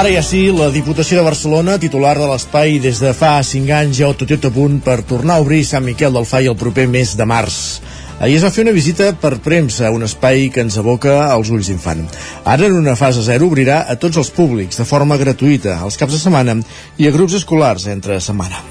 Ara 0.00 0.08
ja 0.14 0.22
sí, 0.24 0.46
la 0.48 0.70
Diputació 0.72 1.18
de 1.18 1.26
Barcelona, 1.26 1.74
titular 1.76 2.14
de 2.16 2.24
l'espai 2.24 2.78
des 2.80 3.02
de 3.04 3.10
fa 3.12 3.34
5 3.44 3.74
anys, 3.76 3.98
ja 3.98 4.06
ho 4.08 4.14
tot 4.16 4.46
a 4.48 4.50
punt 4.54 4.78
per 4.80 5.02
tornar 5.04 5.34
a 5.36 5.42
obrir 5.44 5.58
Sant 5.68 5.84
Miquel 5.84 6.14
del 6.16 6.24
Fai 6.24 6.48
el 6.48 6.56
proper 6.56 6.86
mes 6.88 7.12
de 7.18 7.26
març. 7.28 7.58
Ahir 8.16 8.38
es 8.38 8.46
va 8.46 8.50
fer 8.54 8.64
una 8.64 8.72
visita 8.72 9.10
per 9.12 9.34
premsa, 9.44 9.90
un 9.92 10.06
espai 10.06 10.46
que 10.54 10.64
ens 10.64 10.78
aboca 10.80 11.18
als 11.26 11.50
ulls 11.52 11.68
d'infant. 11.68 12.00
Ara, 12.46 12.70
en 12.70 12.78
una 12.78 12.96
fase 12.96 13.20
zero, 13.26 13.50
obrirà 13.52 13.82
a 13.84 13.98
tots 14.00 14.16
els 14.16 14.32
públics, 14.32 14.80
de 14.80 14.88
forma 14.88 15.20
gratuïta, 15.20 15.76
als 15.84 16.00
caps 16.00 16.16
de 16.16 16.22
setmana 16.22 16.56
i 16.96 17.04
a 17.04 17.12
grups 17.12 17.36
escolars 17.42 17.84
entre 17.92 18.22
setmana. 18.24 18.64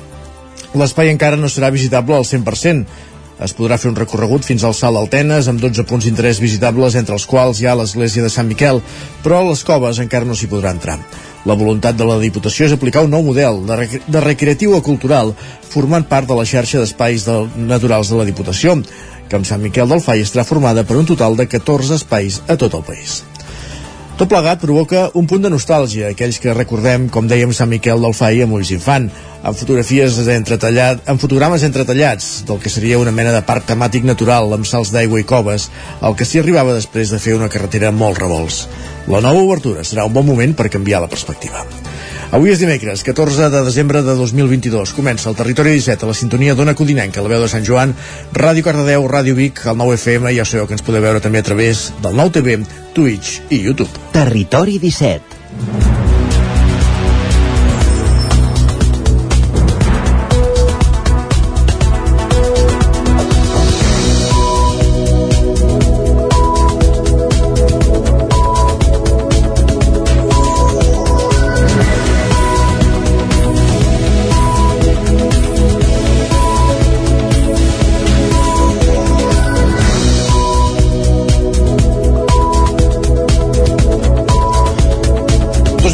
L'espai 0.82 1.14
encara 1.14 1.38
no 1.38 1.46
serà 1.46 1.70
visitable 1.70 2.18
al 2.18 2.26
100%, 2.26 2.90
es 3.46 3.54
podrà 3.56 3.78
fer 3.80 3.90
un 3.92 3.98
recorregut 3.98 4.44
fins 4.48 4.66
al 4.68 4.76
Salt 4.78 4.98
d'Altenes 4.98 5.48
amb 5.48 5.62
12 5.64 5.86
punts 5.88 6.06
d'interès 6.06 6.42
visitables 6.44 6.98
entre 7.00 7.16
els 7.16 7.26
quals 7.30 7.62
hi 7.62 7.70
ha 7.70 7.78
l'església 7.80 8.26
de 8.26 8.32
Sant 8.34 8.50
Miquel, 8.50 8.82
però 9.24 9.40
a 9.40 9.48
les 9.50 9.64
coves 9.68 10.02
encara 10.04 10.28
no 10.28 10.36
s'hi 10.36 10.52
podrà 10.52 10.74
entrar. 10.76 11.00
La 11.48 11.56
voluntat 11.56 11.96
de 11.96 12.08
la 12.08 12.20
Diputació 12.20 12.68
és 12.68 12.76
aplicar 12.76 13.06
un 13.06 13.16
nou 13.16 13.24
model 13.24 13.64
de, 13.66 13.80
rec 13.80 13.96
de 14.08 14.24
recreatiu 14.26 14.76
o 14.76 14.84
cultural 14.84 15.32
formant 15.72 16.04
part 16.04 16.28
de 16.28 16.36
la 16.36 16.46
xarxa 16.46 16.84
d'espais 16.84 17.26
de 17.30 17.40
naturals 17.70 18.12
de 18.12 18.20
la 18.20 18.28
Diputació, 18.28 18.76
que 19.30 19.40
amb 19.40 19.48
Sant 19.48 19.64
Miquel 19.64 19.88
del 19.88 20.04
Fai 20.04 20.26
estarà 20.26 20.44
formada 20.44 20.84
per 20.84 21.00
un 21.00 21.08
total 21.08 21.40
de 21.40 21.48
14 21.48 22.02
espais 22.02 22.42
a 22.48 22.60
tot 22.60 22.76
el 22.76 22.84
país. 22.84 23.22
Tot 24.20 24.28
plegat 24.28 24.60
provoca 24.60 25.06
un 25.16 25.30
punt 25.32 25.46
de 25.46 25.48
nostàlgia, 25.48 26.10
aquells 26.12 26.42
que 26.44 26.52
recordem, 26.52 27.06
com 27.08 27.24
dèiem, 27.32 27.54
Sant 27.56 27.70
Miquel 27.72 28.02
del 28.04 28.12
Fai 28.18 28.42
amb 28.44 28.58
ulls 28.58 28.68
d'infant, 28.68 29.06
amb 29.48 29.56
fotografies 29.56 30.18
entretallat, 30.34 31.06
amb 31.08 31.24
fotogrames 31.24 31.64
entretallats 31.64 32.26
del 32.50 32.60
que 32.60 32.68
seria 32.74 33.00
una 33.00 33.14
mena 33.16 33.32
de 33.32 33.40
parc 33.48 33.70
temàtic 33.70 34.04
natural 34.04 34.52
amb 34.52 34.68
salts 34.68 34.92
d'aigua 34.92 35.22
i 35.22 35.28
coves, 35.30 35.70
el 36.04 36.20
que 36.20 36.28
s'hi 36.28 36.42
arribava 36.44 36.76
després 36.76 37.16
de 37.16 37.22
fer 37.24 37.38
una 37.38 37.48
carretera 37.48 37.94
molt 37.96 38.20
revolts. 38.20 38.66
La 39.08 39.24
nova 39.24 39.40
obertura 39.40 39.88
serà 39.88 40.04
un 40.04 40.12
bon 40.20 40.28
moment 40.28 40.52
per 40.52 40.68
canviar 40.68 41.00
la 41.00 41.14
perspectiva. 41.16 41.64
Avui 42.30 42.52
és 42.54 42.60
dimecres, 42.62 43.02
14 43.02 43.48
de 43.50 43.62
desembre 43.66 44.04
de 44.06 44.14
2022. 44.14 44.92
Comença 44.94 45.32
el 45.32 45.38
Territori 45.38 45.72
17 45.74 46.06
a 46.06 46.10
la 46.12 46.14
sintonia 46.14 46.54
d'Ona 46.54 46.76
Codinenca, 46.78 47.24
la 47.26 47.32
veu 47.32 47.42
de 47.42 47.50
Sant 47.50 47.66
Joan, 47.66 47.96
Ràdio 48.38 48.68
Cardedeu, 48.68 49.08
Ràdio 49.10 49.34
Vic, 49.34 49.64
el 49.66 49.80
9 49.82 49.98
FM, 49.98 50.36
ja 50.38 50.46
sabeu 50.46 50.70
que 50.70 50.78
ens 50.78 50.86
podeu 50.86 51.02
veure 51.02 51.24
també 51.26 51.42
a 51.42 51.48
través 51.50 51.88
del 52.06 52.14
9 52.22 52.36
TV, 52.38 52.60
Twitch 52.94 53.50
i 53.50 53.64
YouTube. 53.66 53.90
Territori 54.14 54.78
17. 54.78 55.99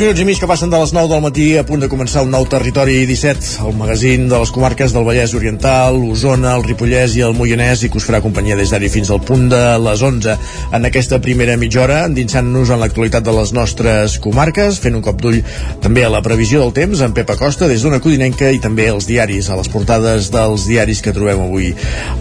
Minuts 0.05 0.21
i 0.21 0.25
mig 0.27 0.37
que 0.37 0.45
passen 0.45 0.69
de 0.69 0.77
les 0.77 0.91
9 0.93 1.09
del 1.09 1.21
matí 1.23 1.45
a 1.57 1.63
punt 1.65 1.81
de 1.81 1.87
començar 1.89 2.21
un 2.21 2.29
nou 2.29 2.43
territori 2.45 3.07
17, 3.09 3.63
el 3.65 3.73
magazín 3.73 4.27
de 4.29 4.37
les 4.37 4.51
comarques 4.53 4.91
del 4.93 5.05
Vallès 5.07 5.31
Oriental, 5.33 5.95
l'Osona, 5.97 6.51
el 6.59 6.65
Ripollès 6.67 7.15
i 7.17 7.23
el 7.25 7.33
Moianès 7.33 7.81
i 7.81 7.89
que 7.89 7.97
us 7.97 8.05
farà 8.05 8.19
companyia 8.21 8.53
des 8.59 8.69
d'ara 8.69 8.85
fins 8.93 9.09
al 9.09 9.23
punt 9.25 9.47
de 9.49 9.61
les 9.81 10.03
11 10.05 10.35
en 10.77 10.85
aquesta 10.85 11.17
primera 11.25 11.55
mitja 11.57 11.81
hora, 11.81 12.03
endinsant-nos 12.05 12.69
en 12.69 12.83
l'actualitat 12.83 13.25
de 13.25 13.33
les 13.33 13.53
nostres 13.57 14.19
comarques, 14.21 14.77
fent 14.83 14.99
un 14.99 15.01
cop 15.01 15.23
d'ull 15.23 15.39
també 15.81 16.05
a 16.05 16.11
la 16.13 16.21
previsió 16.21 16.61
del 16.61 16.75
temps 16.77 17.01
amb 17.01 17.17
Pepa 17.17 17.39
Costa 17.41 17.65
des 17.71 17.81
d'una 17.81 17.97
Codinenca 18.03 18.53
i 18.53 18.61
també 18.61 18.85
els 18.91 19.09
diaris, 19.09 19.49
a 19.49 19.57
les 19.57 19.71
portades 19.73 20.29
dels 20.29 20.67
diaris 20.69 21.01
que 21.01 21.15
trobem 21.17 21.47
avui 21.47 21.71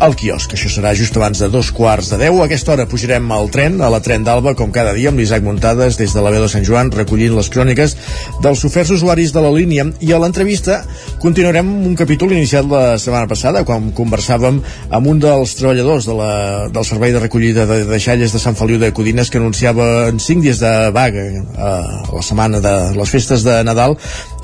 al 0.01 0.17
quiosc. 0.17 0.57
Això 0.57 0.73
serà 0.73 0.95
just 0.97 1.21
abans 1.21 1.45
de 1.45 1.51
dos 1.53 1.69
quarts 1.69 2.15
de 2.15 2.23
10. 2.25 2.41
A 2.41 2.49
aquesta 2.49 2.73
hora 2.73 2.89
pujarem 2.89 3.29
al 3.37 3.53
tren, 3.53 3.77
a 3.85 3.93
la 3.93 4.01
tren 4.01 4.25
d'Alba, 4.25 4.57
com 4.57 4.73
cada 4.73 4.97
dia, 4.97 5.13
amb 5.13 5.21
l'Isaac 5.21 5.45
Muntades 5.45 6.01
des 6.01 6.17
de 6.17 6.25
la 6.25 6.33
veu 6.33 6.47
de 6.47 6.53
Sant 6.57 6.65
Joan, 6.65 6.95
recollint 6.95 7.37
les 7.37 7.53
cròniques 7.53 7.74
cròniques 7.75 7.97
dels 8.43 8.65
oferts 8.65 8.93
usuaris 8.95 9.33
de 9.33 9.43
la 9.43 9.51
línia 9.53 9.87
i 10.01 10.13
a 10.13 10.19
l'entrevista 10.19 10.83
continuarem 11.21 11.67
un 11.87 11.95
capítol 11.97 12.33
iniciat 12.33 12.67
la 12.69 12.99
setmana 12.99 13.29
passada 13.29 13.65
quan 13.65 13.93
conversàvem 13.93 14.61
amb 14.91 15.07
un 15.07 15.21
dels 15.21 15.55
treballadors 15.59 16.07
de 16.07 16.15
la, 16.15 16.33
del 16.73 16.85
servei 16.85 17.13
de 17.13 17.21
recollida 17.21 17.67
de 17.67 17.85
deixalles 17.89 18.33
de 18.33 18.39
Sant 18.39 18.57
Feliu 18.57 18.79
de 18.79 18.93
Codines 18.93 19.31
que 19.31 19.39
anunciava 19.39 20.09
en 20.09 20.21
5 20.21 20.43
dies 20.45 20.61
de 20.61 20.91
vaga 20.95 21.25
eh, 21.25 21.43
a 21.59 21.73
la 22.13 22.23
setmana 22.23 22.61
de 22.61 22.75
les 22.97 23.11
festes 23.11 23.45
de 23.45 23.63
Nadal 23.65 23.97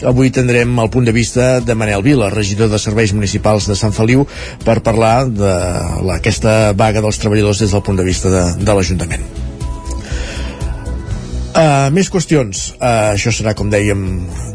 avui 0.07 0.31
tindrem 0.33 0.79
el 0.81 0.91
punt 0.91 1.05
de 1.05 1.13
vista 1.13 1.61
de 1.61 1.75
Manel 1.75 2.03
Vila, 2.03 2.31
regidor 2.33 2.71
de 2.71 2.81
Serveis 2.81 3.13
Municipals 3.13 3.69
de 3.69 3.77
Sant 3.77 3.93
Feliu, 3.93 4.25
per 4.65 4.81
parlar 4.81 5.29
d'aquesta 5.29 6.73
vaga 6.73 7.05
dels 7.05 7.21
treballadors 7.21 7.61
des 7.61 7.77
del 7.77 7.85
punt 7.85 8.01
de 8.01 8.09
vista 8.09 8.33
de, 8.33 8.45
de 8.65 8.77
l'Ajuntament. 8.77 9.50
Uh, 11.51 11.89
més 11.91 12.07
qüestions. 12.07 12.59
Uh, 12.77 13.11
això 13.17 13.33
serà, 13.35 13.57
com 13.59 13.67
dèiem, 13.73 14.05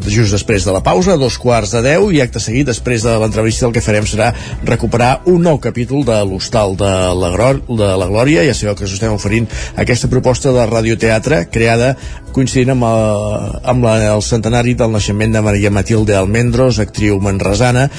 just 0.08 0.32
després 0.32 0.64
de 0.64 0.72
la 0.72 0.80
pausa, 0.80 1.18
dos 1.20 1.36
quarts 1.42 1.74
de 1.76 1.82
deu, 1.84 2.08
i 2.16 2.22
acte 2.24 2.40
seguit, 2.40 2.64
després 2.70 3.04
de 3.04 3.18
l'entrevista, 3.20 3.68
el 3.68 3.74
que 3.76 3.84
farem 3.84 4.08
serà 4.08 4.30
recuperar 4.64 5.26
un 5.28 5.44
nou 5.44 5.60
capítol 5.60 6.06
de 6.08 6.22
l'Hostal 6.24 6.78
de, 6.80 6.94
la 7.20 7.34
de 7.36 7.90
la 8.00 8.08
Glòria. 8.08 8.46
Ja 8.48 8.56
sabeu 8.56 8.78
que 8.80 8.88
us 8.88 8.96
estem 8.96 9.12
oferint 9.12 9.50
aquesta 9.76 10.08
proposta 10.08 10.56
de 10.56 10.64
radioteatre 10.72 11.44
creada 11.52 11.98
coincidint 12.36 12.74
amb, 12.74 12.88
el, 12.88 13.60
amb 13.76 13.86
la, 13.88 13.96
el 14.14 14.24
centenari 14.24 14.74
del 14.80 14.96
naixement 14.96 15.36
de 15.36 15.44
Maria 15.44 15.72
Matilde 15.72 16.16
Almendros, 16.16 16.82
actriu 16.84 17.20
manresana, 17.24 17.90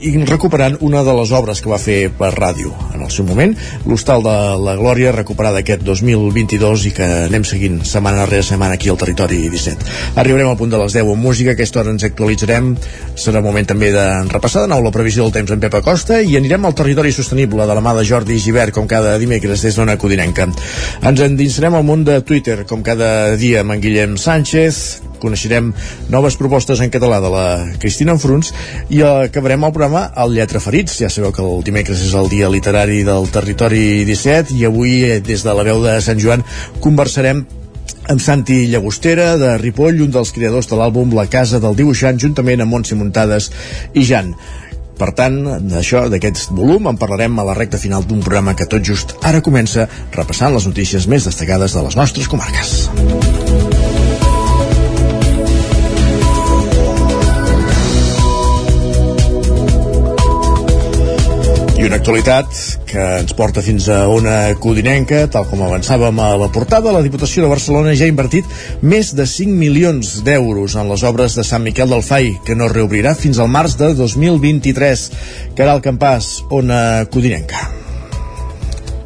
i 0.00 0.12
recuperant 0.24 0.76
una 0.86 1.02
de 1.02 1.14
les 1.16 1.32
obres 1.34 1.60
que 1.62 1.70
va 1.70 1.78
fer 1.82 2.10
per 2.14 2.30
ràdio 2.34 2.70
en 2.94 3.02
el 3.02 3.10
seu 3.10 3.26
moment, 3.26 3.54
l'Hostal 3.86 4.22
de 4.22 4.34
la 4.62 4.74
Glòria 4.78 5.12
recuperada 5.14 5.62
aquest 5.62 5.82
2022 5.86 6.86
i 6.90 6.92
que 6.94 7.08
anem 7.26 7.46
seguint 7.46 7.80
setmana 7.88 8.26
rere 8.28 8.46
setmana 8.46 8.78
aquí 8.78 8.92
al 8.92 9.00
territori 9.00 9.40
17. 9.48 9.88
Arribarem 10.20 10.50
al 10.50 10.58
punt 10.60 10.70
de 10.70 10.80
les 10.82 10.94
10 10.94 11.10
amb 11.14 11.26
música, 11.28 11.54
aquesta 11.56 11.82
hora 11.82 11.94
ens 11.94 12.06
actualitzarem 12.06 12.74
serà 13.18 13.42
moment 13.42 13.66
també 13.66 13.90
de 13.94 14.06
repassar 14.30 14.64
de 14.64 14.72
nou 14.72 14.84
la 14.84 14.94
previsió 14.94 15.26
del 15.26 15.34
temps 15.34 15.54
en 15.54 15.62
Pepa 15.62 15.82
Costa 15.82 16.20
i 16.22 16.38
anirem 16.38 16.64
al 16.68 16.76
territori 16.78 17.12
sostenible 17.14 17.66
de 17.66 17.78
la 17.78 17.84
mà 17.84 17.96
de 17.98 18.06
Jordi 18.06 18.38
Givert 18.38 18.76
com 18.76 18.86
cada 18.90 19.16
dimecres 19.18 19.66
des 19.66 19.78
d'Ona 19.78 19.98
Codinenca. 19.98 20.48
Ens 21.02 21.26
endinsarem 21.26 21.74
al 21.74 21.86
món 21.86 22.06
de 22.06 22.20
Twitter 22.22 22.62
com 22.68 22.86
cada 22.86 23.36
dia 23.36 23.64
amb 23.64 23.74
en 23.74 23.82
Guillem 23.82 24.16
Sánchez 24.20 25.02
coneixerem 25.20 25.72
noves 26.12 26.38
propostes 26.40 26.80
en 26.84 26.92
català 26.94 27.20
de 27.24 27.32
la 27.32 27.46
Cristina 27.82 28.14
Enfruns 28.16 28.52
i 28.94 29.02
acabarem 29.04 29.64
el 29.68 29.74
programa 29.74 30.08
al 30.14 30.34
Lletra 30.34 30.62
Ferits. 30.62 30.98
Ja 31.02 31.12
sabeu 31.12 31.34
que 31.34 31.44
el 31.44 31.64
dimecres 31.66 32.02
és 32.06 32.16
el 32.18 32.30
dia 32.32 32.50
literari 32.52 33.02
del 33.06 33.30
territori 33.34 34.04
17 34.08 34.56
i 34.58 34.66
avui 34.68 35.02
eh, 35.04 35.20
des 35.24 35.44
de 35.44 35.54
la 35.54 35.66
veu 35.66 35.82
de 35.84 35.98
Sant 36.04 36.20
Joan 36.22 36.44
conversarem 36.84 37.44
amb 38.08 38.22
Santi 38.24 38.62
Llagostera 38.72 39.34
de 39.36 39.56
Ripoll, 39.60 40.00
un 40.00 40.14
dels 40.14 40.32
creadors 40.32 40.70
de 40.70 40.78
l'àlbum 40.80 41.12
La 41.16 41.26
Casa 41.28 41.60
del 41.60 41.76
Dibuixant, 41.76 42.16
juntament 42.20 42.64
amb 42.64 42.72
Montse 42.72 42.96
Muntades 42.96 43.50
i 43.92 44.06
Jan. 44.08 44.32
Per 44.98 45.12
tant, 45.14 45.36
d'això, 45.70 46.06
d'aquest 46.10 46.50
volum, 46.58 46.88
en 46.90 46.98
parlarem 46.98 47.38
a 47.38 47.46
la 47.46 47.54
recta 47.54 47.78
final 47.78 48.06
d'un 48.08 48.24
programa 48.24 48.56
que 48.58 48.66
tot 48.66 48.82
just 48.82 49.14
ara 49.22 49.44
comença 49.44 49.86
repassant 50.16 50.56
les 50.56 50.66
notícies 50.66 51.06
més 51.06 51.28
destacades 51.30 51.76
de 51.76 51.86
les 51.86 52.00
nostres 52.00 52.30
comarques. 52.32 53.67
Una 61.88 61.96
actualitat 61.96 62.52
que 62.88 63.00
ens 63.22 63.32
porta 63.36 63.62
fins 63.64 63.86
a 63.88 64.02
una 64.12 64.52
codinenca, 64.60 65.22
tal 65.32 65.46
com 65.48 65.62
avançàvem 65.64 66.20
a 66.20 66.28
la 66.36 66.50
portada, 66.52 66.92
la 66.92 67.02
Diputació 67.04 67.44
de 67.44 67.50
Barcelona 67.52 67.96
ja 67.96 68.04
ha 68.04 68.12
invertit 68.12 68.44
més 68.84 69.14
de 69.16 69.24
5 69.24 69.56
milions 69.56 70.18
d'euros 70.26 70.76
en 70.76 70.92
les 70.92 71.06
obres 71.08 71.38
de 71.38 71.46
Sant 71.48 71.64
Miquel 71.64 71.88
del 71.88 72.04
Fai, 72.04 72.34
que 72.44 72.58
no 72.58 72.68
reobrirà 72.68 73.16
fins 73.16 73.40
al 73.40 73.48
març 73.48 73.80
de 73.80 73.94
2023. 73.96 75.10
Caral 75.56 75.84
Campàs, 75.84 76.32
ona 76.52 76.80
codinenca. 77.12 77.87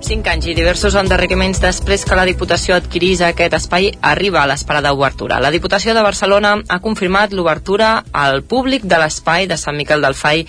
5 0.03 0.29
anys 0.33 0.49
i 0.51 0.55
diversos 0.59 0.97
endarreriments 0.99 1.61
després 1.63 2.03
que 2.05 2.17
la 2.19 2.25
Diputació 2.27 2.75
adquirís 2.75 3.21
aquest 3.23 3.55
espai 3.55 3.93
arriba 4.03 4.41
a 4.43 4.49
l'espera 4.51 4.83
d'obertura. 4.83 5.39
La 5.41 5.53
Diputació 5.55 5.95
de 5.95 6.03
Barcelona 6.03 6.57
ha 6.69 6.79
confirmat 6.83 7.33
l'obertura 7.33 7.93
al 8.11 8.43
públic 8.43 8.83
de 8.83 8.99
l'espai 8.99 9.47
de 9.47 9.57
Sant 9.57 9.79
Miquel 9.79 10.03
del 10.03 10.19
Fai 10.19 10.43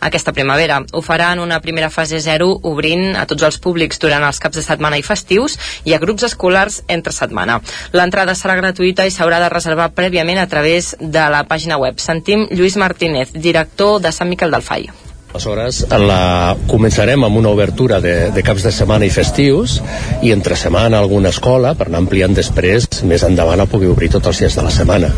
aquesta 0.00 0.34
primavera. 0.34 0.80
Ho 0.92 1.04
farà 1.06 1.30
en 1.36 1.44
una 1.44 1.60
primera 1.62 1.90
fase 1.90 2.20
0 2.20 2.50
obrint 2.66 3.16
a 3.16 3.24
tots 3.30 3.46
els 3.46 3.60
públics 3.62 4.02
durant 4.02 4.26
els 4.26 4.42
caps 4.42 4.58
de 4.58 4.66
setmana 4.66 4.98
i 4.98 5.06
festius 5.06 5.56
i 5.84 5.94
a 5.94 6.02
grups 6.02 6.26
escolars 6.26 6.82
entre 6.88 7.14
setmana. 7.14 7.60
L'entrada 7.94 8.34
serà 8.34 8.58
gratuïta 8.58 9.06
i 9.06 9.14
s'haurà 9.14 9.40
de 9.40 9.54
reservar 9.54 9.92
prèviament 9.94 10.42
a 10.42 10.50
través 10.50 10.96
de 11.00 11.30
la 11.30 11.46
pàgina 11.46 11.78
web. 11.78 12.02
Sentim 12.02 12.48
Lluís 12.50 12.76
Martínez, 12.76 13.32
director 13.32 14.00
de 14.00 14.12
Sant 14.12 14.28
Miquel 14.28 14.50
del 14.50 14.66
Fai. 14.66 15.05
Aleshores, 15.36 15.82
la, 16.00 16.56
començarem 16.64 17.26
amb 17.26 17.36
una 17.36 17.50
obertura 17.52 17.98
de, 18.00 18.30
de 18.32 18.42
caps 18.44 18.64
de 18.64 18.70
setmana 18.72 19.04
i 19.04 19.12
festius 19.12 19.74
i 20.24 20.32
entre 20.32 20.56
setmana 20.56 20.96
alguna 21.02 21.28
escola 21.28 21.74
per 21.76 21.90
anar 21.90 22.00
ampliant 22.00 22.32
després, 22.32 22.88
més 23.04 23.24
endavant 23.26 23.60
a 23.60 23.66
poder 23.68 23.90
obrir 23.92 24.08
tots 24.14 24.30
els 24.32 24.40
dies 24.40 24.56
de 24.56 24.64
la 24.64 24.72
setmana. 24.72 25.10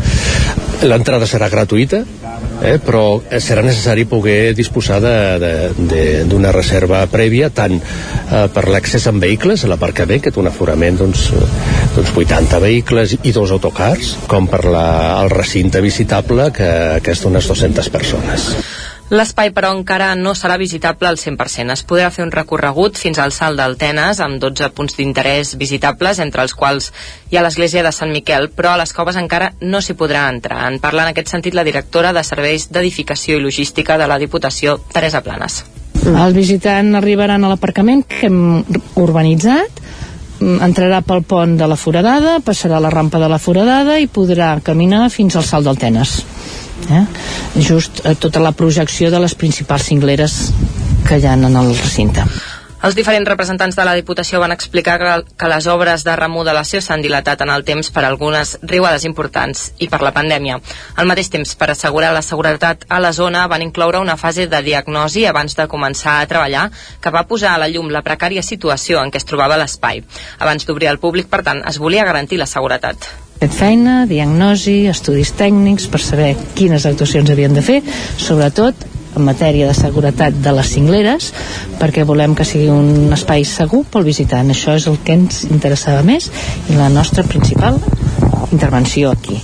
L'entrada 0.83 1.27
serà 1.27 1.47
gratuïta, 1.51 2.01
eh, 2.59 2.75
però 2.83 3.21
serà 3.39 3.63
necessari 3.63 4.03
poder 4.11 4.51
disposar 4.59 4.99
d'una 4.99 6.51
reserva 6.51 7.05
prèvia 7.07 7.47
tant 7.55 7.79
eh, 7.79 8.43
per 8.51 8.65
l'accés 8.67 9.07
amb 9.07 9.23
vehicles 9.23 9.63
a 9.63 9.71
l'aparcament, 9.71 10.19
que 10.25 10.35
té 10.35 10.43
un 10.43 10.51
aforament 10.51 10.99
d'uns 10.99 11.29
80 11.95 12.59
vehicles 12.67 13.15
i 13.23 13.31
dos 13.31 13.55
autocars, 13.55 14.17
com 14.27 14.51
per 14.51 14.65
la, 14.67 14.85
el 15.23 15.31
recinte 15.31 15.79
visitable, 15.79 16.51
que, 16.51 16.71
que 16.99 17.15
és 17.15 17.23
d'unes 17.23 17.47
200 17.55 17.93
persones. 17.95 18.51
L'espai, 19.09 19.49
però, 19.49 19.71
encara 19.73 20.11
no 20.13 20.35
serà 20.37 20.53
visitable 20.61 21.07
al 21.09 21.17
100%. 21.17 21.73
Es 21.73 21.81
podrà 21.89 22.11
fer 22.13 22.21
un 22.27 22.29
recorregut 22.29 22.99
fins 23.01 23.17
al 23.17 23.31
salt 23.33 23.57
d'Altenes 23.57 24.19
amb 24.21 24.37
12 24.37 24.69
punts 24.77 24.93
d'interès 24.99 25.55
visitables, 25.57 26.19
entre 26.21 26.45
els 26.45 26.53
quals 26.53 26.91
hi 27.31 27.39
ha 27.39 27.41
l'església 27.41 27.81
de 27.81 27.91
Sant 27.95 28.13
Miquel, 28.13 28.51
però 28.53 28.75
a 28.75 28.79
les 28.83 28.93
coves 28.93 29.17
encara 29.17 29.49
no 29.61 29.81
s'hi 29.81 29.97
podrà 29.97 30.27
entrar. 30.29 30.61
En 30.69 30.77
parla 30.83 31.07
en 31.07 31.15
aquest 31.15 31.33
sentit 31.33 31.57
la 31.57 31.65
directora 31.65 32.13
de 32.13 32.23
Serveis 32.23 32.67
d'Edificació 32.69 33.39
i 33.39 33.41
Logística 33.41 33.97
de 33.97 34.05
la 34.05 34.19
Diputació, 34.21 34.77
Teresa 34.93 35.23
Planes. 35.25 35.63
Els 36.05 36.37
visitants 36.37 37.01
arribaran 37.01 37.43
a 37.43 37.49
l'aparcament 37.49 38.05
que 38.05 38.27
hem 38.29 38.61
urbanitzat, 39.01 39.81
entrarà 40.39 41.01
pel 41.01 41.25
pont 41.25 41.57
de 41.57 41.65
la 41.65 41.75
Foradada, 41.81 42.37
passarà 42.45 42.77
la 42.77 42.93
rampa 42.93 43.17
de 43.17 43.27
la 43.27 43.41
Foradada 43.41 43.97
i 43.97 44.05
podrà 44.05 44.53
caminar 44.61 45.07
fins 45.09 45.35
al 45.35 45.49
salt 45.49 45.65
d'Altenes 45.65 46.19
eh? 46.89 47.03
just 47.55 48.05
eh, 48.05 48.15
tota 48.15 48.39
la 48.39 48.51
projecció 48.51 49.11
de 49.11 49.19
les 49.19 49.35
principals 49.35 49.89
cingleres 49.89 50.39
que 51.07 51.19
hi 51.19 51.27
ha 51.27 51.35
en 51.35 51.49
el 51.49 51.75
recinte. 51.75 52.25
Els 52.79 52.95
diferents 52.95 53.27
representants 53.27 53.75
de 53.75 53.83
la 53.83 53.93
Diputació 53.97 54.39
van 54.39 54.53
explicar 54.55 54.93
que 55.35 55.49
les 55.51 55.65
obres 55.67 56.05
de 56.07 56.13
remodelació 56.15 56.79
s'han 56.79 57.03
dilatat 57.03 57.43
en 57.43 57.51
el 57.51 57.65
temps 57.67 57.91
per 57.91 58.05
algunes 58.07 58.53
riuades 58.61 59.03
importants 59.09 59.65
i 59.83 59.89
per 59.91 59.99
la 59.99 60.13
pandèmia. 60.15 60.61
Al 60.95 61.11
mateix 61.11 61.27
temps, 61.33 61.53
per 61.59 61.73
assegurar 61.73 62.13
la 62.15 62.23
seguretat 62.23 62.87
a 62.87 63.01
la 63.03 63.11
zona, 63.11 63.43
van 63.51 63.67
incloure 63.67 63.99
una 63.99 64.15
fase 64.15 64.47
de 64.47 64.63
diagnosi 64.63 65.27
abans 65.27 65.59
de 65.59 65.67
començar 65.67 66.21
a 66.21 66.27
treballar 66.31 66.69
que 67.03 67.11
va 67.11 67.27
posar 67.27 67.57
a 67.57 67.63
la 67.65 67.67
llum 67.67 67.91
la 67.91 68.05
precària 68.05 68.45
situació 68.47 69.03
en 69.03 69.11
què 69.11 69.19
es 69.19 69.27
trobava 69.27 69.59
l'espai. 69.59 70.05
Abans 70.39 70.63
d'obrir 70.63 70.87
al 70.87 71.03
públic, 71.03 71.27
per 71.27 71.43
tant, 71.43 71.65
es 71.67 71.83
volia 71.83 72.07
garantir 72.07 72.39
la 72.39 72.47
seguretat 72.47 73.11
fet 73.39 73.53
feina, 73.55 74.03
diagnosi, 74.07 74.83
estudis 74.91 75.31
tècnics 75.39 75.87
per 75.91 76.01
saber 76.03 76.33
quines 76.57 76.85
actuacions 76.89 77.29
havien 77.31 77.55
de 77.55 77.63
fer, 77.63 77.79
sobretot 78.19 78.87
en 79.15 79.25
matèria 79.25 79.69
de 79.69 79.75
seguretat 79.77 80.35
de 80.43 80.53
les 80.53 80.71
cingleres 80.75 81.31
perquè 81.79 82.05
volem 82.07 82.35
que 82.37 82.45
sigui 82.47 82.69
un 82.71 83.13
espai 83.15 83.45
segur 83.47 83.85
pel 83.89 84.05
visitant. 84.07 84.51
Això 84.51 84.75
és 84.77 84.87
el 84.91 84.99
que 85.05 85.15
ens 85.17 85.45
interessava 85.49 86.03
més 86.05 86.29
i 86.69 86.77
la 86.77 86.91
nostra 86.93 87.23
principal 87.27 87.79
intervenció 88.51 89.13
aquí. 89.15 89.39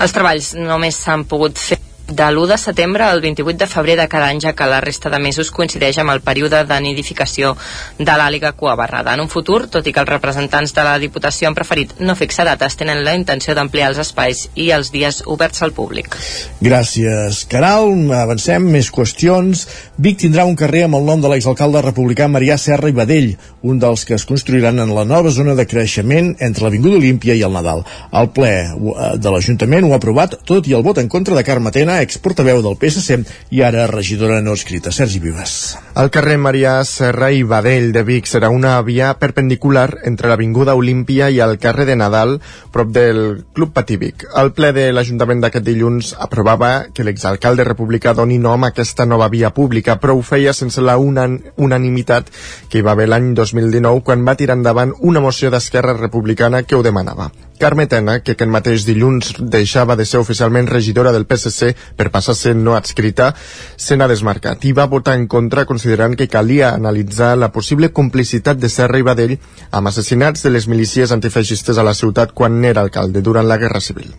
Els 0.00 0.16
treballs 0.16 0.54
només 0.58 0.98
s'han 0.98 1.26
pogut 1.28 1.58
fer 1.60 1.79
de 2.10 2.26
l'1 2.26 2.46
de 2.50 2.58
setembre 2.58 3.04
al 3.04 3.20
28 3.20 3.58
de 3.58 3.66
febrer 3.66 3.96
de 3.96 4.08
cada 4.08 4.26
any, 4.28 4.40
ja 4.42 4.52
que 4.52 4.66
la 4.66 4.80
resta 4.80 5.10
de 5.10 5.18
mesos 5.22 5.50
coincideix 5.54 5.98
amb 6.02 6.10
el 6.10 6.20
període 6.26 6.64
de 6.66 6.78
nidificació 6.82 7.54
de 7.98 8.16
l'àliga 8.18 8.52
cuabarrada. 8.58 9.14
En 9.14 9.22
un 9.22 9.30
futur, 9.30 9.68
tot 9.70 9.86
i 9.86 9.92
que 9.94 10.02
els 10.02 10.10
representants 10.10 10.74
de 10.74 10.84
la 10.86 10.98
Diputació 10.98 11.48
han 11.48 11.54
preferit 11.54 11.94
no 12.00 12.16
fixar 12.18 12.48
dates, 12.48 12.76
tenen 12.76 13.04
la 13.06 13.14
intenció 13.14 13.54
d'ampliar 13.54 13.92
els 13.92 14.02
espais 14.02 14.48
i 14.54 14.70
els 14.74 14.90
dies 14.90 15.22
oberts 15.26 15.62
al 15.62 15.72
públic. 15.76 16.16
Gràcies, 16.60 17.44
Caral. 17.50 17.94
Avancem, 18.20 18.66
més 18.74 18.90
qüestions. 18.90 19.66
Vic 19.96 20.18
tindrà 20.24 20.44
un 20.48 20.58
carrer 20.58 20.84
amb 20.88 20.98
el 20.98 21.06
nom 21.06 21.22
de 21.22 21.30
l'exalcalde 21.30 21.84
republicà 21.86 22.26
Marià 22.28 22.58
Serra 22.58 22.90
i 22.90 22.96
Badell, 22.96 23.36
un 23.62 23.78
dels 23.78 24.04
que 24.08 24.16
es 24.18 24.26
construiran 24.26 24.82
en 24.82 24.94
la 24.96 25.06
nova 25.06 25.30
zona 25.30 25.54
de 25.54 25.66
creixement 25.68 26.34
entre 26.40 26.66
l'Avinguda 26.66 26.98
Olímpia 26.98 27.38
i 27.38 27.44
el 27.46 27.54
Nadal. 27.54 27.84
El 28.12 28.30
ple 28.34 28.52
eh, 28.66 29.10
de 29.20 29.32
l'Ajuntament 29.32 29.86
ho 29.86 29.94
ha 29.94 30.00
aprovat, 30.00 30.40
tot 30.48 30.66
i 30.66 30.74
el 30.76 30.84
vot 30.86 30.98
en 30.98 31.08
contra 31.12 31.36
de 31.38 31.46
Carme 31.46 31.72
Tena, 31.74 31.99
exportaveu 32.02 32.62
del 32.64 32.76
PSC 32.80 33.18
i 33.54 33.62
ara 33.66 33.86
regidora 33.90 34.40
no 34.42 34.54
escrita. 34.56 34.92
Sergi 34.92 35.20
Vives. 35.22 35.76
El 36.00 36.10
carrer 36.14 36.36
Marià 36.38 36.78
Serra 36.86 37.30
i 37.34 37.42
Badell 37.44 37.90
de 37.92 38.02
Vic 38.06 38.28
serà 38.30 38.50
una 38.52 38.76
via 38.86 39.12
perpendicular 39.18 39.88
entre 40.08 40.30
l'Avinguda 40.30 40.76
Olímpia 40.78 41.30
i 41.30 41.40
el 41.44 41.58
carrer 41.58 41.86
de 41.88 41.96
Nadal, 41.98 42.38
prop 42.70 42.92
del 42.94 43.44
Club 43.52 43.74
Patívic. 43.74 44.26
El 44.40 44.52
ple 44.56 44.72
de 44.76 44.86
l'Ajuntament 44.94 45.42
d'aquest 45.44 45.66
dilluns 45.66 46.14
aprovava 46.18 46.72
que 46.94 47.04
l'exalcalde 47.06 47.66
republicà 47.66 48.14
doni 48.14 48.38
nom 48.38 48.64
a 48.64 48.72
aquesta 48.74 49.06
nova 49.06 49.28
via 49.28 49.52
pública, 49.54 49.98
però 50.00 50.16
ho 50.16 50.22
feia 50.22 50.54
sense 50.56 50.80
la 50.80 50.96
unan 50.98 51.38
unanimitat 51.56 52.30
que 52.70 52.80
hi 52.80 52.86
va 52.86 52.96
haver 52.96 53.10
l'any 53.10 53.32
2019 53.34 54.06
quan 54.06 54.24
va 54.26 54.38
tirar 54.38 54.58
endavant 54.58 54.94
una 55.00 55.20
moció 55.20 55.50
d'Esquerra 55.50 55.98
Republicana 55.98 56.62
que 56.62 56.78
ho 56.78 56.82
demanava. 56.86 57.30
Carme 57.60 57.84
Tena, 57.86 58.16
que 58.24 58.32
aquest 58.32 58.50
mateix 58.50 58.86
dilluns 58.88 59.34
deixava 59.52 59.94
de 60.00 60.06
ser 60.08 60.18
oficialment 60.22 60.70
regidora 60.70 61.12
del 61.12 61.26
PSC 61.28 61.74
per 61.96 62.08
passar 62.14 62.32
a 62.32 62.38
ser 62.38 62.54
no 62.56 62.72
adscrita, 62.78 63.34
se 63.76 63.98
n'ha 64.00 64.08
desmarcat 64.08 64.64
i 64.64 64.72
va 64.78 64.88
votar 64.88 65.18
en 65.20 65.26
contra 65.28 65.66
considerant 65.68 66.16
que 66.16 66.30
calia 66.32 66.72
analitzar 66.72 67.34
la 67.36 67.50
possible 67.52 67.92
complicitat 67.92 68.56
de 68.56 68.72
Serra 68.72 68.98
i 68.98 69.04
Badell 69.04 69.36
amb 69.70 69.92
assassinats 69.92 70.46
de 70.46 70.54
les 70.56 70.66
milícies 70.72 71.12
antifeixistes 71.12 71.76
a 71.76 71.84
la 71.84 71.94
ciutat 71.94 72.32
quan 72.32 72.58
n'era 72.64 72.80
alcalde 72.80 73.20
durant 73.20 73.46
la 73.46 73.60
Guerra 73.60 73.84
Civil 73.84 74.10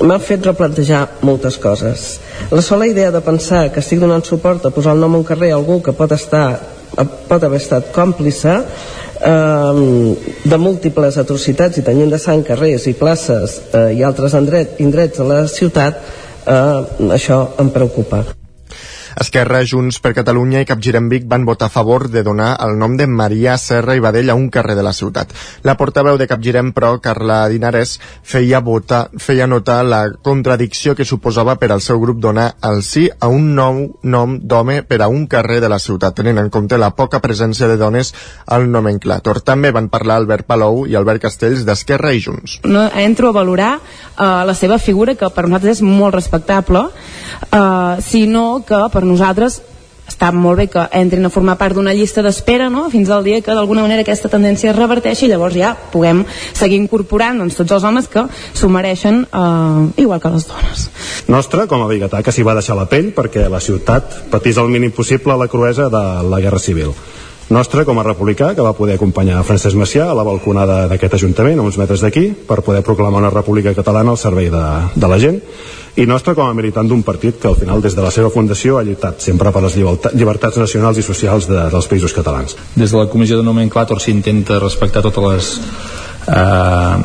m'ha 0.00 0.18
fet 0.18 0.46
replantejar 0.46 1.02
moltes 1.28 1.58
coses. 1.60 2.18
La 2.50 2.62
sola 2.64 2.86
idea 2.88 3.10
de 3.12 3.20
pensar 3.20 3.66
que 3.72 3.82
estic 3.84 4.00
donant 4.00 4.24
suport 4.24 4.64
a 4.64 4.72
posar 4.74 4.94
el 4.96 5.02
nom 5.04 5.14
a 5.14 5.20
un 5.20 5.26
carrer 5.28 5.52
a 5.52 5.58
algú 5.60 5.82
que 5.84 5.92
pot 5.92 6.12
estar 6.16 6.46
pot 7.28 7.42
haver 7.42 7.60
estat 7.60 7.92
còmplice 7.94 8.58
eh, 8.58 9.80
de 10.44 10.60
múltiples 10.60 11.18
atrocitats 11.22 11.78
i 11.78 11.86
tenint 11.86 12.12
de 12.12 12.20
sang 12.20 12.44
carrers 12.46 12.86
i 12.90 12.96
places 12.98 13.58
eh, 13.72 13.88
i 13.98 14.04
altres 14.04 14.36
indret, 14.38 14.78
indrets 14.84 15.20
a 15.20 15.28
la 15.28 15.42
ciutat 15.48 15.98
eh, 16.46 17.10
això 17.18 17.44
em 17.62 17.74
preocupa 17.74 18.24
Esquerra, 19.20 19.62
Junts 19.68 19.98
per 20.00 20.14
Catalunya 20.16 20.62
i 20.62 20.68
Capgirem 20.68 21.08
Vic 21.12 21.26
van 21.28 21.44
votar 21.44 21.68
a 21.68 21.74
favor 21.74 22.08
de 22.08 22.22
donar 22.22 22.56
el 22.64 22.78
nom 22.78 22.96
de 22.96 23.06
Maria 23.06 23.56
Serra 23.58 23.96
i 23.96 24.00
Badell 24.00 24.30
a 24.30 24.36
un 24.38 24.48
carrer 24.50 24.76
de 24.78 24.84
la 24.86 24.92
ciutat. 24.92 25.32
La 25.62 25.76
portaveu 25.76 26.16
de 26.18 26.26
Capgirem, 26.30 26.72
però, 26.72 26.94
Carla 27.02 27.48
Dinares, 27.52 27.98
feia, 28.22 28.60
votar, 28.60 29.08
feia 29.18 29.46
notar 29.46 29.82
la 29.84 30.02
contradicció 30.22 30.96
que 30.96 31.04
suposava 31.04 31.56
per 31.60 31.72
al 31.72 31.84
seu 31.84 32.00
grup 32.00 32.20
donar 32.22 32.52
el 32.62 32.82
sí 32.86 33.08
a 33.20 33.28
un 33.28 33.52
nou 33.54 33.82
nom 34.02 34.38
d'home 34.38 34.82
per 34.88 35.02
a 35.02 35.08
un 35.08 35.26
carrer 35.26 35.60
de 35.60 35.70
la 35.72 35.80
ciutat, 35.82 36.16
tenint 36.16 36.40
en 36.40 36.50
compte 36.50 36.78
la 36.78 36.92
poca 36.96 37.20
presència 37.20 37.68
de 37.68 37.76
dones 37.80 38.12
al 38.46 38.68
nomenclator. 38.70 39.42
També 39.44 39.72
van 39.74 39.90
parlar 39.92 40.20
Albert 40.20 40.48
Palou 40.48 40.84
i 40.86 40.96
Albert 40.98 41.22
Castells 41.26 41.66
d'Esquerra 41.68 42.12
i 42.12 42.22
Junts. 42.22 42.60
No 42.64 42.88
entro 42.98 43.30
a 43.30 43.36
valorar 43.36 43.72
uh, 43.78 44.42
la 44.46 44.54
seva 44.58 44.78
figura, 44.78 45.14
que 45.18 45.30
per 45.30 45.46
nosaltres 45.46 45.80
és 45.80 45.84
molt 45.86 46.14
respectable, 46.14 46.86
uh, 46.88 48.00
sinó 48.04 48.62
que 48.66 48.80
per 48.92 49.01
nosaltres 49.04 49.60
està 50.08 50.32
molt 50.34 50.58
bé 50.58 50.66
que 50.70 50.82
entrin 50.98 51.24
a 51.24 51.30
formar 51.32 51.54
part 51.60 51.76
d'una 51.76 51.94
llista 51.94 52.24
d'espera 52.24 52.68
no? 52.70 52.88
fins 52.90 53.10
al 53.10 53.24
dia 53.24 53.40
que 53.40 53.54
d'alguna 53.54 53.84
manera 53.86 54.02
aquesta 54.02 54.30
tendència 54.32 54.72
es 54.72 54.76
reverteixi 54.76 55.26
i 55.26 55.30
llavors 55.30 55.56
ja 55.56 55.72
puguem 55.92 56.24
seguir 56.58 56.80
incorporant 56.82 57.38
doncs, 57.38 57.56
tots 57.60 57.76
els 57.78 57.86
homes 57.86 58.10
que 58.12 58.26
s'ho 58.28 58.70
mereixen 58.72 59.22
eh, 59.24 60.02
igual 60.02 60.20
que 60.20 60.34
les 60.34 60.46
dones. 60.50 60.86
Nostra, 61.32 61.66
com 61.70 61.84
a 61.84 61.90
biguetà, 61.90 62.22
que 62.22 62.34
s'hi 62.34 62.44
va 62.46 62.58
deixar 62.58 62.76
la 62.78 62.88
pell 62.90 63.12
perquè 63.16 63.48
la 63.48 63.62
ciutat 63.62 64.24
patís 64.32 64.58
el 64.58 64.72
mínim 64.72 64.92
possible 64.92 65.38
la 65.38 65.48
cruesa 65.48 65.88
de 65.92 66.06
la 66.28 66.42
Guerra 66.42 66.60
Civil 66.62 66.92
nostre 67.50 67.84
com 67.84 67.98
a 67.98 68.06
republicà 68.06 68.52
que 68.54 68.64
va 68.64 68.74
poder 68.76 68.96
acompanyar 68.96 69.42
Francesc 69.44 69.76
Macià 69.76 70.10
a 70.10 70.16
la 70.16 70.24
balconada 70.26 70.86
d'aquest 70.90 71.18
Ajuntament, 71.18 71.58
a 71.58 71.66
uns 71.66 71.78
metres 71.80 72.04
d'aquí, 72.04 72.30
per 72.48 72.62
poder 72.62 72.82
proclamar 72.86 73.20
una 73.20 73.30
república 73.32 73.74
catalana 73.74 74.14
al 74.14 74.20
servei 74.20 74.50
de, 74.52 74.64
de 74.94 75.08
la 75.08 75.18
gent 75.18 75.40
i 75.96 76.06
nostre 76.08 76.32
com 76.34 76.48
a 76.48 76.54
militant 76.56 76.88
d'un 76.88 77.02
partit 77.04 77.36
que 77.40 77.48
al 77.50 77.58
final 77.58 77.82
des 77.84 77.96
de 77.96 78.00
la 78.00 78.10
seva 78.10 78.30
fundació 78.32 78.78
ha 78.78 78.84
lluitat 78.86 79.20
sempre 79.20 79.52
per 79.52 79.60
les 79.66 79.76
llibertats 79.76 80.56
nacionals 80.56 80.98
i 80.98 81.04
socials 81.04 81.48
de, 81.50 81.66
dels 81.72 81.88
països 81.90 82.14
catalans. 82.16 82.56
Des 82.74 82.94
de 82.94 82.96
la 82.96 83.10
comissió 83.12 83.36
de 83.36 83.44
nomenclàtor 83.44 84.00
s'intenta 84.00 84.60
respectar 84.62 85.02
totes 85.04 85.28
les 85.28 85.52
eh, 86.32 86.96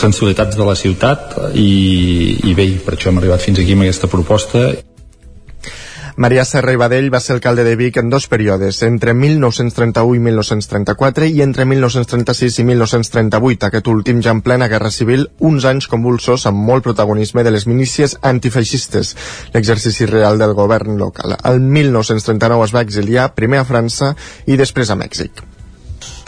sensibilitats 0.00 0.56
de 0.56 0.64
la 0.64 0.78
ciutat 0.78 1.36
i, 1.52 2.40
i 2.48 2.56
bé, 2.56 2.70
per 2.86 2.96
això 2.96 3.12
hem 3.12 3.20
arribat 3.20 3.44
fins 3.44 3.60
aquí 3.60 3.76
amb 3.76 3.84
aquesta 3.84 4.08
proposta 4.08 4.70
Maria 6.16 6.44
Serra 6.46 6.70
i 6.70 6.78
Badell 6.78 7.08
va 7.10 7.18
ser 7.18 7.34
alcalde 7.34 7.64
de 7.66 7.74
Vic 7.74 7.96
en 7.98 8.06
dos 8.10 8.28
períodes, 8.30 8.76
entre 8.86 9.14
1931 9.18 10.14
i 10.14 10.20
1934 10.22 11.26
i 11.26 11.40
entre 11.42 11.64
1936 11.66 12.58
i 12.62 12.66
1938, 12.68 13.66
aquest 13.66 13.90
últim 13.90 14.20
ja 14.22 14.30
en 14.30 14.42
plena 14.46 14.68
Guerra 14.70 14.92
Civil, 14.94 15.26
uns 15.40 15.66
anys 15.66 15.88
convulsos 15.90 16.46
amb 16.46 16.62
molt 16.68 16.86
protagonisme 16.86 17.42
de 17.42 17.50
les 17.50 17.66
milícies 17.66 18.14
antifeixistes, 18.22 19.16
l'exercici 19.56 20.06
real 20.06 20.38
del 20.38 20.54
govern 20.54 21.00
local. 21.02 21.34
El 21.42 21.58
1939 21.58 22.68
es 22.68 22.76
va 22.78 22.86
exiliar 22.86 23.32
primer 23.34 23.64
a 23.64 23.66
França 23.66 24.14
i 24.46 24.60
després 24.60 24.94
a 24.94 25.00
Mèxic. 25.00 25.42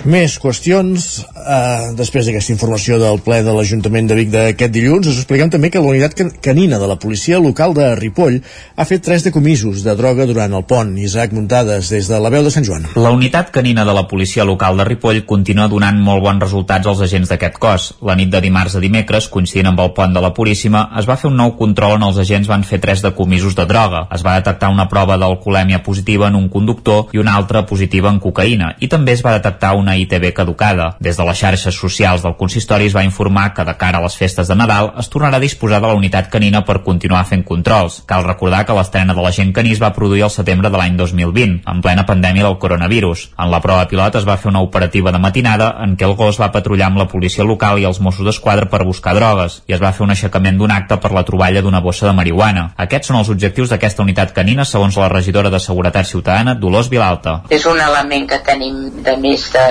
Més 0.06 0.36
qüestions 0.38 1.04
eh, 1.26 1.86
després 1.98 2.28
d'aquesta 2.28 2.52
informació 2.54 2.94
del 3.02 3.16
ple 3.26 3.40
de 3.42 3.50
l'Ajuntament 3.50 4.06
de 4.06 4.14
Vic 4.14 4.28
d'aquest 4.30 4.70
dilluns 4.70 5.08
us 5.10 5.16
expliquem 5.18 5.50
també 5.50 5.66
que 5.74 5.80
la 5.82 5.90
unitat 5.90 6.36
canina 6.44 6.78
de 6.78 6.86
la 6.86 6.94
policia 7.02 7.40
local 7.42 7.74
de 7.74 7.88
Ripoll 7.98 8.36
ha 8.76 8.86
fet 8.86 9.02
tres 9.02 9.24
decomisos 9.26 9.82
de 9.82 9.96
droga 9.98 10.28
durant 10.30 10.54
el 10.54 10.62
pont. 10.62 10.92
Isaac 11.02 11.34
Muntades 11.34 11.90
des 11.90 12.06
de 12.06 12.20
la 12.22 12.30
veu 12.30 12.46
de 12.46 12.52
Sant 12.54 12.62
Joan. 12.68 12.86
La 12.94 13.10
unitat 13.10 13.50
canina 13.50 13.82
de 13.88 13.96
la 13.98 14.04
policia 14.06 14.46
local 14.46 14.78
de 14.78 14.86
Ripoll 14.86 15.24
continua 15.26 15.66
donant 15.72 15.98
molt 15.98 16.22
bons 16.22 16.46
resultats 16.46 16.86
als 16.86 17.02
agents 17.08 17.34
d'aquest 17.34 17.58
cos. 17.58 17.88
La 18.06 18.14
nit 18.14 18.30
de 18.30 18.44
dimarts 18.46 18.78
a 18.78 18.84
dimecres, 18.84 19.26
coincidint 19.26 19.72
amb 19.72 19.82
el 19.82 19.90
pont 19.98 20.14
de 20.14 20.22
la 20.22 20.30
Puríssima, 20.38 20.84
es 21.02 21.10
va 21.10 21.18
fer 21.18 21.32
un 21.32 21.40
nou 21.42 21.56
control 21.58 21.96
on 21.98 22.06
els 22.12 22.22
agents 22.22 22.46
van 22.46 22.62
fer 22.62 22.78
tres 22.78 23.02
decomisos 23.02 23.58
de 23.58 23.66
droga. 23.66 24.06
Es 24.14 24.22
va 24.22 24.38
detectar 24.38 24.70
una 24.70 24.86
prova 24.86 25.18
d'alcoholèmia 25.18 25.82
positiva 25.82 26.30
en 26.30 26.38
un 26.38 26.46
conductor 26.48 27.10
i 27.10 27.18
una 27.18 27.34
altra 27.34 27.66
positiva 27.66 28.14
en 28.14 28.22
cocaïna 28.22 28.76
i 28.78 28.86
també 28.86 29.18
es 29.18 29.26
va 29.26 29.34
detectar 29.34 29.74
una 29.74 29.95
ITB 29.96 30.32
caducada. 30.32 30.96
Des 31.00 31.16
de 31.16 31.24
les 31.24 31.38
xarxes 31.38 31.74
socials 31.74 32.22
del 32.22 32.36
consistori 32.36 32.86
es 32.86 32.96
va 32.96 33.04
informar 33.04 33.52
que 33.54 33.64
de 33.64 33.76
cara 33.76 33.98
a 33.98 34.04
les 34.04 34.16
festes 34.16 34.48
de 34.48 34.56
Nadal 34.56 34.92
es 34.98 35.10
tornarà 35.12 35.40
a 35.40 35.44
disposar 35.44 35.80
de 35.80 35.88
la 35.88 35.98
unitat 35.98 36.30
canina 36.30 36.64
per 36.64 36.82
continuar 36.84 37.24
fent 37.26 37.44
controls. 37.44 38.02
Cal 38.06 38.24
recordar 38.24 38.64
que 38.66 38.76
l'estrena 38.76 39.14
de 39.14 39.22
l'agent 39.24 39.52
caní 39.56 39.72
es 39.72 39.82
va 39.82 39.92
produir 39.96 40.24
al 40.26 40.34
setembre 40.34 40.70
de 40.70 40.78
l'any 40.78 40.96
2020, 40.96 41.62
en 41.66 41.82
plena 41.82 42.06
pandèmia 42.06 42.44
del 42.46 42.58
coronavirus. 42.58 43.30
En 43.38 43.50
la 43.50 43.60
prova 43.64 43.88
pilot 43.88 44.20
es 44.20 44.28
va 44.28 44.36
fer 44.36 44.50
una 44.50 44.62
operativa 44.64 45.12
de 45.12 45.18
matinada 45.22 45.72
en 45.84 45.96
què 45.96 46.06
el 46.08 46.16
gos 46.16 46.40
va 46.40 46.52
patrullar 46.52 46.90
amb 46.90 47.00
la 47.02 47.08
policia 47.08 47.44
local 47.44 47.80
i 47.80 47.86
els 47.88 48.00
Mossos 48.00 48.26
d'Esquadra 48.26 48.70
per 48.70 48.84
buscar 48.84 49.14
drogues 49.16 49.62
i 49.66 49.76
es 49.76 49.82
va 49.82 49.92
fer 49.92 50.04
un 50.06 50.14
aixecament 50.14 50.58
d'un 50.58 50.72
acte 50.74 50.98
per 51.02 51.12
la 51.14 51.24
troballa 51.24 51.62
d'una 51.62 51.80
bossa 51.80 52.06
de 52.08 52.14
marihuana. 52.16 52.70
Aquests 52.86 53.10
són 53.10 53.20
els 53.20 53.30
objectius 53.32 53.72
d'aquesta 53.72 54.04
unitat 54.04 54.34
canina 54.36 54.64
segons 54.64 54.96
la 55.00 55.08
regidora 55.12 55.50
de 55.50 55.60
Seguretat 55.62 56.06
Ciutadana, 56.06 56.54
Dolors 56.54 56.90
Vilalta. 56.92 57.40
És 57.50 57.66
un 57.66 57.80
element 57.80 58.26
que 58.30 58.40
tenim 58.46 59.02
de 59.06 59.16
més 59.22 59.46
de 59.52 59.64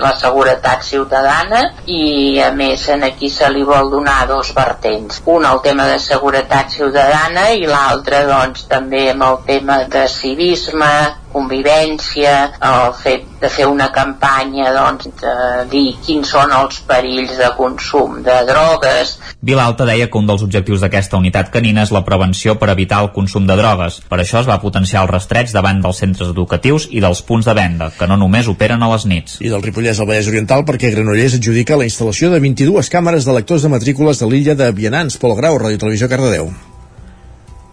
la 0.00 0.12
seguretat 0.18 0.84
ciutadana 0.86 1.62
i 1.86 2.38
a 2.44 2.50
més 2.56 2.86
en 2.94 3.04
aquí 3.08 3.30
se 3.30 3.48
li 3.52 3.62
vol 3.66 3.90
donar 3.92 4.26
dos 4.28 4.52
vertents. 4.56 5.22
Un 5.26 5.46
el 5.48 5.62
tema 5.64 5.86
de 5.90 5.98
seguretat 6.02 6.70
ciutadana 6.76 7.48
i 7.56 7.66
l'altre 7.66 8.24
doncs 8.28 8.66
també 8.70 9.08
amb 9.10 9.26
el 9.28 9.40
tema 9.46 9.82
de 9.96 10.06
civisme, 10.08 10.92
convivència, 11.32 12.34
el 12.60 12.94
fet 13.00 13.26
de 13.40 13.48
fer 13.48 13.66
una 13.70 13.88
campanya 13.92 14.70
doncs, 14.74 15.08
de 15.20 15.34
dir 15.70 15.94
quins 16.04 16.28
són 16.34 16.52
els 16.54 16.80
perills 16.86 17.36
de 17.38 17.48
consum 17.56 18.20
de 18.26 18.36
drogues. 18.48 19.16
Vilalta 19.40 19.86
deia 19.88 20.10
que 20.10 20.20
un 20.20 20.28
dels 20.28 20.44
objectius 20.44 20.84
d'aquesta 20.84 21.18
unitat 21.20 21.52
canina 21.54 21.86
és 21.86 21.92
la 21.94 22.04
prevenció 22.06 22.56
per 22.60 22.70
evitar 22.74 23.00
el 23.04 23.12
consum 23.16 23.46
de 23.48 23.56
drogues. 23.58 24.00
Per 24.10 24.20
això 24.20 24.42
es 24.42 24.48
va 24.50 24.60
potenciar 24.62 25.04
el 25.04 25.12
rastreig 25.12 25.52
davant 25.54 25.80
dels 25.84 26.02
centres 26.04 26.32
educatius 26.34 26.88
i 26.90 27.00
dels 27.00 27.22
punts 27.26 27.48
de 27.48 27.56
venda, 27.56 27.90
que 27.96 28.08
no 28.10 28.18
només 28.20 28.50
operen 28.52 28.82
a 28.82 28.90
les 28.92 29.06
nits. 29.08 29.38
I 29.40 29.52
del 29.52 29.64
Ripollès 29.64 30.00
al 30.00 30.10
Vallès 30.10 30.28
Oriental 30.30 30.66
perquè 30.68 30.92
Granollers 30.94 31.38
adjudica 31.40 31.78
la 31.80 31.88
instal·lació 31.88 32.32
de 32.34 32.42
22 32.42 32.92
càmeres 32.92 33.28
de 33.28 33.38
lectors 33.38 33.64
de 33.64 33.72
matrícules 33.72 34.20
de 34.20 34.28
l'illa 34.28 34.58
de 34.58 34.72
Vianants, 34.76 35.16
Pol 35.20 35.38
Grau, 35.38 35.58
Ràdio 35.60 35.80
Televisió 35.80 36.10
Cardedeu. 36.10 36.52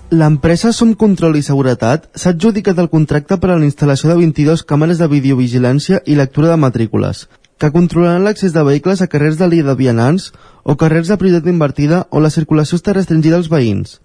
L'empresa 0.09 0.69
Som 0.71 0.93
Control 0.95 1.35
i 1.35 1.41
Seguretat 1.43 2.05
s'ha 2.15 2.31
adjudicat 2.31 2.77
el 2.79 2.87
contracte 2.87 3.35
per 3.43 3.49
a 3.51 3.57
la 3.59 3.65
instal·lació 3.67 4.07
de 4.07 4.15
22 4.15 4.61
càmeres 4.63 5.01
de 5.01 5.07
videovigilància 5.11 5.99
i 6.07 6.15
lectura 6.15 6.47
de 6.47 6.55
matrícules, 6.55 7.25
que 7.59 7.73
controlaran 7.75 8.23
l'accés 8.23 8.53
de 8.55 8.63
vehicles 8.63 9.01
a 9.03 9.09
carrers 9.11 9.35
de 9.35 9.49
l'illa 9.51 9.67
de 9.67 9.75
vianants 9.75 10.29
o 10.63 10.77
carrers 10.79 11.11
de 11.11 11.17
prioritat 11.19 11.51
invertida 11.51 12.05
o 12.09 12.21
la 12.23 12.31
circulació 12.31 12.79
està 12.79 12.95
restringida 12.95 13.35
als 13.35 13.51
veïns. 13.51 13.99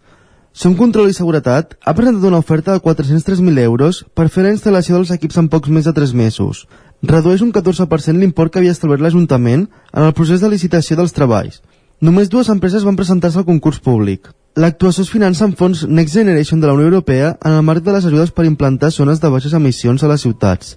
Som 0.53 0.75
Control 0.75 1.07
i 1.07 1.15
Seguretat 1.15 1.79
ha 1.87 1.95
presentat 1.95 2.27
una 2.27 2.43
oferta 2.43 2.75
de 2.75 2.83
403.000 2.83 3.63
euros 3.63 4.03
per 4.13 4.27
fer 4.27 4.43
la 4.43 4.57
instal·lació 4.57 4.99
dels 4.99 5.15
equips 5.15 5.39
en 5.39 5.53
pocs 5.55 5.71
més 5.71 5.87
de 5.87 5.95
3 5.95 6.17
mesos. 6.19 6.67
Redueix 7.03 7.47
un 7.47 7.55
14% 7.55 8.19
l'import 8.19 8.51
que 8.51 8.59
havia 8.59 8.75
establert 8.75 9.07
l'Ajuntament 9.07 9.69
en 9.93 10.03
el 10.03 10.13
procés 10.19 10.43
de 10.43 10.51
licitació 10.51 10.99
dels 10.99 11.15
treballs. 11.15 11.63
Només 12.03 12.27
dues 12.27 12.49
empreses 12.51 12.83
van 12.83 12.97
presentar-se 12.99 13.39
al 13.39 13.45
concurs 13.47 13.77
públic. 13.79 14.25
L'actuació 14.59 15.05
es 15.05 15.11
finança 15.13 15.45
amb 15.47 15.55
fons 15.55 15.85
Next 15.87 16.17
Generation 16.19 16.59
de 16.59 16.67
la 16.67 16.73
Unió 16.75 16.89
Europea 16.89 17.29
en 17.47 17.53
el 17.55 17.63
marc 17.63 17.85
de 17.87 17.93
les 17.95 18.09
ajudes 18.09 18.33
per 18.35 18.47
implantar 18.49 18.91
zones 18.91 19.21
de 19.23 19.29
baixes 19.31 19.55
emissions 19.55 20.03
a 20.03 20.11
les 20.11 20.25
ciutats. 20.27 20.73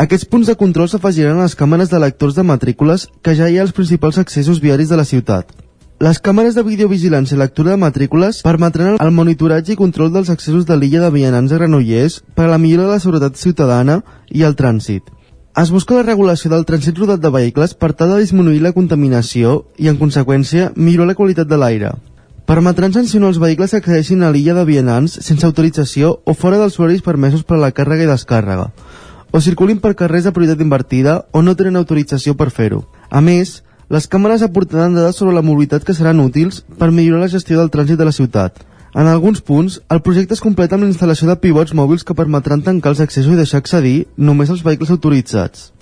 Aquests 0.00 0.24
punts 0.24 0.48
de 0.48 0.56
control 0.56 0.88
s'afegiran 0.88 1.36
a 1.36 1.44
les 1.44 1.56
càmeres 1.60 1.92
de 1.92 2.00
lectors 2.00 2.38
de 2.38 2.46
matrícules 2.48 3.04
que 3.20 3.34
ja 3.36 3.50
hi 3.50 3.58
ha 3.58 3.66
als 3.66 3.76
principals 3.76 4.16
accessos 4.22 4.62
viaris 4.64 4.88
de 4.88 4.96
la 4.96 5.04
ciutat. 5.04 5.52
Les 6.00 6.18
càmeres 6.18 6.56
de 6.56 6.64
videovigilància 6.64 7.36
i 7.36 7.42
lectura 7.42 7.76
de 7.76 7.82
matrícules 7.84 8.40
permetran 8.42 8.96
el 8.96 9.12
monitoratge 9.12 9.76
i 9.76 9.80
control 9.82 10.16
dels 10.16 10.32
accessos 10.32 10.64
de 10.64 10.80
l'illa 10.80 11.04
de 11.04 11.12
Vianants 11.12 11.52
a 11.52 11.60
Granollers 11.60 12.22
per 12.34 12.48
a 12.48 12.54
la 12.54 12.58
millora 12.58 12.88
de 12.88 12.96
la 12.96 13.04
seguretat 13.04 13.36
ciutadana 13.36 14.00
i 14.32 14.48
el 14.48 14.56
trànsit. 14.56 15.12
Es 15.54 15.70
busca 15.70 15.94
la 15.94 16.02
regulació 16.02 16.50
del 16.50 16.64
trànsit 16.66 16.96
rodat 16.98 17.20
de 17.22 17.30
vehicles 17.30 17.76
per 17.78 17.92
tal 17.94 18.10
de 18.10 18.16
disminuir 18.24 18.58
la 18.64 18.72
contaminació 18.74 19.52
i, 19.78 19.86
en 19.86 20.00
conseqüència, 20.00 20.72
millorar 20.74 21.12
la 21.12 21.14
qualitat 21.14 21.46
de 21.46 21.58
l'aire. 21.60 21.92
Permetran 22.50 22.90
sancionar 22.96 23.28
els 23.30 23.38
vehicles 23.38 23.70
que 23.70 23.78
accedeixin 23.78 24.24
a 24.26 24.32
l'illa 24.34 24.56
de 24.58 24.64
vianants 24.66 25.14
sense 25.22 25.46
autorització 25.46 26.10
o 26.26 26.34
fora 26.34 26.58
dels 26.58 26.80
horaris 26.80 27.06
permesos 27.06 27.46
per 27.46 27.54
a 27.54 27.62
la 27.62 27.70
càrrega 27.70 28.02
i 28.02 28.10
descàrrega, 28.10 28.66
o 29.30 29.40
circulin 29.46 29.78
per 29.78 29.94
carrers 29.94 30.26
de 30.26 30.34
prioritat 30.34 30.66
invertida 30.66 31.20
o 31.30 31.46
no 31.46 31.54
tenen 31.54 31.78
autorització 31.78 32.34
per 32.34 32.50
fer-ho. 32.50 32.82
A 33.08 33.22
més, 33.22 33.60
les 33.94 34.10
càmeres 34.10 34.42
aportaran 34.42 34.98
dades 34.98 35.22
sobre 35.22 35.38
la 35.38 35.46
mobilitat 35.46 35.86
que 35.86 35.94
seran 35.94 36.18
útils 36.18 36.64
per 36.82 36.90
millorar 36.90 37.28
la 37.28 37.30
gestió 37.30 37.62
del 37.62 37.70
trànsit 37.70 38.02
de 38.02 38.10
la 38.10 38.16
ciutat. 38.18 38.58
En 38.94 39.08
alguns 39.10 39.40
punts, 39.42 39.80
el 39.90 40.00
projecte 40.06 40.36
es 40.36 40.42
completa 40.42 40.76
amb 40.76 40.86
la 40.86 40.90
instal·lació 40.92 41.26
de 41.26 41.34
pivots 41.42 41.74
mòbils 41.74 42.04
que 42.06 42.14
permetran 42.14 42.62
tancar 42.62 42.92
els 42.92 43.00
accessos 43.02 43.34
i 43.34 43.38
deixar 43.40 43.58
accedir 43.58 44.04
només 44.16 44.52
als 44.54 44.62
vehicles 44.62 44.92
autoritzats. 44.94 45.72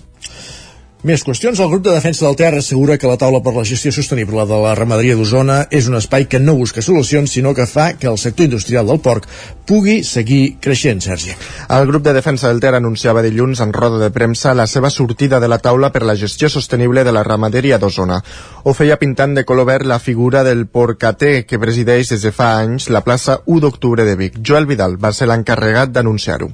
Més 1.03 1.19
qüestions. 1.27 1.59
El 1.59 1.67
grup 1.67 1.81
de 1.83 1.91
defensa 1.91 2.23
del 2.23 2.37
terra 2.39 2.61
assegura 2.63 2.95
que 2.95 3.09
la 3.09 3.17
taula 3.19 3.41
per 3.43 3.51
la 3.57 3.65
gestió 3.67 3.91
sostenible 3.91 4.45
de 4.47 4.59
la 4.63 4.71
ramaderia 4.79 5.17
d'Osona 5.19 5.57
és 5.67 5.89
un 5.91 5.97
espai 5.99 6.29
que 6.31 6.39
no 6.39 6.55
busca 6.55 6.79
solucions, 6.81 7.33
sinó 7.35 7.51
que 7.53 7.65
fa 7.67 7.89
que 7.99 8.07
el 8.07 8.15
sector 8.21 8.47
industrial 8.47 8.87
del 8.87 9.01
porc 9.03 9.27
pugui 9.67 9.97
seguir 10.07 10.61
creixent, 10.63 11.03
Sergi. 11.03 11.35
El 11.75 11.89
grup 11.91 12.07
de 12.07 12.15
defensa 12.15 12.47
del 12.47 12.63
Ter 12.63 12.71
anunciava 12.79 13.25
dilluns 13.27 13.59
en 13.59 13.75
roda 13.75 13.99
de 13.99 14.13
premsa 14.15 14.55
la 14.55 14.63
seva 14.63 14.89
sortida 14.89 15.43
de 15.43 15.51
la 15.51 15.59
taula 15.59 15.91
per 15.91 16.05
la 16.07 16.15
gestió 16.15 16.47
sostenible 16.47 17.03
de 17.03 17.11
la 17.11 17.27
ramaderia 17.27 17.83
d'Osona. 17.83 18.23
Ho 18.63 18.71
feia 18.71 18.95
pintant 18.95 19.35
de 19.35 19.43
color 19.43 19.67
verd 19.73 19.91
la 19.91 19.99
figura 19.99 20.47
del 20.47 20.67
porcater 20.67 21.43
que 21.43 21.59
presideix 21.59 22.15
des 22.15 22.23
de 22.23 22.31
fa 22.31 22.53
anys 22.63 22.87
la 22.87 23.03
plaça 23.03 23.41
1 23.43 23.59
d'octubre 23.59 24.07
de 24.07 24.15
Vic. 24.15 24.39
Joel 24.39 24.71
Vidal 24.71 24.95
va 24.95 25.11
ser 25.11 25.27
l'encarregat 25.27 25.91
d'anunciar-ho. 25.91 26.53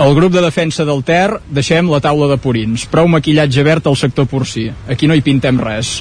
El 0.00 0.14
grup 0.16 0.32
de 0.32 0.40
defensa 0.40 0.86
del 0.88 1.02
Ter 1.04 1.28
deixem 1.52 1.90
la 1.92 2.00
taula 2.00 2.30
de 2.30 2.38
purins. 2.40 2.86
Prou 2.88 3.10
maquillatge 3.12 3.66
verd 3.66 3.90
al 3.90 3.98
sector 4.00 4.24
porcí. 4.30 4.70
Aquí 4.88 5.10
no 5.10 5.12
hi 5.12 5.20
pintem 5.26 5.60
res 5.60 5.98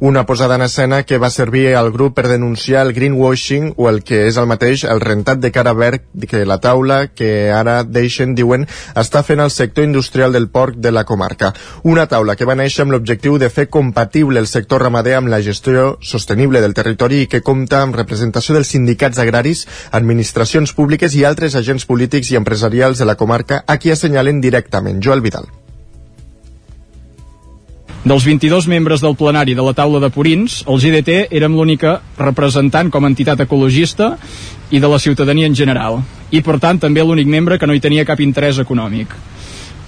una 0.00 0.26
posada 0.26 0.56
en 0.56 0.62
escena 0.62 1.02
que 1.04 1.18
va 1.18 1.30
servir 1.30 1.74
al 1.74 1.90
grup 1.92 2.14
per 2.16 2.28
denunciar 2.28 2.86
el 2.86 2.92
greenwashing 2.92 3.72
o 3.76 3.88
el 3.88 4.02
que 4.04 4.26
és 4.26 4.36
el 4.36 4.46
mateix, 4.46 4.84
el 4.84 5.00
rentat 5.00 5.40
de 5.40 5.50
cara 5.52 5.72
verd 5.72 6.04
que 6.28 6.44
la 6.44 6.58
taula 6.60 7.08
que 7.08 7.50
ara 7.52 7.82
deixen, 7.84 8.34
diuen, 8.34 8.66
està 8.94 9.22
fent 9.26 9.40
el 9.40 9.50
sector 9.50 9.84
industrial 9.84 10.32
del 10.32 10.48
porc 10.48 10.76
de 10.76 10.92
la 10.92 11.04
comarca. 11.04 11.52
Una 11.82 12.06
taula 12.06 12.36
que 12.36 12.48
va 12.48 12.56
néixer 12.58 12.84
amb 12.84 12.92
l'objectiu 12.94 13.38
de 13.38 13.50
fer 13.50 13.68
compatible 13.68 14.40
el 14.40 14.46
sector 14.46 14.82
ramader 14.82 15.16
amb 15.18 15.32
la 15.32 15.42
gestió 15.42 15.96
sostenible 16.00 16.60
del 16.60 16.74
territori 16.74 17.22
i 17.24 17.30
que 17.30 17.42
compta 17.42 17.82
amb 17.82 17.96
representació 17.96 18.56
dels 18.56 18.72
sindicats 18.72 19.18
agraris, 19.18 19.66
administracions 19.90 20.72
públiques 20.76 21.14
i 21.14 21.24
altres 21.24 21.56
agents 21.56 21.86
polítics 21.86 22.32
i 22.32 22.40
empresarials 22.40 22.98
de 22.98 23.08
la 23.08 23.16
comarca 23.16 23.64
a 23.66 23.78
qui 23.78 23.94
assenyalen 23.94 24.40
directament. 24.40 25.02
Joel 25.02 25.24
Vidal. 25.24 25.65
Dels 28.06 28.22
22 28.22 28.68
membres 28.70 29.00
del 29.02 29.16
plenari 29.18 29.56
de 29.58 29.64
la 29.66 29.72
taula 29.74 29.98
de 29.98 30.12
Purins, 30.14 30.60
el 30.70 30.76
GDT 30.78 31.14
érem 31.34 31.56
l'única 31.58 31.96
representant 32.20 32.86
com 32.94 33.02
a 33.02 33.08
entitat 33.10 33.40
ecologista 33.42 34.12
i 34.70 34.78
de 34.78 34.90
la 34.92 35.00
ciutadania 35.02 35.48
en 35.50 35.56
general, 35.58 35.98
i 36.30 36.38
per 36.38 36.60
tant 36.62 36.78
també 36.78 37.02
l'únic 37.02 37.26
membre 37.26 37.58
que 37.58 37.66
no 37.66 37.74
hi 37.74 37.82
tenia 37.82 38.04
cap 38.06 38.22
interès 38.22 38.60
econòmic. 38.62 39.10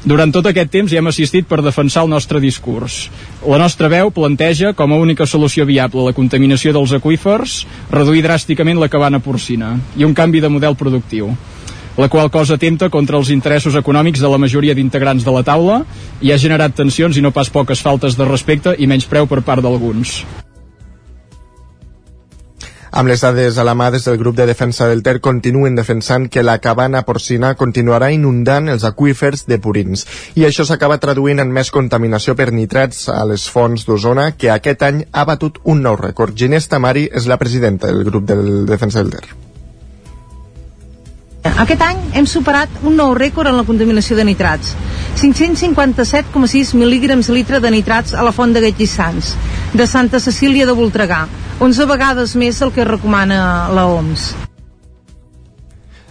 Durant 0.02 0.34
tot 0.34 0.48
aquest 0.50 0.72
temps 0.74 0.90
hi 0.90 0.98
hem 0.98 1.10
assistit 1.12 1.46
per 1.46 1.60
defensar 1.62 2.02
el 2.02 2.10
nostre 2.10 2.42
discurs. 2.42 3.04
La 3.46 3.60
nostra 3.62 3.86
veu 3.92 4.10
planteja 4.10 4.72
com 4.74 4.90
a 4.90 4.98
única 4.98 5.26
solució 5.26 5.62
viable 5.68 6.08
la 6.08 6.16
contaminació 6.16 6.74
dels 6.74 6.96
aqüífers, 6.98 7.60
reduir 7.94 8.26
dràsticament 8.26 8.82
la 8.82 8.90
cabana 8.90 9.22
porcina 9.22 9.76
i 9.94 10.02
un 10.02 10.18
canvi 10.18 10.42
de 10.42 10.50
model 10.50 10.74
productiu 10.74 11.36
la 11.98 12.08
qual 12.08 12.30
cosa 12.30 12.54
atempta 12.54 12.88
contra 12.94 13.18
els 13.18 13.28
interessos 13.34 13.74
econòmics 13.74 14.22
de 14.22 14.30
la 14.30 14.38
majoria 14.38 14.74
d'integrants 14.74 15.24
de 15.26 15.32
la 15.34 15.42
taula 15.42 15.80
i 16.22 16.30
ha 16.30 16.38
generat 16.38 16.76
tensions 16.78 17.18
i 17.18 17.22
no 17.24 17.34
pas 17.34 17.50
poques 17.50 17.82
faltes 17.82 18.14
de 18.14 18.28
respecte 18.28 18.76
i 18.78 18.86
menys 18.86 19.08
preu 19.10 19.26
per 19.26 19.42
part 19.42 19.66
d'alguns. 19.66 20.22
Amb 22.98 23.10
les 23.10 23.20
dades 23.20 23.58
a 23.58 23.64
la 23.66 23.74
mà 23.76 23.90
des 23.92 24.06
del 24.06 24.16
grup 24.16 24.36
de 24.38 24.46
defensa 24.48 24.86
del 24.88 25.02
Ter 25.02 25.18
continuen 25.20 25.74
defensant 25.76 26.28
que 26.30 26.42
la 26.42 26.56
cabana 26.58 27.02
porcina 27.04 27.52
continuarà 27.54 28.12
inundant 28.14 28.70
els 28.72 28.86
aquífers 28.88 29.44
de 29.50 29.58
Purins 29.58 30.06
i 30.40 30.46
això 30.48 30.64
s'acaba 30.64 31.00
traduint 31.02 31.42
en 31.42 31.52
més 31.52 31.70
contaminació 31.74 32.36
per 32.38 32.48
nitrats 32.52 33.08
a 33.12 33.24
les 33.28 33.48
fonts 33.50 33.84
d'Osona 33.90 34.30
que 34.38 34.54
aquest 34.54 34.86
any 34.86 35.02
ha 35.12 35.26
batut 35.28 35.60
un 35.64 35.82
nou 35.82 35.98
rècord. 36.00 36.38
Ginés 36.38 36.70
Tamari 36.70 37.08
és 37.12 37.26
la 37.26 37.42
presidenta 37.42 37.92
del 37.92 38.06
grup 38.08 38.24
del 38.30 38.64
defensa 38.66 39.02
del 39.02 39.12
Ter. 39.18 39.47
Aquest 41.44 41.82
any 41.82 41.98
hem 42.18 42.26
superat 42.26 42.82
un 42.82 42.96
nou 42.98 43.14
rècord 43.18 43.50
en 43.50 43.56
la 43.58 43.66
contaminació 43.66 44.16
de 44.18 44.24
nitrats. 44.26 44.74
557,6 45.20 46.74
mil·lígrams 46.78 47.30
litre 47.34 47.62
de 47.62 47.70
nitrats 47.74 48.14
a 48.14 48.26
la 48.26 48.34
font 48.34 48.54
de 48.54 48.62
Gatllissans, 48.66 49.34
de 49.74 49.86
Santa 49.86 50.20
Cecília 50.20 50.66
de 50.66 50.74
Voltregà, 50.74 51.26
11 51.60 51.90
vegades 51.94 52.36
més 52.36 52.62
el 52.62 52.74
que 52.74 52.86
recomana 52.86 53.40
la 53.74 53.86
OMS. 53.86 54.47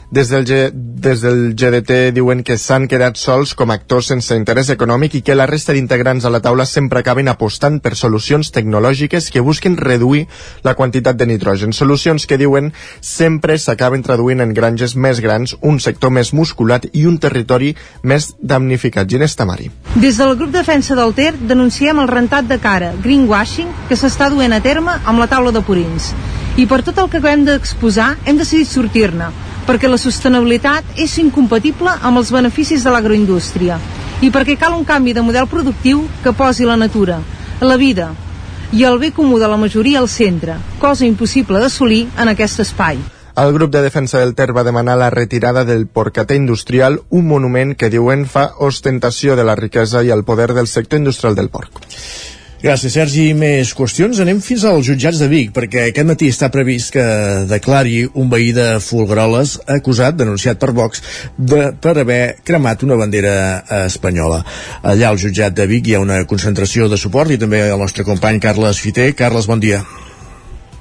Des 0.10 0.30
del, 0.30 0.46
G, 0.46 0.72
des 0.72 1.20
del 1.20 1.54
GDT 1.54 2.14
diuen 2.16 2.40
que 2.48 2.56
s'han 2.56 2.86
quedat 2.88 3.18
sols 3.20 3.52
com 3.60 3.74
a 3.74 3.76
actors 3.76 4.08
sense 4.08 4.36
interès 4.40 4.70
econòmic 4.72 5.18
i 5.18 5.22
que 5.22 5.36
la 5.36 5.48
resta 5.50 5.74
d'integrants 5.76 6.24
a 6.24 6.30
la 6.32 6.40
taula 6.40 6.64
sempre 6.66 7.02
acaben 7.04 7.28
apostant 7.28 7.82
per 7.84 7.92
solucions 8.00 8.54
tecnològiques 8.56 9.28
que 9.36 9.44
busquen 9.44 9.76
reduir 9.76 10.24
la 10.64 10.78
quantitat 10.80 11.20
de 11.20 11.28
nitrogen. 11.28 11.74
Solucions 11.76 12.24
que 12.24 12.38
diuen 12.40 12.72
sempre 13.02 13.58
s'acaben 13.60 14.06
traduint 14.08 14.40
en 14.40 14.54
granges 14.56 14.96
més 14.96 15.20
grans, 15.20 15.58
un 15.60 15.82
sector 15.84 16.16
més 16.16 16.32
musculat 16.32 16.88
i 16.94 17.04
un 17.06 17.20
territori 17.20 17.74
més 18.04 18.30
damnificat. 18.40 19.12
Ginés 19.12 19.36
Tamari. 19.36 19.68
Des 20.00 20.16
del 20.24 20.38
grup 20.40 20.56
Defensa 20.56 20.96
del 20.96 21.12
Ter 21.20 21.34
denunciem 21.36 22.00
el 22.00 22.08
rentat 22.08 22.48
de 22.48 22.62
cara, 22.64 22.94
greenwashing, 23.04 23.76
que 23.92 24.00
s'està 24.00 24.32
duent 24.32 24.56
a 24.56 24.64
terme 24.64 24.96
amb 25.04 25.20
la 25.20 25.28
taula 25.28 25.52
de 25.52 25.66
purins. 25.68 26.14
I 26.56 26.64
per 26.66 26.80
tot 26.82 26.96
el 26.96 27.12
que 27.12 27.20
acabem 27.20 27.44
d'exposar 27.46 28.14
hem 28.26 28.40
decidit 28.40 28.72
sortir-ne, 28.72 29.28
perquè 29.68 29.90
la 29.92 30.00
sostenibilitat 30.00 30.96
és 30.96 31.18
incompatible 31.20 31.92
amb 32.02 32.22
els 32.22 32.32
beneficis 32.32 32.86
de 32.86 32.94
l'agroindústria 32.94 33.80
i 34.24 34.32
perquè 34.34 34.56
cal 34.58 34.78
un 34.78 34.86
canvi 34.88 35.14
de 35.14 35.22
model 35.22 35.50
productiu 35.52 36.06
que 36.24 36.34
posi 36.34 36.66
la 36.66 36.80
natura, 36.80 37.20
la 37.62 37.76
vida 37.78 38.14
i 38.72 38.84
el 38.88 38.98
bé 39.00 39.12
comú 39.12 39.38
de 39.40 39.48
la 39.48 39.60
majoria 39.60 40.00
al 40.00 40.10
centre, 40.10 40.58
cosa 40.80 41.06
impossible 41.06 41.60
d'assolir 41.60 42.08
en 42.18 42.32
aquest 42.34 42.64
espai. 42.64 42.98
El 43.38 43.54
grup 43.54 43.70
de 43.72 43.84
defensa 43.86 44.18
del 44.18 44.34
Ter 44.34 44.50
va 44.56 44.64
demanar 44.66 44.98
la 44.98 45.12
retirada 45.14 45.64
del 45.64 45.86
porcater 45.86 46.36
industrial, 46.36 47.02
un 47.10 47.28
monument 47.28 47.76
que 47.78 47.92
diuen 47.94 48.26
fa 48.26 48.48
ostentació 48.58 49.36
de 49.38 49.46
la 49.46 49.56
riquesa 49.56 50.02
i 50.04 50.10
el 50.10 50.24
poder 50.26 50.56
del 50.58 50.68
sector 50.68 50.98
industrial 50.98 51.38
del 51.38 51.52
porc. 51.54 51.78
Gràcies, 52.58 52.96
Sergi. 52.96 53.24
Més 53.38 53.70
qüestions? 53.78 54.18
Anem 54.24 54.40
fins 54.42 54.64
als 54.66 54.88
jutjats 54.88 55.20
de 55.22 55.28
Vic, 55.30 55.52
perquè 55.54 55.84
aquest 55.92 56.08
matí 56.10 56.30
està 56.34 56.48
previst 56.50 56.90
que 56.96 57.04
declari 57.46 58.00
un 58.18 58.32
veí 58.32 58.50
de 58.56 58.80
Fulgaroles 58.82 59.60
acusat, 59.76 60.18
denunciat 60.18 60.58
per 60.58 60.72
Vox, 60.74 61.04
de, 61.38 61.68
per 61.78 61.94
haver 62.02 62.22
cremat 62.48 62.82
una 62.88 62.98
bandera 62.98 63.36
espanyola. 63.84 64.42
Allà 64.82 65.12
al 65.12 65.22
jutjat 65.22 65.54
de 65.54 65.68
Vic 65.70 65.92
hi 65.92 66.00
ha 66.00 66.02
una 66.02 66.24
concentració 66.26 66.90
de 66.90 66.98
suport 66.98 67.30
i 67.30 67.38
també 67.38 67.62
el 67.68 67.78
nostre 67.78 68.08
company 68.08 68.42
Carles 68.42 68.82
Fiter. 68.82 69.12
Carles, 69.14 69.46
bon 69.46 69.62
dia. 69.62 69.84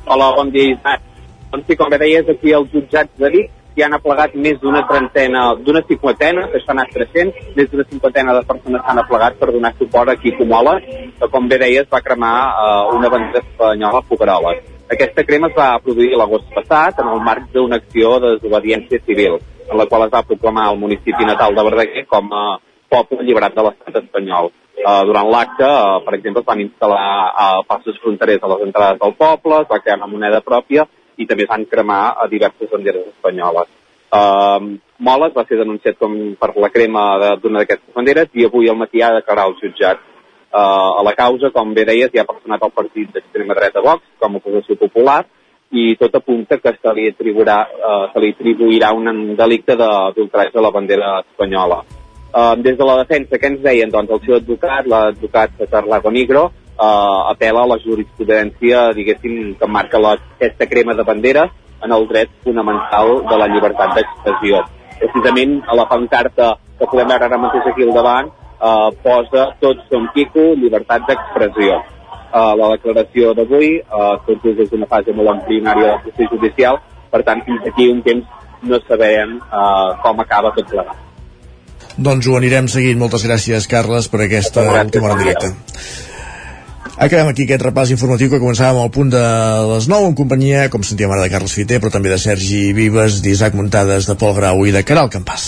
Hola, 0.06 0.32
bon 0.38 0.48
dia, 0.56 0.72
Isaac. 0.72 1.04
Doncs 1.52 1.68
sí, 1.68 1.76
com 1.76 1.92
bé 1.92 2.00
deies, 2.00 2.24
aquí 2.32 2.56
als 2.56 2.72
jutjats 2.72 3.12
de 3.20 3.34
Vic 3.36 3.52
hi 3.76 3.84
han 3.84 3.92
aplegat 3.92 4.32
més 4.40 4.56
d'una 4.60 4.80
trentena, 4.88 5.42
d'una 5.60 5.82
cinquantena, 5.88 6.46
que 6.52 6.62
s'han 6.62 6.78
anat 6.78 6.94
300, 6.96 7.50
més 7.58 7.66
d'una 7.68 7.84
cinquantena 7.90 8.32
de 8.38 8.42
persones 8.48 8.84
s'han 8.86 9.02
aplegat 9.02 9.36
per 9.36 9.50
donar 9.52 9.74
suport 9.76 10.08
a 10.08 10.16
Quico 10.22 10.46
Mola, 10.48 10.78
que 11.18 11.28
com 11.34 11.50
bé 11.50 11.58
deies 11.60 11.90
va 11.92 12.00
cremar 12.06 12.32
uh, 12.56 12.96
una 12.96 13.10
bandera 13.12 13.44
espanyola 13.44 14.00
a 14.00 14.08
Fogaroles. 14.08 14.64
Aquesta 14.96 15.26
crema 15.28 15.52
es 15.52 15.58
va 15.58 15.68
produir 15.84 16.16
l'agost 16.16 16.48
passat 16.56 17.04
en 17.04 17.12
el 17.12 17.20
marc 17.28 17.52
d'una 17.52 17.82
acció 17.82 18.16
de 18.22 18.36
desobediència 18.38 19.04
civil, 19.04 19.40
en 19.68 19.76
la 19.76 19.90
qual 19.90 20.06
es 20.06 20.14
va 20.14 20.24
proclamar 20.24 20.70
el 20.72 20.80
municipi 20.80 21.28
natal 21.28 21.52
de 21.54 21.68
Verdaguer 21.68 22.08
com 22.08 22.32
a 22.32 22.46
poble 22.88 23.20
alliberat 23.20 23.52
de 23.52 23.66
l'estat 23.66 24.04
espanyol. 24.06 24.54
Uh, 24.76 25.02
durant 25.04 25.28
l'acte, 25.28 25.66
uh, 25.68 26.00
per 26.06 26.16
exemple, 26.16 26.40
es 26.40 26.48
van 26.48 26.64
instal·lar 26.64 27.08
uh, 27.28 27.64
passos 27.68 28.00
fronterers 28.00 28.40
a 28.40 28.54
les 28.54 28.70
entrades 28.70 29.02
del 29.02 29.18
poble, 29.20 29.66
es 29.66 29.68
va 29.68 29.84
crear 29.84 30.00
una 30.00 30.08
moneda 30.08 30.40
pròpia 30.40 30.88
i 31.16 31.26
també 31.26 31.46
es 31.46 31.50
van 31.50 31.64
cremar 31.68 32.02
a 32.20 32.28
diverses 32.28 32.70
banderes 32.70 33.08
espanyoles. 33.14 33.68
Uh, 34.16 34.76
Moles 35.02 35.34
va 35.36 35.44
ser 35.48 35.58
denunciat 35.60 35.98
com 36.00 36.12
per 36.40 36.52
la 36.56 36.70
crema 36.72 37.06
d'una 37.42 37.62
d'aquestes 37.62 37.94
banderes 37.96 38.30
i 38.38 38.46
avui 38.46 38.68
al 38.70 38.78
matí 38.80 39.02
ha 39.02 39.12
declarat 39.16 39.50
el 39.50 39.56
jutjat 39.60 39.98
uh, 40.00 41.00
a 41.00 41.02
la 41.04 41.14
causa, 41.18 41.50
com 41.52 41.74
bé 41.74 41.84
deies, 41.88 42.12
hi 42.12 42.22
ha 42.22 42.28
personat 42.28 42.62
el 42.62 42.72
partit 42.76 43.10
d'extrema 43.12 43.56
dreta 43.58 43.82
Vox 43.84 44.04
com 44.22 44.38
a 44.38 44.40
oposició 44.40 44.78
popular 44.80 45.24
i 45.74 45.96
tot 45.98 46.14
apunta 46.14 46.60
que 46.62 46.72
se 46.78 46.94
li 46.94 47.08
atribuirà, 47.10 47.58
uh, 47.66 48.04
se 48.12 48.22
li 48.22 48.32
atribuirà 48.36 48.92
un 48.94 49.34
delicte 49.36 49.76
d'ultratge 49.76 50.58
a 50.58 50.64
la 50.64 50.72
bandera 50.72 51.18
espanyola. 51.26 51.82
Uh, 52.36 52.54
des 52.60 52.76
de 52.78 52.86
la 52.86 53.00
defensa, 53.02 53.40
què 53.40 53.50
ens 53.50 53.62
deien? 53.64 53.90
Doncs 53.90 54.12
el 54.12 54.22
seu 54.24 54.38
advocat, 54.38 54.86
l'advocat 54.86 55.66
Carlago 55.70 56.12
Nigro, 56.14 56.50
uh, 56.78 57.32
apela 57.32 57.64
a 57.64 57.70
la 57.72 57.78
jurisprudència, 57.82 58.90
diguéssim, 58.96 59.54
que 59.58 59.68
marca 59.68 60.00
la, 60.02 60.16
aquesta 60.36 60.68
crema 60.70 60.94
de 60.94 61.04
bandera 61.06 61.48
en 61.84 61.92
el 61.92 62.06
dret 62.08 62.32
fonamental 62.44 63.22
de 63.28 63.38
la 63.40 63.48
llibertat 63.52 63.96
d'expressió. 63.98 64.62
Precisament 65.00 65.58
a 65.68 65.76
la 65.76 65.88
pancarta 65.90 66.54
que 66.78 66.88
podem 66.88 67.10
veure 67.12 67.28
ara 67.28 67.40
mateix 67.40 67.68
aquí 67.68 67.84
al 67.84 67.94
davant 67.96 68.30
uh, 68.30 68.88
posa 69.04 69.50
tots 69.60 69.84
som 69.90 70.08
Quico, 70.14 70.52
llibertat 70.56 71.06
d'expressió. 71.08 71.80
Uh, 72.26 72.52
la 72.58 72.72
declaració 72.74 73.32
d'avui, 73.36 73.76
uh, 73.80 74.16
tot 74.26 74.44
és 74.50 74.70
d'una 74.72 74.88
fase 74.90 75.14
molt 75.16 75.32
embrionària 75.36 75.94
del 75.94 76.02
procés 76.08 76.32
judicial, 76.32 76.80
per 77.12 77.22
tant, 77.24 77.42
fins 77.46 77.68
aquí 77.70 77.88
un 77.88 78.02
temps 78.04 78.26
no 78.66 78.80
sabem 78.88 79.38
uh, 79.38 79.94
com 80.02 80.20
acaba 80.24 80.52
tot 80.56 80.68
plegat. 80.68 81.04
Doncs 81.96 82.26
ho 82.28 82.36
anirem 82.36 82.68
seguint. 82.68 82.98
Moltes 83.00 83.24
gràcies, 83.24 83.68
Carles, 83.70 84.10
per 84.12 84.26
aquesta 84.26 84.66
última 84.66 85.08
hora 85.08 85.16
en 85.16 85.22
directe. 85.22 85.52
Acabem 86.96 87.28
aquí 87.28 87.44
aquest 87.44 87.60
repàs 87.60 87.90
informatiu 87.92 88.30
que 88.32 88.38
començàvem 88.40 88.80
al 88.80 88.88
punt 88.88 89.10
de 89.12 89.20
les 89.68 89.84
9 89.92 90.08
en 90.08 90.14
companyia, 90.16 90.62
com 90.72 90.80
sentíem 90.80 91.12
ara, 91.12 91.26
de 91.26 91.28
Carles 91.28 91.52
Fiter, 91.52 91.76
però 91.82 91.92
també 91.92 92.08
de 92.08 92.16
Sergi 92.16 92.72
Vives, 92.72 93.20
d'Isaac 93.20 93.52
Muntades, 93.58 94.08
de 94.08 94.16
Pol 94.16 94.32
Grau 94.38 94.64
i 94.64 94.72
de 94.72 94.80
Caral 94.80 95.12
Campàs. 95.12 95.44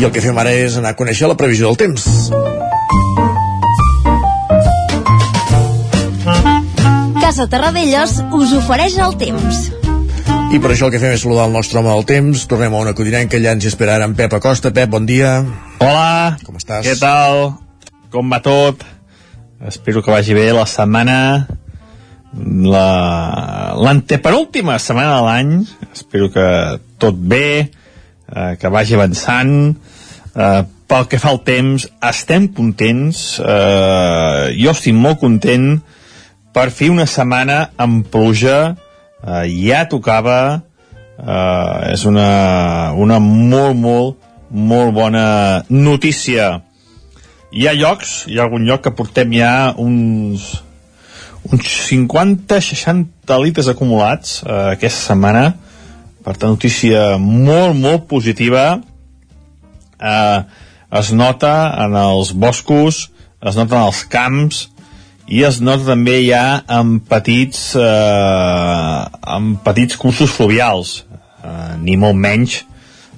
I 0.00 0.08
el 0.08 0.12
que 0.16 0.24
fem 0.24 0.40
ara 0.40 0.56
és 0.56 0.80
anar 0.80 0.94
a 0.94 0.96
conèixer 0.96 1.28
la 1.28 1.36
previsió 1.36 1.68
del 1.68 1.76
temps. 1.76 2.08
Casa 7.20 7.50
Terradellos 7.52 8.16
us 8.32 8.54
ofereix 8.64 8.96
el 8.96 9.18
temps. 9.20 9.66
I 10.50 10.58
per 10.58 10.72
això 10.72 10.88
el 10.88 10.96
que 10.96 11.04
fem 11.04 11.12
és 11.12 11.20
saludar 11.20 11.50
el 11.50 11.52
nostre 11.52 11.84
home 11.84 11.92
del 11.92 12.08
temps. 12.08 12.48
Tornem 12.48 12.72
a 12.72 12.86
una 12.88 12.96
codinenca, 12.96 13.36
allà 13.36 13.52
ens 13.58 13.68
espera 13.68 14.00
ara 14.00 14.08
en 14.08 14.16
Pep 14.16 14.40
Acosta. 14.40 14.72
Pep, 14.72 14.88
bon 14.88 15.04
dia. 15.04 15.42
Hola. 15.80 16.36
Com 16.44 16.58
estàs? 16.60 16.84
Què 16.84 16.92
tal? 17.00 17.54
Com 18.12 18.28
va 18.28 18.42
tot? 18.44 18.82
Espero 19.64 20.02
que 20.04 20.12
vagi 20.12 20.36
bé 20.36 20.50
la 20.52 20.66
setmana 20.68 21.16
la 22.32 23.74
l'antepenúltima 23.80 24.76
setmana 24.78 25.16
de 25.16 25.22
l'any 25.24 25.54
espero 25.90 26.28
que 26.30 26.46
tot 27.02 27.16
bé 27.16 27.46
eh, 27.66 28.52
que 28.60 28.70
vagi 28.70 28.94
avançant 28.94 29.74
eh, 30.36 30.62
pel 30.86 31.08
que 31.10 31.18
fa 31.18 31.32
al 31.32 31.40
temps 31.42 31.88
estem 32.06 32.46
contents 32.54 33.40
eh, 33.42 34.54
jo 34.60 34.70
estic 34.76 34.94
molt 34.94 35.18
content 35.24 35.80
per 36.54 36.68
fer 36.70 36.92
una 36.94 37.08
setmana 37.10 37.72
amb 37.82 38.06
pluja 38.12 38.58
eh, 38.70 39.46
ja 39.66 39.86
tocava 39.90 40.40
eh, 41.18 41.92
és 41.96 42.06
una, 42.06 42.30
una 42.94 43.18
molt, 43.18 43.74
molt, 43.74 44.29
molt 44.50 44.94
bona 44.94 45.64
notícia. 45.68 46.60
Hi 47.50 47.66
ha 47.66 47.74
llocs, 47.74 48.24
hi 48.28 48.38
ha 48.38 48.44
algun 48.46 48.66
lloc 48.66 48.84
que 48.84 48.94
portem 48.94 49.32
ja 49.34 49.72
uns, 49.78 50.50
uns 51.50 51.70
50-60 51.90 53.38
litres 53.42 53.70
acumulats 53.70 54.40
eh, 54.44 54.74
aquesta 54.76 55.12
setmana, 55.12 55.44
per 56.24 56.36
tant, 56.36 56.54
notícia 56.54 57.16
molt, 57.18 57.78
molt 57.78 58.06
positiva. 58.10 58.80
Eh, 59.98 60.40
es 61.00 61.12
nota 61.14 61.54
en 61.86 61.94
els 61.94 62.34
boscos, 62.34 63.08
es 63.40 63.56
nota 63.56 63.78
en 63.78 63.88
els 63.88 64.04
camps, 64.10 64.66
i 65.30 65.44
es 65.46 65.60
nota 65.62 65.92
també 65.92 66.18
ja 66.26 66.60
en 66.66 66.98
petits 67.06 67.70
eh, 67.78 69.02
en 69.36 69.52
petits 69.62 69.98
cursos 70.00 70.32
fluvials 70.34 71.04
eh, 71.06 71.76
ni 71.78 71.94
molt 72.00 72.18
menys 72.18 72.64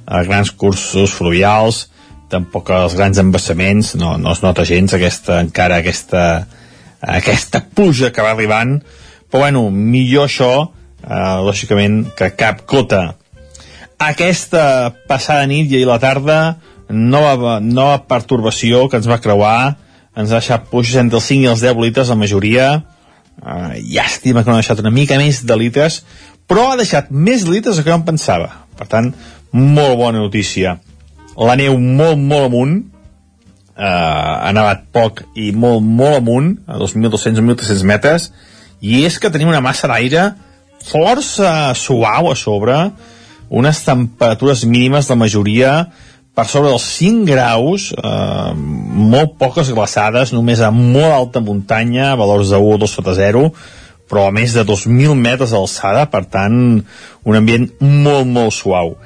a 0.06 0.22
grans 0.26 0.50
cursos 0.50 1.14
fluvials, 1.14 1.86
tampoc 2.32 2.70
als 2.72 2.96
grans 2.96 3.20
embassaments, 3.20 3.94
no, 4.00 4.16
no 4.18 4.32
es 4.32 4.42
nota 4.44 4.64
gens 4.68 4.94
aquesta, 4.96 5.40
encara 5.44 5.82
aquesta, 5.82 6.46
aquesta 7.00 7.62
puja 7.74 8.12
que 8.12 8.24
va 8.24 8.32
arribant, 8.32 8.78
però 9.30 9.46
bueno, 9.46 9.66
millor 9.70 10.28
això, 10.28 10.52
eh, 11.02 11.38
lògicament, 11.44 12.04
que 12.16 12.32
cap 12.38 12.64
cota. 12.68 13.02
Aquesta 14.02 14.64
passada 15.08 15.46
nit 15.46 15.70
i 15.72 15.84
la 15.86 16.00
tarda, 16.02 16.38
nova, 16.92 17.58
nova 17.60 18.02
pertorbació 18.08 18.88
que 18.88 18.98
ens 19.00 19.08
va 19.08 19.20
creuar, 19.22 19.76
ens 20.16 20.32
ha 20.32 20.40
deixat 20.40 20.66
puixes 20.72 20.98
entre 21.00 21.20
els 21.20 21.28
5 21.30 21.46
i 21.46 21.52
els 21.52 21.62
10 21.64 21.78
litres 21.80 22.10
la 22.12 22.18
majoria, 22.20 22.72
eh, 23.40 23.80
llàstima 23.80 24.42
que 24.42 24.50
no 24.50 24.58
ha 24.58 24.64
deixat 24.64 24.82
una 24.84 24.92
mica 24.92 25.20
més 25.20 25.44
de 25.46 25.56
litres, 25.56 26.02
però 26.48 26.70
ha 26.72 26.80
deixat 26.80 27.10
més 27.10 27.46
litres 27.48 27.80
que 27.80 27.90
no 27.90 28.00
em 28.00 28.08
pensava. 28.10 28.50
Per 28.76 28.88
tant, 28.90 29.12
molt 29.52 29.98
bona 30.00 30.18
notícia. 30.18 30.78
La 31.36 31.56
neu 31.56 31.78
molt, 31.80 32.18
molt 32.18 32.48
amunt, 32.48 32.78
eh, 33.76 33.84
ha 33.84 34.52
nevat 34.52 34.88
poc 34.92 35.22
i 35.34 35.52
molt, 35.52 35.82
molt 35.82 36.20
amunt, 36.20 36.54
a 36.66 36.78
2.200-1.300 36.80 37.84
metres, 37.88 38.30
i 38.80 39.04
és 39.06 39.18
que 39.18 39.30
tenim 39.30 39.48
una 39.48 39.62
massa 39.64 39.88
d'aire 39.88 40.32
força 40.82 41.72
suau 41.78 42.30
a 42.30 42.34
sobre, 42.34 42.76
unes 43.52 43.82
temperatures 43.84 44.64
mínimes 44.64 45.06
de 45.08 45.14
majoria 45.14 45.72
per 46.32 46.46
sobre 46.48 46.70
dels 46.72 46.86
5 46.96 47.26
graus, 47.28 47.92
eh, 47.92 48.52
molt 48.56 49.36
poques 49.38 49.70
glaçades, 49.70 50.32
només 50.32 50.60
a 50.60 50.70
molt 50.72 51.12
alta 51.12 51.40
muntanya, 51.40 52.16
valors 52.16 52.48
de 52.48 52.56
1 52.56 52.74
o 52.74 52.78
2 52.80 52.90
sota 52.90 53.14
0, 53.14 53.52
però 54.08 54.26
a 54.28 54.32
més 54.32 54.52
de 54.52 54.64
2.000 54.64 55.14
metres 55.14 55.52
d'alçada, 55.52 56.06
per 56.10 56.24
tant, 56.24 56.82
un 57.24 57.36
ambient 57.36 57.68
molt, 57.80 58.26
molt 58.26 58.52
suau. 58.52 58.96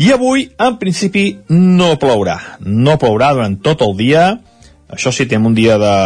I 0.00 0.12
avui, 0.14 0.46
en 0.56 0.78
principi, 0.80 1.24
no 1.52 1.92
plourà. 2.00 2.38
No 2.64 2.96
plourà 3.00 3.34
durant 3.36 3.58
tot 3.60 3.82
el 3.84 3.96
dia. 3.98 4.22
Això 4.90 5.12
sí, 5.12 5.26
tenim 5.28 5.50
un 5.50 5.56
dia 5.58 5.76
de, 5.78 5.96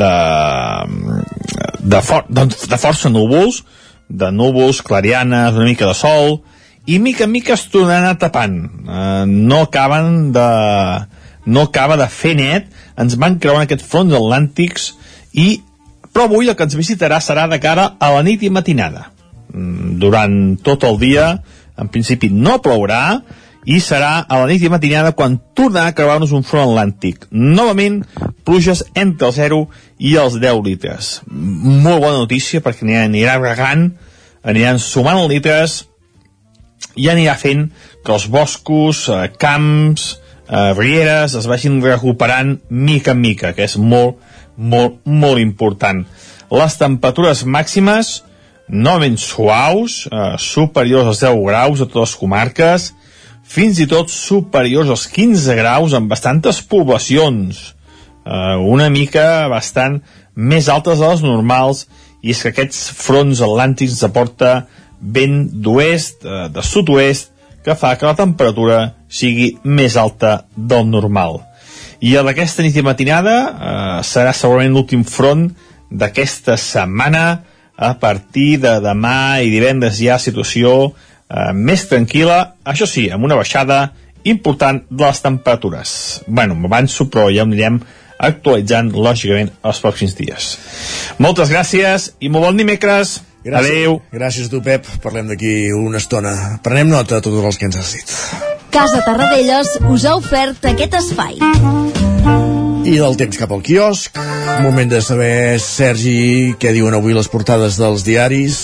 de, 0.00 0.12
de, 1.92 2.00
for, 2.02 2.24
de, 2.32 2.46
de 2.48 2.78
força 2.80 3.12
núvols, 3.12 3.60
de 4.08 4.30
núvols, 4.32 4.80
clarianes, 4.82 5.58
una 5.58 5.68
mica 5.68 5.86
de 5.86 5.94
sol, 5.98 6.40
i 6.88 6.96
mica 7.04 7.26
en 7.28 7.34
mica 7.34 7.52
es 7.52 7.66
tornaran 7.68 8.16
tapant. 8.18 8.56
Eh, 8.88 9.24
no 9.28 9.60
acaben 9.66 10.32
de... 10.32 10.48
no 11.44 11.68
acaba 11.68 11.96
de 11.96 12.08
fer 12.12 12.34
net, 12.36 12.72
ens 12.96 13.16
van 13.20 13.38
creuant 13.40 13.64
aquests 13.64 13.86
fronts 13.88 14.16
atlàntics 14.16 14.90
i 15.32 15.60
però 16.12 16.26
avui 16.26 16.48
el 16.48 16.56
que 16.56 16.64
ens 16.66 16.76
visitarà 16.76 17.20
serà 17.24 17.46
de 17.48 17.60
cara 17.60 17.92
a 18.00 18.10
la 18.12 18.24
nit 18.24 18.42
i 18.42 18.50
matinada. 18.50 19.10
Mm, 19.52 19.96
Durant 20.00 20.34
tot 20.64 20.84
el 20.88 20.98
dia, 21.00 21.28
en 21.78 21.90
principi 21.92 22.30
no 22.32 22.58
plourà, 22.62 23.20
i 23.68 23.82
serà 23.84 24.22
a 24.24 24.38
la 24.40 24.46
nit 24.48 24.62
i 24.64 24.70
matinada 24.72 25.12
quan 25.16 25.36
tornarà 25.56 25.90
a 25.90 25.96
creuar-nos 25.96 26.32
un 26.32 26.44
front 26.46 26.70
atlàntic. 26.70 27.26
Novament, 27.30 28.00
pluges 28.46 28.84
entre 28.96 29.28
el 29.28 29.34
0 29.36 29.58
i 29.98 30.14
els 30.16 30.38
10 30.40 30.62
litres. 30.64 31.10
Molt 31.28 32.00
bona 32.00 32.22
notícia 32.22 32.62
perquè 32.64 32.86
anirà, 33.02 33.36
regant, 33.42 33.90
aniran 34.42 34.80
sumant 34.80 35.20
litres 35.28 35.82
i 36.96 37.10
anirà 37.12 37.36
fent 37.36 37.68
que 38.04 38.14
els 38.14 38.28
boscos, 38.32 39.04
eh, 39.12 39.28
camps, 39.36 40.14
eh, 40.48 40.72
rieres 40.72 41.34
es 41.34 41.46
vagin 41.46 41.82
recuperant 41.82 42.60
mica 42.70 43.12
en 43.12 43.20
mica, 43.20 43.52
que 43.52 43.64
és 43.68 43.76
molt, 43.76 44.16
molt, 44.56 45.04
molt 45.04 45.38
important. 45.38 46.06
Les 46.48 46.78
temperatures 46.80 47.44
màximes 47.44 48.22
novament 48.68 49.18
suaus, 49.20 50.06
eh, 50.10 50.36
superiors 50.38 51.06
als 51.06 51.20
10 51.24 51.44
graus 51.46 51.80
a 51.80 51.86
totes 51.86 52.10
les 52.10 52.16
comarques, 52.20 52.88
fins 53.48 53.80
i 53.80 53.86
tot 53.88 54.12
superiors 54.12 54.90
als 54.92 55.06
15 55.08 55.56
graus 55.56 55.94
en 55.96 56.08
bastantes 56.08 56.60
poblacions, 56.62 57.74
eh, 58.26 58.56
una 58.56 58.90
mica 58.90 59.48
bastant 59.48 60.02
més 60.34 60.68
altes 60.68 60.98
de 61.00 61.08
les 61.08 61.22
normals, 61.22 61.86
i 62.22 62.30
és 62.34 62.42
que 62.42 62.52
aquests 62.52 62.90
fronts 62.98 63.40
atlàntics 63.40 63.94
ens 63.96 64.04
aporta 64.04 64.66
vent 65.00 65.48
d'oest, 65.52 66.24
eh, 66.24 66.48
de 66.48 66.62
sud-oest, 66.62 67.32
que 67.64 67.74
fa 67.74 67.96
que 67.96 68.06
la 68.06 68.16
temperatura 68.16 68.94
sigui 69.08 69.58
més 69.64 69.96
alta 69.96 70.44
del 70.56 70.86
normal. 70.88 71.42
I 72.00 72.14
el 72.14 72.28
d'aquesta 72.30 72.62
nit 72.62 72.76
i 72.76 72.84
matinada 72.86 73.36
eh, 73.48 74.02
serà 74.06 74.32
segurament 74.32 74.76
l'últim 74.76 75.04
front 75.04 75.48
d'aquesta 75.90 76.56
setmana 76.60 77.42
a 77.78 77.94
partir 78.02 78.58
de 78.58 78.74
demà 78.82 79.38
i 79.40 79.52
divendres 79.54 80.00
hi 80.02 80.10
ha 80.10 80.18
situació 80.18 80.74
eh, 80.88 81.52
més 81.54 81.86
tranquil·la, 81.88 82.40
això 82.66 82.88
sí, 82.90 83.06
amb 83.14 83.28
una 83.28 83.38
baixada 83.38 83.92
important 84.28 84.82
de 84.90 85.04
les 85.04 85.22
temperatures. 85.22 86.22
bueno, 86.26 86.54
m'avanço, 86.54 87.08
però 87.08 87.30
ja 87.30 87.44
ho 87.44 87.46
anirem 87.46 87.80
actualitzant, 88.18 88.90
lògicament, 88.92 89.52
els 89.62 89.80
pròxims 89.80 90.16
dies. 90.18 90.50
Moltes 91.22 91.54
gràcies 91.54 92.12
i 92.18 92.28
molt 92.28 92.50
bon 92.50 92.58
dimecres. 92.58 93.20
Gràcies, 93.46 93.70
Adéu. 93.70 94.00
Gràcies 94.12 94.50
a 94.50 94.50
tu, 94.50 94.60
Pep. 94.60 94.90
Parlem 95.02 95.30
d'aquí 95.30 95.70
una 95.72 96.02
estona. 96.02 96.58
Prenem 96.62 96.90
nota 96.90 97.20
de 97.20 97.28
tots 97.30 97.44
els 97.44 97.56
que 97.56 97.70
ens 97.70 97.78
has 97.78 97.94
dit. 97.94 98.14
Casa 98.74 99.00
Tarradellas 99.06 99.78
us 99.88 100.04
ha 100.04 100.18
ofert 100.18 100.66
aquest 100.74 100.98
espai. 100.98 101.38
I 102.88 102.96
del 102.96 103.18
temps 103.20 103.36
cap 103.36 103.50
al 103.52 103.60
quiosc. 103.60 104.16
Moment 104.64 104.88
de 104.88 105.02
saber, 105.04 105.58
Sergi, 105.60 106.54
què 106.56 106.70
diuen 106.72 106.94
avui 106.96 107.12
les 107.12 107.28
portades 107.28 107.76
dels 107.76 108.04
diaris. 108.06 108.56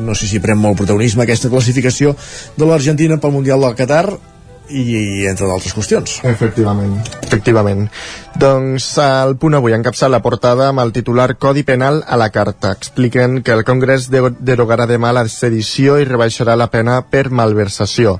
No 0.00 0.16
sé 0.16 0.24
si 0.30 0.40
pren 0.40 0.56
molt 0.56 0.78
protagonisme 0.80 1.26
aquesta 1.26 1.50
classificació 1.52 2.14
de 2.56 2.68
l'Argentina 2.68 3.18
pel 3.20 3.34
Mundial 3.36 3.60
del 3.60 3.76
Qatar 3.76 4.06
i, 4.72 5.26
entre 5.28 5.50
d'altres 5.50 5.76
qüestions. 5.76 6.16
Efectivament. 6.30 6.96
Efectivament. 7.26 7.86
Doncs 8.40 8.88
el 9.04 9.36
punt 9.40 9.58
avui 9.58 9.76
encapça 9.76 10.08
la 10.08 10.22
portada 10.24 10.70
amb 10.72 10.80
el 10.86 10.94
titular 10.96 11.34
Codi 11.36 11.66
Penal 11.68 12.00
a 12.06 12.16
la 12.20 12.30
carta. 12.32 12.72
Expliquen 12.72 13.42
que 13.44 13.52
el 13.52 13.66
Congrés 13.68 14.08
de 14.08 14.30
derogarà 14.40 14.88
demà 14.88 15.12
la 15.12 15.26
sedició 15.28 16.00
i 16.00 16.08
rebaixarà 16.08 16.56
la 16.56 16.70
pena 16.72 17.02
per 17.04 17.28
malversació. 17.28 18.16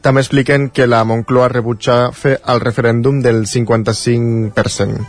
També 0.00 0.22
expliquen 0.24 0.70
que 0.72 0.86
la 0.88 1.02
Moncloa 1.04 1.50
rebutja 1.52 2.10
fer 2.16 2.38
el 2.48 2.60
referèndum 2.64 3.20
del 3.20 3.44
55%. 3.46 5.06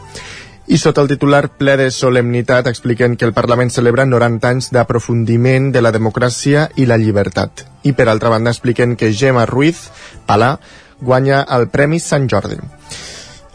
I 0.72 0.78
sota 0.78 1.02
el 1.04 1.10
titular 1.12 1.50
ple 1.60 1.74
de 1.80 1.90
solemnitat 1.92 2.68
expliquen 2.70 3.16
que 3.18 3.26
el 3.28 3.34
Parlament 3.36 3.72
celebra 3.74 4.06
90 4.06 4.52
anys 4.52 4.70
d'aprofundiment 4.72 5.72
de 5.76 5.82
la 5.82 5.92
democràcia 5.92 6.70
i 6.76 6.86
la 6.88 7.00
llibertat. 7.02 7.66
I 7.84 7.92
per 7.98 8.08
altra 8.08 8.30
banda 8.32 8.54
expliquen 8.54 8.96
que 8.96 9.12
Gemma 9.12 9.48
Ruiz, 9.50 9.90
Palà, 10.28 10.54
guanya 11.02 11.42
el 11.58 11.68
Premi 11.74 12.00
Sant 12.00 12.30
Jordi. 12.32 12.60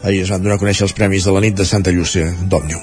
Ahir 0.03 0.21
es 0.25 0.29
van 0.29 0.43
donar 0.43 0.57
a 0.57 0.61
conèixer 0.61 0.85
els 0.85 0.93
premis 0.93 1.25
de 1.25 1.33
la 1.33 1.41
nit 1.41 1.57
de 1.57 1.65
Santa 1.65 1.93
Llúcia 1.93 2.27
d'Òmnium. 2.49 2.81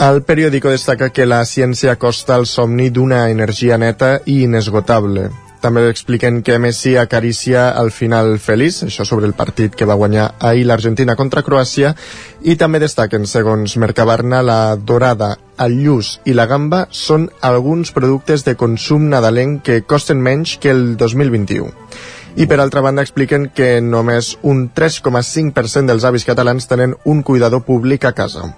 El 0.00 0.22
periòdico 0.24 0.72
destaca 0.72 1.10
que 1.12 1.26
la 1.28 1.42
ciència 1.44 1.96
costa 2.00 2.36
el 2.40 2.46
somni 2.48 2.88
d'una 2.90 3.28
energia 3.30 3.76
neta 3.78 4.18
i 4.24 4.42
inesgotable. 4.44 5.28
També 5.60 5.82
expliquen 5.90 6.40
que 6.40 6.56
Messi 6.58 6.94
acaricia 6.96 7.66
el 7.76 7.90
final 7.92 8.38
feliç, 8.40 8.78
això 8.86 9.04
sobre 9.04 9.28
el 9.28 9.34
partit 9.36 9.74
que 9.76 9.84
va 9.84 9.98
guanyar 10.00 10.30
ahir 10.40 10.64
l'Argentina 10.64 11.16
contra 11.18 11.42
Croàcia, 11.44 11.92
i 12.40 12.56
també 12.56 12.80
destaquen, 12.80 13.26
segons 13.28 13.76
Mercabarna, 13.76 14.40
la 14.40 14.76
dorada, 14.76 15.34
el 15.60 15.76
lluç 15.84 16.14
i 16.24 16.32
la 16.32 16.48
gamba 16.48 16.86
són 16.90 17.28
alguns 17.44 17.92
productes 17.92 18.46
de 18.48 18.56
consum 18.56 19.10
nadalenc 19.12 19.60
que 19.68 19.82
costen 19.84 20.24
menys 20.24 20.56
que 20.56 20.72
el 20.72 20.96
2021. 20.96 21.68
I 22.40 22.46
per 22.48 22.60
altra 22.62 22.80
banda 22.80 23.04
expliquen 23.04 23.50
que 23.52 23.82
només 23.84 24.36
un 24.40 24.70
3,5% 24.72 25.92
dels 25.92 26.08
avis 26.08 26.24
catalans 26.24 26.70
tenen 26.72 26.96
un 27.04 27.20
cuidador 27.26 27.66
públic 27.68 28.08
a 28.08 28.14
casa. 28.16 28.48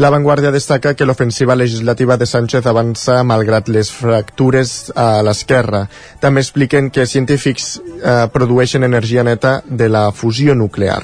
La 0.00 0.08
Vanguardia 0.08 0.48
destaca 0.50 0.94
que 0.96 1.04
l'ofensiva 1.04 1.54
legislativa 1.54 2.16
de 2.16 2.24
Sánchez 2.24 2.64
avança 2.64 3.18
malgrat 3.20 3.66
les 3.68 3.90
fractures 3.92 4.70
a 4.96 5.20
l'esquerra. 5.20 5.82
També 6.22 6.40
expliquen 6.40 6.88
que 6.88 7.04
científics 7.04 7.66
eh, 7.76 8.14
produeixen 8.32 8.86
energia 8.88 9.20
neta 9.28 9.58
de 9.68 9.90
la 9.92 10.06
fusió 10.16 10.54
nuclear. 10.56 11.02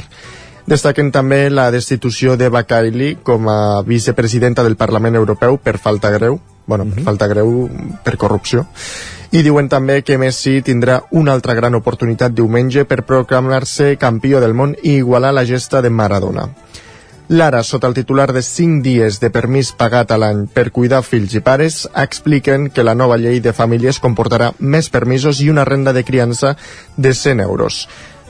Destaquen 0.64 1.10
també 1.12 1.50
la 1.50 1.66
destitució 1.74 2.38
d'Eva 2.40 2.62
Kaili 2.64 3.18
com 3.22 3.50
a 3.52 3.82
vicepresidenta 3.84 4.64
del 4.64 4.78
Parlament 4.80 5.20
Europeu 5.20 5.60
per 5.60 5.76
falta 5.76 6.14
greu, 6.16 6.40
bueno, 6.64 6.88
per 6.88 7.04
falta 7.04 7.28
greu 7.28 7.68
per 8.00 8.16
corrupció. 8.16 8.64
I 9.36 9.44
diuen 9.44 9.68
també 9.68 10.00
que 10.08 10.16
Messi 10.16 10.62
tindrà 10.64 11.02
una 11.12 11.36
altra 11.36 11.52
gran 11.52 11.76
oportunitat 11.76 12.32
diumenge 12.32 12.88
per 12.88 13.04
proclamar-se 13.04 13.98
campió 14.00 14.40
del 14.40 14.56
món 14.56 14.72
i 14.82 14.96
igualar 15.02 15.36
la 15.36 15.44
gesta 15.44 15.84
de 15.84 15.92
Maradona. 15.92 16.48
L'ara, 17.28 17.64
sota 17.66 17.88
el 17.88 17.94
titular 17.94 18.32
de 18.32 18.38
5 18.38 18.84
dies 18.84 19.16
de 19.18 19.32
permís 19.34 19.72
pagat 19.74 20.12
a 20.14 20.18
l'any 20.20 20.44
per 20.46 20.70
cuidar 20.70 21.00
fills 21.02 21.32
i 21.34 21.40
pares, 21.42 21.80
expliquen 21.98 22.68
que 22.70 22.84
la 22.86 22.94
nova 22.94 23.16
llei 23.18 23.40
de 23.42 23.54
famílies 23.56 23.98
comportarà 23.98 24.52
més 24.60 24.86
permisos 24.94 25.40
i 25.42 25.48
una 25.50 25.64
renda 25.66 25.92
de 25.92 26.04
criança 26.06 26.54
de 26.96 27.12
100 27.12 27.42
euros. 27.42 27.80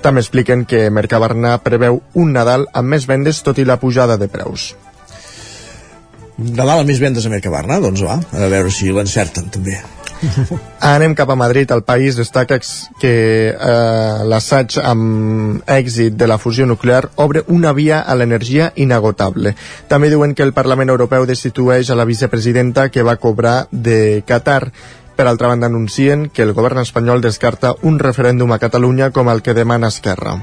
També 0.00 0.24
expliquen 0.24 0.64
que 0.64 0.88
Mercabarna 0.88 1.58
preveu 1.60 2.00
un 2.14 2.32
Nadal 2.32 2.64
amb 2.72 2.94
més 2.94 3.04
vendes 3.04 3.42
tot 3.44 3.60
i 3.60 3.68
la 3.68 3.76
pujada 3.76 4.16
de 4.16 4.30
preus. 4.32 4.70
Nadal 6.38 6.80
amb 6.80 6.88
més 6.88 7.00
vendes 7.00 7.28
a 7.28 7.32
Mercabarna? 7.32 7.76
Doncs 7.84 8.00
va, 8.00 8.16
a 8.16 8.48
veure 8.48 8.72
si 8.72 8.88
l'encerten 8.88 9.52
també. 9.52 9.76
Anem 10.80 11.14
cap 11.14 11.30
a 11.30 11.36
Madrid. 11.36 11.70
El 11.70 11.82
país 11.82 12.16
destaca 12.16 12.58
que 13.00 13.14
eh, 13.50 14.24
l'assaig 14.28 14.78
amb 14.82 15.62
èxit 15.70 16.16
de 16.16 16.28
la 16.28 16.38
fusió 16.38 16.66
nuclear 16.66 17.10
obre 17.16 17.44
una 17.48 17.72
via 17.72 18.00
a 18.00 18.16
l'energia 18.16 18.72
inagotable. 18.76 19.54
També 19.88 20.10
diuen 20.12 20.34
que 20.34 20.44
el 20.46 20.54
Parlament 20.56 20.92
Europeu 20.92 21.26
destitueix 21.26 21.90
a 21.90 21.98
la 21.98 22.08
vicepresidenta 22.08 22.88
que 22.90 23.06
va 23.06 23.16
cobrar 23.16 23.66
de 23.70 24.22
Qatar. 24.26 24.72
Per 25.16 25.24
altra 25.24 25.48
banda, 25.48 25.66
anuncien 25.66 26.28
que 26.28 26.44
el 26.44 26.52
govern 26.52 26.82
espanyol 26.82 27.22
descarta 27.24 27.74
un 27.82 27.98
referèndum 27.98 28.52
a 28.52 28.60
Catalunya 28.60 29.10
com 29.16 29.32
el 29.32 29.40
que 29.40 29.56
demana 29.56 29.88
Esquerra. 29.88 30.36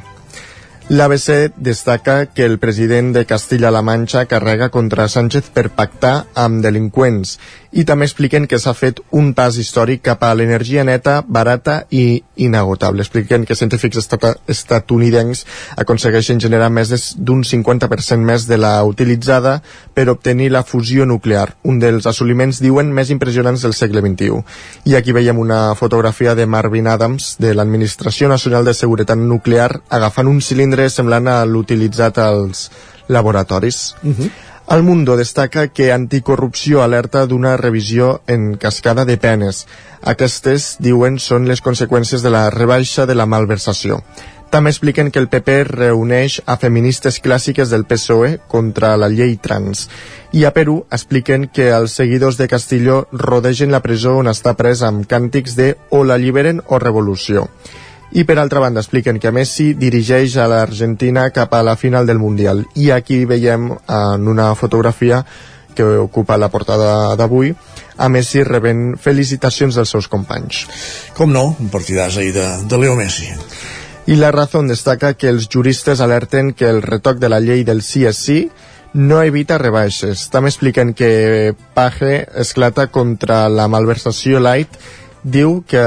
L'ABC 0.89 1.53
destaca 1.55 2.25
que 2.25 2.43
el 2.43 2.57
president 2.59 3.13
de 3.15 3.25
Castilla-La 3.25 3.81
Manxa 3.81 4.25
carrega 4.25 4.67
contra 4.67 5.07
Sánchez 5.07 5.47
per 5.55 5.69
pactar 5.71 6.25
amb 6.35 6.59
delinqüents 6.65 7.37
i 7.73 7.83
també 7.89 8.05
expliquen 8.05 8.45
que 8.47 8.59
s'ha 8.61 8.75
fet 8.77 8.99
un 9.11 9.31
pas 9.33 9.55
històric 9.57 10.03
cap 10.05 10.23
a 10.23 10.33
l'energia 10.37 10.83
neta, 10.85 11.23
barata 11.25 11.83
i 11.89 12.23
inagotable. 12.35 13.01
Expliquen 13.01 13.47
que 13.49 13.57
científics 13.57 13.97
estata- 13.97 14.35
estatunidencs 14.47 15.45
aconsegueixen 15.81 16.39
generar 16.39 16.69
més 16.69 17.15
d'un 17.17 17.43
50% 17.43 18.21
més 18.21 18.45
de 18.47 18.57
la 18.61 18.75
utilitzada 18.85 19.61
per 19.93 20.07
obtenir 20.13 20.51
la 20.51 20.63
fusió 20.63 21.07
nuclear, 21.09 21.55
un 21.63 21.79
dels 21.79 22.05
assoliments, 22.05 22.61
diuen, 22.61 22.93
més 22.93 23.09
impressionants 23.09 23.65
del 23.65 23.73
segle 23.73 24.05
XXI. 24.05 24.43
I 24.85 24.95
aquí 24.95 25.11
veiem 25.11 25.39
una 25.39 25.73
fotografia 25.75 26.35
de 26.35 26.45
Marvin 26.45 26.87
Adams 26.87 27.35
de 27.39 27.55
l'Administració 27.55 28.29
Nacional 28.29 28.65
de 28.65 28.73
Seguretat 28.77 29.17
Nuclear 29.17 29.81
agafant 29.89 30.29
un 30.29 30.41
cilindre 30.41 30.89
semblant 30.89 31.27
a 31.27 31.43
l'utilitzat 31.45 32.17
als 32.21 32.69
laboratoris. 33.07 33.95
Uh 34.03 34.13
-huh. 34.13 34.31
El 34.71 34.81
Mundo 34.81 35.17
destaca 35.17 35.67
que 35.67 35.91
Anticorrupció 35.91 36.81
alerta 36.81 37.25
d'una 37.27 37.57
revisió 37.57 38.21
en 38.27 38.55
cascada 38.55 39.03
de 39.03 39.17
penes. 39.17 39.65
Aquestes, 40.01 40.77
diuen, 40.79 41.19
són 41.19 41.49
les 41.49 41.61
conseqüències 41.61 42.23
de 42.23 42.31
la 42.31 42.47
rebaixa 42.49 43.05
de 43.05 43.13
la 43.13 43.27
malversació. 43.27 43.99
També 44.53 44.71
expliquen 44.71 45.11
que 45.11 45.19
el 45.19 45.27
PP 45.27 45.53
reuneix 45.67 46.39
a 46.45 46.55
feministes 46.61 47.19
clàssiques 47.19 47.73
del 47.73 47.83
PSOE 47.89 48.37
contra 48.47 48.95
la 48.95 49.09
llei 49.11 49.35
trans. 49.35 49.87
I 50.31 50.45
a 50.47 50.53
Perú 50.55 50.85
expliquen 50.93 51.49
que 51.49 51.71
els 51.75 51.97
seguidors 51.99 52.39
de 52.39 52.47
Castillo 52.47 53.07
rodegen 53.11 53.73
la 53.73 53.83
presó 53.83 54.15
on 54.21 54.31
està 54.31 54.55
pres 54.55 54.81
amb 54.81 55.03
càntics 55.09 55.57
de 55.59 55.73
o 55.89 56.05
l'alliberen 56.07 56.63
o 56.67 56.79
revolució. 56.79 57.49
I 58.13 58.23
per 58.29 58.37
altra 58.37 58.61
banda 58.61 58.81
expliquen 58.83 59.17
que 59.17 59.31
Messi 59.33 59.71
dirigeix 59.73 60.35
a 60.37 60.45
l'Argentina 60.45 61.25
cap 61.33 61.53
a 61.57 61.63
la 61.65 61.73
final 61.75 62.05
del 62.05 62.19
Mundial. 62.21 62.61
I 62.77 62.91
aquí 62.93 63.23
veiem 63.25 63.71
en 63.73 64.27
una 64.29 64.51
fotografia 64.53 65.23
que 65.73 65.83
ocupa 65.97 66.37
la 66.37 66.51
portada 66.53 67.15
d'avui 67.17 67.55
a 67.97 68.09
Messi 68.13 68.43
rebent 68.45 68.99
felicitacions 69.01 69.73
dels 69.73 69.89
seus 69.89 70.07
companys. 70.07 70.67
Com 71.17 71.33
no, 71.33 71.55
un 71.57 71.73
partidàs 71.73 72.19
ahir 72.21 72.35
de, 72.37 72.45
de 72.69 72.77
Leo 72.77 72.93
Messi. 72.99 73.31
I 74.05 74.19
la 74.19 74.29
Razón 74.35 74.67
destaca 74.67 75.15
que 75.17 75.31
els 75.33 75.47
juristes 75.49 76.01
alerten 76.03 76.53
que 76.53 76.69
el 76.69 76.83
retoc 76.85 77.17
de 77.17 77.33
la 77.33 77.39
llei 77.41 77.63
del 77.65 77.81
sí 77.81 78.05
és 78.05 78.19
sí 78.19 78.39
no 78.93 79.23
evita 79.25 79.57
rebaixes. 79.57 80.27
També 80.29 80.51
expliquen 80.51 80.93
que 80.93 81.55
Page 81.73 82.27
esclata 82.43 82.91
contra 82.93 83.47
la 83.49 83.65
malversació 83.67 84.37
light 84.43 84.77
diu 85.23 85.63
que, 85.67 85.83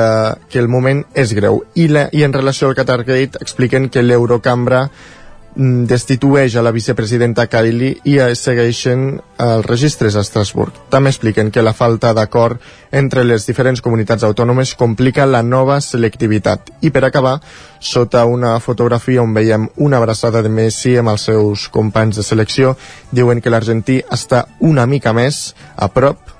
que 0.48 0.58
el 0.58 0.68
moment 0.68 1.04
és 1.14 1.34
greu. 1.36 1.62
I, 1.74 1.88
la, 1.92 2.08
I 2.12 2.24
en 2.24 2.32
relació 2.32 2.68
al 2.68 2.76
Qatargate 2.76 3.38
expliquen 3.40 3.90
que 3.92 4.02
l'Eurocambra 4.02 4.86
mm, 4.88 5.84
destitueix 5.90 6.56
a 6.56 6.64
la 6.64 6.72
vicepresidenta 6.72 7.46
Kylie 7.52 8.00
i 8.08 8.16
eh, 8.16 8.32
segueixen 8.34 9.20
els 9.44 9.68
registres 9.68 10.16
a 10.16 10.24
Estrasburg. 10.24 10.80
També 10.90 11.12
expliquen 11.12 11.52
que 11.52 11.64
la 11.64 11.76
falta 11.76 12.14
d'acord 12.16 12.64
entre 12.90 13.26
les 13.28 13.44
diferents 13.46 13.84
comunitats 13.84 14.24
autònomes 14.24 14.74
complica 14.80 15.28
la 15.28 15.44
nova 15.44 15.82
selectivitat. 15.84 16.72
I 16.80 16.90
per 16.90 17.04
acabar, 17.04 17.36
sota 17.78 18.24
una 18.24 18.56
fotografia 18.60 19.22
on 19.22 19.36
veiem 19.36 19.68
una 19.76 20.00
abraçada 20.00 20.40
de 20.42 20.48
Messi 20.48 20.96
amb 20.96 21.12
els 21.12 21.28
seus 21.28 21.68
companys 21.68 22.16
de 22.16 22.24
selecció, 22.24 22.72
diuen 23.12 23.44
que 23.44 23.52
l'argentí 23.52 24.00
està 24.10 24.46
una 24.60 24.88
mica 24.88 25.12
més 25.12 25.52
a 25.76 25.92
prop 25.92 26.32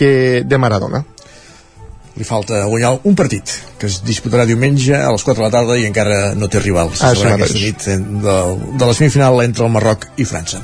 que 0.00 0.40
de 0.48 0.56
Maradona. 0.56 1.04
Li 2.20 2.26
falta 2.28 2.58
guanyar 2.68 2.98
un 3.08 3.14
partit 3.16 3.48
que 3.80 3.88
es 3.88 4.02
disputarà 4.04 4.44
diumenge 4.44 4.92
a 4.92 5.08
les 5.14 5.22
4 5.24 5.40
de 5.40 5.46
la 5.46 5.52
tarda 5.54 5.78
i 5.80 5.86
encara 5.88 6.34
no 6.36 6.50
té 6.52 6.60
rival. 6.60 6.90
Se 6.92 7.06
Ah, 7.06 7.14
això 7.14 7.30
aquesta 7.32 7.56
nit 7.62 7.86
de, 8.26 8.34
de 8.76 8.88
la 8.90 8.96
semifinal 8.98 9.40
entre 9.46 9.64
el 9.64 9.72
Marroc 9.72 10.04
i 10.20 10.26
França. 10.28 10.60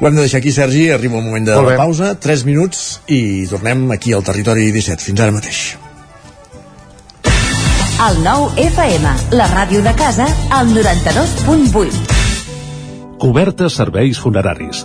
Ho 0.00 0.06
hem 0.06 0.14
de 0.14 0.22
deixar 0.24 0.38
aquí, 0.40 0.52
Sergi. 0.54 0.86
Arriba 0.94 1.18
el 1.18 1.24
moment 1.26 1.44
de 1.44 1.58
la 1.60 1.74
pausa. 1.76 2.14
3 2.22 2.44
minuts 2.46 3.00
i 3.12 3.44
tornem 3.50 3.82
aquí 3.92 4.14
al 4.16 4.22
Territori 4.24 4.70
17. 4.72 5.02
Fins 5.10 5.20
ara 5.20 5.34
mateix. 5.34 5.60
El 8.08 8.20
nou 8.22 8.46
FM, 8.62 9.10
la 9.34 9.48
ràdio 9.50 9.80
de 9.82 9.90
casa, 9.98 10.28
al 10.54 10.68
92.8. 10.70 13.18
Cobertes 13.18 13.74
serveis 13.74 14.20
funeraris. 14.22 14.84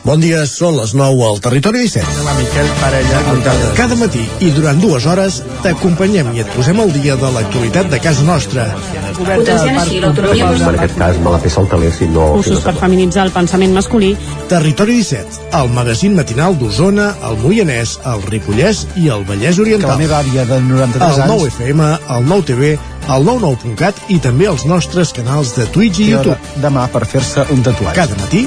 Bon 0.00 0.16
dia, 0.18 0.46
són 0.48 0.78
les 0.78 0.94
9 0.96 1.24
al 1.28 1.40
Territori 1.44 1.82
17. 1.84 2.22
La 2.24 2.32
Miquel 2.38 2.68
Parella, 2.80 3.18
Cada 3.76 3.96
matí 4.00 4.22
i 4.40 4.48
durant 4.56 4.78
dues 4.80 5.04
hores 5.06 5.42
t'acompanyem 5.60 6.30
i 6.34 6.40
et 6.40 6.48
posem 6.54 6.80
al 6.80 6.88
dia 6.94 7.18
de 7.20 7.28
l'actualitat 7.34 7.90
de 7.92 7.98
casa 8.00 8.24
nostra. 8.24 8.64
Potenciant 9.18 9.76
així 9.82 10.00
l'autonomia 10.00 10.48
En 10.56 10.78
aquest 10.78 10.96
cas 10.98 11.20
me 11.20 11.34
la 11.34 11.40
peça 11.44 11.60
el 11.60 11.68
taler 11.68 11.92
si 11.92 12.08
no... 12.08 12.30
Cursos 12.38 12.64
per 12.64 12.74
feminitzar 12.80 13.26
el 13.28 13.34
pensament 13.34 13.76
masculí. 13.76 14.14
Territori 14.48 14.96
17, 15.02 15.42
el 15.60 15.68
magazín 15.76 16.16
matinal 16.16 16.56
d'Osona, 16.58 17.10
el 17.28 17.36
Moianès, 17.44 17.98
el 18.08 18.24
Ripollès 18.32 18.86
i 18.96 19.10
el 19.12 19.26
Vallès 19.28 19.60
Oriental. 19.60 19.90
Que 19.90 19.98
la 19.98 20.00
meva 20.00 20.22
àvia 20.24 20.46
de 20.48 20.62
93 20.64 21.04
el 21.20 21.26
anys- 21.26 21.34
9 21.36 21.52
FM, 21.52 21.90
el 22.16 22.26
9 22.32 22.48
TV, 22.54 22.72
el 23.10 23.24
99.cat 23.28 24.00
i 24.08 24.18
també 24.22 24.48
els 24.48 24.64
nostres 24.64 25.12
canals 25.12 25.52
de 25.60 25.68
Twitch 25.76 26.00
i 26.00 26.10
YouTube. 26.14 26.40
demà 26.64 26.88
per 26.88 27.04
fer-se 27.04 27.44
un 27.52 27.62
tatuatge. 27.66 27.96
Cada 28.00 28.16
matí, 28.20 28.46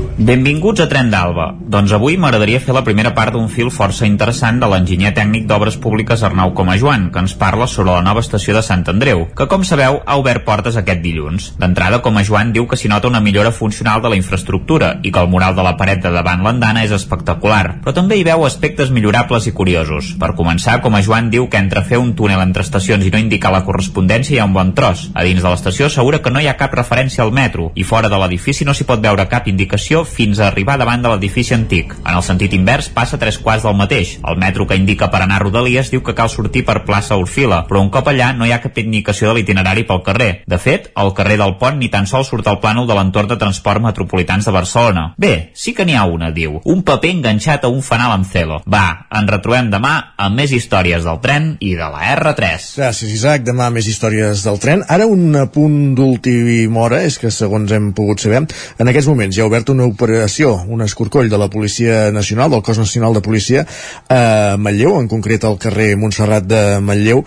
Benvinguts 0.21 0.83
a 0.83 0.85
Tren 0.85 1.07
d'Alba. 1.09 1.47
Doncs 1.73 1.95
avui 1.97 2.13
m'agradaria 2.13 2.59
fer 2.61 2.75
la 2.75 2.83
primera 2.85 3.09
part 3.17 3.33
d'un 3.33 3.47
fil 3.49 3.71
força 3.73 4.05
interessant 4.05 4.59
de 4.61 4.67
l'enginyer 4.69 5.09
tècnic 5.17 5.47
d'obres 5.49 5.79
públiques 5.81 6.21
Arnau 6.21 6.51
Comajoan, 6.53 7.07
que 7.09 7.23
ens 7.23 7.33
parla 7.33 7.65
sobre 7.65 7.89
la 7.89 8.03
nova 8.05 8.21
estació 8.21 8.53
de 8.53 8.61
Sant 8.61 8.83
Andreu, 8.91 9.23
que 9.33 9.47
com 9.49 9.65
sabeu 9.65 9.97
ha 10.05 10.17
obert 10.21 10.45
portes 10.45 10.77
aquest 10.77 11.01
dilluns. 11.01 11.47
D'entrada, 11.57 12.03
Comajoan 12.05 12.51
diu 12.53 12.67
que 12.69 12.77
s'hi 12.77 12.91
nota 12.91 13.09
una 13.09 13.21
millora 13.27 13.49
funcional 13.51 14.03
de 14.03 14.11
la 14.13 14.19
infraestructura 14.19 14.91
i 15.01 15.09
que 15.09 15.23
el 15.23 15.31
mural 15.31 15.55
de 15.57 15.65
la 15.65 15.73
paret 15.79 16.03
de 16.05 16.11
davant 16.13 16.45
l'andana 16.45 16.85
és 16.85 16.93
espectacular, 16.93 17.79
però 17.81 17.95
també 17.97 18.19
hi 18.19 18.27
veu 18.29 18.45
aspectes 18.45 18.93
millorables 18.93 19.49
i 19.49 19.55
curiosos. 19.57 20.11
Per 20.21 20.35
començar, 20.37 20.83
Comajoan 20.85 21.33
diu 21.33 21.49
que 21.49 21.57
entre 21.57 21.81
fer 21.81 21.97
un 21.97 22.13
túnel 22.13 22.45
entre 22.45 22.61
estacions 22.67 23.09
i 23.09 23.09
no 23.09 23.23
indicar 23.25 23.55
la 23.57 23.63
correspondència 23.65 24.37
hi 24.37 24.43
ha 24.43 24.45
un 24.45 24.53
bon 24.53 24.75
tros. 24.77 25.07
A 25.15 25.25
dins 25.25 25.41
de 25.41 25.49
l'estació 25.49 25.89
assegura 25.89 26.21
que 26.21 26.29
no 26.29 26.45
hi 26.45 26.51
ha 26.51 26.59
cap 26.61 26.77
referència 26.77 27.25
al 27.25 27.33
metro 27.33 27.71
i 27.73 27.89
fora 27.95 28.05
de 28.05 28.21
l'edifici 28.21 28.69
no 28.69 28.77
s'hi 28.77 28.85
pot 28.85 29.01
veure 29.01 29.25
cap 29.33 29.49
indicació 29.49 30.05
fins 30.11 30.39
a 30.39 30.47
arribar 30.49 30.77
davant 30.79 31.01
de 31.03 31.11
l'edifici 31.11 31.55
antic. 31.55 31.95
En 32.01 32.15
el 32.15 32.25
sentit 32.25 32.53
invers 32.57 32.89
passa 32.93 33.19
tres 33.21 33.39
quarts 33.41 33.65
del 33.67 33.77
mateix. 33.79 34.17
El 34.27 34.39
metro 34.41 34.67
que 34.67 34.77
indica 34.79 35.09
per 35.11 35.23
anar 35.23 35.39
a 35.39 35.43
Rodalies 35.45 35.91
diu 35.91 36.03
que 36.03 36.15
cal 36.17 36.29
sortir 36.29 36.65
per 36.67 36.83
plaça 36.85 37.17
Orfila, 37.19 37.63
però 37.69 37.81
un 37.81 37.89
cop 37.93 38.07
allà 38.11 38.31
no 38.37 38.45
hi 38.45 38.53
ha 38.53 38.61
cap 38.63 38.77
indicació 38.81 39.29
de 39.29 39.39
l'itinerari 39.39 39.85
pel 39.87 40.03
carrer. 40.05 40.31
De 40.47 40.59
fet, 40.61 40.91
al 40.95 41.13
carrer 41.17 41.37
del 41.41 41.55
Pont 41.61 41.79
ni 41.79 41.89
tan 41.93 42.07
sols 42.09 42.31
surt 42.31 42.47
el 42.51 42.59
plànol 42.63 42.87
de 42.89 42.97
l'entorn 42.97 43.31
de 43.31 43.39
transport 43.41 43.83
metropolitans 43.83 44.45
de 44.47 44.55
Barcelona. 44.55 45.05
Bé, 45.17 45.51
sí 45.53 45.73
que 45.77 45.85
n'hi 45.85 45.95
ha 45.97 46.05
una, 46.05 46.31
diu. 46.35 46.59
Un 46.65 46.83
paper 46.87 47.13
enganxat 47.17 47.65
a 47.65 47.71
un 47.71 47.81
fanal 47.85 48.15
amb 48.15 48.27
celo. 48.27 48.61
Va, 48.69 48.85
ens 49.11 49.31
retrobem 49.31 49.71
demà 49.73 49.93
amb 50.17 50.37
més 50.39 50.53
històries 50.55 51.05
del 51.07 51.21
tren 51.23 51.55
i 51.59 51.73
de 51.79 51.87
la 51.91 52.03
R3. 52.15 52.67
Gràcies, 52.81 53.13
Isaac. 53.15 53.45
Demà 53.47 53.69
més 53.73 53.87
històries 53.89 54.43
del 54.45 54.59
tren. 54.61 54.85
Ara 54.91 55.07
un 55.09 55.35
punt 55.53 55.95
d'última 55.97 56.85
hora 56.85 57.01
és 57.07 57.17
que, 57.21 57.31
segons 57.33 57.71
hem 57.71 57.91
pogut 57.97 58.21
saber, 58.23 58.43
en 58.79 58.91
aquests 58.91 59.09
moments 59.11 59.37
hi 59.37 59.43
ha 59.43 59.49
obert 59.49 59.69
una 59.73 59.87
operació, 60.01 60.55
un 60.67 60.81
escorcoll 60.81 61.29
de 61.29 61.37
la 61.37 61.49
Policia 61.49 62.11
Nacional, 62.11 62.49
del 62.51 62.63
Cos 62.65 62.79
Nacional 62.81 63.13
de 63.13 63.21
Policia, 63.21 63.65
a 64.09 64.57
Manlleu, 64.57 64.97
en 64.99 65.07
concret 65.07 65.45
al 65.45 65.59
carrer 65.61 65.95
Montserrat 65.97 66.47
de 66.49 66.79
Manlleu, 66.81 67.23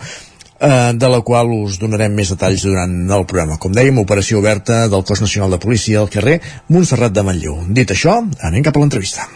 eh, 0.59 0.91
de 0.93 1.09
la 1.09 1.21
qual 1.21 1.51
us 1.55 1.79
donarem 1.79 2.13
més 2.15 2.33
detalls 2.33 2.65
durant 2.67 2.93
el 3.07 3.25
programa. 3.25 3.57
Com 3.61 3.71
dèiem, 3.75 3.97
operació 4.03 4.39
oberta 4.43 4.85
del 4.91 5.07
Cos 5.07 5.23
Nacional 5.23 5.55
de 5.55 5.61
Policia 5.63 6.03
al 6.03 6.11
carrer 6.11 6.41
Montserrat 6.67 7.15
de 7.15 7.23
Manlleu. 7.23 7.61
Dit 7.69 7.95
això, 7.95 8.19
anem 8.43 8.63
cap 8.65 8.75
a 8.75 8.83
l'entrevista. 8.83 9.29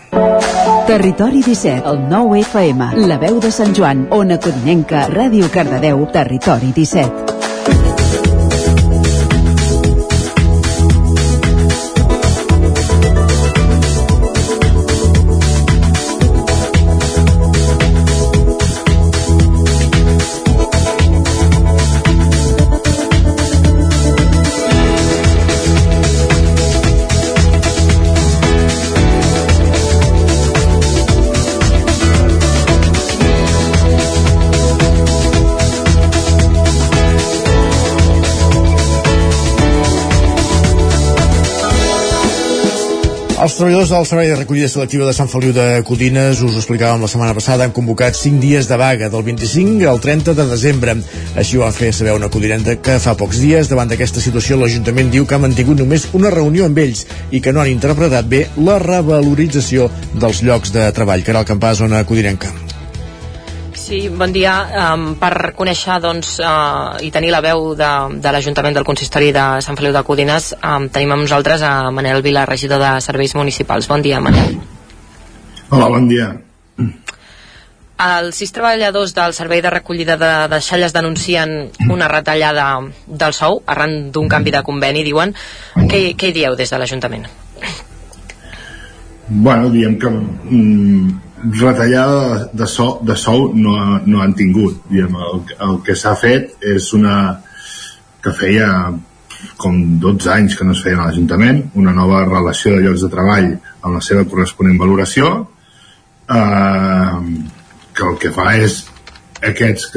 Territori 0.89 1.43
17, 1.45 1.83
el 1.87 2.05
9 2.09 2.43
FM, 2.43 2.93
la 3.07 3.19
veu 3.21 3.39
de 3.39 3.51
Sant 3.55 3.75
Joan, 3.77 4.07
Ona 4.11 4.39
Codinenca, 4.41 5.07
Ràdio 5.13 5.51
Cardedeu, 5.53 6.07
Territori 6.11 6.73
17. 6.75 7.38
Els 43.39 43.53
treballadors 43.55 43.91
del 43.93 44.03
Servei 44.03 44.27
de 44.27 44.35
Recollida 44.35 44.67
Selectiva 44.67 45.05
de 45.07 45.13
Sant 45.15 45.29
Feliu 45.31 45.53
de 45.55 45.63
Codines, 45.87 46.41
us 46.43 46.57
ho 46.57 46.59
explicàvem 46.59 47.05
la 47.05 47.07
setmana 47.07 47.37
passada, 47.37 47.63
han 47.63 47.71
convocat 47.71 48.17
5 48.19 48.41
dies 48.43 48.67
de 48.67 48.75
vaga, 48.75 49.07
del 49.13 49.23
25 49.23 49.87
al 49.87 50.01
30 50.03 50.33
de 50.35 50.47
desembre. 50.49 50.97
Així 51.39 51.55
ho 51.55 51.63
va 51.63 51.71
fer 51.71 51.93
saber 51.95 52.17
una 52.17 52.27
codinenta 52.27 52.75
que 52.83 52.97
fa 52.99 53.15
pocs 53.15 53.39
dies, 53.39 53.71
davant 53.71 53.87
d'aquesta 53.87 54.19
situació, 54.19 54.59
l'Ajuntament 54.59 55.13
diu 55.15 55.23
que 55.23 55.39
ha 55.39 55.43
mantingut 55.47 55.79
només 55.79 56.09
una 56.19 56.35
reunió 56.35 56.67
amb 56.67 56.83
ells 56.83 57.05
i 57.31 57.39
que 57.39 57.55
no 57.55 57.63
han 57.63 57.71
interpretat 57.71 58.27
bé 58.27 58.49
la 58.59 58.75
revalorització 58.83 59.87
dels 60.19 60.43
llocs 60.43 60.75
de 60.75 60.91
treball. 60.91 61.23
Caral 61.23 61.47
Campàs, 61.47 61.79
zona 61.79 62.03
codinenca. 62.03 62.51
Sí, 63.89 64.05
bon 64.13 64.29
dia. 64.29 64.53
Um, 64.93 65.15
per 65.17 65.49
conèixer 65.57 65.95
doncs, 66.03 66.35
uh, 66.45 66.99
i 67.01 67.07
tenir 67.09 67.31
la 67.33 67.39
veu 67.41 67.71
de, 67.73 67.87
de 68.21 68.31
l'Ajuntament 68.35 68.75
del 68.77 68.85
Consistori 68.85 69.31
de 69.33 69.45
Sant 69.65 69.79
Feliu 69.79 69.95
de 69.95 70.03
Codines, 70.05 70.51
um, 70.61 70.83
tenim 70.93 71.15
amb 71.15 71.23
nosaltres 71.25 71.63
a 71.65 71.71
Manel 71.89 72.21
Vila, 72.21 72.43
regidor 72.45 72.77
de 72.83 72.91
Serveis 73.01 73.33
Municipals. 73.33 73.87
Bon 73.89 74.03
dia, 74.05 74.19
Manel. 74.21 74.59
Hola, 75.71 75.87
bon 75.89 76.05
dia. 76.05 76.27
Els 78.05 78.37
sis 78.37 78.53
treballadors 78.53 79.15
del 79.17 79.33
Servei 79.33 79.63
de 79.65 79.71
Recollida 79.73 80.19
de 80.21 80.29
Deixalles 80.51 80.93
denuncien 80.93 81.55
una 81.89 82.11
retallada 82.13 82.67
del 83.07 83.33
sou 83.33 83.63
arran 83.65 84.11
d'un 84.13 84.29
canvi 84.29 84.53
de 84.53 84.61
conveni, 84.69 85.01
diuen. 85.07 85.33
Què, 85.79 86.03
què 86.13 86.29
hi 86.29 86.37
dieu 86.37 86.59
des 86.59 86.69
de 86.69 86.77
l'Ajuntament? 86.77 87.25
Bueno, 89.29 89.73
diem 89.73 89.97
que 89.97 90.13
mm, 90.13 91.28
retallada 91.43 92.49
de, 92.53 92.67
so, 92.67 92.99
de 93.05 93.15
sou 93.17 93.51
no, 93.55 93.75
no 94.05 94.23
han 94.23 94.33
tingut. 94.37 94.81
Diem, 94.89 95.15
el, 95.15 95.43
el 95.67 95.79
que 95.85 95.95
s'ha 95.97 96.15
fet 96.19 96.57
és 96.65 96.91
una 96.97 97.15
que 98.23 98.33
feia 98.35 98.69
com 99.59 99.75
12 100.03 100.31
anys 100.33 100.57
que 100.59 100.67
no 100.67 100.75
es 100.75 100.81
feia 100.83 100.99
a 100.99 101.07
l'Ajuntament, 101.07 101.61
una 101.79 101.93
nova 101.95 102.25
relació 102.27 102.75
de 102.75 102.83
llocs 102.83 103.05
de 103.05 103.11
treball 103.13 103.49
amb 103.55 103.93
la 103.95 104.01
seva 104.03 104.25
corresponent 104.27 104.79
valoració, 104.79 105.31
eh, 106.27 107.19
que 107.95 108.07
el 108.09 108.19
que 108.19 108.33
fa 108.35 108.51
és 108.59 108.81
aquests, 109.49 109.93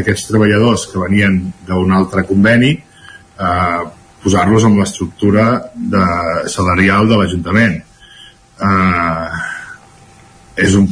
aquests 0.00 0.26
treballadors 0.30 0.86
que 0.92 1.02
venien 1.02 1.38
d'un 1.68 1.92
altre 1.92 2.24
conveni 2.28 2.72
eh, 2.76 3.82
posar-los 4.24 4.64
en 4.66 4.78
l'estructura 4.80 5.44
salarial 6.50 7.08
de 7.10 7.20
l'Ajuntament. 7.20 7.76
Eh, 8.56 9.45
és 10.56 10.76
un, 10.78 10.86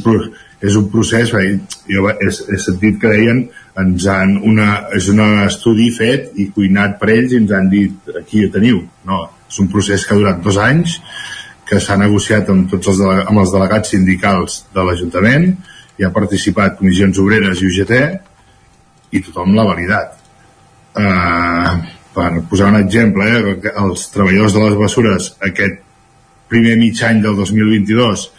és 0.61 0.75
un 0.79 0.89
procés 0.93 1.31
jo 1.31 2.09
he, 2.09 2.15
he 2.29 2.59
sentit 2.61 2.99
que 3.01 3.11
deien 3.11 3.45
ens 3.81 4.07
han 4.07 4.35
una, 4.47 4.85
és 4.95 5.09
un 5.11 5.21
estudi 5.45 5.89
fet 5.93 6.35
i 6.39 6.49
cuinat 6.55 6.99
per 7.01 7.11
ells 7.15 7.33
i 7.33 7.41
ens 7.41 7.55
han 7.55 7.71
dit 7.71 8.13
aquí 8.21 8.45
ho 8.45 8.51
teniu. 8.53 8.83
No, 9.09 9.23
és 9.49 9.59
un 9.63 9.71
procés 9.71 10.05
que 10.05 10.15
ha 10.15 10.21
durat 10.21 10.43
dos 10.43 10.59
anys 10.61 10.99
que 11.65 11.79
s'ha 11.81 11.97
negociat 11.97 12.49
amb 12.53 12.69
tots 12.69 12.91
els, 12.93 13.01
amb 13.01 13.41
els 13.41 13.51
delegats 13.53 13.91
sindicals 13.95 14.61
de 14.73 14.85
l'Ajuntament 14.85 15.49
hi 15.97 16.05
ha 16.05 16.13
participat 16.13 16.77
comissions 16.79 17.19
obreres 17.23 17.61
i 17.61 17.69
UGT 17.71 17.95
i 19.15 19.21
tothom 19.25 19.55
l'ha 19.55 19.65
validat. 19.67 20.17
Uh, 20.95 21.71
per 22.15 22.29
posar 22.49 22.69
un 22.71 22.77
exemple 22.79 23.25
eh, 23.27 23.71
els 23.81 24.05
treballadors 24.13 24.53
de 24.55 24.61
les 24.63 24.75
bessures 24.79 25.31
aquest 25.43 25.81
primer 26.51 26.77
mig 26.79 27.01
any 27.03 27.19
del 27.23 27.35
2022 27.35 28.29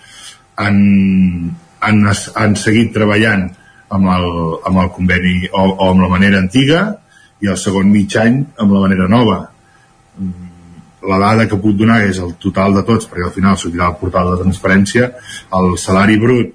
han, 0.56 0.78
han, 1.80 2.02
han 2.34 2.56
seguit 2.58 2.92
treballant 2.94 3.48
amb 3.96 4.08
el, 4.10 4.28
amb 4.66 4.80
el 4.82 4.90
conveni 4.94 5.36
o, 5.52 5.62
o 5.62 5.90
amb 5.90 6.02
la 6.04 6.10
manera 6.12 6.40
antiga 6.42 6.86
i 7.42 7.50
el 7.52 7.58
segon 7.60 7.92
mig 7.92 8.16
any 8.20 8.40
amb 8.56 8.72
la 8.72 8.82
manera 8.86 9.08
nova. 9.12 9.38
La 11.06 11.18
dada 11.22 11.46
que 11.46 11.60
puc 11.62 11.76
donar 11.78 12.00
és 12.08 12.18
el 12.18 12.34
total 12.42 12.74
de 12.78 12.82
tots 12.88 13.06
perquè 13.10 13.28
al 13.28 13.34
final 13.34 13.58
sortirà 13.60 13.90
al 13.90 13.98
portal 14.00 14.32
de 14.32 14.40
transferència 14.42 15.10
el 15.58 15.76
salari 15.78 16.16
brut 16.18 16.54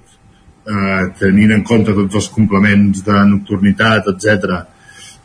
eh, 0.66 1.04
tenint 1.20 1.54
en 1.56 1.62
compte 1.64 1.94
tots 1.96 2.20
els 2.20 2.28
complements 2.34 3.04
de 3.06 3.24
nocturnitat, 3.30 4.10
etc 4.12 4.66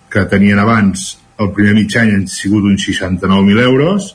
que 0.09 0.23
tenien 0.31 0.61
abans 0.63 1.17
el 1.43 1.51
primer 1.53 1.75
mig 1.75 1.97
any 1.99 2.13
han 2.15 2.23
sigut 2.31 2.65
uns 2.65 2.87
69.000 2.87 3.65
euros 3.65 4.13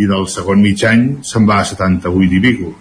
i 0.00 0.08
del 0.08 0.26
segon 0.30 0.62
mig 0.64 0.82
any 0.88 1.06
se'n 1.26 1.46
va 1.48 1.60
a 1.60 1.68
78 1.68 2.38
i 2.38 2.42
pico 2.48 2.72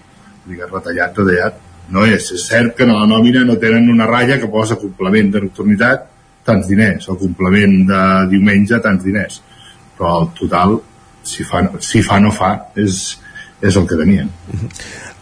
digues, 0.46 0.72
retallat, 0.72 1.18
retallat 1.18 1.62
no 1.94 2.06
és, 2.10 2.32
és 2.34 2.48
cert 2.50 2.74
que 2.78 2.86
a 2.86 2.94
la 2.94 3.06
nòmina 3.10 3.44
no 3.46 3.60
tenen 3.62 3.90
una 3.94 4.08
ratlla 4.10 4.40
que 4.42 4.50
posa 4.52 4.80
complement 4.82 5.32
de 5.34 5.44
nocturnitat 5.44 6.08
tants 6.46 6.70
diners, 6.70 7.10
el 7.10 7.20
complement 7.22 7.76
de 7.90 8.02
diumenge 8.32 8.80
tants 8.82 9.06
diners. 9.06 9.42
Però 9.98 10.20
el 10.22 10.32
total 10.38 10.80
si 11.26 11.46
fa, 11.46 11.64
si 11.82 12.02
fa 12.06 12.20
no 12.22 12.32
fa 12.34 12.56
és, 12.78 13.18
és 13.62 13.76
el 13.76 13.86
que 13.90 13.98
tenien. 13.98 14.30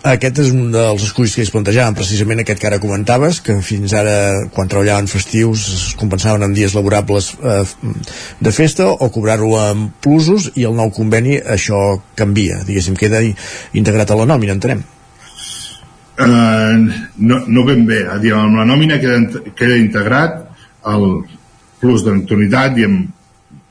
Aquest 0.03 0.41
és 0.43 0.49
un 0.51 0.73
dels 0.73 1.05
esculls 1.05 1.31
que 1.31 1.45
es 1.45 1.51
plantejaven, 1.53 1.95
precisament 1.95 2.41
aquest 2.43 2.59
que 2.59 2.67
ara 2.67 2.79
comentaves, 2.83 3.39
que 3.39 3.55
fins 3.63 3.93
ara, 3.95 4.15
quan 4.51 4.67
treballaven 4.67 5.07
festius, 5.07 5.63
es 5.77 5.85
compensaven 5.99 6.43
en 6.43 6.55
dies 6.55 6.75
laborables 6.75 7.29
eh, 7.39 7.61
de 8.43 8.51
festa 8.51 8.89
o 8.91 9.07
cobrar-ho 9.15 9.53
amb 9.61 9.93
plusos 10.03 10.49
i 10.59 10.67
el 10.67 10.75
nou 10.75 10.91
conveni 10.91 11.39
això 11.39 12.01
canvia, 12.19 12.59
diguéssim, 12.67 12.99
queda 12.99 13.23
integrat 13.23 14.11
a 14.11 14.19
la 14.19 14.27
nòmina, 14.27 14.59
entenem. 14.59 14.83
Uh, 16.13 16.77
no, 17.17 17.39
no 17.47 17.63
ben 17.65 17.87
bé, 17.89 18.03
eh? 18.05 18.19
diguem, 18.21 18.43
amb 18.45 18.59
la 18.59 18.67
nòmina 18.69 18.99
queda, 19.01 19.41
queda 19.57 19.79
integrat 19.81 20.35
el 20.91 21.07
plus 21.81 22.03
de 22.05 22.13
nocturnitat, 22.13 22.75
diguem, 22.75 22.99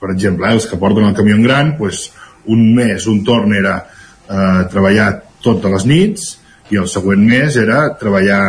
per 0.03 0.11
exemple, 0.11 0.49
eh, 0.49 0.57
els 0.57 0.67
que 0.67 0.79
porten 0.81 1.07
el 1.07 1.15
camió 1.15 1.39
gran, 1.45 1.77
pues, 1.79 2.09
un 2.51 2.75
mes, 2.75 3.07
un 3.07 3.23
torn 3.23 3.55
era 3.55 3.77
eh, 3.83 4.65
treballat 4.73 5.23
tot 5.43 5.63
de 5.63 5.71
les 5.71 5.87
nits 5.87 6.27
i 6.73 6.81
el 6.81 6.89
següent 6.91 7.23
mes 7.29 7.57
era 7.61 7.85
treballar 8.01 8.43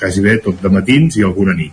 quasi 0.00 0.22
bé 0.24 0.38
tot 0.42 0.58
de 0.62 0.72
matins 0.72 1.18
i 1.18 1.24
alguna 1.26 1.54
nit. 1.54 1.72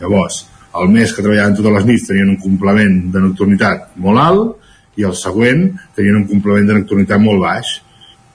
Llavors, 0.00 0.44
el 0.78 0.90
mes 0.94 1.12
que 1.12 1.24
treballaven 1.24 1.56
totes 1.58 1.76
les 1.78 1.86
nits 1.88 2.08
tenien 2.10 2.30
un 2.30 2.38
complement 2.40 2.96
de 3.10 3.22
nocturnitat 3.26 3.96
molt 3.98 4.22
alt 4.22 5.00
i 5.00 5.06
el 5.08 5.16
següent 5.18 5.66
tenien 5.96 6.20
un 6.20 6.26
complement 6.30 6.68
de 6.68 6.78
nocturnitat 6.78 7.22
molt 7.22 7.42
baix. 7.42 7.74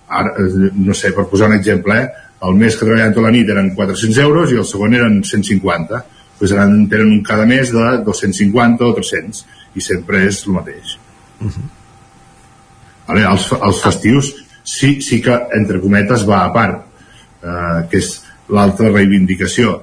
Ara, 0.09 0.35
eh, 0.41 0.71
no 0.75 0.93
sé, 0.93 1.13
per 1.15 1.29
posar 1.31 1.49
un 1.51 1.59
exemple, 1.59 1.99
eh? 2.03 2.24
El 2.43 2.57
mes 2.59 2.75
que 2.75 2.85
treballaven 2.85 3.15
tota 3.15 3.27
la 3.27 3.33
nit 3.33 3.49
eren 3.49 3.71
400 3.75 4.19
euros 4.25 4.51
i 4.51 4.59
el 4.59 4.67
següent 4.67 4.97
eren 4.99 5.21
150. 5.23 6.01
Pues 6.39 6.51
doncs 6.51 6.89
tenen 6.91 7.13
un 7.13 7.23
cada 7.23 7.45
mes 7.47 7.71
de 7.71 7.85
250 8.03 8.83
o 8.83 8.93
300 8.97 9.45
i 9.75 9.83
sempre 9.83 10.25
és 10.27 10.41
el 10.45 10.53
mateix. 10.57 10.97
Uh 11.39 11.47
-huh. 11.47 11.69
vale, 13.07 13.23
els, 13.31 13.51
els 13.51 13.81
festius 13.83 14.33
sí, 14.63 15.01
sí 15.01 15.21
que, 15.21 15.39
entre 15.53 15.79
cometes, 15.79 16.27
va 16.27 16.43
a 16.45 16.53
part, 16.53 16.85
eh, 17.43 17.87
que 17.89 17.97
és 17.97 18.23
l'altra 18.49 18.89
reivindicació 18.89 19.75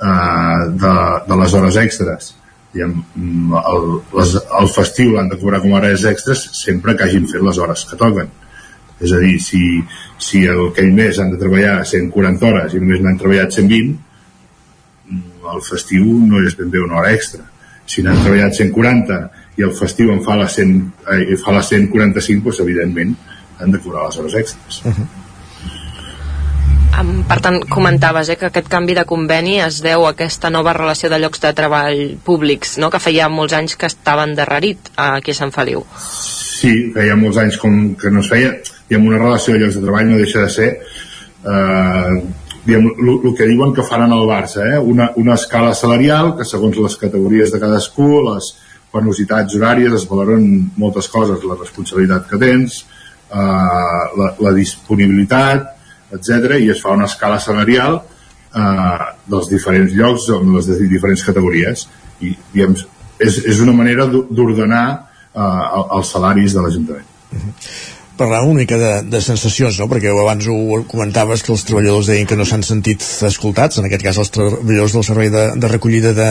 eh, 0.00 0.62
de, 0.84 0.94
de 1.28 1.36
les 1.42 1.54
hores 1.54 1.76
extres. 1.76 2.34
Diguem, 2.72 2.94
el, 3.60 3.88
les, 4.16 4.36
el 4.60 4.68
festiu 4.68 5.12
l'han 5.12 5.28
de 5.28 5.38
cobrar 5.38 5.60
com 5.60 5.74
a 5.74 5.80
hores 5.80 6.04
extres 6.08 6.48
sempre 6.56 6.96
que 6.96 7.04
hagin 7.04 7.28
fet 7.28 7.42
les 7.42 7.58
hores 7.58 7.84
que 7.84 7.96
toquen. 8.00 8.30
És 9.02 9.12
a 9.12 9.20
dir, 9.22 9.36
si, 9.42 9.62
si 10.22 10.44
aquell 10.48 10.92
mes 10.94 11.18
han 11.18 11.32
de 11.34 11.40
treballar 11.40 11.80
140 11.88 12.48
hores 12.48 12.74
i 12.74 12.82
només 12.82 13.02
n'han 13.02 13.18
treballat 13.20 13.54
120, 13.54 13.96
el 15.52 15.64
festiu 15.66 16.04
no 16.26 16.42
és 16.46 16.54
ben 16.58 16.70
bé 16.70 16.82
una 16.82 17.00
hora 17.00 17.14
extra. 17.16 17.44
Si 17.86 18.04
n'han 18.04 18.22
treballat 18.22 18.54
140 18.56 19.18
i 19.58 19.66
el 19.66 19.74
festiu 19.76 20.12
en 20.14 20.22
fa 20.24 20.36
les, 20.38 20.54
100, 20.60 20.78
eh, 21.12 21.34
fa 21.42 21.56
les 21.56 21.72
145, 21.74 22.44
doncs, 22.46 22.62
evidentment, 22.64 23.16
han 23.58 23.74
de 23.74 23.82
cobrar 23.82 24.06
les 24.06 24.18
hores 24.18 24.38
extres. 24.44 24.80
Uh 24.84 24.94
-huh. 24.94 25.10
Per 27.28 27.40
tant, 27.40 27.62
comentaves 27.72 28.28
eh, 28.28 28.36
que 28.36 28.46
aquest 28.46 28.68
canvi 28.68 28.94
de 28.94 29.04
conveni 29.08 29.60
es 29.60 29.80
deu 29.82 30.06
a 30.06 30.10
aquesta 30.10 30.50
nova 30.50 30.74
relació 30.76 31.08
de 31.08 31.18
llocs 31.18 31.40
de 31.40 31.52
treball 31.52 32.18
públics, 32.24 32.76
no? 32.78 32.90
que 32.90 33.00
feia 33.00 33.28
molts 33.28 33.52
anys 33.52 33.76
que 33.76 33.86
estava 33.86 34.24
endarrerit 34.24 34.78
aquí 34.96 35.30
a 35.32 35.34
Sant 35.34 35.52
Feliu. 35.52 35.86
Sí, 35.98 36.92
feia 36.94 37.16
molts 37.16 37.38
anys 37.38 37.56
com 37.56 37.94
que 37.94 38.10
no 38.10 38.20
es 38.20 38.28
feia, 38.28 38.52
i 38.90 38.98
amb 38.98 39.08
una 39.08 39.18
relació 39.20 39.54
de 39.54 39.62
llocs 39.62 39.78
de 39.78 39.84
treball 39.84 40.08
no 40.10 40.20
deixa 40.20 40.44
de 40.44 40.50
ser 40.52 40.70
eh, 40.72 42.22
el 42.66 43.34
que 43.36 43.48
diuen 43.48 43.72
que 43.74 43.82
faran 43.82 44.12
al 44.12 44.26
Barça, 44.28 44.62
eh? 44.62 44.78
una, 44.78 45.10
una 45.16 45.34
escala 45.34 45.74
salarial 45.74 46.36
que 46.38 46.46
segons 46.46 46.78
les 46.78 46.96
categories 46.96 47.50
de 47.50 47.58
cadascú, 47.58 48.22
les 48.28 48.52
penositats 48.92 49.56
horàries, 49.56 49.96
es 49.96 50.06
valoren 50.06 50.44
moltes 50.78 51.08
coses, 51.10 51.42
la 51.48 51.58
responsabilitat 51.58 52.28
que 52.30 52.38
tens, 52.38 52.84
eh, 53.32 53.38
la, 54.20 54.34
la 54.38 54.52
disponibilitat, 54.54 55.72
etc 56.12 56.58
i 56.60 56.68
es 56.70 56.82
fa 56.84 56.92
una 56.92 57.08
escala 57.08 57.40
salarial 57.40 57.98
eh, 57.98 59.06
dels 59.32 59.48
diferents 59.50 59.94
llocs 59.96 60.28
amb 60.36 60.58
les 60.58 60.68
diferents 60.90 61.24
categories 61.26 61.86
i 62.20 62.34
diguem, 62.52 62.76
és, 63.18 63.40
és 63.48 63.64
una 63.64 63.74
manera 63.76 64.06
d'ordenar 64.06 64.86
eh, 64.92 65.82
els 65.98 66.14
salaris 66.14 66.54
de 66.54 66.64
l'Ajuntament. 66.64 67.08
Parlar 68.22 68.42
una 68.46 68.62
mica 68.62 68.78
de, 68.78 68.92
de 69.10 69.20
sensacions, 69.24 69.80
no? 69.82 69.88
perquè 69.90 70.14
abans 70.14 70.48
ho 70.48 70.80
comentaves 70.88 71.42
que 71.42 71.52
els 71.54 71.66
treballadors 71.68 72.08
deien 72.10 72.28
que 72.30 72.38
no 72.38 72.46
s'han 72.48 72.64
sentit 72.66 73.04
escoltats, 73.28 73.82
en 73.82 73.90
aquest 73.90 74.06
cas 74.06 74.22
els 74.22 74.32
treballadors 74.34 74.96
del 74.96 75.06
servei 75.10 75.32
de, 75.34 75.44
de 75.58 75.74
recollida 75.74 76.14
de, 76.16 76.30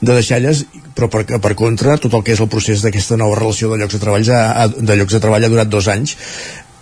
de 0.00 0.18
deixalles, 0.18 0.64
però 0.96 1.10
per, 1.12 1.24
per 1.26 1.54
contra 1.58 1.98
tot 2.00 2.14
el 2.14 2.24
que 2.24 2.36
és 2.36 2.42
el 2.42 2.50
procés 2.52 2.84
d'aquesta 2.86 3.18
nova 3.20 3.38
relació 3.40 3.72
de 3.72 3.82
llocs 3.82 3.98
de 3.98 4.02
treball 4.02 4.28
ha, 4.32 4.68
de 4.72 4.98
llocs 5.00 5.16
de 5.16 5.22
treball 5.24 5.48
ha 5.48 5.52
durat 5.52 5.72
dos 5.72 5.88
anys 5.92 6.16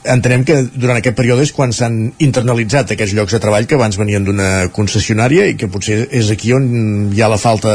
entenem 0.08 0.44
que 0.48 0.56
durant 0.72 0.96
aquest 0.96 1.16
període 1.16 1.44
és 1.44 1.52
quan 1.52 1.74
s'han 1.76 1.98
internalitzat 2.24 2.94
aquests 2.94 3.12
llocs 3.16 3.34
de 3.36 3.40
treball 3.42 3.66
que 3.68 3.76
abans 3.76 3.98
venien 4.00 4.24
d'una 4.24 4.70
concessionària 4.72 5.50
i 5.50 5.56
que 5.60 5.68
potser 5.68 6.06
és 6.16 6.30
aquí 6.32 6.54
on 6.56 7.10
hi 7.12 7.20
ha 7.20 7.28
la 7.28 7.40
falta 7.40 7.74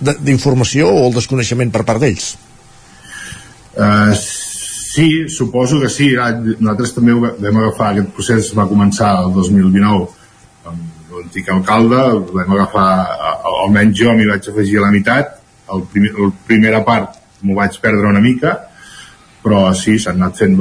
d'informació 0.00 0.88
o 0.88 1.04
el 1.08 1.18
desconeixement 1.18 1.72
per 1.74 1.84
part 1.84 2.00
d'ells. 2.00 2.32
Uh, 3.74 4.14
Sí, 4.94 5.28
suposo 5.28 5.80
que 5.82 5.88
sí. 5.90 6.12
Nosaltres 6.14 6.92
també 6.94 7.14
vam 7.18 7.56
agafar 7.58 7.88
aquest 7.90 8.10
procés, 8.14 8.50
va 8.54 8.68
començar 8.70 9.08
el 9.24 9.32
2019 9.34 10.04
amb 10.70 11.14
l'antic 11.16 11.48
alcalde, 11.50 12.02
vam 12.36 12.52
agafar, 12.54 12.90
almenys 13.64 13.96
jo 13.98 14.12
m'hi 14.14 14.28
vaig 14.28 14.46
afegir 14.52 14.78
a 14.78 14.84
la 14.84 14.92
meitat, 14.94 15.32
el 15.74 15.82
primer, 15.90 16.12
la 16.20 16.28
primera 16.46 16.82
part 16.86 17.18
m'ho 17.42 17.56
vaig 17.58 17.80
perdre 17.82 18.12
una 18.12 18.22
mica, 18.22 18.52
però 19.42 19.64
sí, 19.74 19.96
s'han 19.98 20.22
anat 20.22 20.44
fent... 20.44 20.54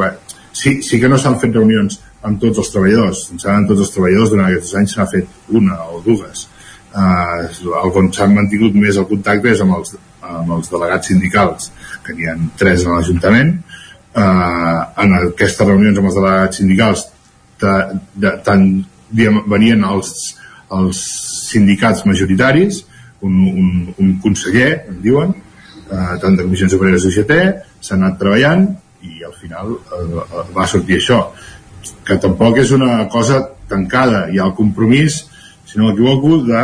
Sí, 0.54 0.80
sí 0.86 1.00
que 1.02 1.12
no 1.14 1.22
s'han 1.22 1.38
fet 1.44 1.54
reunions 1.54 2.00
amb 2.26 2.42
tots 2.42 2.64
els 2.64 2.74
treballadors, 2.74 3.22
em 3.36 3.46
amb 3.54 3.70
tots 3.70 3.86
els 3.86 3.94
treballadors 3.94 4.34
durant 4.34 4.50
aquests 4.50 4.80
anys 4.82 4.98
s'ha 4.98 5.08
fet 5.14 5.54
una 5.62 5.78
o 5.94 6.02
dues. 6.06 6.48
Uh, 6.94 7.46
el 7.84 7.96
on 8.02 8.10
s'han 8.18 8.34
mantingut 8.34 8.74
més 8.82 8.98
el 8.98 9.08
contacte 9.14 9.54
és 9.54 9.62
amb 9.62 9.78
els, 9.78 9.94
amb 10.26 10.58
els 10.58 10.74
delegats 10.74 11.14
sindicals, 11.14 11.72
que 12.06 12.18
n'hi 12.18 12.30
ha 12.30 12.36
tres 12.58 12.86
a 12.86 12.98
l'Ajuntament, 12.98 13.56
eh, 14.16 14.80
en 15.04 15.18
aquestes 15.20 15.68
reunions 15.68 16.00
amb 16.00 16.10
els 16.12 16.18
delegats 16.20 16.62
sindicals 16.62 17.06
de, 17.62 17.76
de, 18.16 18.34
tant 18.46 18.68
venien 19.50 19.84
els, 19.86 20.14
els 20.74 21.02
sindicats 21.54 22.06
majoritaris 22.10 22.84
un, 23.24 23.40
un, 23.48 23.74
un 24.02 24.14
conseller 24.24 24.72
en 24.90 25.02
diuen 25.04 25.34
eh, 25.34 26.16
tant 26.22 26.38
de 26.38 26.46
comissions 26.46 26.76
obreres 26.78 27.06
UGT 27.10 27.36
s'ha 27.80 27.98
anat 27.98 28.18
treballant 28.22 28.68
i 29.04 29.24
al 29.28 29.36
final 29.38 29.76
eh, 29.76 30.24
va 30.56 30.70
sortir 30.70 31.00
això 31.00 31.20
que 32.08 32.18
tampoc 32.20 32.60
és 32.60 32.72
una 32.76 33.06
cosa 33.12 33.42
tancada. 33.68 34.28
Hi 34.32 34.40
ha 34.40 34.48
el 34.48 34.56
compromís 34.56 35.24
si 35.68 35.80
no 35.80 35.90
m'equivoco 35.90 36.42
de 36.48 36.64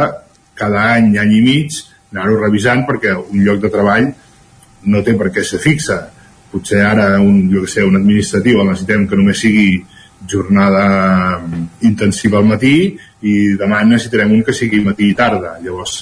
cada 0.60 0.86
any, 0.96 1.14
any 1.20 1.38
i 1.40 1.44
mig 1.44 1.76
anar-ho 2.12 2.40
revisant 2.40 2.86
perquè 2.88 3.16
un 3.16 3.44
lloc 3.46 3.62
de 3.64 3.72
treball 3.72 4.10
no 4.92 5.04
té 5.06 5.16
per 5.20 5.30
què 5.36 5.44
ser 5.46 5.60
fixa 5.64 6.00
potser 6.52 6.82
ara 6.86 7.12
un, 7.22 7.48
jo 7.52 7.64
que 7.66 7.72
sé, 7.72 7.86
un 7.86 8.00
administratiu 8.00 8.62
el 8.62 8.72
necessitem 8.72 9.08
que 9.08 9.20
només 9.20 9.42
sigui 9.42 9.84
jornada 10.28 11.40
mm, 11.40 11.66
intensiva 11.88 12.40
al 12.40 12.50
matí 12.50 12.76
i 13.22 13.36
demà 13.60 13.84
necessitarem 13.88 14.36
un 14.36 14.44
que 14.44 14.56
sigui 14.56 14.84
matí 14.84 15.10
i 15.12 15.18
tarda. 15.18 15.58
Llavors 15.64 16.02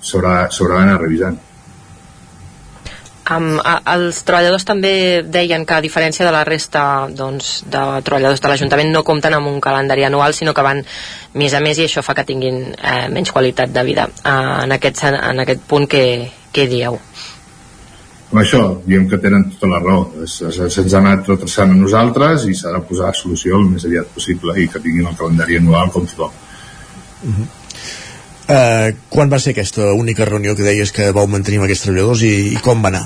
s'haurà 0.00 0.48
d'anar 0.50 0.98
revisant. 1.00 1.38
Um, 3.30 3.60
els 3.62 4.24
treballadors 4.26 4.64
també 4.66 5.22
deien 5.22 5.62
que 5.62 5.76
a 5.76 5.84
diferència 5.84 6.24
de 6.26 6.32
la 6.34 6.42
resta 6.42 6.82
doncs, 7.14 7.60
de 7.62 7.82
treballadors 8.02 8.42
de 8.42 8.50
l'Ajuntament 8.50 8.90
no 8.90 9.04
compten 9.06 9.36
amb 9.36 9.46
un 9.46 9.60
calendari 9.62 10.02
anual 10.02 10.34
sinó 10.34 10.54
que 10.56 10.64
van 10.66 10.82
més 11.38 11.54
a 11.54 11.60
més 11.62 11.78
i 11.78 11.86
això 11.86 12.02
fa 12.02 12.16
que 12.18 12.26
tinguin 12.26 12.58
eh, 12.74 13.06
menys 13.12 13.30
qualitat 13.30 13.70
de 13.70 13.84
vida 13.86 14.08
uh, 14.10 14.64
en, 14.64 14.74
aquest, 14.74 15.04
en 15.12 15.44
aquest 15.44 15.62
punt 15.70 15.86
que, 15.86 16.02
que 16.50 16.66
dieu 16.66 16.98
amb 18.30 18.40
això 18.42 18.60
diem 18.86 19.08
que 19.10 19.18
tenen 19.18 19.48
tota 19.50 19.68
la 19.72 19.80
raó 19.82 20.26
se'ns 20.30 20.94
ha 20.94 21.00
anat 21.00 21.26
retrasant 21.32 21.72
a 21.74 21.78
nosaltres 21.78 22.46
i 22.46 22.54
s'ha 22.54 22.74
de 22.76 22.82
posar 22.86 23.10
solució 23.18 23.58
el 23.58 23.66
més 23.72 23.86
aviat 23.88 24.12
possible 24.14 24.54
i 24.62 24.68
que 24.70 24.82
tinguin 24.82 25.08
el 25.10 25.16
calendari 25.18 25.58
anual 25.58 25.90
com 25.90 26.06
tothom 26.06 26.30
uh 26.30 27.32
-huh. 27.34 27.48
uh, 28.54 28.94
quan 29.08 29.32
va 29.32 29.38
ser 29.38 29.50
aquesta 29.50 29.92
única 29.92 30.24
reunió 30.24 30.54
que 30.54 30.62
deies 30.62 30.92
que 30.92 31.10
vau 31.10 31.26
mantenir 31.26 31.58
amb 31.58 31.64
aquests 31.64 31.84
treballadors 31.84 32.22
i, 32.22 32.54
i 32.54 32.58
com 32.62 32.82
va 32.82 32.88
anar? 32.88 33.04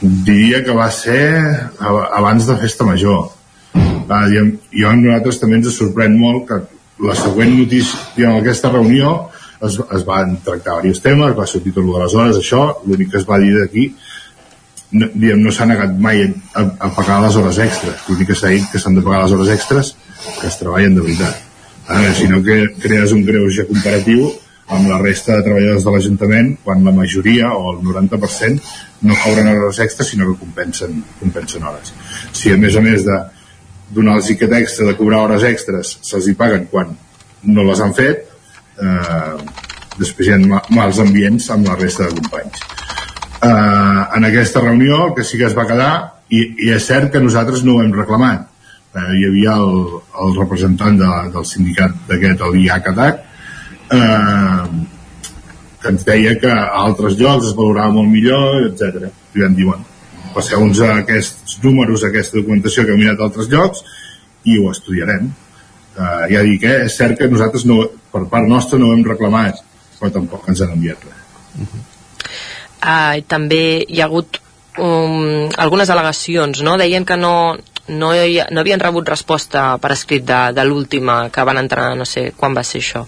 diria 0.00 0.64
que 0.64 0.72
va 0.72 0.90
ser 0.90 1.70
abans 2.18 2.46
de 2.46 2.56
festa 2.56 2.84
major 2.84 3.30
uh, 3.74 4.26
diem, 4.28 4.58
jo 4.72 4.88
a 4.88 4.96
nosaltres 4.96 5.40
també 5.40 5.56
ens 5.56 5.76
sorprèn 5.76 6.18
molt 6.18 6.48
que 6.48 6.62
la 6.98 7.14
següent 7.14 7.58
notícia, 7.58 7.98
diguem, 8.16 8.36
aquesta 8.36 8.70
reunió 8.70 9.30
es, 9.60 9.78
es 9.78 10.04
van 10.06 10.36
tractar 10.44 10.80
diversos 10.82 11.02
temes, 11.04 11.36
va 11.38 11.46
sortir 11.46 11.72
tot 11.72 11.84
el 11.84 11.92
de 11.92 12.02
les 12.02 12.16
hores, 12.18 12.40
això, 12.40 12.66
l'únic 12.86 13.12
que 13.12 13.20
es 13.20 13.26
va 13.28 13.40
dir 13.42 13.52
d'aquí, 13.56 13.88
no, 14.94 15.08
diguem, 15.14 15.42
no 15.42 15.52
s'ha 15.54 15.66
negat 15.66 15.96
mai 15.98 16.22
a, 16.22 16.62
a 16.62 16.90
pagar 16.94 17.20
les 17.24 17.36
hores 17.40 17.58
extres, 17.64 18.06
l'únic 18.08 18.30
que 18.30 18.38
s'ha 18.38 18.52
dit 18.54 18.66
que 18.72 18.80
s'han 18.82 18.98
de 18.98 19.04
pagar 19.04 19.24
les 19.24 19.34
hores 19.36 19.52
extres 19.56 19.94
que 20.40 20.48
es 20.48 20.58
treballen 20.60 20.96
de 20.98 21.04
veritat. 21.04 21.42
Ara, 21.84 22.14
si 22.16 22.28
no 22.30 22.40
que 22.42 22.62
crees 22.80 23.12
un 23.12 23.24
greuge 23.26 23.66
comparatiu 23.68 24.30
amb 24.72 24.88
la 24.88 24.98
resta 25.02 25.36
de 25.36 25.44
treballadors 25.44 25.84
de 25.84 25.92
l'Ajuntament 25.92 26.54
quan 26.64 26.84
la 26.86 26.94
majoria 26.96 27.50
o 27.52 27.74
el 27.74 27.82
90% 27.84 28.62
no 29.04 29.16
cobren 29.20 29.50
hores 29.52 29.80
extres 29.84 30.08
sinó 30.14 30.30
que 30.30 30.38
compensen, 30.40 31.02
compensen 31.20 31.66
hores. 31.68 31.92
Si 32.32 32.52
a 32.52 32.56
més 32.56 32.76
a 32.76 32.84
més 32.84 33.04
de 33.04 33.18
donar-los 33.94 34.30
aquest 34.32 34.54
extra 34.56 34.86
de 34.88 34.96
cobrar 34.96 35.26
hores 35.26 35.44
extres 35.44 35.98
se'ls 36.00 36.30
hi 36.30 36.36
paguen 36.38 36.64
quan 36.70 36.94
no 37.44 37.66
les 37.68 37.82
han 37.84 37.92
fet 37.96 38.24
eh, 38.80 39.36
després 39.98 40.28
hi 40.28 40.34
ha 40.34 40.40
ma 40.42 40.62
mals 40.74 41.00
ambients 41.02 41.50
amb 41.54 41.68
la 41.70 41.76
resta 41.80 42.08
de 42.08 42.18
companys 42.20 42.64
eh, 43.42 44.00
en 44.18 44.30
aquesta 44.30 44.64
reunió 44.64 45.04
el 45.08 45.14
que 45.18 45.26
sí 45.26 45.38
que 45.40 45.48
es 45.50 45.58
va 45.58 45.68
quedar 45.70 45.92
i, 46.30 46.42
i 46.66 46.72
és 46.74 46.88
cert 46.88 47.12
que 47.12 47.22
nosaltres 47.22 47.62
no 47.66 47.76
ho 47.76 47.84
hem 47.84 47.94
reclamat 47.94 48.48
eh, 48.96 49.12
hi 49.18 49.28
havia 49.28 49.58
el, 49.60 49.78
el 50.24 50.34
representant 50.40 50.98
de, 50.98 51.12
del 51.36 51.46
sindicat 51.48 51.94
d'aquest, 52.08 52.42
el 52.48 52.60
IACATAC 52.64 53.22
eh, 53.94 54.84
que 55.84 55.92
ens 55.92 56.04
deia 56.08 56.32
que 56.40 56.48
a 56.50 56.80
altres 56.80 57.18
llocs 57.20 57.50
es 57.50 57.56
valorava 57.58 57.92
molt 57.92 58.08
millor, 58.08 58.62
etc. 58.70 59.10
I 59.36 59.42
vam 59.44 59.56
dir, 59.58 59.66
bueno, 59.68 59.84
passeu-nos 60.32 60.80
aquests 60.86 61.58
números, 61.64 62.06
aquesta 62.06 62.38
documentació 62.38 62.86
que 62.86 62.94
hem 62.94 63.02
mirat 63.02 63.20
a 63.20 63.28
altres 63.28 63.50
llocs 63.52 63.84
i 64.48 64.56
ho 64.58 64.70
estudiarem. 64.72 65.28
Uh, 65.94 66.24
ja 66.32 66.42
dic, 66.42 66.64
eh, 66.66 66.84
és 66.88 66.96
cert 66.98 67.18
que 67.18 67.28
nosaltres 67.30 67.66
no, 67.70 67.84
per 68.10 68.24
part 68.30 68.48
nostra 68.50 68.80
no 68.80 68.88
ho 68.90 68.96
hem 68.96 69.04
reclamat, 69.06 69.60
però 70.00 70.10
tampoc 70.14 70.48
ens 70.50 70.64
han 70.64 70.74
enviat 70.74 71.04
res. 71.06 71.20
Uh, 72.84 73.20
també 73.30 73.62
hi 73.86 74.02
ha 74.02 74.08
hagut 74.08 74.40
um, 74.78 75.46
algunes 75.56 75.90
al·legacions, 75.90 76.64
no? 76.66 76.74
Deien 76.80 77.06
que 77.06 77.16
no, 77.16 77.54
no, 77.88 78.10
hi, 78.14 78.40
no 78.50 78.64
havien 78.64 78.82
rebut 78.82 79.08
resposta 79.08 79.74
per 79.80 79.92
escrit 79.94 80.26
de, 80.26 80.40
de 80.56 80.66
l'última 80.66 81.28
que 81.30 81.46
van 81.46 81.62
entrar, 81.62 81.92
no 81.98 82.06
sé 82.08 82.32
quan 82.36 82.56
va 82.56 82.66
ser 82.66 82.82
això. 82.82 83.04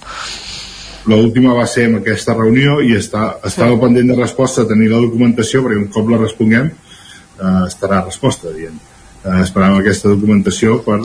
L'última 1.06 1.54
va 1.54 1.66
ser 1.70 1.86
en 1.86 2.00
aquesta 2.00 2.34
reunió 2.34 2.80
i 2.82 2.96
està, 2.98 3.36
estava 3.46 3.76
sí. 3.76 3.82
pendent 3.82 4.10
de 4.10 4.16
resposta 4.18 4.66
tenir 4.66 4.88
la 4.90 5.02
documentació 5.04 5.62
perquè 5.62 5.78
un 5.78 5.90
cop 5.94 6.08
la 6.10 6.18
responguem 6.18 6.70
eh, 6.70 7.62
estarà 7.66 8.02
resposta, 8.02 8.50
dient. 8.54 8.80
Eh, 9.22 9.38
esperàvem 9.44 9.78
aquesta 9.78 10.10
documentació 10.10 10.80
per 10.86 10.98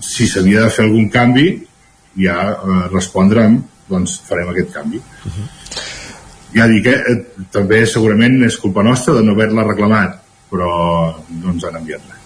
si 0.00 0.26
s'havia 0.28 0.66
de 0.66 0.70
fer 0.70 0.84
algun 0.84 1.08
canvi 1.12 1.46
ja 2.16 2.36
eh, 2.52 2.82
respondrem 2.92 3.60
doncs 3.88 4.20
farem 4.28 4.50
aquest 4.50 4.72
canvi 4.74 4.98
uh 4.98 5.30
-huh. 5.30 5.48
ja 6.54 6.66
dic, 6.66 6.86
eh, 6.86 7.24
també 7.50 7.86
segurament 7.86 8.42
és 8.44 8.56
culpa 8.56 8.82
nostra 8.82 9.14
de 9.14 9.22
no 9.22 9.32
haver-la 9.32 9.64
reclamat 9.64 10.20
però 10.50 10.70
no 11.42 11.50
ens 11.50 11.64
han 11.64 11.76
enviat 11.76 12.00
res 12.08 12.16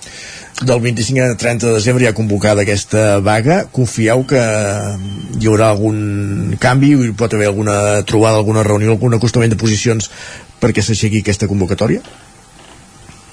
del 0.60 0.80
25 0.80 1.20
al 1.20 1.36
30 1.36 1.66
de 1.66 1.72
desembre 1.72 2.04
ja 2.04 2.12
convocada 2.12 2.62
aquesta 2.62 3.18
vaga, 3.18 3.66
confieu 3.72 4.26
que 4.26 4.40
hi 5.40 5.46
haurà 5.48 5.70
algun 5.70 6.56
canvi 6.60 6.92
hi 6.92 7.12
pot 7.12 7.32
haver 7.34 7.46
alguna 7.48 8.02
trobada, 8.02 8.36
alguna 8.36 8.62
reunió 8.62 8.90
algun 8.92 9.14
acostament 9.14 9.50
de 9.50 9.56
posicions 9.56 10.10
perquè 10.60 10.82
s'aixequi 10.82 11.20
aquesta 11.20 11.48
convocatòria? 11.48 12.02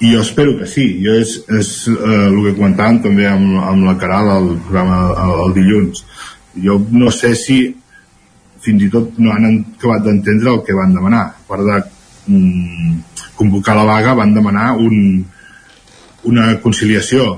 I 0.00 0.12
jo 0.14 0.20
espero 0.22 0.56
que 0.58 0.66
sí. 0.70 0.86
Jo 1.02 1.16
és, 1.18 1.34
és 1.50 1.70
eh, 1.90 2.26
el 2.28 2.38
que 2.44 2.54
comentàvem 2.58 3.00
també 3.02 3.26
amb, 3.26 3.56
amb 3.72 3.86
la 3.88 3.96
Caral 3.98 4.30
al 4.30 4.48
programa 4.66 4.98
el, 5.24 5.34
el 5.46 5.56
dilluns. 5.56 6.04
Jo 6.62 6.78
no 6.94 7.10
sé 7.14 7.34
si 7.38 7.58
fins 8.62 8.84
i 8.84 8.90
tot 8.92 9.18
no 9.22 9.32
han 9.34 9.48
acabat 9.78 10.04
d'entendre 10.06 10.54
el 10.54 10.62
que 10.66 10.76
van 10.76 10.94
demanar. 10.94 11.24
A 11.34 11.48
part 11.50 11.66
de 11.66 11.80
mm, 12.30 12.94
convocar 13.38 13.74
la 13.78 13.88
vaga 13.88 14.14
van 14.18 14.34
demanar 14.34 14.70
un, 14.78 15.24
una 16.30 16.52
conciliació 16.62 17.34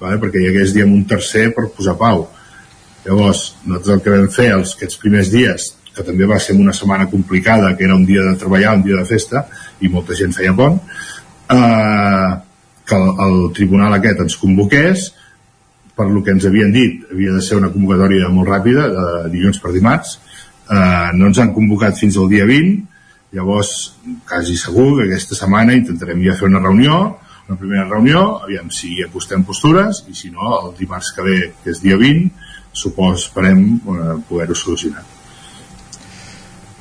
vale? 0.00 0.20
perquè 0.20 0.40
hi 0.40 0.50
hagués 0.50 0.74
diguem, 0.74 0.92
un 0.96 1.06
tercer 1.08 1.50
per 1.56 1.70
posar 1.76 1.96
pau. 2.00 2.26
Llavors 3.06 3.54
nosaltres 3.64 3.94
el 3.96 4.02
que 4.04 4.16
vam 4.16 4.32
fer 4.34 4.50
els, 4.58 4.74
aquests 4.76 5.00
primers 5.00 5.32
dies 5.32 5.70
que 5.90 6.04
també 6.06 6.28
va 6.28 6.38
ser 6.38 6.54
una 6.54 6.74
setmana 6.76 7.08
complicada 7.10 7.72
que 7.76 7.88
era 7.88 7.96
un 7.96 8.04
dia 8.06 8.22
de 8.22 8.36
treballar, 8.38 8.76
un 8.76 8.84
dia 8.84 9.00
de 9.00 9.08
festa 9.08 9.46
i 9.80 9.88
molta 9.88 10.14
gent 10.14 10.36
feia 10.36 10.52
pont 10.54 10.76
eh, 11.56 12.30
que 12.86 12.96
el, 12.98 13.08
el 13.26 13.38
tribunal 13.56 13.96
aquest 13.96 14.24
ens 14.26 14.36
convoqués 14.40 15.10
per 15.96 16.08
lo 16.08 16.22
que 16.24 16.34
ens 16.34 16.46
havien 16.48 16.72
dit 16.74 17.04
havia 17.12 17.36
de 17.36 17.42
ser 17.44 17.58
una 17.60 17.72
convocatòria 17.72 18.30
molt 18.32 18.48
ràpida 18.50 18.88
de 18.94 19.08
dilluns 19.34 19.60
per 19.62 19.74
dimarts 19.76 20.16
eh, 20.16 21.10
no 21.16 21.30
ens 21.30 21.42
han 21.42 21.54
convocat 21.56 21.98
fins 22.00 22.18
al 22.18 22.30
dia 22.32 22.46
20 22.48 23.36
llavors 23.36 23.74
quasi 24.26 24.56
segur 24.58 24.94
que 24.96 25.08
aquesta 25.08 25.38
setmana 25.38 25.76
intentarem 25.78 26.22
ja 26.26 26.38
fer 26.38 26.48
una 26.50 26.62
reunió 26.62 27.00
una 27.50 27.58
primera 27.58 27.84
reunió, 27.88 28.20
aviam 28.44 28.68
si 28.70 29.00
apostem 29.02 29.42
postures 29.42 30.04
i 30.06 30.14
si 30.14 30.28
no, 30.30 30.52
el 30.60 30.74
dimarts 30.78 31.10
que 31.16 31.24
ve 31.26 31.38
que 31.64 31.72
és 31.72 31.80
dia 31.82 31.96
20, 31.98 32.28
supos 32.72 33.24
esperem 33.26 33.64
eh, 33.74 34.12
poder-ho 34.28 34.54
solucionar 34.54 35.02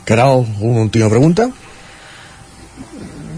Caral, 0.06 0.46
una 0.62 0.86
última 0.86 1.10
pregunta? 1.10 1.50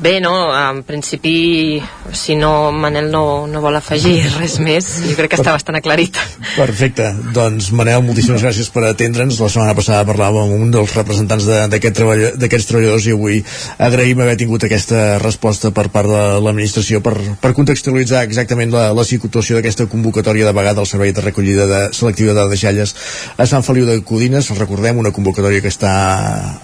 Bé, 0.01 0.15
no, 0.19 0.49
en 0.49 0.81
principi, 0.81 1.77
si 2.11 2.33
no, 2.33 2.71
Manel 2.73 3.11
no, 3.13 3.45
no 3.45 3.59
vol 3.61 3.75
afegir 3.77 4.15
res 4.39 4.55
més, 4.57 4.87
jo 5.05 5.13
crec 5.13 5.35
que 5.35 5.37
està 5.37 5.53
bastant 5.53 5.77
aclarit. 5.77 6.17
Perfecte, 6.55 7.11
doncs 7.35 7.67
Manel, 7.77 8.01
moltíssimes 8.07 8.41
gràcies 8.41 8.71
per 8.73 8.87
atendre'ns. 8.89 9.37
La 9.37 9.51
setmana 9.53 9.77
passada 9.77 10.07
parlàvem 10.09 10.55
amb 10.55 10.65
un 10.65 10.73
dels 10.73 10.95
representants 10.97 11.45
d'aquests 11.45 11.99
treball, 11.99 12.25
treballadors 12.41 13.05
i 13.05 13.13
avui 13.13 13.39
agraïm 13.77 14.25
haver 14.25 14.35
tingut 14.41 14.65
aquesta 14.65 15.19
resposta 15.21 15.69
per 15.69 15.91
part 15.93 16.09
de 16.09 16.25
l'administració 16.41 17.03
per, 17.05 17.13
per 17.37 17.53
contextualitzar 17.53 18.25
exactament 18.25 18.73
la, 18.73 18.89
la 18.97 19.05
situació 19.05 19.59
d'aquesta 19.59 19.85
convocatòria 19.91 20.49
de 20.49 20.57
vegada 20.57 20.81
al 20.81 20.89
servei 20.89 21.13
de 21.13 21.29
recollida 21.29 21.69
de, 21.69 21.81
selectiva 21.93 22.33
de 22.33 22.49
deixalles 22.49 22.97
a 23.37 23.45
Sant 23.45 23.61
Feliu 23.69 23.85
de 23.85 24.01
Codines. 24.01 24.49
Recordem 24.57 24.97
una 24.97 25.13
convocatòria 25.13 25.61
que 25.61 25.69
està 25.69 25.91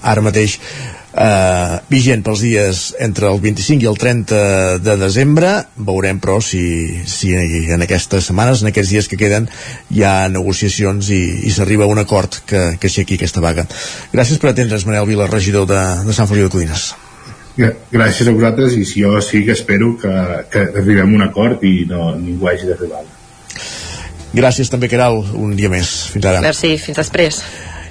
ara 0.01 0.25
mateix 0.25 0.57
eh, 1.13 1.79
vigent 1.89 2.23
pels 2.25 2.43
dies 2.43 2.81
entre 3.03 3.29
el 3.31 3.39
25 3.43 3.85
i 3.85 3.89
el 3.89 3.97
30 3.99 4.41
de 4.83 4.95
desembre 4.99 5.51
veurem 5.89 6.19
però 6.23 6.39
si, 6.43 6.61
si 7.07 7.33
en 7.35 7.85
aquestes 7.85 8.29
setmanes, 8.29 8.61
en 8.61 8.71
aquests 8.71 8.93
dies 8.93 9.09
que 9.09 9.19
queden 9.19 9.49
hi 9.93 10.03
ha 10.03 10.29
negociacions 10.33 11.11
i, 11.13 11.21
i 11.47 11.53
s'arriba 11.53 11.87
a 11.87 11.91
un 11.91 12.03
acord 12.03 12.41
que, 12.45 12.63
que 12.79 12.91
aixequi 12.91 13.17
aquesta 13.17 13.43
vaga 13.43 13.67
gràcies 14.13 14.41
per 14.41 14.51
atendre'ns 14.53 14.87
Manel 14.89 15.07
Vila, 15.09 15.29
regidor 15.31 15.67
de, 15.69 15.83
de 16.07 16.15
Sant 16.17 16.29
Feliu 16.29 16.49
de 16.49 16.55
Codines 16.55 16.89
gràcies 17.57 18.27
a 18.27 18.33
vosaltres 18.35 18.75
i 18.77 18.85
si 18.85 19.01
jo 19.05 19.17
sí 19.21 19.43
que 19.45 19.55
espero 19.57 19.95
que, 20.01 20.13
que 20.51 20.67
arribem 20.81 21.15
a 21.15 21.21
un 21.21 21.29
acord 21.29 21.63
i 21.65 21.87
no, 21.89 22.11
ningú 22.17 22.51
hagi 22.51 22.69
vaga 22.73 23.05
Gràcies 24.37 24.69
també, 24.69 24.89
Caral, 24.91 25.21
un 25.39 25.55
dia 25.57 25.69
més. 25.71 25.89
Fins 26.13 26.27
ara. 26.27 26.43
Merci, 26.43 26.75
fins 26.81 26.99
després. 26.99 27.39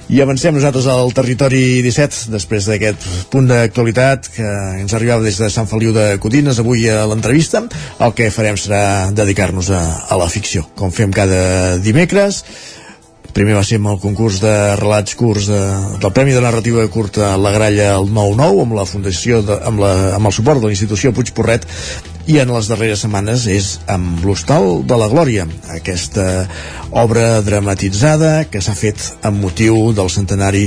I 0.07 0.21
avancem 0.23 0.55
nosaltres 0.55 0.85
al 0.87 1.09
territori 1.11 1.81
17, 1.83 2.29
després 2.31 2.69
d'aquest 2.69 3.03
punt 3.27 3.49
d'actualitat 3.49 4.29
que 4.37 4.51
ens 4.79 4.95
arribava 4.95 5.25
des 5.25 5.35
de 5.41 5.49
Sant 5.51 5.67
Feliu 5.67 5.91
de 5.91 6.13
Codines 6.23 6.61
avui 6.63 6.85
a 6.87 7.01
l'entrevista. 7.11 7.65
El 7.99 8.15
que 8.15 8.29
farem 8.31 8.55
serà 8.55 9.11
dedicar-nos 9.11 9.67
a, 9.75 9.83
a 10.07 10.19
la 10.21 10.29
ficció, 10.31 10.63
com 10.79 10.95
fem 10.95 11.11
cada 11.11 11.75
dimecres. 11.83 12.39
Primer 13.37 13.53
va 13.53 13.61
ser 13.61 13.77
amb 13.77 13.91
el 13.91 13.99
concurs 14.01 14.39
de 14.41 14.51
relats 14.79 15.13
curts 15.13 15.45
de, 15.51 15.59
del 16.01 16.09
Premi 16.09 16.31
de 16.33 16.39
Narrativa 16.41 16.81
Curta 16.89 17.35
La 17.37 17.51
Gralla 17.53 17.91
el 17.99 18.07
9-9 18.09 18.63
amb 18.63 18.73
la 18.73 18.85
fundació 18.89 19.43
de, 19.45 19.59
amb, 19.61 19.83
la, 19.83 19.91
amb 20.15 20.25
el 20.25 20.33
suport 20.33 20.57
de 20.57 20.71
la 20.71 20.73
institució 20.73 21.11
Puig 21.13 21.29
Porret 21.37 21.67
i 22.25 22.39
en 22.41 22.49
les 22.49 22.69
darreres 22.71 23.03
setmanes 23.05 23.45
és 23.53 23.67
amb 23.93 24.25
l'Hostal 24.25 24.81
de 24.89 24.97
la 24.97 25.05
Glòria, 25.11 25.45
aquesta 25.75 26.47
obra 26.97 27.43
dramatitzada 27.45 28.47
que 28.49 28.63
s'ha 28.65 28.73
fet 28.73 29.05
amb 29.21 29.37
motiu 29.45 29.93
del 29.93 30.09
centenari 30.09 30.65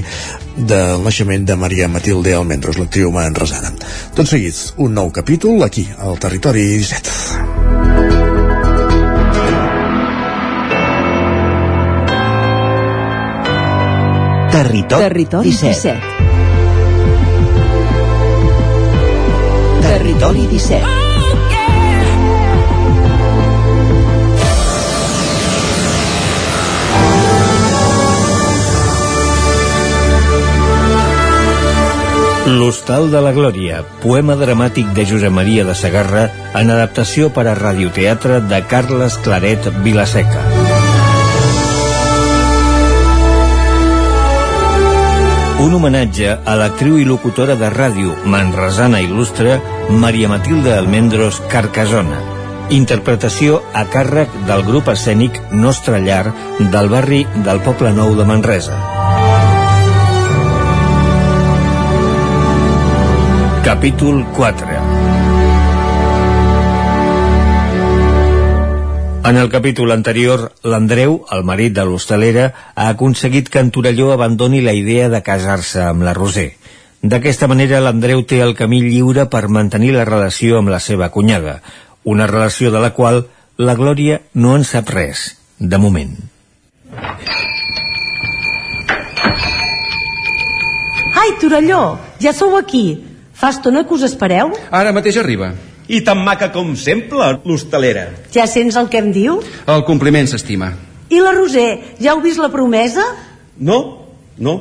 del 0.54 1.02
naixement 1.02 1.50
de 1.50 1.58
Maria 1.58 1.90
Matilde 1.90 2.38
Almendros, 2.38 2.78
l'actriu 2.78 3.10
manresana. 3.10 3.74
Tot 4.14 4.30
seguit, 4.30 4.62
un 4.78 4.94
nou 4.94 5.10
capítol 5.10 5.66
aquí, 5.66 5.88
al 5.98 6.22
Territori 6.22 6.70
17. 6.78 8.09
Territori, 14.50 15.02
Territori 15.02 15.48
17. 15.48 16.00
17. 16.00 16.00
Territori 19.80 20.46
17. 20.48 21.00
L'Hostal 32.50 33.12
de 33.12 33.20
la 33.22 33.30
Glòria, 33.30 33.84
poema 34.02 34.34
dramàtic 34.34 34.90
de 34.96 35.06
Josep 35.06 35.30
Maria 35.30 35.62
de 35.68 35.78
Sagarra 35.78 36.26
en 36.58 36.74
adaptació 36.74 37.30
per 37.30 37.46
a 37.46 37.54
radioteatre 37.54 38.40
de 38.50 38.64
Carles 38.66 39.14
Claret 39.22 39.70
Vilaseca. 39.86 40.59
Un 45.60 45.74
homenatge 45.76 46.30
a 46.48 46.54
l'actriu 46.56 46.94
i 46.96 47.02
locutora 47.04 47.52
de 47.60 47.68
ràdio 47.68 48.14
manresana 48.32 49.02
il·lustre 49.04 49.58
Maria 50.04 50.30
Matilde 50.32 50.72
Almendros 50.72 51.42
Carcasona. 51.52 52.20
Interpretació 52.72 53.58
a 53.76 53.82
càrrec 53.92 54.38
del 54.48 54.64
grup 54.64 54.88
escènic 54.94 55.36
Nostra 55.52 56.00
Llar 56.00 56.32
del 56.60 56.88
barri 56.94 57.20
del 57.44 57.60
Poble 57.66 57.92
Nou 57.92 58.16
de 58.16 58.24
Manresa. 58.32 58.80
Capítol 63.68 64.24
4 64.40 64.99
En 69.22 69.36
el 69.36 69.50
capítol 69.52 69.92
anterior, 69.92 70.46
l'Andreu, 70.64 71.18
el 71.30 71.42
marit 71.44 71.74
de 71.76 71.82
l'hostalera, 71.84 72.46
ha 72.74 72.86
aconseguit 72.88 73.50
que 73.52 73.60
en 73.60 73.68
Torelló 73.70 74.08
abandoni 74.14 74.62
la 74.64 74.72
idea 74.72 75.10
de 75.12 75.20
casar-se 75.22 75.82
amb 75.84 76.06
la 76.06 76.14
Roser. 76.16 76.54
D'aquesta 77.02 77.46
manera, 77.46 77.82
l'Andreu 77.84 78.24
té 78.24 78.40
el 78.40 78.56
camí 78.56 78.80
lliure 78.80 79.28
per 79.28 79.52
mantenir 79.52 79.92
la 79.92 80.08
relació 80.08 80.58
amb 80.58 80.72
la 80.72 80.80
seva 80.80 81.10
cunyada, 81.12 81.60
una 82.02 82.26
relació 82.26 82.72
de 82.72 82.80
la 82.80 82.94
qual 82.96 83.26
la 83.60 83.76
Glòria 83.76 84.22
no 84.32 84.56
en 84.56 84.64
sap 84.64 84.88
res, 84.88 85.36
de 85.60 85.78
moment. 85.78 86.16
Ai, 91.20 91.34
Torelló, 91.40 91.98
ja 92.24 92.32
sou 92.32 92.56
aquí. 92.56 92.86
Fa 93.36 93.52
estona 93.52 93.84
que 93.84 94.00
us 94.00 94.08
espereu? 94.08 94.56
Ara 94.72 94.96
mateix 94.96 95.20
arriba. 95.20 95.52
I 95.90 96.04
tan 96.06 96.20
maca 96.22 96.52
com 96.54 96.76
sempre, 96.78 97.32
l'hostalera. 97.42 98.06
Ja 98.30 98.46
sents 98.46 98.76
el 98.78 98.86
que 98.92 99.00
em 99.02 99.10
diu? 99.14 99.40
El 99.66 99.82
compliment 99.88 100.28
s'estima. 100.30 100.70
I 101.10 101.18
la 101.18 101.32
Roser, 101.34 101.96
ja 101.98 102.12
heu 102.12 102.20
vist 102.22 102.38
la 102.38 102.50
promesa? 102.52 103.02
No, 103.58 103.80
no. 104.38 104.54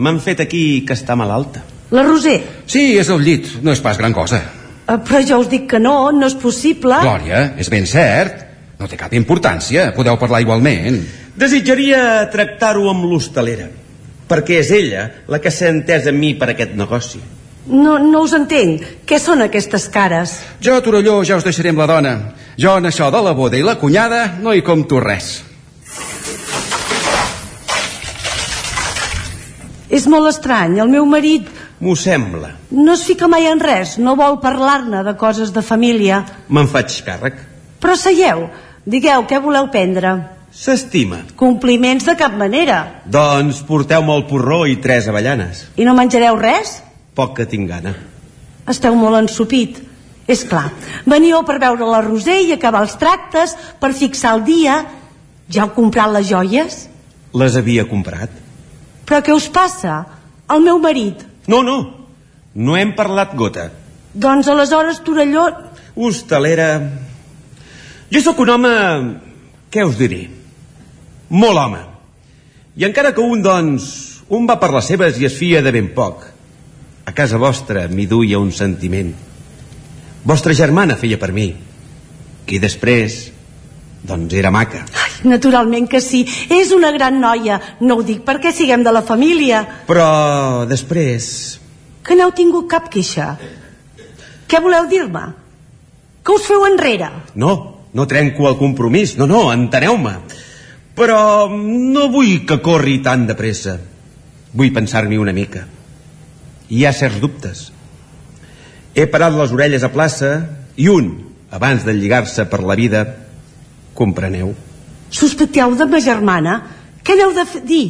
M'han 0.00 0.22
fet 0.24 0.40
aquí 0.40 0.62
que 0.88 0.96
està 0.96 1.12
malalta. 1.18 1.60
La 1.92 2.06
Roser? 2.06 2.38
Sí, 2.64 2.94
és 2.96 3.10
al 3.12 3.20
llit. 3.20 3.50
No 3.60 3.74
és 3.76 3.82
pas 3.84 4.00
gran 4.00 4.16
cosa. 4.16 4.40
Eh, 4.88 4.96
però 5.04 5.20
jo 5.28 5.42
us 5.42 5.50
dic 5.52 5.68
que 5.74 5.82
no, 5.82 6.08
no 6.16 6.30
és 6.30 6.38
possible. 6.40 7.02
Glòria, 7.04 7.50
és 7.60 7.68
ben 7.72 7.84
cert. 7.86 8.40
No 8.80 8.88
té 8.88 8.96
cap 8.96 9.12
importància. 9.12 9.90
Podeu 9.92 10.16
parlar 10.18 10.40
igualment. 10.40 11.02
Desitjaria 11.36 12.30
tractar-ho 12.32 12.88
amb 12.90 13.04
l'hostalera. 13.10 13.68
Perquè 14.32 14.62
és 14.62 14.72
ella 14.72 15.04
la 15.28 15.38
que 15.44 15.52
s'ha 15.52 15.68
entès 15.68 16.08
amb 16.08 16.18
mi 16.18 16.32
per 16.40 16.48
aquest 16.54 16.72
negoci. 16.80 17.20
No, 17.66 17.98
no 18.02 18.22
us 18.26 18.32
entenc. 18.34 18.82
Què 19.06 19.18
són 19.22 19.44
aquestes 19.44 19.86
cares? 19.92 20.38
Jo, 20.60 20.80
Torelló, 20.82 21.20
ja 21.24 21.36
us 21.38 21.44
deixaré 21.46 21.70
amb 21.70 21.78
la 21.84 21.86
dona. 21.86 22.14
Jo 22.58 22.74
en 22.80 22.88
això 22.90 23.06
de 23.14 23.20
la 23.22 23.32
boda 23.38 23.56
i 23.58 23.62
la 23.62 23.76
cunyada 23.78 24.24
no 24.42 24.52
hi 24.54 24.64
compto 24.66 24.98
res. 25.00 25.42
És 29.92 30.06
molt 30.08 30.30
estrany. 30.32 30.78
El 30.80 30.88
meu 30.88 31.06
marit 31.06 31.48
M'ho 31.82 31.94
sembla. 31.98 32.52
no 32.70 32.92
es 32.94 33.02
fica 33.04 33.28
mai 33.28 33.46
en 33.46 33.60
res. 33.60 33.96
No 33.98 34.16
vol 34.16 34.38
parlar-ne 34.40 35.02
de 35.04 35.16
coses 35.16 35.52
de 35.52 35.62
família. 35.62 36.24
Me'n 36.48 36.68
faig 36.68 37.02
càrrec. 37.06 37.34
Però 37.82 37.96
seieu. 37.96 38.48
Digueu, 38.86 39.26
què 39.28 39.40
voleu 39.42 39.68
prendre? 39.70 40.14
S'estima. 40.52 41.22
Compliments 41.36 42.04
de 42.06 42.14
cap 42.16 42.34
manera. 42.36 43.02
Doncs 43.06 43.62
porteu-me 43.66 44.14
el 44.16 44.26
porró 44.26 44.64
i 44.66 44.76
tres 44.82 45.08
avellanes. 45.08 45.66
I 45.76 45.84
no 45.84 45.94
menjareu 45.94 46.36
res? 46.38 46.80
Poc 47.14 47.36
que 47.38 47.46
tinc 47.48 47.68
gana. 47.68 47.94
Esteu 48.68 48.94
molt 48.96 49.18
ensupit. 49.18 49.80
És 50.30 50.44
clar. 50.48 50.70
Veníeu 51.08 51.42
per 51.44 51.58
veure 51.60 51.88
la 51.88 52.00
Roser 52.04 52.38
i 52.46 52.52
acabar 52.54 52.84
els 52.86 52.94
tractes, 53.00 53.56
per 53.80 53.92
fixar 53.96 54.36
el 54.38 54.44
dia. 54.46 54.78
Ja 55.52 55.66
heu 55.66 55.74
comprat 55.74 56.12
les 56.14 56.28
joies? 56.30 56.86
Les 57.36 57.56
havia 57.58 57.84
comprat. 57.90 58.30
Però 59.08 59.20
què 59.24 59.34
us 59.34 59.48
passa? 59.52 59.98
El 60.52 60.62
meu 60.64 60.78
marit. 60.80 61.24
No, 61.50 61.62
no. 61.66 61.78
No 62.54 62.76
hem 62.76 62.94
parlat 62.96 63.34
gota. 63.36 63.70
Doncs 64.14 64.48
aleshores, 64.48 65.02
Torelló... 65.04 65.48
Hostalera... 65.96 66.68
Jo 68.12 68.20
sóc 68.20 68.40
un 68.44 68.54
home... 68.54 68.72
Què 69.72 69.84
us 69.88 69.96
diré? 69.96 70.26
Molt 71.32 71.56
home. 71.56 71.80
I 72.76 72.84
encara 72.88 73.14
que 73.16 73.24
un, 73.24 73.40
doncs, 73.44 73.86
un 74.32 74.44
va 74.48 74.58
per 74.60 74.68
les 74.74 74.88
seves 74.92 75.20
i 75.20 75.28
es 75.28 75.36
fia 75.36 75.62
de 75.64 75.72
ben 75.72 75.90
poc. 75.96 76.26
A 77.12 77.14
casa 77.14 77.36
vostra 77.36 77.82
m'hi 77.92 78.06
duia 78.08 78.38
un 78.40 78.48
sentiment. 78.56 79.10
Vostra 80.24 80.54
germana 80.56 80.94
feia 80.96 81.18
per 81.20 81.28
mi. 81.36 81.50
I 82.48 82.60
després, 82.62 83.16
doncs 84.08 84.32
era 84.32 84.48
maca. 84.48 84.80
Naturalment 85.28 85.90
que 85.92 86.00
sí. 86.00 86.22
És 86.48 86.72
una 86.72 86.88
gran 86.94 87.18
noia. 87.20 87.58
No 87.84 87.98
ho 87.98 88.06
dic 88.06 88.22
perquè 88.24 88.48
siguem 88.56 88.80
de 88.80 88.94
la 88.96 89.02
família. 89.04 89.60
Però 89.90 90.06
després... 90.70 91.28
Que 92.00 92.16
n'heu 92.16 92.32
tingut 92.32 92.64
cap 92.72 92.88
queixa. 92.88 93.34
Què 94.48 94.62
voleu 94.64 94.88
dir-me? 94.88 95.26
Que 96.24 96.38
us 96.38 96.48
feu 96.48 96.64
enrere? 96.64 97.10
No, 97.36 97.52
no 97.92 98.08
trenco 98.08 98.48
el 98.48 98.56
compromís. 98.56 99.18
No, 99.20 99.28
no, 99.28 99.42
enteneu-me. 99.52 100.16
Però 100.96 101.20
no 101.52 102.08
vull 102.16 102.46
que 102.48 102.62
corri 102.64 103.02
tan 103.04 103.28
de 103.28 103.36
pressa. 103.36 103.76
Vull 104.56 104.72
pensar-m'hi 104.72 105.20
una 105.20 105.36
mica. 105.36 105.68
Hi 106.72 106.86
ha 106.86 106.92
certs 106.96 107.20
dubtes. 107.20 107.66
He 108.96 109.04
parat 109.12 109.34
les 109.36 109.52
orelles 109.52 109.84
a 109.84 109.90
plaça 109.92 110.30
i 110.80 110.88
un, 110.88 111.10
abans 111.52 111.84
de 111.84 111.92
lligar-se 111.92 112.46
per 112.48 112.62
la 112.64 112.76
vida, 112.80 113.02
compreneu? 113.96 114.54
Sospiteu 115.12 115.76
de 115.76 115.86
ma 115.88 116.00
germana? 116.00 116.54
Què 117.04 117.16
n'heu 117.18 117.34
de 117.36 117.44
dir? 117.68 117.86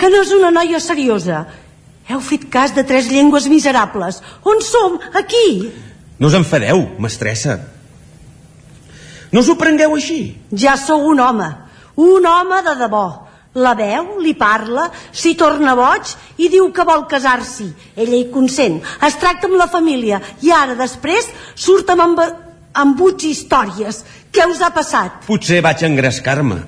Que 0.00 0.08
no 0.08 0.22
és 0.24 0.32
una 0.32 0.52
noia 0.54 0.80
seriosa. 0.80 1.42
Heu 2.08 2.22
fet 2.24 2.48
cas 2.50 2.72
de 2.74 2.86
tres 2.88 3.10
llengües 3.12 3.48
miserables. 3.52 4.22
On 4.48 4.64
som? 4.64 4.96
Aquí. 5.12 5.68
No 6.18 6.30
us 6.30 6.38
enfadeu, 6.38 6.86
mestressa. 6.98 7.58
No 9.32 9.44
us 9.44 9.50
ho 9.52 9.58
prengueu 9.60 9.92
així. 9.96 10.22
Ja 10.52 10.78
sou 10.80 11.04
un 11.12 11.20
home. 11.20 11.50
Un 12.00 12.26
home 12.26 12.62
de 12.64 12.74
debò. 12.80 13.04
La 13.60 13.74
veu, 13.76 14.14
li 14.24 14.32
parla, 14.32 14.86
s'hi 15.12 15.34
torna 15.36 15.74
boig 15.76 16.08
i 16.40 16.48
diu 16.48 16.70
que 16.72 16.86
vol 16.88 17.04
casar-s'hi. 17.08 17.66
Ella 18.00 18.16
hi 18.16 18.30
consent. 18.32 18.78
Es 19.04 19.18
tracta 19.20 19.44
amb 19.48 19.58
la 19.60 19.68
família 19.68 20.22
i 20.40 20.52
ara, 20.56 20.72
després, 20.78 21.28
surt 21.54 21.90
amb, 21.92 22.06
amb, 22.06 22.22
amb 22.72 22.96
buts 22.96 23.28
històries. 23.28 24.00
Què 24.32 24.46
us 24.48 24.62
ha 24.64 24.70
passat? 24.72 25.26
Potser 25.26 25.60
vaig 25.60 25.84
engrescar-me. 25.84 26.62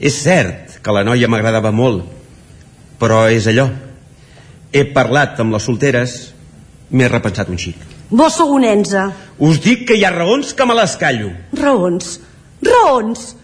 És 0.00 0.16
cert 0.24 0.78
que 0.80 0.94
la 0.96 1.04
noia 1.04 1.28
m'agradava 1.28 1.68
molt, 1.68 2.06
però 2.96 3.26
és 3.28 3.50
allò. 3.52 3.68
He 4.72 4.86
parlat 4.94 5.36
amb 5.44 5.52
les 5.52 5.66
solteres, 5.68 6.14
m'he 6.96 7.10
repensat 7.12 7.52
un 7.52 7.60
xic. 7.60 7.76
Vos 8.08 8.40
sou 8.40 8.54
un 8.56 8.64
enze. 8.64 9.04
Us 9.36 9.60
dic 9.60 9.84
que 9.90 10.00
hi 10.00 10.06
ha 10.08 10.14
raons 10.14 10.54
que 10.56 10.64
me 10.64 10.78
les 10.80 10.96
callo. 10.96 11.34
Raons. 11.60 12.16
Raons. 12.64 13.34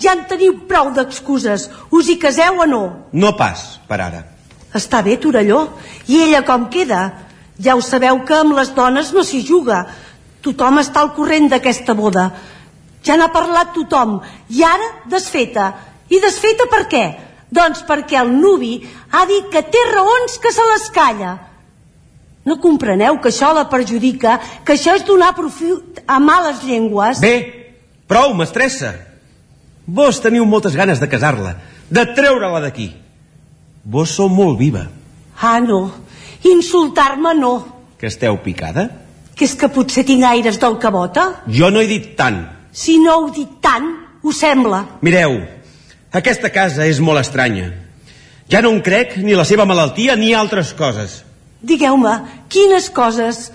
Ja 0.00 0.14
en 0.16 0.24
teniu 0.28 0.62
prou 0.68 0.90
d'excuses. 0.96 1.68
Us 1.92 2.08
hi 2.08 2.16
caseu 2.18 2.62
o 2.62 2.66
no? 2.66 2.82
No 3.12 3.34
pas, 3.36 3.80
per 3.88 4.00
ara. 4.00 4.22
Està 4.74 5.02
bé, 5.04 5.18
Torelló. 5.20 5.66
I 6.08 6.22
ella 6.26 6.44
com 6.46 6.68
queda? 6.72 7.02
Ja 7.60 7.74
ho 7.76 7.82
sabeu 7.84 8.22
que 8.24 8.38
amb 8.38 8.56
les 8.56 8.72
dones 8.74 9.12
no 9.12 9.24
s'hi 9.26 9.42
juga. 9.44 9.82
Tothom 10.40 10.80
està 10.80 11.02
al 11.02 11.12
corrent 11.16 11.50
d'aquesta 11.52 11.94
boda. 11.94 12.30
Ja 13.04 13.16
n'ha 13.16 13.28
parlat 13.34 13.74
tothom. 13.76 14.20
I 14.48 14.64
ara, 14.64 14.88
desfeta. 15.12 15.72
I 16.08 16.20
desfeta 16.22 16.68
per 16.70 16.86
què? 16.88 17.04
Doncs 17.50 17.82
perquè 17.86 18.20
el 18.22 18.32
nuvi 18.32 18.78
ha 19.10 19.26
dit 19.28 19.50
que 19.52 19.62
té 19.68 19.84
raons 19.90 20.38
que 20.40 20.52
se 20.54 20.64
les 20.72 20.88
calla. 20.94 21.34
No 22.46 22.56
compreneu 22.62 23.18
que 23.20 23.28
això 23.28 23.50
la 23.52 23.66
perjudica, 23.68 24.38
que 24.64 24.78
això 24.78 24.94
és 24.96 25.04
donar 25.04 25.34
profit 25.36 26.00
a 26.06 26.16
males 26.22 26.62
llengües? 26.64 27.20
Bé, 27.20 27.34
prou, 28.08 28.32
mestressa. 28.38 28.94
Vos 29.90 30.20
teniu 30.22 30.44
moltes 30.46 30.76
ganes 30.78 31.00
de 31.02 31.08
casar-la, 31.10 31.56
de 31.90 32.04
treure-la 32.14 32.60
d'aquí. 32.62 32.92
Vos 33.82 34.12
sou 34.14 34.28
molt 34.30 34.58
viva. 34.60 34.84
Ah, 35.40 35.58
no. 35.58 35.80
Insultar-me 36.46 37.32
no. 37.34 37.54
Que 37.98 38.06
esteu 38.06 38.38
picada? 38.44 38.86
Que 39.34 39.48
és 39.48 39.56
que 39.58 39.70
potser 39.72 40.04
tinc 40.06 40.22
aires 40.28 40.60
del 40.62 40.78
cabota? 40.78 41.42
Jo 41.48 41.72
no 41.74 41.82
he 41.82 41.88
dit 41.90 42.12
tant. 42.16 42.44
Si 42.70 43.00
no 43.02 43.16
heu 43.16 43.30
dit 43.34 43.58
tant, 43.64 43.88
ho 44.22 44.32
sembla. 44.36 44.84
Mireu, 45.02 45.40
aquesta 46.12 46.52
casa 46.54 46.86
és 46.86 47.00
molt 47.02 47.24
estranya. 47.24 47.72
Ja 48.50 48.62
no 48.62 48.70
en 48.70 48.80
crec 48.86 49.16
ni 49.24 49.34
la 49.34 49.46
seva 49.48 49.66
malaltia 49.66 50.14
ni 50.14 50.34
altres 50.34 50.70
coses. 50.76 51.24
Digueu-me, 51.62 52.20
quines 52.48 52.92
coses... 52.94 53.48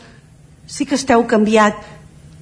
Sí 0.65 0.87
que 0.89 0.97
esteu 0.97 1.21
canviat. 1.29 1.77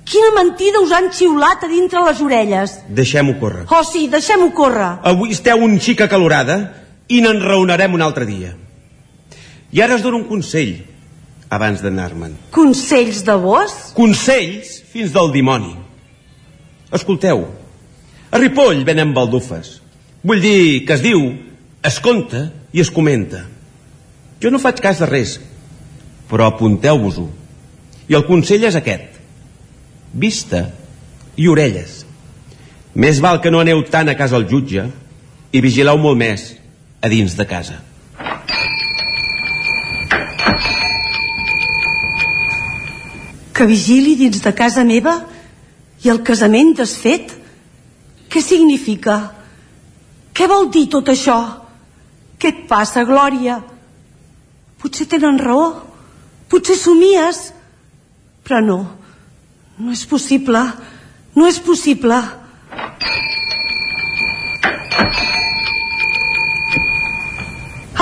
Quina 0.04 0.34
mentida 0.36 0.82
us 0.84 0.92
han 0.92 1.10
xiulat 1.16 1.64
a 1.64 1.70
dintre 1.72 2.02
les 2.04 2.22
orelles. 2.22 2.76
Deixem-ho 2.92 3.38
córrer. 3.40 3.66
Oh, 3.72 3.84
sí, 3.88 4.08
deixem-ho 4.12 4.50
córrer. 4.56 4.98
Avui 5.08 5.32
esteu 5.32 5.64
un 5.64 5.78
xic 5.80 6.04
acalorada 6.04 6.58
i 7.08 7.22
n'enraonarem 7.24 7.96
un 7.96 8.04
altre 8.04 8.28
dia. 8.28 8.54
I 9.72 9.82
ara 9.82 9.96
us 9.96 10.04
dono 10.04 10.20
un 10.20 10.28
consell 10.28 10.76
abans 11.54 11.82
d'anar-me'n. 11.84 12.36
Consells 12.52 13.24
de 13.26 13.36
vos? 13.40 13.74
Consells 13.96 14.82
fins 14.92 15.14
del 15.16 15.32
dimoni. 15.34 15.74
Escolteu, 16.94 17.48
a 18.34 18.42
Ripoll 18.42 18.84
venen 18.86 19.14
baldufes. 19.14 19.80
Vull 20.24 20.42
dir 20.42 20.84
que 20.88 20.96
es 20.98 21.02
diu, 21.06 21.24
es 21.86 22.00
conta 22.02 22.48
i 22.74 22.82
es 22.82 22.92
comenta. 22.92 23.44
Jo 24.42 24.52
no 24.52 24.62
faig 24.62 24.82
cas 24.84 25.02
de 25.02 25.08
res, 25.10 25.38
però 26.30 26.50
apunteu-vos-ho. 26.50 27.28
I 28.10 28.18
el 28.18 28.26
consell 28.28 28.66
és 28.68 28.78
aquest. 28.80 29.13
Vista 30.14 30.68
i 31.36 31.48
orelles. 31.50 32.04
Més 32.94 33.20
val 33.20 33.42
que 33.42 33.50
no 33.50 33.62
aneu 33.64 33.82
tant 33.90 34.10
a 34.10 34.18
casa 34.18 34.38
el 34.38 34.46
jutge 34.50 34.86
i 35.52 35.62
vigileu 35.62 35.98
molt 35.98 36.20
més 36.20 36.52
a 37.02 37.10
dins 37.10 37.34
de 37.38 37.46
casa. 37.50 37.80
Que 43.54 43.66
vigili 43.70 44.16
dins 44.18 44.42
de 44.42 44.54
casa 44.54 44.86
meva 44.86 45.18
i 46.04 46.10
el 46.14 46.22
casament 46.26 46.74
desfet? 46.78 47.34
Què 48.30 48.42
significa? 48.42 49.18
Què 50.34 50.48
vol 50.50 50.72
dir 50.74 50.88
tot 50.90 51.10
això? 51.10 51.38
Què 52.42 52.50
et 52.50 52.64
passa, 52.70 53.06
Glòria? 53.06 53.60
Potser 54.82 55.06
tenen 55.10 55.38
raó. 55.40 55.70
Potser 56.50 56.76
somies. 56.76 57.46
Però 58.44 58.60
no. 58.62 58.80
No 59.84 59.92
és 59.92 60.06
possible. 60.08 60.60
No 61.36 61.48
és 61.50 61.58
possible. 61.60 62.16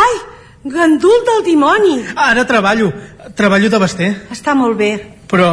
Ai, 0.03 0.13
gandul 0.75 1.23
del 1.29 1.41
dimoni. 1.47 1.95
Ara 2.15 2.45
treballo. 2.45 2.91
Treballo 3.33 3.71
de 3.73 3.79
baster. 3.81 4.09
Està 4.29 4.53
molt 4.53 4.77
bé. 4.77 4.91
Però... 5.31 5.49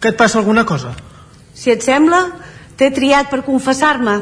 Que 0.00 0.12
et 0.12 0.16
passa 0.16 0.40
alguna 0.40 0.64
cosa? 0.68 0.94
Si 1.56 1.72
et 1.72 1.84
sembla, 1.84 2.22
t'he 2.80 2.88
triat 2.96 3.28
per 3.28 3.42
confessar-me. 3.44 4.16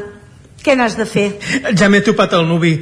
Què 0.63 0.75
n'has 0.79 0.99
de 0.99 1.07
fer? 1.07 1.29
Ja 1.79 1.87
m'he 1.87 2.03
topat 2.03 2.35
el 2.35 2.43
nuvi. 2.51 2.73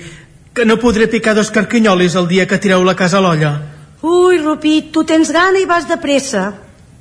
Que 0.57 0.65
no 0.65 0.79
podré 0.81 1.05
picar 1.05 1.37
dos 1.37 1.53
carquinyolis 1.53 2.17
el 2.17 2.27
dia 2.33 2.49
que 2.49 2.57
tireu 2.57 2.81
la 2.85 2.97
casa 2.97 3.21
a 3.21 3.23
l'olla. 3.27 3.53
Ui, 4.01 4.41
Rupit, 4.41 4.89
tu 4.89 5.05
tens 5.05 5.29
gana 5.29 5.61
i 5.61 5.69
vas 5.69 5.85
de 5.89 6.01
pressa. 6.01 6.49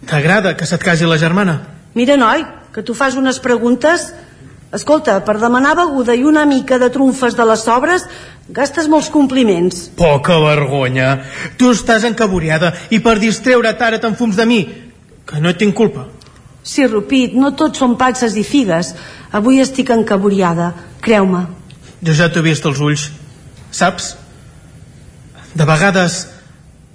T'agrada 0.07 0.57
que 0.57 0.66
se't 0.66 0.82
casi 0.82 1.05
la 1.05 1.18
germana? 1.18 1.61
Mira, 1.94 2.16
noi, 2.16 2.44
que 2.72 2.82
tu 2.82 2.94
fas 2.94 3.16
unes 3.16 3.40
preguntes... 3.40 4.12
Escolta, 4.70 5.16
per 5.26 5.34
demanar 5.42 5.72
beguda 5.74 6.14
i 6.14 6.20
una 6.22 6.44
mica 6.46 6.76
de 6.78 6.92
trumfes 6.94 7.34
de 7.34 7.42
les 7.42 7.64
sobres 7.66 8.05
gastes 8.55 8.86
molts 8.86 9.09
compliments. 9.11 9.88
Poca 9.98 10.36
vergonya. 10.38 11.24
Tu 11.59 11.72
estàs 11.74 12.07
encaboriada 12.07 12.70
i 12.94 13.01
per 13.03 13.16
distreure't 13.18 13.82
ara 13.82 13.98
t'enfums 13.98 14.38
de 14.38 14.46
mi, 14.46 14.61
que 15.26 15.42
no 15.42 15.57
tinc 15.59 15.74
culpa. 15.74 16.07
Sí, 16.62 16.86
Rupit, 16.86 17.34
no 17.34 17.51
tots 17.59 17.82
són 17.82 17.96
patses 17.98 18.36
i 18.38 18.44
figues. 18.46 18.92
Avui 19.34 19.59
estic 19.59 19.90
encaboriada, 19.90 20.70
creu-me. 21.03 21.48
Jo 22.07 22.14
ja 22.14 22.30
t'he 22.30 22.42
vist 22.46 22.66
els 22.70 22.78
ulls, 22.78 23.09
saps? 23.74 24.14
De 25.55 25.66
vegades 25.66 26.28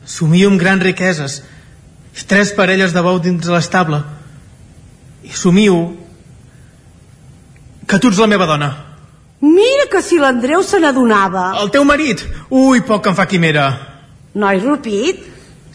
somio 0.07 0.47
amb 0.51 0.63
grans 0.63 0.83
riqueses 0.83 1.41
tres 2.23 2.53
parelles 2.55 2.93
de 2.95 3.01
bou 3.03 3.19
dins 3.19 3.51
l'estable. 3.51 3.99
I 5.25 5.33
somio 5.35 5.97
que 7.85 7.99
tu 7.99 8.09
ets 8.09 8.21
la 8.21 8.29
meva 8.31 8.47
dona. 8.47 8.69
Mira 9.41 9.89
que 9.91 10.01
si 10.01 10.17
l'Andreu 10.17 10.63
se 10.63 10.79
n'adonava. 10.79 11.51
El 11.61 11.69
teu 11.73 11.83
marit? 11.85 12.23
Ui, 12.49 12.81
poc 12.87 13.03
que 13.03 13.11
em 13.11 13.17
fa 13.17 13.27
quimera. 13.29 13.65
Noi, 14.35 14.59
Rupit, 14.63 15.21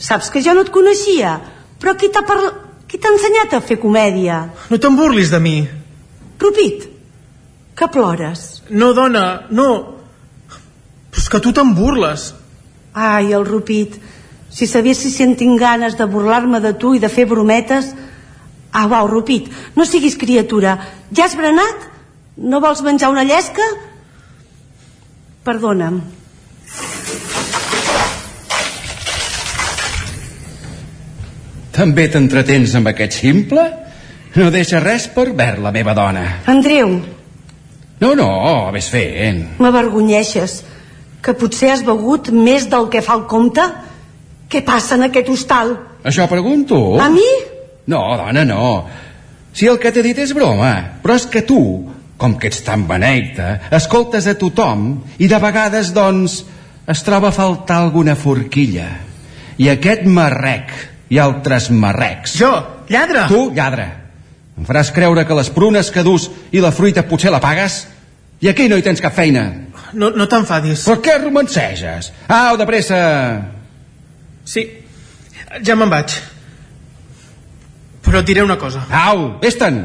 saps 0.01 0.31
que 0.33 0.43
jo 0.43 0.55
no 0.57 0.65
et 0.67 0.73
coneixia, 0.75 1.37
però 1.81 1.95
qui 1.97 2.11
t'ha 2.13 2.25
parla... 2.27 2.51
qui 2.91 2.99
t'ha 2.99 3.13
ensenyat 3.15 3.55
a 3.55 3.61
fer 3.63 3.79
comèdia? 3.79 4.41
No 4.73 4.79
te'n 4.83 4.97
burlis 4.99 5.31
de 5.31 5.39
mi. 5.41 5.55
Rupit, 6.41 6.89
que 7.79 7.89
plores? 7.93 8.63
No, 8.71 8.91
dona, 8.97 9.47
no. 9.55 9.71
Però 11.11 11.23
és 11.23 11.29
que 11.31 11.41
tu 11.45 11.53
te'n 11.55 11.71
burles. 11.77 12.33
Ai, 12.93 13.31
el 13.37 13.47
Rupit, 13.47 14.01
si 14.51 14.67
sabessis 14.67 15.15
si 15.17 15.23
en 15.23 15.37
tinc 15.39 15.61
ganes 15.61 15.97
de 15.99 16.07
burlar-me 16.11 16.61
de 16.61 16.73
tu 16.75 16.95
i 16.95 17.03
de 17.03 17.09
fer 17.09 17.27
brometes... 17.31 17.93
Ah, 18.73 18.85
uau, 18.87 19.09
Rupit, 19.11 19.49
no 19.75 19.83
siguis 19.87 20.15
criatura. 20.15 20.77
Ja 21.11 21.25
has 21.27 21.35
berenat? 21.35 21.89
No 22.39 22.61
vols 22.63 22.85
menjar 22.87 23.09
una 23.11 23.25
llesca? 23.27 23.65
Perdona'm. 25.43 25.99
També 31.75 32.09
t'entretens 32.11 32.75
amb 32.79 32.91
aquest 32.91 33.15
simple? 33.21 33.63
No 34.37 34.51
deixa 34.55 34.81
res 34.83 35.07
per 35.15 35.29
ver 35.39 35.57
la 35.63 35.73
meva 35.75 35.95
dona. 35.95 36.27
Andreu, 36.51 37.01
No, 38.01 38.15
no, 38.17 38.71
ves 38.73 38.87
fent. 38.89 39.43
m'avergonyeixes. 39.61 40.63
Que 41.21 41.35
potser 41.37 41.69
has 41.75 41.83
begut 41.85 42.31
més 42.33 42.65
del 42.71 42.89
que 42.89 43.03
fa 43.05 43.13
el 43.19 43.27
compte? 43.29 43.61
Què 44.51 44.65
passa 44.67 44.97
en 44.99 45.07
aquest 45.07 45.29
hostal? 45.31 45.77
Això 46.03 46.27
pregunto. 46.31 46.77
A 46.99 47.07
mi? 47.13 47.27
No, 47.91 48.03
dona, 48.19 48.43
no. 48.45 48.65
Si 49.55 49.69
el 49.71 49.79
que 49.83 49.93
t'he 49.95 50.03
dit 50.03 50.19
és 50.19 50.33
broma, 50.35 50.73
però 51.03 51.15
és 51.19 51.27
que 51.31 51.43
tu, 51.47 51.61
com 52.19 52.35
que 52.39 52.51
ets 52.51 52.65
tan 52.67 52.87
beneita, 52.89 53.53
escoltes 53.79 54.27
a 54.31 54.35
tothom 54.39 54.89
i 55.23 55.29
de 55.31 55.39
vegades, 55.43 55.93
doncs, 55.95 56.41
es 56.91 57.05
troba 57.07 57.31
a 57.31 57.37
faltar 57.37 57.79
alguna 57.85 58.17
forquilla. 58.19 58.89
I 59.61 59.71
aquest 59.71 60.03
marrec 60.11 60.75
i 61.11 61.19
altres 61.23 61.71
marrecs. 61.71 62.35
Jo, 62.41 62.51
lladre! 62.91 63.29
Tu, 63.31 63.41
lladre. 63.55 63.87
Em 64.59 64.67
faràs 64.67 64.91
creure 64.95 65.25
que 65.27 65.39
les 65.39 65.51
prunes 65.55 65.93
que 65.95 66.03
dus 66.07 66.27
i 66.51 66.63
la 66.63 66.73
fruita 66.75 67.07
potser 67.07 67.31
la 67.31 67.43
pagues? 67.43 67.85
I 68.43 68.51
aquí 68.51 68.67
no 68.69 68.79
hi 68.81 68.85
tens 68.85 69.03
cap 69.05 69.15
feina. 69.15 69.47
No, 69.93 70.11
no 70.11 70.27
t'enfadis. 70.31 70.85
Per 70.89 70.99
què 71.05 71.17
romanceges? 71.23 72.11
Au, 72.27 72.59
de 72.59 72.67
pressa! 72.67 73.01
Sí, 74.51 74.65
ja 75.63 75.77
me'n 75.79 75.91
vaig. 75.93 76.17
Però 78.03 78.19
et 78.19 78.27
diré 78.27 78.43
una 78.43 78.57
cosa. 78.59 78.83
Au, 78.91 79.37
vés-te'n! 79.43 79.77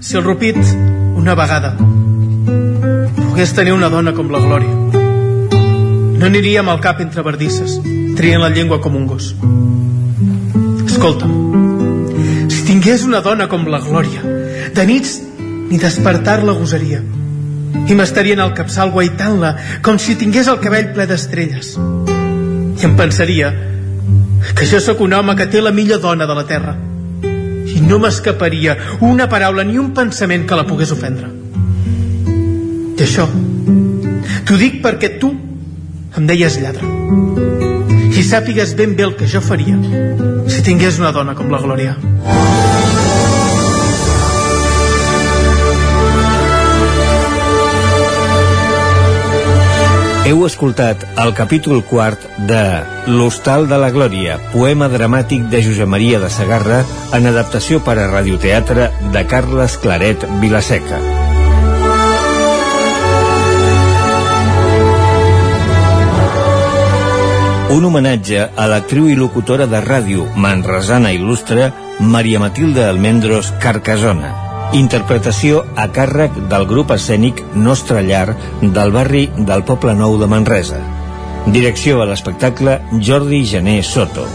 Si 0.00 0.14
el 0.16 0.22
Rupit, 0.22 0.58
una 1.18 1.34
vegada, 1.34 1.72
pogués 3.16 3.54
tenir 3.56 3.74
una 3.74 3.90
dona 3.90 4.14
com 4.14 4.30
la 4.30 4.38
Glòria, 4.44 5.00
no 6.20 6.28
aniríem 6.28 6.70
al 6.70 6.78
cap 6.84 7.02
entre 7.02 7.24
bardisses, 7.26 7.80
trient 8.16 8.44
la 8.44 8.52
llengua 8.54 8.78
com 8.84 8.94
un 8.94 9.10
gos. 9.10 9.32
Escolta, 10.86 11.26
si 12.46 12.62
tingués 12.68 13.02
una 13.08 13.24
dona 13.26 13.50
com 13.50 13.66
la 13.66 13.82
Glòria, 13.82 14.22
de 14.76 14.86
nits 14.86 15.18
ni 15.40 15.82
despertar-la 15.82 16.54
gosaria, 16.62 17.02
i 17.90 17.98
m'estarien 17.98 18.38
al 18.38 18.54
capçal 18.54 18.94
guaitant-la 18.94 19.56
com 19.82 19.98
si 19.98 20.14
tingués 20.20 20.46
el 20.46 20.62
cabell 20.62 20.94
ple 20.94 21.10
d'estrelles. 21.10 21.74
I 22.80 22.86
em 22.88 22.96
pensaria 22.96 23.50
que 24.56 24.66
jo 24.66 24.80
sóc 24.80 25.02
un 25.04 25.12
home 25.12 25.34
que 25.36 25.46
té 25.52 25.60
la 25.60 25.72
millor 25.76 26.00
dona 26.00 26.26
de 26.26 26.36
la 26.36 26.46
terra 26.48 26.72
i 27.70 27.82
no 27.84 27.98
m'escaparia 28.00 28.76
una 29.04 29.28
paraula 29.28 29.64
ni 29.68 29.76
un 29.78 29.92
pensament 29.96 30.46
que 30.48 30.56
la 30.56 30.64
pogués 30.68 30.92
ofendre. 30.96 31.28
I 32.96 33.04
això 33.04 33.28
t'ho 34.48 34.56
dic 34.60 34.80
perquè 34.84 35.12
tu 35.20 35.30
em 36.16 36.26
deies 36.26 36.56
lladre. 36.62 36.88
I 38.10 38.24
sàpigues 38.26 38.74
ben 38.76 38.96
bé 38.96 39.06
el 39.08 39.14
que 39.16 39.28
jo 39.28 39.44
faria 39.44 39.76
si 40.50 40.64
tingués 40.66 40.98
una 40.98 41.12
dona 41.12 41.36
com 41.38 41.52
la 41.52 41.60
Glòria. 41.62 41.96
Heu 50.30 50.44
escoltat 50.46 51.00
el 51.18 51.32
capítol 51.34 51.80
quart 51.82 52.22
de 52.46 52.60
L'Hostal 53.10 53.64
de 53.66 53.74
la 53.82 53.88
Glòria, 53.90 54.36
poema 54.52 54.86
dramàtic 54.92 55.48
de 55.50 55.58
Josep 55.64 55.88
Maria 55.90 56.20
de 56.22 56.28
Sagarra 56.30 56.84
en 57.16 57.24
adaptació 57.26 57.80
per 57.82 57.96
a 57.98 58.04
radioteatre 58.12 58.84
de 59.10 59.22
Carles 59.26 59.74
Claret 59.82 60.22
Vilaseca. 60.38 61.00
Un 67.74 67.88
homenatge 67.90 68.44
a 68.54 68.68
l'actriu 68.70 69.08
i 69.10 69.18
locutora 69.18 69.66
de 69.66 69.82
ràdio 69.82 70.28
manresana 70.36 71.10
il·lustre 71.16 71.72
Maria 71.98 72.38
Matilde 72.38 72.86
Almendros 72.86 73.50
Carcasona. 73.58 74.49
Interpretació 74.70 75.64
a 75.74 75.88
càrrec 75.90 76.36
del 76.50 76.64
grup 76.70 76.92
escènic 76.94 77.40
Nostra 77.58 78.04
Llar 78.06 78.36
del 78.62 78.92
barri 78.94 79.24
del 79.48 79.64
Poble 79.66 79.96
Nou 79.98 80.14
de 80.20 80.28
Manresa. 80.30 80.78
Direcció 81.50 81.98
a 81.98 82.06
l'espectacle 82.06 82.76
Jordi 83.08 83.40
Gené 83.50 83.80
Soto. 83.82 84.28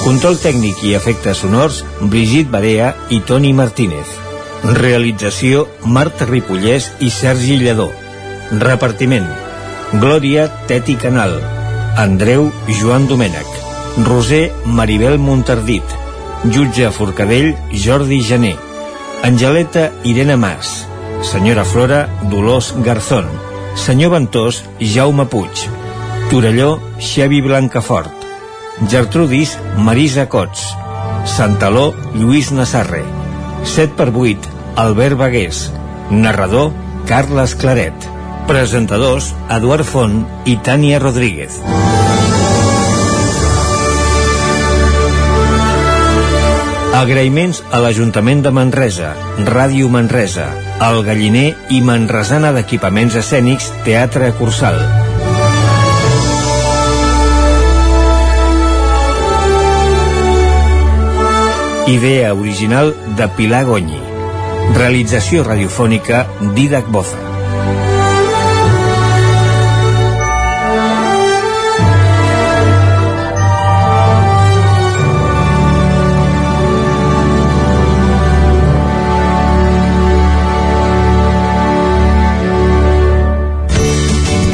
Control 0.00 0.38
tècnic 0.40 0.80
i 0.88 0.94
efectes 0.96 1.42
sonors 1.44 1.82
Brigitte 2.00 2.48
Barea 2.54 2.94
i 3.12 3.20
Toni 3.28 3.52
Martínez. 3.52 4.14
Realització 4.80 5.66
Marta 5.84 6.24
Ripollès 6.24 6.88
i 7.04 7.12
Sergi 7.12 7.58
Lledó. 7.60 7.90
Repartiment 8.62 9.26
Glòria 10.00 10.46
Teti 10.70 10.96
Canal 11.02 11.36
Andreu 12.00 12.48
Joan 12.80 13.10
Domènech 13.10 13.60
Roser 14.08 14.46
Maribel 14.64 15.18
Montardit 15.18 15.98
Jutge 16.48 16.88
Forcadell 16.96 17.52
Jordi 17.84 18.22
Gené 18.24 18.54
Angeleta 19.22 19.92
Irene 20.04 20.36
Mas 20.36 20.86
Senyora 21.22 21.64
Flora 21.64 22.08
Dolors 22.30 22.74
Garzón 22.84 23.26
Senyor 23.74 24.12
Ventós 24.12 24.64
Jaume 24.80 25.26
Puig 25.26 25.66
Torelló, 26.30 26.80
Xevi 26.98 27.40
Blancafort. 27.40 28.10
Gertrudis, 28.90 29.58
Marisa 29.76 30.28
Cots. 30.28 30.66
Santaló, 31.24 31.94
Lluís 32.14 32.50
Nassarre. 32.52 33.04
7 33.64 33.94
per 33.96 34.10
8, 34.14 34.48
Albert 34.76 35.16
Bagués. 35.16 35.72
Narrador, 36.10 36.72
Carles 37.06 37.54
Claret. 37.54 37.94
Presentadors, 38.46 39.34
Eduard 39.50 39.86
Font 39.86 40.24
i 40.44 40.58
Tània 40.58 40.98
Rodríguez. 40.98 41.60
Agraïments 46.96 47.58
a 47.76 47.78
l'Ajuntament 47.84 48.38
de 48.40 48.50
Manresa, 48.56 49.10
Ràdio 49.44 49.90
Manresa, 49.92 50.46
El 50.86 51.02
Galliner 51.04 51.50
i 51.76 51.82
Manresana 51.84 52.54
d'Equipaments 52.56 53.18
Escènics 53.20 53.66
Teatre 53.84 54.30
Cursal. 54.38 54.80
Idea 61.92 62.32
original 62.32 62.94
de 63.20 63.28
Pilar 63.36 63.66
Gonyi. 63.68 64.00
Realització 64.80 65.44
radiofònica 65.44 66.24
Didac 66.56 66.88
Boza. 66.88 67.20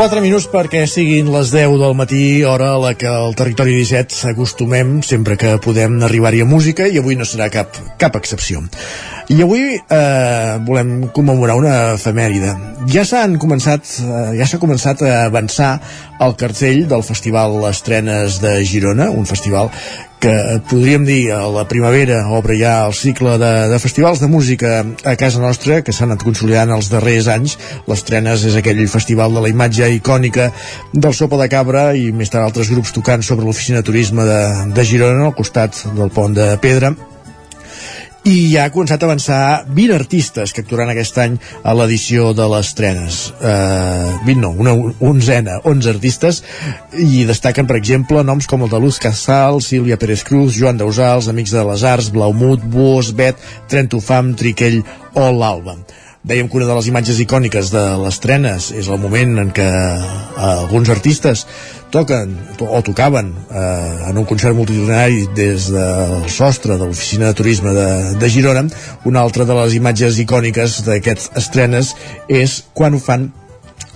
4 0.00 0.22
minuts 0.24 0.46
perquè 0.48 0.86
siguin 0.88 1.26
les 1.28 1.50
10 1.52 1.74
del 1.76 1.92
matí, 1.92 2.40
hora 2.48 2.70
a 2.72 2.78
la 2.80 2.94
que 2.96 3.04
al 3.04 3.34
Territori 3.36 3.74
17 3.82 4.30
acostumem, 4.30 5.02
sempre 5.04 5.36
que 5.36 5.58
podem 5.60 5.98
arribar-hi 6.06 6.40
a 6.40 6.46
música, 6.48 6.86
i 6.88 6.96
avui 6.96 7.18
no 7.20 7.26
serà 7.28 7.50
cap, 7.52 7.76
cap 8.00 8.16
excepció. 8.16 8.62
I 9.28 9.42
avui 9.44 9.76
eh, 9.76 10.54
volem 10.64 11.10
commemorar 11.12 11.58
una 11.60 11.74
efemèride. 11.98 12.54
Ja 12.88 13.04
s'han 13.04 13.36
començat, 13.42 13.92
eh, 14.00 14.22
ja 14.40 14.48
s'ha 14.48 14.62
començat 14.62 15.04
a 15.04 15.26
avançar 15.26 15.74
el 16.24 16.32
cartell 16.40 16.86
del 16.88 17.04
Festival 17.04 17.60
Estrenes 17.68 18.40
de 18.40 18.56
Girona, 18.64 19.10
un 19.12 19.28
festival 19.28 19.68
que 20.20 20.60
podríem 20.68 21.06
dir 21.08 21.32
a 21.32 21.40
la 21.48 21.64
primavera 21.68 22.20
obre 22.36 22.58
ja 22.60 22.84
el 22.86 22.94
cicle 22.94 23.38
de, 23.40 23.52
de 23.72 23.78
festivals 23.82 24.20
de 24.20 24.28
música 24.28 24.84
a 25.04 25.16
casa 25.16 25.40
nostra 25.40 25.80
que 25.82 25.94
s'han 25.96 26.12
anat 26.12 26.24
consolidant 26.26 26.74
els 26.76 26.92
darrers 26.92 27.30
anys. 27.32 27.56
l'Estrenes 27.88 28.44
és 28.44 28.56
aquell 28.60 28.82
festival 28.92 29.34
de 29.34 29.44
la 29.44 29.52
imatge 29.52 29.88
icònica 29.96 30.50
del 30.92 31.16
Sopa 31.16 31.40
de 31.40 31.48
Cabra 31.50 31.90
i 31.96 32.10
més 32.12 32.30
tard 32.30 32.44
altres 32.44 32.70
grups 32.70 32.92
tocant 32.92 33.24
sobre 33.24 33.48
l'oficina 33.48 33.80
de 33.80 33.88
turisme 33.88 34.28
de, 34.28 34.42
de 34.76 34.84
Girona 34.84 35.30
al 35.30 35.38
costat 35.38 35.86
del 35.96 36.12
pont 36.12 36.36
de 36.36 36.52
Pedra 36.60 36.94
i 38.30 38.50
ja 38.52 38.66
ha 38.68 38.72
començat 38.72 39.02
a 39.02 39.08
avançar 39.08 39.40
20 39.66 39.94
artistes 39.96 40.52
que 40.54 40.62
actuaran 40.62 40.92
aquest 40.92 41.16
any 41.18 41.36
a 41.66 41.74
l'edició 41.74 42.30
de 42.36 42.46
les 42.52 42.72
trenes. 42.78 43.20
Eh, 43.40 44.10
20 44.26 44.40
no, 44.44 44.50
una 44.64 44.74
onzena 45.10 45.58
11 45.66 45.90
artistes. 45.94 46.42
I 46.94 47.24
destaquen 47.28 47.66
per 47.70 47.78
exemple 47.80 48.22
noms 48.26 48.46
com 48.50 48.62
el 48.66 48.70
de 48.72 48.80
Luz 48.82 49.00
Casal 49.02 49.62
Sílvia 49.64 49.98
Pérez 49.98 50.22
Cruz, 50.26 50.54
Joan 50.58 50.78
Dausals 50.78 51.30
Amics 51.32 51.56
de 51.56 51.64
les 51.72 51.86
Arts, 51.86 52.12
Blaumut, 52.14 52.62
Buos, 52.62 53.14
Bet 53.16 53.40
Trentofam, 53.72 54.34
Triquell 54.38 54.82
o 55.14 55.32
l'Alba 55.34 55.80
dèiem 56.22 56.48
que 56.48 56.58
una 56.58 56.66
de 56.68 56.74
les 56.76 56.88
imatges 56.90 57.20
icòniques 57.22 57.70
de 57.72 57.82
les 58.02 58.18
trenes 58.20 58.70
és 58.76 58.88
el 58.92 58.98
moment 59.00 59.38
en 59.40 59.52
què 59.56 59.66
eh, 59.66 60.08
alguns 60.44 60.90
artistes 60.92 61.46
toquen 61.90 62.36
o 62.60 62.82
tocaven 62.86 63.32
eh, 63.48 64.10
en 64.10 64.20
un 64.20 64.26
concert 64.28 64.54
multitudinari 64.54 65.26
des 65.34 65.70
del 65.72 66.28
sostre 66.28 66.76
de 66.76 66.84
l'oficina 66.84 67.30
de 67.30 67.38
turisme 67.40 67.72
de, 67.74 67.88
de 68.20 68.30
Girona. 68.30 68.66
Una 69.08 69.24
altra 69.24 69.48
de 69.48 69.56
les 69.62 69.74
imatges 69.80 70.20
icòniques 70.20 70.82
d'aquests 70.86 71.32
estrenes 71.40 71.94
és 72.28 72.60
quan 72.74 72.94
ho 72.94 73.00
fan 73.00 73.30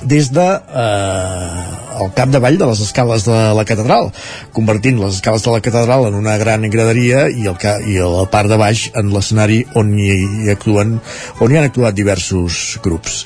des 0.04 0.30
de 0.34 0.44
eh, 0.44 1.64
el 2.02 2.10
capdavall 2.16 2.58
de 2.58 2.66
les 2.66 2.80
escales 2.84 3.24
de 3.24 3.38
la 3.56 3.64
catedral 3.64 4.10
convertint 4.52 4.98
les 5.00 5.14
escales 5.16 5.44
de 5.44 5.52
la 5.54 5.60
catedral 5.64 6.06
en 6.08 6.14
una 6.18 6.36
gran 6.36 6.66
graderia 6.70 7.28
i, 7.28 7.46
el, 7.48 7.58
i 7.88 7.98
la 7.98 8.26
part 8.30 8.50
de 8.50 8.58
baix 8.60 8.88
en 8.94 9.12
l'escenari 9.14 9.62
on 9.74 9.94
hi, 9.98 10.10
hi 10.44 10.50
actuen 10.52 10.98
on 11.40 11.52
hi 11.52 11.60
han 11.60 11.70
actuat 11.70 11.94
diversos 11.96 12.80
grups. 12.82 13.24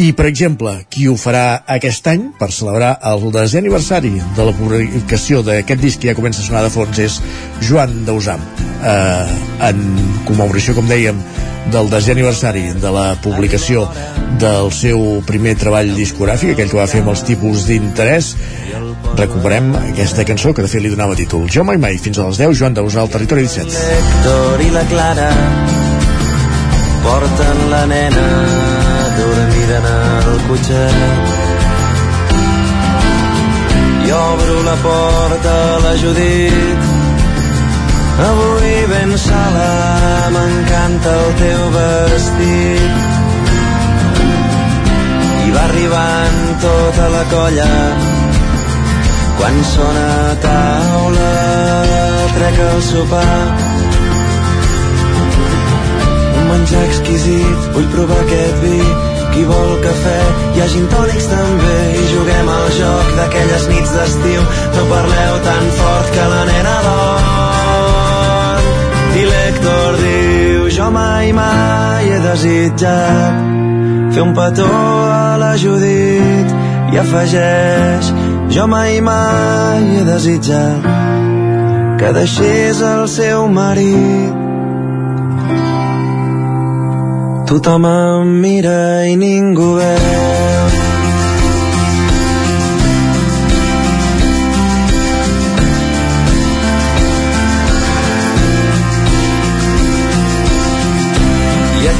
I, 0.00 0.12
per 0.16 0.24
exemple, 0.30 0.70
qui 0.88 1.04
ho 1.10 1.14
farà 1.18 1.60
aquest 1.68 2.06
any 2.08 2.30
per 2.38 2.48
celebrar 2.56 2.94
el 3.10 3.26
desè 3.34 3.60
aniversari 3.60 4.14
de 4.36 4.46
la 4.48 4.54
publicació 4.56 5.42
d'aquest 5.44 5.82
disc 5.82 6.00
que 6.00 6.08
ja 6.08 6.16
comença 6.16 6.40
a 6.40 6.46
sonar 6.46 6.62
de 6.64 6.72
fons 6.72 7.02
és 7.04 7.18
Joan 7.68 8.06
Dausam 8.06 8.40
eh, 8.40 9.38
en 9.68 9.82
commemoració, 10.24 10.78
com 10.78 10.88
dèiem 10.88 11.20
del 11.70 11.90
desè 11.92 12.14
aniversari 12.16 12.70
de 12.80 12.90
la 12.94 13.14
publicació 13.22 13.84
del 14.40 14.70
seu 14.72 15.20
primer 15.28 15.56
treball 15.60 15.92
discogràfic, 15.96 16.54
aquell 16.54 16.70
que 16.72 16.80
va 16.80 16.88
fer 16.90 17.02
amb 17.04 17.12
els 17.12 17.24
tipus 17.26 17.66
d'interès. 17.68 18.32
Recuperem 19.18 19.74
aquesta 19.80 20.24
cançó 20.24 20.54
que 20.54 20.64
de 20.64 20.70
fet 20.70 20.82
li 20.82 20.92
donava 20.92 21.18
títol. 21.18 21.48
Jo 21.52 21.64
mai 21.66 21.76
mai, 21.82 21.98
fins 22.00 22.18
a 22.18 22.28
les 22.28 22.40
10, 22.40 22.56
Joan 22.60 22.78
Dausà 22.78 23.04
al 23.04 23.12
Territori 23.12 23.44
17 23.44 23.76
Héctor 23.96 24.64
i 24.64 24.70
la 24.74 24.84
Clara 24.90 25.28
porten 27.02 27.70
la 27.70 27.84
nena 27.86 28.26
dormida 29.18 29.76
en 29.80 29.86
el 29.92 30.40
cotxet. 30.48 30.98
I 34.06 34.12
obro 34.12 34.62
la 34.62 34.76
porta 34.86 35.52
a 35.74 35.78
la 35.84 35.94
Judit. 36.02 36.80
Avui 38.30 38.59
ben 38.92 39.18
sola 39.18 39.70
m'encanta 40.34 41.10
el 41.22 41.32
teu 41.40 41.62
vestit. 41.76 42.92
I 45.46 45.50
va 45.54 45.62
arribant 45.68 46.38
tota 46.64 47.08
la 47.14 47.24
colla 47.32 47.74
quan 49.38 49.56
sona 49.72 50.08
taula 50.46 51.34
trec 52.36 52.58
el 52.70 52.82
sopar. 52.90 53.44
Un 56.38 56.44
menjar 56.50 56.84
exquisit 56.88 57.70
vull 57.76 57.92
provar 57.94 58.20
aquest 58.24 58.64
vi. 58.64 58.80
Qui 59.30 59.44
vol 59.46 59.76
cafè 59.84 60.18
hi 60.54 60.62
ha 60.62 60.66
gin 60.72 60.88
tònics 60.94 61.28
també. 61.34 61.76
I 62.00 62.08
juguem 62.14 62.50
al 62.56 62.66
joc 62.78 63.14
d'aquelles 63.20 63.68
nits 63.74 63.94
d'estiu. 63.98 64.42
No 64.74 64.90
parleu 64.96 65.38
tan 65.46 65.70
fort 65.78 66.18
que 66.18 66.26
la 66.34 66.42
nena 66.50 66.76
dorm 66.88 67.49
i 69.18 69.22
l'Hèctor 69.26 69.98
diu 70.02 70.68
jo 70.76 70.90
mai 70.94 71.32
mai 71.32 72.10
he 72.10 72.18
desitjat 72.24 73.34
fer 74.14 74.22
un 74.22 74.34
petó 74.34 74.70
a 75.10 75.36
la 75.42 75.56
Judit. 75.56 76.58
I 76.90 76.98
afegeix 76.98 78.10
jo 78.50 78.66
mai 78.66 79.00
mai 79.00 79.84
he 79.94 80.04
desitjat 80.04 80.88
que 82.00 82.12
deixés 82.16 82.82
el 82.82 83.06
seu 83.08 83.46
marit. 83.48 84.34
Tothom 87.50 87.86
em 87.86 88.34
mira 88.42 89.06
i 89.10 89.16
ningú 89.18 89.74
veu 89.78 90.69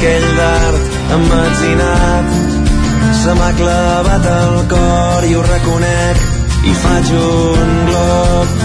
aquell 0.01 0.31
dard 0.35 0.93
emmetzinat 1.15 2.29
se 3.21 3.33
m'ha 3.37 3.49
clavat 3.57 4.23
al 4.33 4.55
cor 4.71 5.25
i 5.29 5.35
ho 5.37 5.41
reconec 5.45 6.23
i 6.71 6.73
faig 6.83 7.11
un 7.17 7.75
glob. 7.89 8.55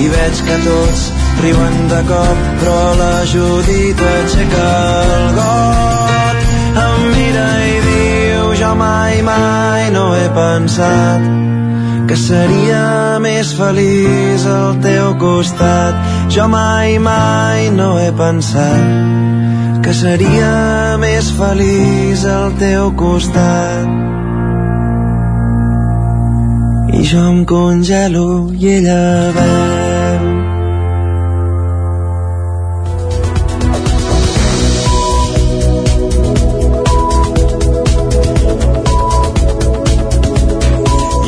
I 0.00 0.08
veig 0.14 0.40
que 0.46 0.56
tots 0.64 1.02
riuen 1.42 1.76
de 1.92 2.00
cop 2.08 2.40
però 2.62 2.78
la 3.02 3.12
Judit 3.34 4.00
aixeca 4.14 4.70
el 5.18 5.28
got. 5.40 6.42
Em 6.86 7.06
mira 7.12 7.46
i 7.68 7.78
diu, 7.90 8.50
jo 8.62 8.74
mai, 8.80 9.20
mai 9.28 9.90
no 9.92 10.06
he 10.16 10.28
pensat 10.40 11.28
que 12.08 12.16
seria 12.16 13.20
més 13.28 13.52
feliç 13.60 14.48
al 14.56 14.80
teu 14.88 15.12
costat. 15.20 16.11
Jo 16.32 16.48
mai, 16.48 16.98
mai 16.98 17.68
no 17.76 17.98
he 18.00 18.08
pensat 18.16 19.82
que 19.84 19.92
seria 19.92 20.96
més 21.02 21.28
feliç 21.36 22.24
al 22.24 22.56
teu 22.62 22.88
costat. 22.96 23.92
I 26.96 27.04
jo 27.12 27.28
em 27.34 27.44
congelo 27.44 28.26
i 28.56 28.74
ella 28.78 29.06
veu. 29.36 29.81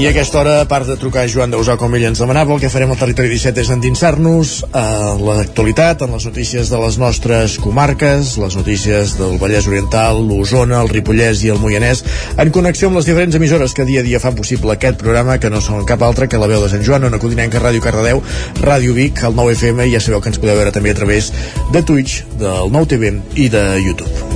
I 0.04 0.06
a 0.06 0.10
aquesta 0.10 0.36
hora, 0.36 0.60
a 0.60 0.66
part 0.68 0.84
de 0.84 0.98
trucar 1.00 1.22
a 1.24 1.28
Joan 1.32 1.54
Dausà 1.54 1.78
com 1.80 1.94
ell 1.96 2.02
ens 2.04 2.20
demanava, 2.20 2.52
el 2.52 2.60
que 2.60 2.68
farem 2.68 2.90
al 2.92 2.98
Territori 3.00 3.30
17 3.32 3.62
és 3.62 3.70
endinsar-nos 3.72 4.50
a 4.76 5.14
l'actualitat, 5.16 6.04
en 6.04 6.12
les 6.12 6.26
notícies 6.28 6.68
de 6.68 6.80
les 6.82 6.98
nostres 7.00 7.54
comarques, 7.56 8.34
les 8.36 8.58
notícies 8.58 9.14
del 9.16 9.38
Vallès 9.40 9.64
Oriental, 9.70 10.20
l'Osona, 10.28 10.82
el 10.84 10.92
Ripollès 10.92 11.40
i 11.46 11.54
el 11.54 11.62
Moianès, 11.62 12.04
en 12.36 12.52
connexió 12.52 12.92
amb 12.92 13.00
les 13.00 13.08
diferents 13.08 13.40
emissores 13.40 13.72
que 13.72 13.88
dia 13.88 14.04
a 14.04 14.08
dia 14.10 14.20
fan 14.20 14.36
possible 14.36 14.76
aquest 14.76 15.00
programa, 15.00 15.38
que 15.40 15.48
no 15.48 15.64
són 15.64 15.88
cap 15.88 16.04
altre 16.04 16.28
que 16.28 16.42
la 16.42 16.52
veu 16.52 16.60
de 16.60 16.68
Sant 16.74 16.84
Joan, 16.84 17.08
Ona 17.08 17.22
Codinenca, 17.24 17.64
Ràdio 17.64 17.80
Cardedeu, 17.80 18.20
Ràdio 18.60 18.92
Vic, 18.92 19.24
el 19.24 19.40
9FM, 19.40 19.88
i 19.88 19.96
ja 19.96 20.04
sabeu 20.04 20.20
que 20.20 20.34
ens 20.34 20.42
podeu 20.42 20.60
veure 20.60 20.76
també 20.76 20.92
a 20.92 21.00
través 21.00 21.32
de 21.72 21.80
Twitch, 21.80 22.26
del 22.36 22.68
9TV 22.76 23.22
i 23.40 23.48
de 23.56 23.70
YouTube. 23.80 24.33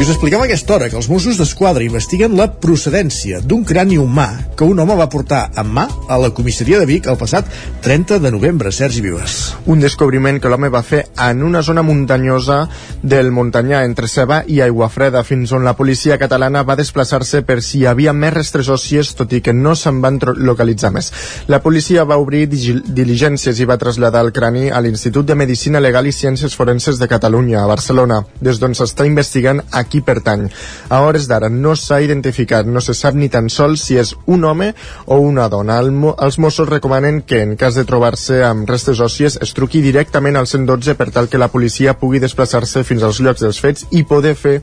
I 0.00 0.02
us 0.02 0.14
expliquem 0.14 0.40
aquesta 0.40 0.72
hora 0.72 0.86
que 0.88 0.96
els 0.96 1.10
Mossos 1.12 1.36
d'Esquadra 1.36 1.84
investiguen 1.84 2.32
la 2.32 2.46
procedència 2.56 3.42
d'un 3.44 3.66
crani 3.68 3.98
humà 4.00 4.30
que 4.56 4.64
un 4.64 4.78
home 4.80 4.94
va 4.96 5.10
portar 5.12 5.40
en 5.60 5.68
mà 5.76 5.82
a 6.08 6.16
la 6.16 6.30
comissaria 6.32 6.78
de 6.80 6.86
Vic 6.88 7.04
el 7.12 7.18
passat 7.20 7.50
30 7.84 8.16
de 8.24 8.30
novembre. 8.32 8.72
Sergi 8.72 9.02
Vives. 9.04 9.34
Un 9.68 9.82
descobriment 9.84 10.38
que 10.40 10.48
l'home 10.48 10.70
va 10.72 10.80
fer 10.80 11.02
en 11.20 11.42
una 11.44 11.60
zona 11.60 11.84
muntanyosa 11.84 12.62
del 13.02 13.28
Montanyà, 13.30 13.82
entre 13.84 14.08
Ceba 14.08 14.38
i 14.48 14.62
Aiguafreda, 14.64 15.20
fins 15.20 15.52
on 15.52 15.68
la 15.68 15.74
policia 15.76 16.16
catalana 16.16 16.64
va 16.64 16.78
desplaçar-se 16.80 17.42
per 17.44 17.58
si 17.60 17.82
hi 17.82 17.86
havia 17.92 18.16
més 18.16 18.32
restres 18.32 18.72
òssies, 18.72 19.12
tot 19.20 19.36
i 19.36 19.42
que 19.44 19.52
no 19.52 19.76
se'n 19.76 20.00
van 20.00 20.16
localitzar 20.40 20.94
més. 20.96 21.12
La 21.52 21.60
policia 21.60 22.06
va 22.08 22.16
obrir 22.16 22.46
diligències 22.48 23.60
i 23.60 23.68
va 23.68 23.76
traslladar 23.76 24.24
el 24.24 24.32
crani 24.32 24.70
a 24.72 24.80
l'Institut 24.80 25.28
de 25.28 25.36
Medicina 25.36 25.84
Legal 25.84 26.08
i 26.08 26.16
Ciències 26.16 26.56
Forenses 26.56 26.96
de 26.96 27.12
Catalunya, 27.12 27.60
a 27.60 27.68
Barcelona, 27.68 28.22
des 28.40 28.64
d'on 28.64 28.72
s'està 28.72 29.04
investigant 29.04 29.60
a 29.68 29.84
qui 29.90 30.02
pertany. 30.06 30.46
A 30.88 31.02
hores 31.04 31.26
d'ara 31.30 31.50
no 31.52 31.74
s'ha 31.76 32.00
identificat, 32.04 32.68
no 32.68 32.80
se 32.80 32.94
sap 32.96 33.18
ni 33.18 33.28
tan 33.32 33.50
sols 33.52 33.84
si 33.88 33.98
és 34.00 34.14
un 34.26 34.46
home 34.48 34.70
o 35.06 35.20
una 35.24 35.48
dona. 35.52 35.80
El, 35.82 35.92
els 36.16 36.38
Mossos 36.38 36.70
recomanen 36.70 37.22
que, 37.26 37.42
en 37.44 37.56
cas 37.60 37.76
de 37.78 37.84
trobar-se 37.88 38.42
amb 38.46 38.68
restes 38.70 39.02
òssies, 39.02 39.40
es 39.42 39.54
truqui 39.56 39.82
directament 39.84 40.38
al 40.38 40.48
112 40.50 40.96
per 40.96 41.10
tal 41.10 41.28
que 41.28 41.40
la 41.40 41.50
policia 41.52 41.98
pugui 41.98 42.22
desplaçar-se 42.22 42.86
fins 42.86 43.04
als 43.04 43.20
llocs 43.20 43.44
dels 43.44 43.60
fets 43.60 43.86
i 43.90 44.06
poder 44.08 44.36
fer 44.38 44.60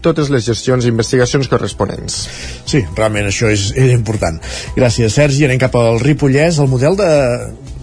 totes 0.00 0.30
les 0.30 0.44
gestions 0.46 0.84
i 0.84 0.92
investigacions 0.92 1.48
corresponents. 1.50 2.20
Sí, 2.68 2.84
realment 2.96 3.28
això 3.30 3.50
és, 3.50 3.72
és 3.74 3.92
important. 3.94 4.38
Gràcies, 4.76 5.14
Sergi. 5.14 5.46
Anem 5.48 5.60
cap 5.60 5.74
al 5.78 5.98
Ripollès. 6.02 6.60
El 6.62 6.70
model 6.70 6.98
de 6.98 7.08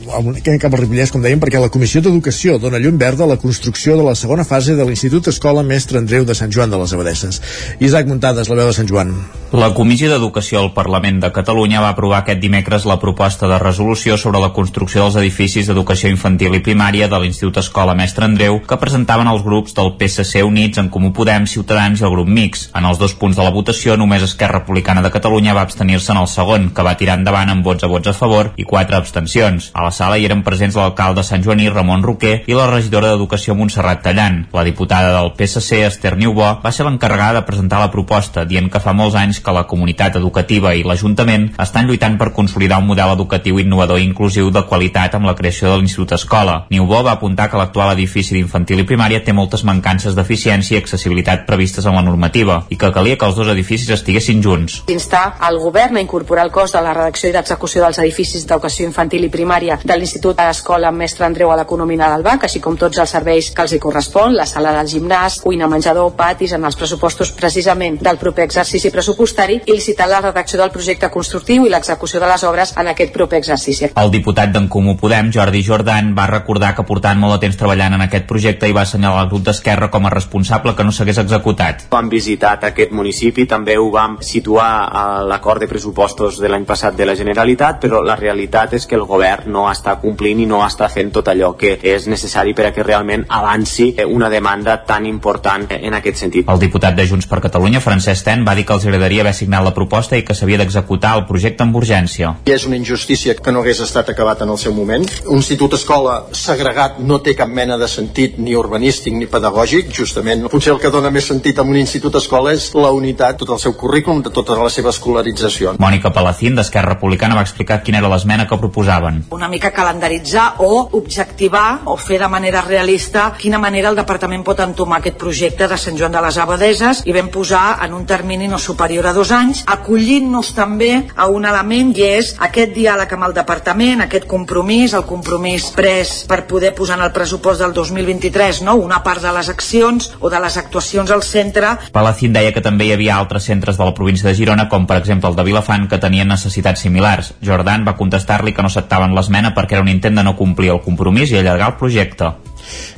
cap 0.05 0.73
al 0.73 0.81
Ripollès, 0.81 1.11
com 1.11 1.23
dèiem, 1.23 1.39
perquè 1.41 1.59
la 1.61 1.71
Comissió 1.73 2.01
d'Educació 2.03 2.59
dona 2.61 2.79
llum 2.81 2.97
verda 3.01 3.25
a 3.25 3.29
la 3.29 3.39
construcció 3.41 3.95
de 3.97 4.03
la 4.05 4.15
segona 4.15 4.45
fase 4.45 4.75
de 4.75 4.85
l'Institut 4.85 5.27
Escola 5.31 5.63
Mestre 5.63 5.97
Andreu 5.97 6.25
de 6.25 6.35
Sant 6.37 6.53
Joan 6.53 6.69
de 6.69 6.77
les 6.77 6.93
Abadesses. 6.93 7.41
Isaac 7.79 8.07
Muntades, 8.07 8.49
la 8.49 8.59
veu 8.59 8.69
de 8.69 8.75
Sant 8.77 8.89
Joan. 8.89 9.15
La 9.55 9.71
Comissió 9.73 10.09
d'Educació 10.11 10.59
al 10.59 10.73
Parlament 10.75 11.21
de 11.23 11.31
Catalunya 11.31 11.81
va 11.81 11.93
aprovar 11.93 12.19
aquest 12.21 12.41
dimecres 12.41 12.85
la 12.85 12.97
proposta 12.99 13.47
de 13.47 13.59
resolució 13.61 14.17
sobre 14.19 14.41
la 14.43 14.51
construcció 14.53 15.05
dels 15.05 15.15
edificis 15.21 15.69
d'educació 15.69 16.09
infantil 16.11 16.57
i 16.57 16.61
primària 16.65 17.07
de 17.07 17.19
l'Institut 17.21 17.61
Escola 17.61 17.95
Mestre 17.95 18.27
Andreu 18.27 18.59
que 18.67 18.79
presentaven 18.81 19.29
els 19.31 19.45
grups 19.45 19.77
del 19.77 19.93
PSC 19.95 20.43
Units 20.43 20.81
en 20.81 20.89
Comú 20.91 21.13
Podem, 21.15 21.47
Ciutadans 21.47 22.01
i 22.01 22.05
el 22.05 22.13
grup 22.13 22.27
Mix. 22.27 22.67
En 22.75 22.85
els 22.89 22.99
dos 22.99 23.15
punts 23.15 23.39
de 23.39 23.45
la 23.47 23.53
votació, 23.55 23.95
només 23.95 24.25
Esquerra 24.27 24.59
Republicana 24.59 25.05
de 25.05 25.13
Catalunya 25.13 25.55
va 25.55 25.63
abstenir-se 25.63 26.11
en 26.11 26.19
el 26.19 26.27
segon, 26.27 26.69
que 26.75 26.83
va 26.83 26.97
tirar 26.99 27.15
endavant 27.21 27.53
amb 27.53 27.65
vots 27.65 27.87
a 27.87 27.91
vots 27.91 28.11
a 28.11 28.17
favor 28.17 28.51
i 28.59 28.67
quatre 28.67 28.99
abstencions. 28.99 29.71
A 29.73 29.87
la 29.87 29.94
sala 29.95 30.17
hi 30.19 30.25
eren 30.27 30.43
presents 30.43 30.75
l'alcalde 30.75 31.23
Sant 31.23 31.43
Joaní, 31.45 31.69
Ramon 31.71 32.03
Roquer, 32.03 32.41
i 32.51 32.57
la 32.57 32.67
regidora 32.67 33.13
d'Educació 33.13 33.55
Montserrat 33.55 34.03
Tallant. 34.03 34.41
La 34.53 34.65
diputada 34.67 35.13
del 35.15 35.31
PSC, 35.37 35.81
Esther 35.87 36.15
Niubó, 36.19 36.49
va 36.63 36.71
ser 36.75 36.85
l'encarregada 36.87 37.39
de 37.39 37.45
presentar 37.47 37.79
la 37.79 37.91
proposta, 37.93 38.43
dient 38.45 38.67
que 38.71 38.81
fa 38.83 38.93
molts 38.93 39.15
anys 39.19 39.39
que 39.43 39.55
la 39.55 39.65
comunitat 39.69 40.19
educativa 40.19 40.73
i 40.75 40.83
l'Ajuntament 40.83 41.47
estan 41.61 41.87
lluitant 41.87 42.17
per 42.19 42.33
consolidar 42.35 42.81
un 42.83 42.89
model 42.91 43.13
educatiu 43.15 43.59
innovador 43.63 44.01
i 44.01 44.07
inclusiu 44.09 44.51
de 44.51 44.65
qualitat 44.67 45.15
amb 45.15 45.29
la 45.29 45.35
creació 45.39 45.71
de 45.71 45.79
l'Institut 45.79 46.15
Escola. 46.19 46.57
Niubó 46.69 47.01
va 47.05 47.15
apuntar 47.15 47.47
que 47.49 47.61
l'actual 47.61 47.93
edifici 47.95 48.35
d'infantil 48.35 48.83
i 48.83 48.87
primària 48.89 49.23
té 49.23 49.33
moltes 49.33 49.63
mancances 49.63 50.17
d'eficiència 50.17 50.75
i 50.75 50.81
accessibilitat 50.81 51.45
previstes 51.47 51.85
en 51.85 51.95
la 51.95 52.03
normativa 52.05 52.63
i 52.69 52.77
que 52.77 52.91
calia 52.91 53.17
que 53.17 53.29
els 53.29 53.39
dos 53.39 53.51
edificis 53.53 53.95
estiguessin 53.95 54.43
junts. 54.43 54.81
instar 54.87 55.37
el 55.47 55.59
govern 55.59 55.97
a 55.97 56.01
incorporar 56.01 56.45
el 56.45 56.51
cost 56.51 56.75
de 56.75 56.81
la 56.81 56.93
redacció 56.93 57.29
i 57.29 57.33
d'execució 57.33 57.83
dels 57.83 57.99
edificis 57.99 58.45
d'educació 58.47 58.87
infantil 58.87 59.25
i 59.25 59.29
primària 59.29 59.77
de 59.86 59.95
l'Institut 59.97 60.36
d'Escola 60.38 60.89
Mestre 60.91 61.25
Andreu 61.27 61.51
a 61.53 61.57
l'economia 61.59 62.09
del 62.09 62.23
BAC, 62.25 62.47
així 62.47 62.59
com 62.61 62.77
tots 62.77 62.97
els 63.01 63.11
serveis 63.13 63.51
que 63.53 63.61
els 63.61 63.75
hi 63.75 63.79
correspon, 63.81 64.33
la 64.33 64.47
sala 64.49 64.73
del 64.75 64.89
gimnàs, 64.89 65.39
cuina, 65.43 65.69
menjador, 65.69 66.11
patis, 66.17 66.55
en 66.57 66.65
els 66.65 66.77
pressupostos 66.79 67.31
precisament 67.38 67.99
del 68.01 68.17
proper 68.17 68.47
exercici 68.49 68.89
pressupostari 68.91 69.59
i 69.65 69.75
licitar 69.75 70.07
la 70.09 70.21
redacció 70.23 70.59
del 70.59 70.73
projecte 70.73 71.11
constructiu 71.13 71.67
i 71.67 71.73
l'execució 71.73 72.19
de 72.19 72.29
les 72.31 72.43
obres 72.49 72.73
en 72.81 72.89
aquest 72.91 73.13
proper 73.13 73.41
exercici. 73.43 73.91
El 73.95 74.11
diputat 74.13 74.53
d'en 74.55 74.67
Comú 74.71 74.97
Podem, 74.97 75.29
Jordi 75.36 75.61
Jordan, 75.63 76.13
va 76.17 76.25
recordar 76.31 76.73
que 76.75 76.88
portant 76.88 77.21
molt 77.21 77.38
de 77.38 77.45
temps 77.45 77.59
treballant 77.59 77.93
en 77.99 78.05
aquest 78.07 78.25
projecte 78.29 78.69
i 78.69 78.73
va 78.75 78.86
assenyalar 78.88 79.25
el 79.27 79.31
grup 79.33 79.45
d'Esquerra 79.45 79.91
com 79.93 80.09
a 80.09 80.13
responsable 80.13 80.73
que 80.75 80.88
no 80.88 80.95
s'hagués 80.95 81.21
executat. 81.21 81.86
Vam 81.93 82.09
visitat 82.09 82.65
aquest 82.71 82.93
municipi, 82.95 83.45
també 83.45 83.77
ho 83.77 83.91
vam 83.93 84.17
situar 84.25 84.69
a 84.89 85.05
l'acord 85.27 85.61
de 85.61 85.69
pressupostos 85.69 86.41
de 86.41 86.49
l'any 86.49 86.65
passat 86.65 86.97
de 86.97 87.05
la 87.05 87.15
Generalitat, 87.15 87.79
però 87.83 88.01
la 88.01 88.17
realitat 88.17 88.73
és 88.73 88.89
que 88.89 88.97
el 88.97 89.05
govern 89.05 89.51
no 89.51 89.67
està 89.76 89.97
complint 90.01 90.41
i 90.41 90.47
no 90.49 90.61
està 90.65 90.89
fent 90.91 91.11
tot 91.13 91.28
allò 91.32 91.53
que 91.59 91.76
és 91.84 92.07
necessari 92.11 92.55
per 92.55 92.69
a 92.69 92.73
que 92.76 92.84
realment 92.84 93.26
avanci 93.30 93.91
una 94.05 94.30
demanda 94.32 94.78
tan 94.88 95.05
important 95.05 95.67
en 95.76 95.97
aquest 95.99 96.23
sentit. 96.23 96.49
El 96.49 96.61
diputat 96.61 96.95
de 96.97 97.05
Junts 97.07 97.28
per 97.30 97.41
Catalunya, 97.43 97.84
Francesc 97.84 98.26
Ten, 98.26 98.45
va 98.47 98.55
dir 98.55 98.65
que 98.65 98.76
els 98.76 98.86
agradaria 98.88 99.26
haver 99.26 99.36
signat 99.38 99.63
la 99.65 99.73
proposta 99.76 100.17
i 100.17 100.23
que 100.26 100.36
s'havia 100.38 100.59
d'executar 100.61 101.15
el 101.19 101.26
projecte 101.30 101.65
amb 101.65 101.76
urgència. 101.76 102.36
I 102.47 102.55
és 102.55 102.65
una 102.69 102.80
injustícia 102.80 103.36
que 103.36 103.53
no 103.53 103.61
hagués 103.61 103.82
estat 103.84 104.09
acabat 104.13 104.41
en 104.45 104.53
el 104.53 104.59
seu 104.61 104.73
moment. 104.73 105.05
Un 105.28 105.41
institut 105.41 105.76
escola 105.78 106.15
segregat 106.32 106.99
no 106.99 107.19
té 107.26 107.36
cap 107.38 107.51
mena 107.51 107.78
de 107.82 107.89
sentit 107.91 108.39
ni 108.39 108.55
urbanístic 108.55 109.15
ni 109.15 109.30
pedagògic, 109.32 109.91
justament. 109.93 110.47
Potser 110.51 110.73
el 110.76 110.82
que 110.82 110.91
dona 110.93 111.11
més 111.13 111.28
sentit 111.32 111.59
a 111.59 111.65
un 111.67 111.78
institut 111.80 112.15
escola 112.21 112.53
és 112.55 112.71
la 112.76 112.91
unitat, 112.95 113.38
tot 113.41 113.55
el 113.55 113.61
seu 113.61 113.76
currículum, 113.78 114.23
de 114.26 114.34
tota 114.34 114.57
la 114.59 114.71
seva 114.73 114.93
escolarització. 114.93 115.76
Mònica 115.82 116.13
Palacín, 116.15 116.55
d'Esquerra 116.55 116.95
Republicana, 116.95 117.38
va 117.38 117.45
explicar 117.45 117.82
quina 117.84 118.01
era 118.01 118.11
l'esmena 118.11 118.47
que 118.47 118.57
proposaven. 118.57 119.26
una 119.36 119.47
mica 119.51 119.64
calendaritzar 119.72 120.55
o 120.66 120.89
objectivar 120.99 121.82
o 121.86 121.95
fer 121.97 122.20
de 122.20 122.28
manera 122.28 122.61
realista 122.61 123.32
quina 123.38 123.59
manera 123.59 123.89
el 123.89 123.99
departament 123.99 124.43
pot 124.43 124.59
entomar 124.59 124.99
aquest 124.99 125.18
projecte 125.22 125.68
de 125.68 125.78
Sant 125.78 125.97
Joan 125.97 126.13
de 126.13 126.22
les 126.26 126.38
Abadeses 126.38 127.03
i 127.05 127.16
vam 127.16 127.30
posar 127.34 127.80
en 127.86 127.93
un 127.93 128.05
termini 128.05 128.47
no 128.47 128.59
superior 128.59 129.07
a 129.07 129.13
dos 129.13 129.32
anys, 129.32 129.63
acollint-nos 129.66 130.53
també 130.55 130.91
a 131.16 131.30
un 131.32 131.45
element 131.45 131.93
i 131.95 132.05
és 132.05 132.34
aquest 132.39 132.76
diàleg 132.76 133.13
amb 133.16 133.30
el 133.30 133.38
departament, 133.38 134.05
aquest 134.05 134.28
compromís, 134.28 134.93
el 134.93 135.05
compromís 135.07 135.70
pres 135.76 136.16
per 136.30 136.43
poder 136.49 136.74
posar 136.76 136.99
en 136.99 137.05
el 137.07 137.13
pressupost 137.16 137.61
del 137.61 137.74
2023 137.74 138.61
no? 138.68 138.76
una 138.76 139.01
part 139.03 139.24
de 139.24 139.34
les 139.36 139.49
accions 139.49 140.11
o 140.20 140.30
de 140.30 140.39
les 140.41 140.57
actuacions 140.57 141.11
al 141.11 141.24
centre 141.24 141.76
Palacín 141.95 142.34
deia 142.36 142.51
que 142.53 142.63
també 142.63 142.88
hi 142.88 142.93
havia 142.95 143.16
altres 143.16 143.45
centres 143.47 143.78
de 143.80 143.86
la 143.86 143.93
província 143.95 144.28
de 144.28 144.36
Girona, 144.36 144.68
com 144.70 144.86
per 144.89 144.97
exemple 144.99 145.30
el 145.30 145.38
de 145.38 145.45
Vilafant, 145.47 145.88
que 145.91 145.99
tenien 146.01 146.28
necessitats 146.32 146.84
similars. 146.86 147.34
Jordan 147.45 147.86
va 147.88 147.95
contestar-li 147.99 148.53
que 148.53 148.66
no 148.66 148.72
acceptaven 148.72 149.16
l'esmena 149.16 149.44
perquè 149.53 149.77
era 149.77 149.85
un 149.85 149.91
intent 149.91 150.17
de 150.17 150.23
no 150.25 150.35
complir 150.39 150.71
el 150.73 150.81
compromís 150.81 151.31
i 151.31 151.39
allargar 151.39 151.73
el 151.73 151.79
projecte. 151.81 152.31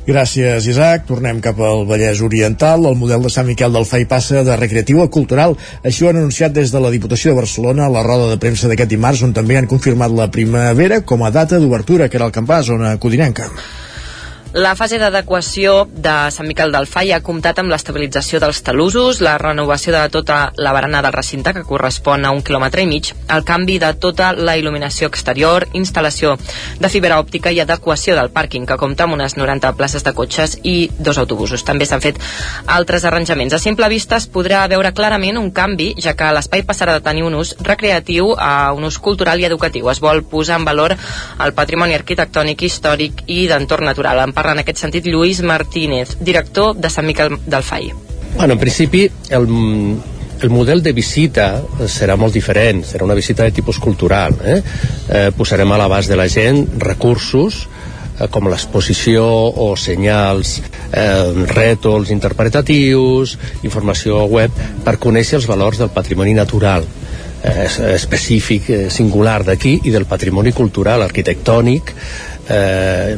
Gràcies, 0.08 0.68
Isaac. 0.72 1.04
Tornem 1.10 1.42
cap 1.44 1.58
al 1.60 1.84
Vallès 1.90 2.22
Oriental. 2.24 2.86
El 2.88 2.96
model 3.00 3.26
de 3.26 3.32
Sant 3.34 3.48
Miquel 3.50 3.74
del 3.76 3.88
Fai 3.90 4.06
passa 4.08 4.44
de 4.48 4.56
recreatiu 4.56 5.02
a 5.04 5.10
cultural. 5.12 5.58
Així 5.84 6.06
ho 6.06 6.12
han 6.12 6.22
anunciat 6.22 6.56
des 6.56 6.72
de 6.72 6.84
la 6.84 6.94
Diputació 6.94 7.34
de 7.34 7.42
Barcelona 7.42 7.88
a 7.88 7.92
la 7.92 8.06
roda 8.08 8.30
de 8.32 8.40
premsa 8.40 8.72
d'aquest 8.72 8.94
dimarts, 8.94 9.26
on 9.28 9.36
també 9.36 9.60
han 9.60 9.68
confirmat 9.68 10.14
la 10.16 10.32
primavera 10.32 11.02
com 11.02 11.24
a 11.24 11.34
data 11.36 11.60
d'obertura, 11.60 12.08
que 12.08 12.22
era 12.22 12.30
el 12.32 12.36
campàs, 12.40 12.72
zona 12.72 12.96
codinenca. 12.98 13.52
La 14.54 14.76
fase 14.80 14.96
d'adequació 14.96 15.90
de 15.92 16.32
Sant 16.32 16.48
Miquel 16.48 16.72
del 16.72 16.86
Fai 16.88 17.10
ha 17.12 17.20
comptat 17.20 17.58
amb 17.60 17.68
l'estabilització 17.68 18.40
dels 18.40 18.62
talusos, 18.64 19.20
la 19.20 19.34
renovació 19.38 19.92
de 19.92 20.08
tota 20.08 20.54
la 20.56 20.72
barana 20.72 21.02
del 21.04 21.12
recinte, 21.12 21.52
que 21.54 21.66
correspon 21.68 22.24
a 22.24 22.32
un 22.32 22.40
quilòmetre 22.42 22.82
i 22.82 22.88
mig, 22.88 23.10
el 23.28 23.44
canvi 23.44 23.76
de 23.84 23.90
tota 24.00 24.30
la 24.32 24.56
il·luminació 24.56 25.10
exterior, 25.12 25.66
instal·lació 25.76 26.38
de 26.80 26.90
fibra 26.90 27.18
òptica 27.20 27.52
i 27.52 27.60
adequació 27.60 28.16
del 28.16 28.32
pàrquing, 28.32 28.66
que 28.70 28.78
compta 28.80 29.04
amb 29.04 29.18
unes 29.18 29.36
90 29.36 29.74
places 29.76 30.08
de 30.08 30.14
cotxes 30.16 30.56
i 30.64 30.78
dos 30.98 31.20
autobusos. 31.20 31.66
També 31.68 31.86
s'han 31.86 32.02
fet 32.02 32.24
altres 32.68 33.04
arranjaments. 33.04 33.54
A 33.54 33.60
simple 33.60 33.92
vista 33.92 34.16
es 34.16 34.30
podrà 34.32 34.64
veure 34.72 34.94
clarament 34.96 35.38
un 35.38 35.52
canvi, 35.52 35.90
ja 36.00 36.16
que 36.16 36.32
l'espai 36.32 36.64
passarà 36.64 36.96
de 36.96 37.04
tenir 37.04 37.28
un 37.28 37.36
ús 37.36 37.54
recreatiu 37.60 38.32
a 38.40 38.72
un 38.72 38.88
ús 38.88 38.98
cultural 38.98 39.44
i 39.44 39.50
educatiu. 39.52 39.92
Es 39.92 40.00
vol 40.00 40.24
posar 40.24 40.62
en 40.62 40.72
valor 40.72 40.96
el 40.96 41.54
patrimoni 41.54 42.00
arquitectònic, 42.00 42.64
històric 42.64 43.26
i 43.28 43.44
d'entorn 43.52 43.92
natural. 43.92 44.24
En 44.24 44.37
parla 44.38 44.54
en 44.54 44.62
aquest 44.62 44.84
sentit 44.84 45.08
Lluís 45.10 45.42
Martínez, 45.42 46.18
director 46.22 46.76
de 46.78 46.92
Sant 46.94 47.08
Miquel 47.10 47.40
del 47.46 47.66
Fai. 47.66 47.90
Bueno, 48.36 48.54
en 48.54 48.60
principi, 48.62 49.08
el, 49.34 49.48
el 50.42 50.52
model 50.54 50.84
de 50.86 50.94
visita 50.94 51.48
serà 51.90 52.18
molt 52.22 52.38
diferent, 52.38 52.84
serà 52.86 53.08
una 53.08 53.18
visita 53.18 53.48
de 53.48 53.56
tipus 53.56 53.80
cultural. 53.82 54.38
Eh? 54.46 54.60
Eh, 54.62 55.24
posarem 55.38 55.74
a 55.74 55.80
l'abast 55.82 56.14
de 56.14 56.20
la 56.20 56.28
gent 56.30 56.68
recursos 56.84 57.64
eh, 57.66 58.28
com 58.30 58.52
l'exposició 58.52 59.26
o 59.26 59.72
senyals, 59.80 60.60
eh, 60.92 61.34
rètols 61.56 62.14
interpretatius, 62.14 63.40
informació 63.66 64.22
web, 64.30 64.54
per 64.86 65.00
conèixer 65.02 65.42
els 65.42 65.50
valors 65.50 65.82
del 65.82 65.94
patrimoni 65.98 66.38
natural 66.38 66.86
eh, 67.42 67.66
específic, 67.96 68.70
eh, 68.70 68.86
singular 68.94 69.42
d'aquí 69.50 69.80
i 69.84 69.98
del 69.98 70.06
patrimoni 70.06 70.54
cultural, 70.54 71.02
arquitectònic 71.02 71.96
eh, 72.50 73.18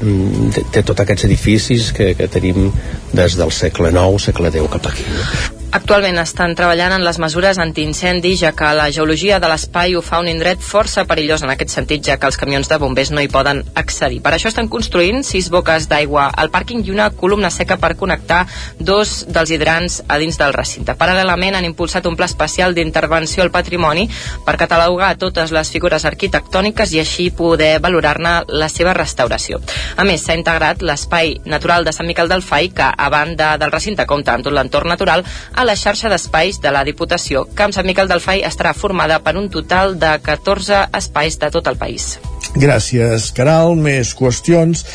té, 0.73 0.83
tots 0.83 1.05
aquests 1.05 1.29
edificis 1.29 1.93
que, 1.95 2.13
que 2.17 2.27
tenim 2.31 2.71
des 3.13 3.37
del 3.39 3.53
segle 3.55 3.93
IX, 3.93 4.29
segle 4.29 4.53
X 4.53 4.75
cap 4.75 4.91
aquí. 4.93 5.58
Actualment 5.69 6.17
estan 6.17 6.55
treballant 6.57 6.95
en 6.95 7.03
les 7.05 7.19
mesures 7.21 7.59
antiincendi, 7.61 8.31
ja 8.41 8.49
que 8.57 8.71
la 8.73 8.87
geologia 8.89 9.35
de 9.37 9.45
l'espai 9.51 9.93
ho 9.93 9.99
fa 10.01 10.17
un 10.17 10.25
indret 10.31 10.63
força 10.65 11.03
perillós 11.05 11.43
en 11.45 11.51
aquest 11.53 11.75
sentit, 11.75 12.01
ja 12.07 12.15
que 12.17 12.25
els 12.25 12.39
camions 12.41 12.65
de 12.71 12.79
bombers 12.81 13.11
no 13.13 13.21
hi 13.21 13.29
poden 13.29 13.61
accedir. 13.77 14.17
Per 14.25 14.31
això 14.33 14.49
estan 14.49 14.65
construint 14.67 15.21
sis 15.21 15.51
boques 15.53 15.85
d'aigua 15.91 16.23
al 16.33 16.49
pàrquing 16.49 16.81
i 16.87 16.89
una 16.89 17.11
columna 17.13 17.51
seca 17.53 17.77
per 17.77 17.91
connectar 17.99 18.39
dos 18.79 19.27
dels 19.29 19.53
hidrants 19.53 19.99
a 20.07 20.17
dins 20.17 20.39
del 20.41 20.55
recinte. 20.57 20.95
Paral·lelament 20.97 21.59
han 21.59 21.69
impulsat 21.69 22.09
un 22.09 22.17
pla 22.17 22.25
especial 22.25 22.73
d'intervenció 22.73 23.45
al 23.45 23.53
patrimoni 23.53 24.07
per 24.47 24.57
catalogar 24.57 25.11
totes 25.21 25.53
les 25.53 25.69
figures 25.69 26.07
arquitectòniques 26.09 26.95
i 26.97 27.03
així 27.03 27.29
poder 27.29 27.75
valorar-ne 27.77 28.33
la 28.49 28.71
seva 28.73 28.97
restauració. 28.97 29.61
A 29.95 30.07
més, 30.09 30.25
s'ha 30.25 30.33
integrat 30.33 30.81
l'espai 30.81 31.35
natural 31.45 31.85
de 31.85 31.93
Sant 31.93 32.09
Miquel 32.09 32.33
del 32.33 32.41
Fai, 32.41 32.73
que 32.73 32.89
a 32.89 33.13
banda 33.13 33.53
del 33.61 33.69
recinte 33.69 34.09
compta 34.09 34.33
amb 34.33 34.49
tot 34.49 34.57
l'entorn 34.57 34.89
natural, 34.89 35.21
a 35.59 35.65
la 35.67 35.75
xarxa 35.75 36.07
d'espais 36.07 36.61
de 36.63 36.71
la 36.71 36.85
Diputació. 36.87 37.43
Camp 37.51 37.73
Sant 37.75 37.87
Miquel 37.87 38.07
del 38.07 38.21
Fai 38.23 38.39
estarà 38.47 38.71
formada 38.71 39.17
per 39.19 39.33
un 39.35 39.49
total 39.51 39.97
de 39.99 40.13
14 40.23 40.85
espais 40.95 41.35
de 41.41 41.49
tot 41.51 41.67
el 41.67 41.75
país. 41.75 42.13
Gràcies, 42.55 43.25
Caral. 43.35 43.75
Més 43.75 44.13
qüestions. 44.15 44.85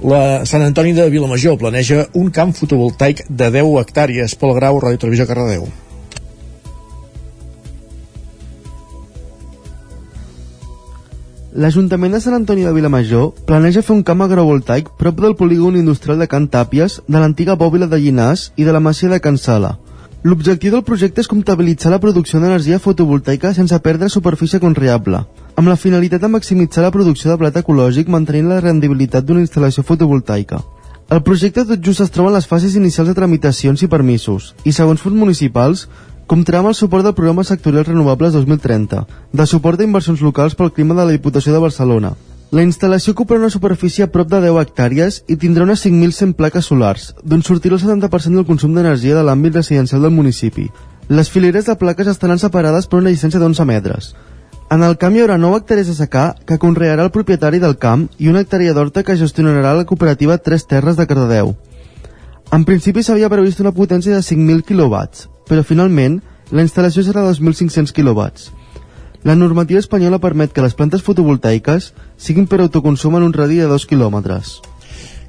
La 0.00 0.46
Sant 0.48 0.64
Antoni 0.64 0.94
de 0.96 1.04
Vilamajor 1.12 1.58
planeja 1.60 2.06
un 2.16 2.30
camp 2.32 2.54
fotovoltaic 2.56 3.26
de 3.28 3.50
10 3.58 3.76
hectàrees. 3.82 4.38
Pol 4.40 4.54
Grau, 4.56 4.80
Ràdio 4.80 5.02
Televisió 5.04 5.28
Cardedeu. 5.28 5.68
L'Ajuntament 11.60 12.16
de 12.16 12.22
Sant 12.24 12.38
Antoni 12.38 12.64
de 12.64 12.72
Vilamajor 12.72 13.34
planeja 13.44 13.84
fer 13.84 13.92
un 13.98 14.02
camp 14.06 14.24
agrovoltaic 14.24 14.88
prop 14.96 15.20
del 15.20 15.36
polígon 15.36 15.76
industrial 15.76 16.22
de 16.22 16.30
Can 16.30 16.48
Tàpies, 16.48 17.02
de 17.04 17.20
l'antiga 17.20 17.58
bòbila 17.60 17.90
de 17.90 18.00
Llinàs 18.00 18.48
i 18.56 18.64
de 18.64 18.72
la 18.72 18.80
masia 18.80 19.12
de 19.12 19.20
Can 19.20 19.36
Sala. 19.36 19.76
L'objectiu 20.20 20.68
del 20.74 20.82
projecte 20.84 21.22
és 21.22 21.28
comptabilitzar 21.32 21.88
la 21.88 21.98
producció 22.00 22.42
d'energia 22.42 22.76
fotovoltaica 22.78 23.54
sense 23.56 23.78
perdre 23.80 24.10
superfície 24.12 24.60
conreable, 24.60 25.22
amb 25.56 25.70
la 25.72 25.78
finalitat 25.80 26.20
de 26.20 26.28
maximitzar 26.28 26.84
la 26.84 26.90
producció 26.92 27.30
de 27.30 27.38
plat 27.40 27.56
ecològic 27.56 28.10
mantenint 28.12 28.50
la 28.52 28.60
rendibilitat 28.60 29.24
d'una 29.24 29.40
instal·lació 29.40 29.80
fotovoltaica. 29.80 30.60
El 31.08 31.22
projecte 31.24 31.64
tot 31.64 31.80
just 31.80 32.04
es 32.04 32.12
troba 32.12 32.28
en 32.28 32.36
les 32.36 32.50
fases 32.50 32.76
inicials 32.76 33.08
de 33.08 33.16
tramitacions 33.16 33.80
i 33.80 33.88
permisos, 33.88 34.52
i 34.68 34.76
segons 34.76 35.00
fons 35.00 35.16
municipals, 35.16 35.86
comptarà 36.28 36.60
amb 36.60 36.74
el 36.74 36.76
suport 36.76 37.02
del 37.02 37.16
Programa 37.16 37.42
Sectorial 37.48 37.88
Renovables 37.88 38.36
2030, 38.36 39.06
de 39.32 39.46
suport 39.48 39.80
a 39.80 39.88
inversions 39.88 40.20
locals 40.20 40.52
pel 40.54 40.70
clima 40.70 40.92
de 41.00 41.06
la 41.06 41.16
Diputació 41.16 41.56
de 41.56 41.64
Barcelona. 41.64 42.12
La 42.50 42.64
instal·lació 42.66 43.12
ocuparà 43.14 43.38
una 43.38 43.52
superfície 43.54 44.02
a 44.02 44.10
prop 44.10 44.26
de 44.26 44.40
10 44.42 44.56
hectàrees 44.58 45.20
i 45.30 45.36
tindrà 45.38 45.62
unes 45.62 45.84
5.100 45.86 46.32
plaques 46.34 46.66
solars, 46.66 47.04
d'on 47.22 47.44
sortirà 47.46 47.76
el 47.76 47.82
70% 47.84 48.40
del 48.40 48.46
consum 48.48 48.74
d'energia 48.74 49.14
de 49.14 49.22
l'àmbit 49.22 49.54
residencial 49.54 50.02
del 50.02 50.16
municipi. 50.16 50.66
Les 51.06 51.30
fileres 51.30 51.68
de 51.70 51.76
plaques 51.78 52.10
estaran 52.10 52.42
separades 52.42 52.90
per 52.90 52.98
una 52.98 53.14
llicència 53.14 53.38
d'11 53.38 53.68
metres. 53.70 54.10
En 54.74 54.82
el 54.82 54.98
camp 54.98 55.14
hi 55.14 55.22
haurà 55.22 55.38
9 55.38 55.62
hectàrees 55.62 55.92
de 55.92 55.94
secà 55.94 56.24
que 56.46 56.58
conrearà 56.58 57.06
el 57.06 57.14
propietari 57.14 57.62
del 57.62 57.78
camp 57.78 58.08
i 58.18 58.26
una 58.34 58.42
hectàrea 58.42 58.74
d'horta 58.74 59.06
que 59.06 59.18
gestionarà 59.22 59.76
la 59.78 59.86
cooperativa 59.86 60.38
Tres 60.38 60.66
Terres 60.66 60.98
de 60.98 61.06
Cardedeu. 61.06 61.54
En 62.50 62.66
principi 62.66 63.06
s'havia 63.06 63.30
previst 63.30 63.62
una 63.62 63.70
potència 63.70 64.10
de 64.10 64.26
5.000 64.26 64.66
kW, 64.66 65.04
però 65.46 65.62
finalment 65.62 66.18
la 66.50 66.66
instal·lació 66.66 67.06
serà 67.06 67.22
de 67.22 67.38
2.500 67.38 67.94
kW. 67.94 68.58
La 69.22 69.36
normativa 69.36 69.80
espanyola 69.80 70.16
permet 70.18 70.52
que 70.56 70.62
les 70.64 70.72
plantes 70.72 71.02
fotovoltaiques 71.04 71.90
siguin 72.16 72.46
per 72.48 72.62
autoconsum 72.64 73.18
en 73.18 73.26
un 73.26 73.34
radi 73.36 73.58
de 73.60 73.66
2 73.68 73.84
quilòmetres. 73.90 74.60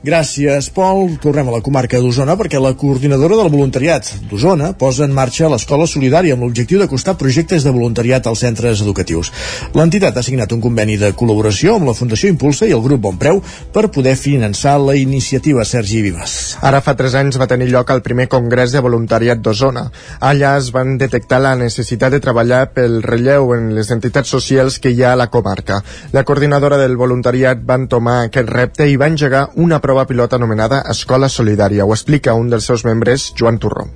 Gràcies, 0.01 0.71
Pol. 0.73 1.11
Tornem 1.21 1.45
a 1.45 1.51
la 1.53 1.61
comarca 1.61 1.99
d'Osona 2.01 2.33
perquè 2.33 2.57
la 2.57 2.71
coordinadora 2.73 3.35
del 3.37 3.51
voluntariat 3.53 4.07
d'Osona 4.31 4.71
posa 4.73 5.03
en 5.05 5.11
marxa 5.13 5.45
l'Escola 5.45 5.85
Solidària 5.85 6.33
amb 6.33 6.41
l'objectiu 6.41 6.79
d'acostar 6.81 7.13
projectes 7.19 7.61
de 7.61 7.69
voluntariat 7.69 8.25
als 8.25 8.41
centres 8.41 8.81
educatius. 8.81 9.29
L'entitat 9.77 10.17
ha 10.17 10.23
signat 10.25 10.55
un 10.55 10.63
conveni 10.63 10.95
de 10.97 11.11
col·laboració 11.13 11.75
amb 11.77 11.85
la 11.85 11.93
Fundació 11.93 12.31
Impulsa 12.33 12.65
i 12.65 12.73
el 12.73 12.81
grup 12.81 13.03
Bon 13.03 13.19
Preu 13.21 13.43
per 13.75 13.91
poder 13.93 14.15
finançar 14.17 14.79
la 14.81 14.95
iniciativa 14.97 15.67
Sergi 15.69 16.01
Vives. 16.01 16.57
Ara 16.65 16.81
fa 16.81 16.97
tres 16.97 17.13
anys 17.21 17.37
va 17.37 17.45
tenir 17.45 17.69
lloc 17.69 17.93
el 17.93 18.01
primer 18.01 18.25
congrés 18.25 18.73
de 18.73 18.81
voluntariat 18.81 19.37
d'Osona. 19.37 19.85
Allà 20.17 20.55
es 20.63 20.71
van 20.73 20.97
detectar 20.97 21.43
la 21.45 21.53
necessitat 21.61 22.17
de 22.17 22.23
treballar 22.25 22.63
pel 22.73 23.03
relleu 23.05 23.53
en 23.53 23.69
les 23.77 23.93
entitats 23.93 24.33
socials 24.33 24.81
que 24.81 24.89
hi 24.89 25.05
ha 25.05 25.13
a 25.13 25.21
la 25.21 25.29
comarca. 25.29 25.83
La 26.11 26.25
coordinadora 26.25 26.81
del 26.81 26.97
voluntariat 26.97 27.61
va 27.61 27.77
entomar 27.83 28.17
aquest 28.25 28.49
repte 28.49 28.89
i 28.89 28.97
va 28.97 29.13
engegar 29.13 29.45
una 29.61 29.77
prova 29.77 29.90
pilot 30.07 30.37
anomenada 30.37 30.83
Escola 30.93 31.29
Solidària. 31.29 31.85
Ho 31.85 31.91
explica 31.97 32.37
un 32.37 32.49
dels 32.49 32.69
seus 32.71 32.85
membres, 32.87 33.31
Joan 33.37 33.59
Turró. 33.59 33.89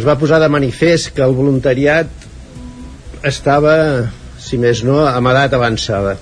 es 0.00 0.06
va 0.06 0.16
posar 0.16 0.38
de 0.40 0.48
manifest 0.48 1.10
que 1.16 1.22
el 1.24 1.34
voluntariat 1.36 2.08
estava, 3.26 3.74
si 4.40 4.56
més 4.60 4.80
no, 4.86 5.02
amb 5.04 5.28
edat 5.32 5.56
avançada. 5.56 6.14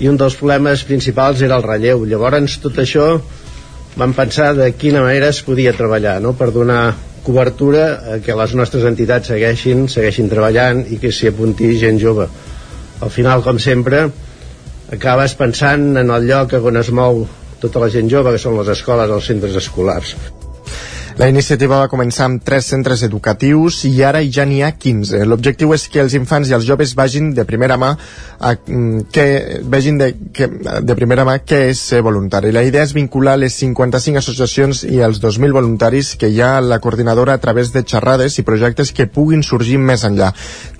I 0.00 0.08
un 0.10 0.18
dels 0.20 0.36
problemes 0.36 0.82
principals 0.88 1.40
era 1.46 1.56
el 1.56 1.64
relleu. 1.64 2.04
Llavors, 2.08 2.58
tot 2.60 2.80
això 2.82 3.06
vam 4.00 4.12
pensar 4.16 4.52
de 4.58 4.68
quina 4.76 5.04
manera 5.06 5.30
es 5.32 5.40
podia 5.46 5.72
treballar, 5.76 6.18
no?, 6.20 6.34
per 6.36 6.50
donar 6.52 6.82
cobertura 7.26 7.84
a 8.14 8.18
que 8.24 8.36
les 8.36 8.54
nostres 8.58 8.86
entitats 8.88 9.32
segueixin, 9.32 9.86
segueixin 9.92 10.30
treballant 10.32 10.84
i 10.88 10.98
que 11.02 11.12
s'hi 11.12 11.30
apunti 11.30 11.74
gent 11.80 12.00
jove. 12.02 12.28
Al 13.00 13.12
final, 13.14 13.44
com 13.46 13.58
sempre, 13.62 14.06
acabes 14.92 15.36
pensant 15.38 15.92
en 16.00 16.10
el 16.10 16.28
lloc 16.28 16.56
on 16.60 16.80
es 16.80 16.92
mou 16.92 17.24
tota 17.60 17.82
la 17.82 17.90
gent 17.92 18.08
jove, 18.12 18.34
que 18.34 18.42
són 18.42 18.56
les 18.58 18.72
escoles, 18.76 19.10
els 19.10 19.32
centres 19.32 19.56
escolars. 19.60 20.16
La 21.20 21.26
iniciativa 21.28 21.76
va 21.76 21.88
començar 21.92 22.24
amb 22.24 22.40
tres 22.40 22.70
centres 22.70 23.02
educatius 23.04 23.82
i 23.84 23.90
ara 24.08 24.22
ja 24.24 24.46
n'hi 24.48 24.62
ha 24.64 24.70
15. 24.72 25.18
L'objectiu 25.28 25.74
és 25.76 25.82
que 25.92 26.00
els 26.00 26.14
infants 26.16 26.48
i 26.48 26.54
els 26.56 26.64
joves 26.64 26.94
vagin 26.96 27.34
de 27.36 27.44
primera 27.44 27.76
mà 27.76 27.90
a, 27.92 28.54
que 28.56 29.26
vegin 29.74 29.98
de, 30.00 30.14
que, 30.32 30.48
de 30.80 30.96
primera 30.96 31.26
mà 31.28 31.34
què 31.44 31.58
és 31.74 31.82
ser 31.90 32.00
voluntari. 32.06 32.54
La 32.56 32.62
idea 32.64 32.86
és 32.88 32.94
vincular 32.96 33.34
les 33.36 33.58
55 33.60 34.16
associacions 34.22 34.80
i 34.88 35.02
els 35.04 35.20
2.000 35.20 35.52
voluntaris 35.58 36.14
que 36.16 36.30
hi 36.32 36.40
ha 36.40 36.54
a 36.56 36.62
la 36.64 36.78
coordinadora 36.80 37.36
a 37.36 37.42
través 37.44 37.74
de 37.74 37.84
xerrades 37.84 38.38
i 38.40 38.46
projectes 38.48 38.94
que 38.96 39.04
puguin 39.04 39.44
sorgir 39.44 39.76
més 39.76 40.06
enllà. 40.08 40.30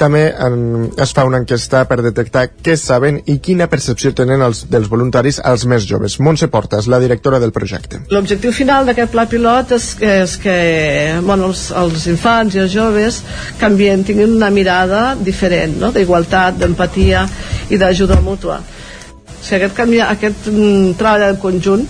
També 0.00 0.24
en, 0.32 0.88
es 0.96 1.12
fa 1.12 1.26
una 1.28 1.42
enquesta 1.44 1.84
per 1.84 2.00
detectar 2.00 2.46
què 2.64 2.78
saben 2.80 3.20
i 3.26 3.36
quina 3.44 3.68
percepció 3.68 4.14
tenen 4.16 4.40
els, 4.48 4.64
dels 4.72 4.88
voluntaris 4.88 5.42
als 5.44 5.68
més 5.68 5.84
joves. 5.84 6.16
Montse 6.16 6.48
Portas, 6.48 6.88
la 6.88 7.04
directora 7.04 7.44
del 7.44 7.52
projecte. 7.52 8.00
L'objectiu 8.08 8.56
final 8.56 8.88
d'aquest 8.88 9.12
pla 9.12 9.28
pilot 9.28 9.76
és, 9.76 9.92
és 10.00 10.29
que 10.40 11.18
bueno, 11.24 11.50
els, 11.50 11.70
els 11.76 12.06
infants 12.10 12.54
i 12.54 12.62
els 12.62 12.72
joves 12.72 13.22
canvien, 13.60 14.04
tinguin 14.04 14.36
una 14.36 14.50
mirada 14.54 15.14
diferent, 15.18 15.78
no? 15.80 15.90
d'igualtat, 15.94 16.58
d'empatia 16.60 17.26
i 17.70 17.80
d'ajuda 17.80 18.20
mútua. 18.24 18.60
O 18.60 19.42
sigui, 19.42 19.62
aquest, 19.62 19.76
canvi, 19.76 20.00
aquest 20.04 20.50
mm, 20.52 20.96
treball 21.00 21.28
en 21.30 21.40
conjunt 21.42 21.86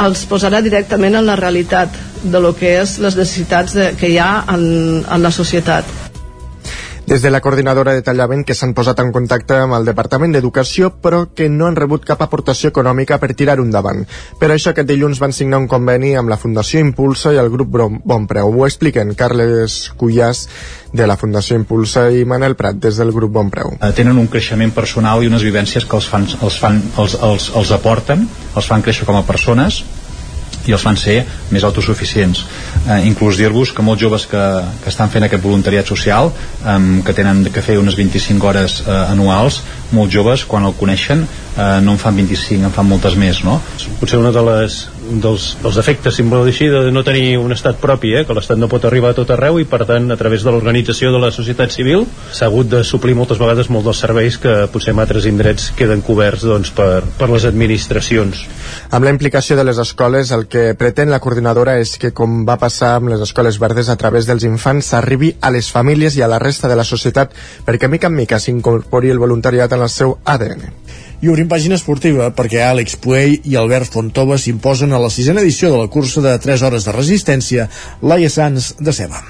els 0.00 0.22
posarà 0.30 0.60
directament 0.64 1.18
en 1.18 1.26
la 1.26 1.36
realitat 1.36 1.96
de 2.22 2.40
lo 2.40 2.54
que 2.56 2.76
és 2.82 2.98
les 3.02 3.16
necessitats 3.16 3.74
de, 3.76 3.90
que 4.00 4.12
hi 4.12 4.18
ha 4.20 4.44
en, 4.54 4.64
en 5.04 5.22
la 5.22 5.32
societat. 5.34 6.09
Des 7.10 7.22
de 7.22 7.30
la 7.34 7.40
coordinadora 7.40 7.90
detallaven 7.90 8.44
que 8.46 8.54
s'han 8.54 8.70
posat 8.70 9.00
en 9.02 9.08
contacte 9.10 9.56
amb 9.58 9.74
el 9.74 9.88
Departament 9.88 10.30
d'Educació 10.30 10.92
però 11.02 11.24
que 11.34 11.48
no 11.50 11.66
han 11.66 11.74
rebut 11.74 12.04
cap 12.06 12.20
aportació 12.22 12.70
econòmica 12.70 13.16
per 13.18 13.32
tirar-ho 13.34 13.64
endavant. 13.66 14.04
Per 14.38 14.52
això 14.54 14.70
aquest 14.70 14.86
dilluns 14.86 15.18
van 15.18 15.34
signar 15.34 15.58
un 15.58 15.66
conveni 15.66 16.12
amb 16.14 16.30
la 16.30 16.38
Fundació 16.38 16.78
Impulsa 16.78 17.32
i 17.34 17.40
el 17.42 17.50
grup 17.50 17.74
Bon 17.74 18.28
Preu. 18.30 18.54
Ho 18.54 18.62
expliquen 18.68 19.10
Carles 19.18 19.80
Cuyàs 19.98 20.44
de 20.94 21.08
la 21.10 21.16
Fundació 21.18 21.58
Impulsa 21.58 22.06
i 22.14 22.22
Manel 22.22 22.54
Prat 22.54 22.78
des 22.78 23.02
del 23.02 23.10
grup 23.10 23.34
Bon 23.34 23.50
Preu. 23.50 23.74
Eh, 23.80 23.90
tenen 23.90 24.14
un 24.22 24.30
creixement 24.30 24.70
personal 24.70 25.24
i 25.26 25.32
unes 25.32 25.42
vivències 25.42 25.90
que 25.90 25.98
els, 25.98 26.06
fan, 26.06 26.30
els, 26.30 26.60
fan, 26.62 26.78
els, 26.94 27.18
els, 27.18 27.50
els 27.58 27.74
aporten, 27.74 28.22
els 28.54 28.70
fan 28.70 28.86
créixer 28.86 29.10
com 29.10 29.18
a 29.18 29.26
persones 29.26 29.82
i 30.66 30.74
els 30.76 30.82
fan 30.84 30.98
ser 31.00 31.20
més 31.50 31.64
autosuficients 31.64 32.44
eh, 32.86 33.00
inclús 33.08 33.38
dir-vos 33.40 33.72
que 33.76 33.84
molts 33.86 34.02
joves 34.02 34.26
que, 34.30 34.42
que 34.82 34.92
estan 34.92 35.12
fent 35.12 35.26
aquest 35.26 35.44
voluntariat 35.44 35.86
social 35.88 36.32
eh, 36.32 36.78
que 37.06 37.16
tenen 37.16 37.44
que 37.52 37.64
fer 37.64 37.78
unes 37.80 37.96
25 37.98 38.50
hores 38.50 38.80
eh, 38.86 38.96
anuals 39.14 39.62
molts 39.96 40.14
joves 40.14 40.44
quan 40.46 40.68
el 40.68 40.76
coneixen 40.78 41.24
eh, 41.24 41.80
no 41.84 41.96
en 41.96 42.02
fan 42.02 42.16
25, 42.16 42.64
en 42.68 42.76
fan 42.76 42.88
moltes 42.90 43.16
més 43.20 43.44
no? 43.46 43.60
potser 44.00 44.20
una 44.20 44.34
de 44.34 44.44
les 44.52 44.82
dels, 45.00 45.56
dels 45.62 45.78
efectes, 45.80 46.14
si 46.16 46.24
em 46.24 46.30
vol 46.30 46.44
dir 46.46 46.52
així, 46.54 46.68
de 46.70 46.90
no 46.92 47.02
tenir 47.06 47.38
un 47.40 47.52
estat 47.54 47.78
propi, 47.80 48.12
eh? 48.18 48.24
que 48.26 48.36
l'estat 48.36 48.58
no 48.60 48.68
pot 48.70 48.84
arribar 48.84 49.12
a 49.12 49.16
tot 49.18 49.30
arreu 49.34 49.58
i 49.60 49.66
per 49.68 49.82
tant 49.88 50.10
a 50.12 50.18
través 50.20 50.44
de 50.44 50.52
l'organització 50.52 51.12
de 51.14 51.20
la 51.22 51.32
societat 51.34 51.72
civil 51.74 52.06
s'ha 52.32 52.48
hagut 52.50 52.70
de 52.70 52.82
suplir 52.84 53.16
moltes 53.18 53.40
vegades 53.40 53.70
molts 53.72 53.88
dels 53.88 54.02
serveis 54.04 54.38
que 54.40 54.54
potser 54.72 54.94
en 54.94 55.02
altres 55.02 55.26
indrets 55.30 55.70
queden 55.76 56.04
coberts 56.06 56.44
doncs, 56.46 56.72
per, 56.76 57.02
per 57.18 57.30
les 57.32 57.46
administracions. 57.48 58.44
Amb 58.90 59.06
la 59.06 59.14
implicació 59.14 59.56
de 59.56 59.66
les 59.66 59.80
escoles, 59.82 60.32
el 60.36 60.46
que 60.52 60.74
pretén 60.78 61.10
la 61.10 61.20
coordinadora 61.22 61.78
és 61.80 61.96
que, 62.00 62.12
com 62.16 62.44
va 62.48 62.58
passar 62.60 62.96
amb 62.98 63.12
les 63.14 63.24
escoles 63.24 63.58
verdes 63.62 63.88
a 63.88 63.98
través 64.00 64.28
dels 64.28 64.44
infants, 64.48 64.92
s'arribi 64.92 65.34
a 65.40 65.52
les 65.54 65.70
famílies 65.72 66.16
i 66.18 66.24
a 66.24 66.30
la 66.30 66.40
resta 66.42 66.68
de 66.68 66.78
la 66.78 66.86
societat 66.86 67.34
perquè 67.66 67.88
mica 67.88 68.10
en 68.10 68.18
mica 68.18 68.40
s'incorpori 68.40 69.10
el 69.10 69.22
voluntariat 69.22 69.72
en 69.72 69.86
el 69.86 69.92
seu 69.92 70.18
ADN. 70.24 70.68
I 71.20 71.28
obrim 71.28 71.50
pàgina 71.52 71.76
esportiva 71.76 72.30
perquè 72.32 72.62
Àlex 72.64 72.94
Puell 73.04 73.42
i 73.44 73.56
Albert 73.60 73.92
Fontova 73.92 74.38
s'imposen 74.40 74.94
a 74.96 75.00
la 75.02 75.10
sisena 75.12 75.42
edició 75.44 75.68
de 75.68 75.76
la 75.76 75.90
cursa 75.92 76.22
de 76.24 76.32
3 76.40 76.62
hores 76.64 76.86
de 76.88 76.94
resistència 76.96 77.66
Laia 78.00 78.30
Sanz 78.32 78.70
de 78.80 78.94
Ceba. 78.96 79.20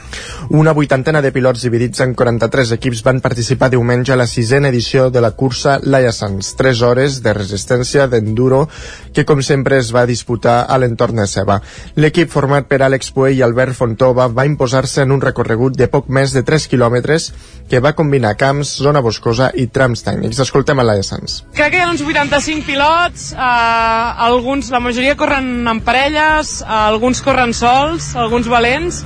Una 0.54 0.70
vuitantena 0.70 1.18
de 1.18 1.32
pilots 1.34 1.64
dividits 1.66 2.04
en 2.04 2.14
43 2.14 2.76
equips 2.76 3.02
van 3.02 3.18
participar 3.24 3.72
diumenge 3.74 4.14
a 4.14 4.18
la 4.20 4.28
sisena 4.30 4.70
edició 4.70 5.08
de 5.10 5.20
la 5.20 5.32
cursa 5.32 5.80
Laia 5.82 6.12
Sanz, 6.14 6.52
3 6.54 6.82
hores 6.86 7.16
de 7.24 7.34
resistència 7.34 8.06
d'enduro 8.06 8.68
que 9.12 9.26
com 9.26 9.42
sempre 9.42 9.80
es 9.82 9.90
va 9.90 10.06
disputar 10.06 10.60
a 10.70 10.78
l'entorn 10.78 11.18
de 11.18 11.26
Ceba. 11.26 11.58
L'equip 11.98 12.30
format 12.30 12.70
per 12.70 12.84
Àlex 12.86 13.10
Puell 13.10 13.34
i 13.34 13.42
Albert 13.42 13.74
Fontova 13.74 14.28
va 14.30 14.46
imposar-se 14.46 15.02
en 15.02 15.10
un 15.10 15.26
recorregut 15.26 15.74
de 15.74 15.90
poc 15.90 16.06
més 16.06 16.38
de 16.38 16.46
3 16.46 16.70
quilòmetres 16.70 17.32
que 17.70 17.82
va 17.82 17.96
combinar 17.98 18.36
camps, 18.38 18.76
zona 18.78 19.02
boscosa 19.02 19.50
i 19.54 19.66
trams 19.66 20.06
tècnics. 20.06 20.38
Escoltem 20.46 20.78
a 20.78 20.86
Laia 20.86 21.02
Sanz. 21.06 21.42
Crec 21.54 21.74
que 21.74 21.79
hi 21.80 21.82
ha 21.82 21.88
uns 21.88 22.02
85 22.04 22.66
pilots, 22.66 23.30
eh, 23.32 23.38
alguns, 23.38 24.68
la 24.70 24.80
majoria 24.84 25.14
corren 25.16 25.66
en 25.66 25.78
parelles, 25.80 26.60
eh, 26.60 26.66
alguns 26.68 27.22
corren 27.24 27.54
sols, 27.56 28.10
alguns 28.16 28.48
valents, 28.52 28.98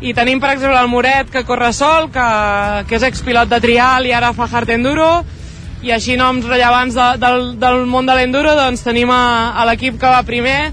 i 0.00 0.14
tenim 0.16 0.40
per 0.40 0.54
exemple 0.54 0.78
el 0.80 0.88
Moret 0.88 1.28
que 1.28 1.44
corre 1.44 1.74
sol, 1.76 2.08
que, 2.14 2.24
que 2.88 2.96
és 2.96 3.04
expilot 3.04 3.52
de 3.52 3.60
trial 3.60 4.08
i 4.08 4.14
ara 4.16 4.32
fa 4.32 4.48
hard 4.48 4.72
enduro, 4.72 5.10
i 5.84 5.92
així 5.92 6.16
noms 6.16 6.48
rellevants 6.48 6.96
de, 6.96 7.10
del, 7.20 7.44
del 7.60 7.84
món 7.84 8.08
de 8.08 8.16
l'enduro, 8.16 8.56
doncs 8.56 8.86
tenim 8.86 9.12
a, 9.12 9.52
a 9.52 9.68
l'equip 9.68 10.00
que 10.00 10.14
va 10.16 10.24
primer, 10.24 10.72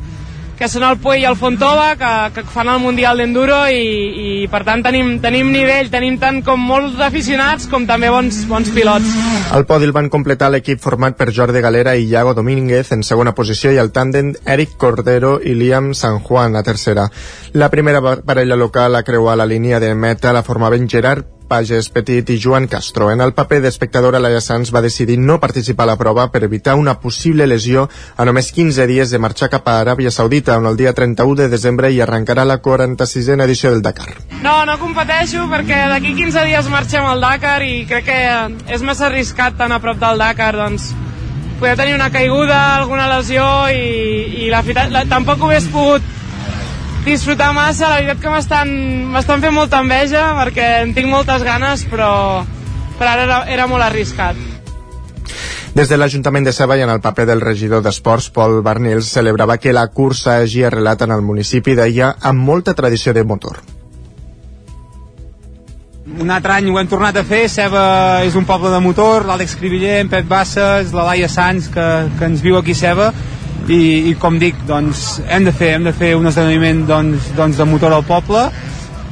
que 0.64 0.69
són 0.72 0.85
el 0.88 0.95
Puey 1.03 1.19
i 1.19 1.26
el 1.27 1.35
Fontova, 1.35 1.90
que, 1.99 2.10
que 2.38 2.44
fan 2.48 2.69
el 2.72 2.80
Mundial 2.80 3.19
d'Enduro 3.19 3.57
i, 3.68 3.81
i 4.15 4.35
per 4.48 4.61
tant 4.64 4.80
tenim, 4.85 5.18
tenim 5.19 5.49
nivell, 5.52 5.90
tenim 5.91 6.15
tant 6.22 6.40
com 6.45 6.61
molts 6.64 7.02
aficionats 7.03 7.68
com 7.68 7.84
també 7.90 8.07
bons, 8.14 8.45
bons 8.48 8.72
pilots. 8.72 9.11
Al 9.52 9.68
podi 9.68 9.90
el 9.90 9.95
van 9.95 10.07
completar 10.14 10.53
l'equip 10.53 10.80
format 10.80 11.19
per 11.19 11.34
Jordi 11.35 11.60
Galera 11.60 11.98
i 11.99 12.07
Iago 12.07 12.31
Domínguez 12.38 12.94
en 12.95 13.03
segona 13.03 13.35
posició 13.35 13.76
i 13.76 13.81
el 13.84 13.91
tàndem 13.91 14.31
Eric 14.56 14.77
Cordero 14.80 15.35
i 15.44 15.57
Liam 15.60 15.91
San 15.91 16.23
Juan 16.23 16.56
a 16.56 16.64
tercera. 16.64 17.10
La 17.52 17.68
primera 17.68 17.99
parella 18.23 18.56
local 18.56 18.95
a 18.95 19.03
creuar 19.03 19.35
la 19.35 19.49
línia 19.49 19.84
de 19.84 19.91
meta 19.99 20.31
la 20.31 20.48
formaven 20.48 20.88
Gerard 20.88 21.33
Pages 21.48 21.90
Petit 21.94 22.30
i 22.34 22.38
Joan 22.40 22.68
Castro. 22.68 23.11
En 23.11 23.22
el 23.22 23.34
paper 23.34 23.60
d'espectadora, 23.64 24.22
Laia 24.24 24.41
Sanz 24.41 24.72
va 24.74 24.82
decidir 24.82 25.20
no 25.20 25.40
participar 25.40 25.86
a 25.86 25.91
la 25.91 25.98
prova 25.98 26.30
per 26.32 26.44
evitar 26.44 26.76
una 26.80 26.95
possible 26.99 27.48
lesió 27.48 27.88
a 28.18 28.26
només 28.26 28.52
15 28.52 28.88
dies 28.88 29.11
de 29.11 29.20
marxar 29.20 29.49
cap 29.53 29.68
a 29.68 29.78
Aràbia 29.82 30.11
Saudita, 30.11 30.57
on 30.57 30.68
el 30.72 30.78
dia 30.78 30.94
31 30.94 31.44
de 31.44 31.49
desembre 31.49 31.91
hi 31.91 32.02
arrencarà 32.02 32.45
la 32.45 32.61
46a 32.61 33.44
edició 33.45 33.72
del 33.72 33.82
Dakar. 33.86 34.10
No, 34.41 34.64
no 34.65 34.80
competeixo 34.82 35.48
perquè 35.52 35.84
d'aquí 35.91 36.15
15 36.18 36.48
dies 36.49 36.70
marxem 36.74 37.06
al 37.06 37.22
Dakar 37.22 37.61
i 37.64 37.86
crec 37.90 38.10
que 38.10 38.20
és 38.76 38.84
massa 38.84 39.07
arriscat 39.11 39.57
tan 39.60 39.72
a 39.72 39.80
prop 39.84 39.99
del 40.02 40.20
Dakar, 40.20 40.56
doncs 40.57 40.91
poder 41.60 41.78
tenir 41.78 41.94
una 41.95 42.10
caiguda, 42.11 42.76
alguna 42.76 43.07
lesió 43.07 43.45
i, 43.72 44.44
i 44.44 44.49
la, 44.52 44.64
la, 44.91 45.06
tampoc 45.07 45.40
ho 45.40 45.52
hagués 45.52 45.70
pogut 45.72 46.03
disfrutar 47.06 47.52
massa, 47.54 47.90
la 47.90 48.00
veritat 48.00 48.22
que 48.24 48.32
m'estan 48.32 49.44
fent 49.44 49.54
molta 49.56 49.82
enveja 49.84 50.32
perquè 50.40 50.70
en 50.86 50.96
tinc 50.96 51.12
moltes 51.12 51.44
ganes, 51.44 51.86
però, 51.92 52.10
però 52.98 53.14
ara 53.14 53.28
era, 53.28 53.40
era 53.52 53.68
molt 53.68 53.84
arriscat. 53.86 54.40
Des 55.74 55.90
de 55.90 55.98
l'Ajuntament 55.98 56.46
de 56.46 56.52
Ceba 56.54 56.78
i 56.78 56.84
en 56.86 56.92
el 56.94 57.02
paper 57.02 57.26
del 57.26 57.42
regidor 57.42 57.82
d'Esports, 57.82 58.30
Pol 58.30 58.60
Barnils, 58.62 59.10
celebrava 59.10 59.58
que 59.58 59.74
la 59.74 59.88
cursa 59.90 60.38
hagi 60.38 60.62
arrelat 60.68 61.02
en 61.02 61.16
el 61.16 61.24
municipi 61.26 61.74
d'Aia 61.74 62.12
amb 62.22 62.46
molta 62.46 62.76
tradició 62.78 63.14
de 63.14 63.24
motor. 63.26 63.58
Un 66.14 66.30
altre 66.30 66.60
any 66.60 66.70
ho 66.70 66.78
hem 66.78 66.88
tornat 66.92 67.18
a 67.18 67.24
fer, 67.26 67.48
Ceba 67.50 68.22
és 68.28 68.36
un 68.38 68.46
poble 68.46 68.70
de 68.70 68.80
motor, 68.86 69.26
l'Àlex 69.26 69.58
Cribiller, 69.58 69.98
en 70.04 70.12
Pep 70.14 70.28
Bassas, 70.30 70.94
la 70.94 71.08
Laia 71.10 71.30
Sanz, 71.32 71.72
que, 71.74 71.88
que 72.20 72.30
ens 72.30 72.44
viu 72.46 72.60
aquí 72.60 72.78
a 72.78 72.82
Ceba, 72.84 73.10
i, 73.72 74.10
i 74.10 74.15
com 74.19 74.40
dic, 74.40 74.57
doncs, 74.68 75.22
hem 75.30 75.45
de 75.48 75.53
fer, 75.56 75.73
hem 75.77 75.88
de 75.88 75.94
fer 75.95 76.14
un 76.19 76.27
esdeveniment 76.27 76.84
doncs, 76.88 77.30
doncs 77.38 77.60
de 77.60 77.68
motor 77.68 77.95
al 77.95 78.06
poble. 78.07 78.48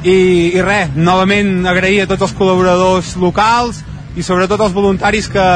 I, 0.02 0.16
i 0.58 0.62
res, 0.64 0.96
novament 0.96 1.66
agrair 1.70 2.02
a 2.02 2.10
tots 2.10 2.26
els 2.26 2.34
col·laboradors 2.36 3.14
locals 3.22 3.80
i 4.18 4.24
sobretot 4.26 4.60
els 4.60 4.74
voluntaris 4.74 5.28
que, 5.32 5.46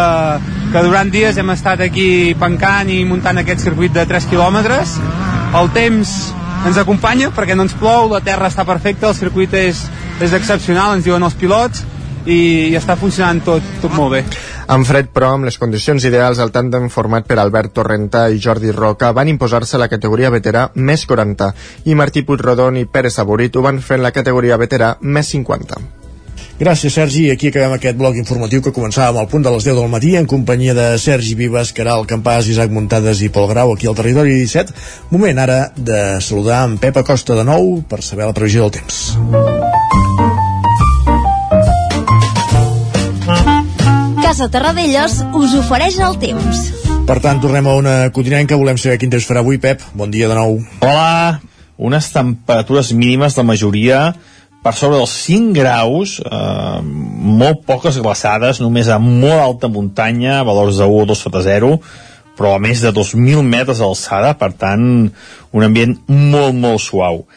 que 0.73 0.83
durant 0.87 1.11
dies 1.13 1.37
hem 1.37 1.51
estat 1.53 1.83
aquí 1.85 2.09
pencant 2.41 2.89
i 2.89 3.03
muntant 3.05 3.43
aquest 3.43 3.67
circuit 3.67 3.93
de 3.93 4.07
3 4.09 4.31
quilòmetres. 4.31 4.97
El 5.59 5.73
temps 5.75 6.15
ens 6.67 6.79
acompanya 6.81 7.33
perquè 7.35 7.57
no 7.59 7.67
ens 7.67 7.77
plou, 7.77 8.09
la 8.11 8.23
terra 8.25 8.49
està 8.49 8.65
perfecta 8.67 9.11
el 9.11 9.19
circuit 9.19 9.53
és, 9.59 9.83
és 10.23 10.33
excepcional, 10.33 10.97
ens 10.97 11.05
diuen 11.05 11.27
els 11.27 11.37
pilots 11.37 11.85
i, 12.27 12.71
i 12.71 12.77
està 12.79 12.99
funcionant 12.99 13.41
tot, 13.47 13.75
tot 13.83 13.95
molt 13.97 14.19
bé 14.19 14.25
en 14.67 14.83
fred, 14.83 15.13
però, 15.15 15.31
amb 15.37 15.47
les 15.47 15.59
condicions 15.63 16.03
ideals, 16.09 16.41
el 16.43 16.51
tàndem 16.51 16.89
format 16.91 17.27
per 17.29 17.39
Albert 17.39 17.77
Torrenta 17.79 18.25
i 18.35 18.41
Jordi 18.43 18.73
Roca 18.75 19.13
van 19.15 19.31
imposar-se 19.31 19.77
a 19.79 19.83
la 19.85 19.91
categoria 19.93 20.33
veterà 20.35 20.67
més 20.75 21.07
40 21.07 21.53
i 21.87 21.95
Martí 21.95 22.25
Puigrodon 22.27 22.81
i 22.81 22.89
Pere 22.91 23.13
Saborit 23.15 23.55
ho 23.55 23.63
van 23.63 23.79
fer 23.79 24.01
en 24.01 24.07
la 24.09 24.11
categoria 24.17 24.59
veterà 24.59 24.97
més 25.03 25.31
50. 25.37 25.79
Gràcies, 26.59 26.95
Sergi. 26.97 27.27
Aquí 27.31 27.51
acabem 27.53 27.75
aquest 27.77 27.99
bloc 28.01 28.17
informatiu 28.17 28.63
que 28.65 28.73
començàvem 28.73 29.21
al 29.21 29.29
punt 29.29 29.45
de 29.45 29.53
les 29.53 29.67
10 29.69 29.77
del 29.77 29.91
matí 29.93 30.15
en 30.17 30.27
companyia 30.27 30.75
de 30.75 30.87
Sergi 30.99 31.37
Vives, 31.37 31.75
Caral 31.77 32.09
Campàs, 32.09 32.49
Isaac 32.49 32.73
Muntades 32.73 33.21
i 33.23 33.29
Pol 33.29 33.51
Grau 33.53 33.75
aquí 33.75 33.87
al 33.87 33.99
Territori 33.99 34.35
17. 34.41 34.73
Moment 35.13 35.43
ara 35.45 35.61
de 35.77 36.01
saludar 36.25 36.65
en 36.67 36.79
Pep 36.81 36.97
Acosta 37.05 37.37
de 37.37 37.45
nou 37.45 37.85
per 37.87 38.01
saber 38.03 38.25
la 38.25 38.35
previsió 38.35 38.65
del 38.65 38.81
temps. 38.81 40.26
Casa 44.27 44.49
Terradellos 44.51 45.21
us 45.39 45.53
ofereix 45.55 46.01
el 46.03 46.17
temps. 46.19 46.61
Per 47.07 47.15
tant, 47.23 47.39
tornem 47.39 47.69
a 47.71 47.77
una 47.79 47.93
que 48.11 48.57
Volem 48.59 48.75
saber 48.75 48.97
quin 48.99 49.13
temps 49.13 49.23
farà 49.23 49.39
avui, 49.39 49.61
Pep. 49.63 49.85
Bon 49.95 50.11
dia 50.11 50.27
de 50.27 50.35
nou. 50.35 50.57
Hola. 50.83 51.39
Unes 51.79 52.09
temperatures 52.11 52.91
mínimes 52.91 53.37
de 53.37 53.45
majoria 53.47 54.01
per 54.65 54.75
sobre 54.75 54.99
dels 54.99 55.15
5 55.29 55.55
graus, 55.55 56.17
eh, 56.19 56.83
molt 56.83 57.63
poques 57.71 58.01
glaçades, 58.03 58.59
només 58.59 58.89
a 58.89 58.99
molt 58.99 59.39
alta 59.39 59.69
muntanya, 59.69 60.43
valors 60.43 60.83
de 60.83 60.91
1 60.91 61.03
o 61.05 61.07
2 61.07 61.23
sota 61.23 61.47
0, 61.47 61.79
però 62.37 62.57
a 62.57 62.59
més 62.59 62.83
de 62.83 62.91
2.000 62.91 63.47
metres 63.47 63.79
d'alçada, 63.79 64.35
per 64.35 64.53
tant, 64.59 65.13
un 65.53 65.63
ambient 65.63 66.01
molt, 66.09 66.53
molt 66.53 66.83
suau. 66.83 67.29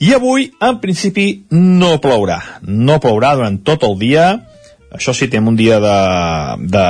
I 0.00 0.14
avui, 0.14 0.48
en 0.62 0.80
principi, 0.80 1.44
no 1.50 1.98
plourà. 2.00 2.40
No 2.62 3.02
plourà 3.04 3.36
durant 3.36 3.60
tot 3.60 3.84
el 3.84 3.98
dia, 3.98 4.38
això 4.94 5.14
sí, 5.14 5.28
tenim 5.28 5.52
un 5.52 5.56
dia 5.58 5.78
de, 5.82 5.96
de, 6.74 6.86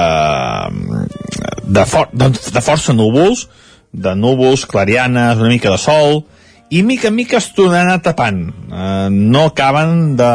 de, 1.65 1.87
for, 1.87 2.11
de, 2.13 2.31
de 2.31 2.63
força 2.65 2.95
núvols, 2.95 3.47
de 3.93 4.15
núvols, 4.15 4.67
clarianes, 4.69 5.41
una 5.41 5.53
mica 5.53 5.73
de 5.75 5.81
sol, 5.83 6.23
i 6.71 6.83
mica 6.85 7.09
en 7.09 7.17
mica 7.17 7.39
es 7.41 7.51
tornaran 7.57 8.03
tapant. 8.05 8.43
Eh, 8.69 9.09
no 9.11 9.49
acaben 9.49 10.17
de... 10.17 10.33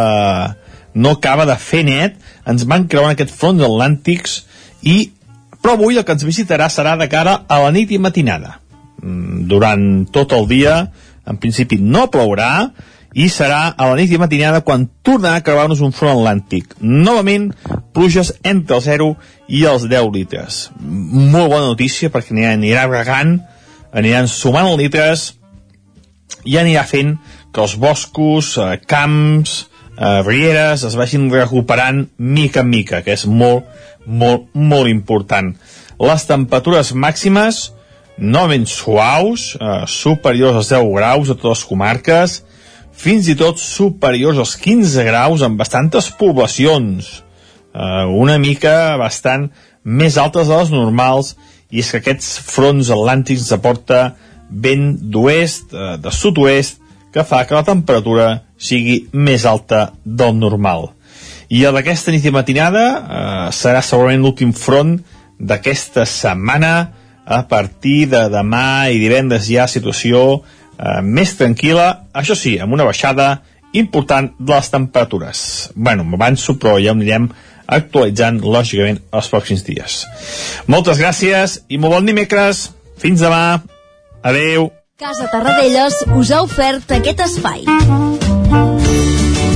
no 0.94 1.16
acaba 1.18 1.46
de 1.50 1.56
fer 1.58 1.84
net, 1.88 2.18
ens 2.46 2.66
van 2.70 2.88
creuant 2.90 3.16
aquests 3.16 3.34
fronts 3.34 3.64
atlàntics 3.66 4.44
i 4.86 4.98
però 5.64 5.78
avui 5.78 5.98
el 5.98 6.04
que 6.06 6.14
ens 6.14 6.26
visitarà 6.28 6.68
serà 6.70 6.98
de 7.00 7.08
cara 7.10 7.38
a 7.48 7.62
la 7.64 7.72
nit 7.72 7.92
i 7.96 7.98
matinada. 7.98 8.60
Mm, 9.02 9.46
durant 9.50 9.86
tot 10.12 10.36
el 10.36 10.46
dia 10.50 10.76
en 11.26 11.40
principi 11.40 11.80
no 11.80 12.10
plourà, 12.12 12.68
i 13.14 13.28
serà 13.30 13.74
a 13.78 13.88
la 13.90 13.98
nit 13.98 14.12
i 14.12 14.20
matinada 14.22 14.64
quan 14.66 14.88
tornarà 15.06 15.40
a 15.40 15.46
creuar-nos 15.46 15.84
un 15.86 15.94
front 15.94 16.18
atlàntic. 16.18 16.74
Novament, 16.82 17.52
pluges 17.94 18.34
entre 18.44 18.80
el 18.80 18.86
0 18.86 19.10
i 19.48 19.64
els 19.70 19.86
10 19.90 20.10
litres. 20.16 20.64
Molt 20.82 21.52
bona 21.54 21.70
notícia 21.70 22.10
perquè 22.14 22.34
anirà, 22.34 22.56
anirà 22.58 22.88
regant, 22.90 23.38
aniran 23.94 24.30
sumant 24.32 24.72
litres 24.80 25.34
i 26.44 26.58
anirà 26.58 26.84
fent 26.90 27.16
que 27.54 27.62
els 27.62 27.78
boscos, 27.78 28.58
eh, 28.58 28.80
camps, 28.90 29.68
eh, 29.98 30.22
rieres 30.26 30.84
es 30.84 30.96
vagin 30.98 31.30
recuperant 31.32 32.08
mica 32.18 32.62
en 32.62 32.70
mica, 32.70 33.04
que 33.04 33.14
és 33.14 33.26
molt, 33.26 33.70
molt, 34.06 34.50
molt 34.54 34.90
important. 34.90 35.54
Les 36.00 36.26
temperatures 36.26 36.94
màximes 36.98 37.70
novament 38.18 38.66
suaus, 38.66 39.56
eh, 39.60 39.86
superiors 39.88 40.56
als 40.56 40.70
10 40.70 40.90
graus 40.96 41.30
a 41.30 41.36
totes 41.36 41.60
les 41.60 41.66
comarques, 41.70 42.44
fins 42.94 43.28
i 43.28 43.36
tot 43.40 43.60
superiors 43.60 44.40
als 44.40 44.56
15 44.62 45.06
graus 45.08 45.44
en 45.46 45.58
bastantes 45.58 46.10
poblacions, 46.20 47.24
eh, 47.74 48.06
una 48.06 48.38
mica 48.38 48.96
bastant 49.02 49.50
més 49.84 50.18
altes 50.18 50.48
de 50.48 50.58
les 50.58 50.72
normals, 50.72 51.36
i 51.74 51.82
és 51.82 51.90
que 51.92 52.00
aquests 52.04 52.38
fronts 52.46 52.92
atlàntics 52.94 53.52
aporta 53.56 54.14
vent 54.50 54.94
d'oest, 55.12 55.74
eh, 55.74 55.98
de 55.98 56.12
sud-oest, 56.12 56.80
que 57.14 57.24
fa 57.24 57.44
que 57.46 57.56
la 57.56 57.66
temperatura 57.66 58.44
sigui 58.58 59.08
més 59.14 59.46
alta 59.46 59.92
del 60.04 60.38
normal. 60.38 60.92
I 61.50 61.66
el 61.68 61.76
d'aquesta 61.78 62.14
nit 62.14 62.26
i 62.26 62.34
matinada 62.34 62.86
eh, 62.90 63.48
serà 63.54 63.84
segurament 63.86 64.24
l'últim 64.24 64.54
front 64.54 64.98
d'aquesta 65.38 66.06
setmana 66.10 66.74
a 67.26 67.44
partir 67.48 68.08
de 68.12 68.26
demà 68.32 68.90
i 68.92 69.00
divendres 69.00 69.48
hi 69.50 69.60
ha 69.60 69.68
situació 69.70 70.42
eh, 70.84 71.02
més 71.02 71.34
tranquil·la, 71.40 71.88
això 72.14 72.36
sí, 72.38 72.58
amb 72.60 72.76
una 72.76 72.88
baixada 72.88 73.42
important 73.74 74.30
de 74.38 74.54
les 74.54 74.70
temperatures. 74.70 75.72
bueno, 75.76 76.04
m'avanço, 76.04 76.60
però 76.60 76.78
ja 76.80 76.92
ho 76.92 76.96
anirem 76.96 77.30
actualitzant, 77.66 78.42
lògicament, 78.44 79.00
els 79.12 79.30
pròxims 79.32 79.64
dies. 79.66 80.04
Moltes 80.68 81.00
gràcies 81.00 81.62
i 81.70 81.78
molt 81.78 81.96
bon 81.96 82.06
dimecres. 82.06 82.70
Fins 82.98 83.24
demà. 83.24 83.62
Adeu. 84.24 84.70
Casa 85.00 85.28
Tarradellas 85.32 86.04
us 86.16 86.32
ha 86.32 86.44
ofert 86.46 86.92
aquest 87.00 87.26
espai. 87.26 87.66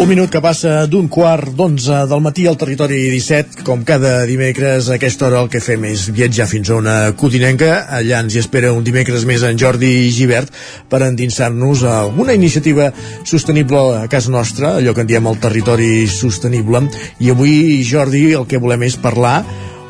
Un 0.00 0.08
minut 0.08 0.30
que 0.32 0.40
passa 0.42 0.86
d'un 0.88 1.06
quart 1.12 1.52
d'onze 1.54 1.98
del 2.08 2.22
matí 2.24 2.46
al 2.48 2.56
territori 2.58 2.96
17. 3.12 3.60
Com 3.66 3.82
cada 3.86 4.24
dimecres 4.26 4.88
a 4.88 4.96
aquesta 4.96 5.26
hora 5.28 5.42
el 5.44 5.50
que 5.52 5.60
fem 5.62 5.84
és 5.90 6.06
viatjar 6.16 6.46
fins 6.50 6.70
a 6.70 6.78
una 6.80 6.94
codinenca. 7.18 7.84
Allà 7.98 8.22
ens 8.24 8.34
hi 8.34 8.40
espera 8.40 8.72
un 8.72 8.86
dimecres 8.86 9.26
més 9.28 9.44
en 9.46 9.60
Jordi 9.60 9.92
Givert 10.16 10.50
per 10.90 11.02
endinsar-nos 11.06 11.84
a 11.84 11.98
alguna 12.06 12.34
iniciativa 12.34 12.88
sostenible 13.28 13.84
a 14.00 14.08
casa 14.08 14.32
nostra, 14.32 14.78
allò 14.80 14.96
que 14.96 15.04
en 15.04 15.12
diem 15.12 15.28
el 15.28 15.38
territori 15.44 16.08
sostenible. 16.10 16.86
I 17.20 17.30
avui, 17.36 17.54
Jordi, 17.86 18.30
el 18.32 18.48
que 18.48 18.62
volem 18.64 18.88
és 18.88 18.96
parlar 18.96 19.42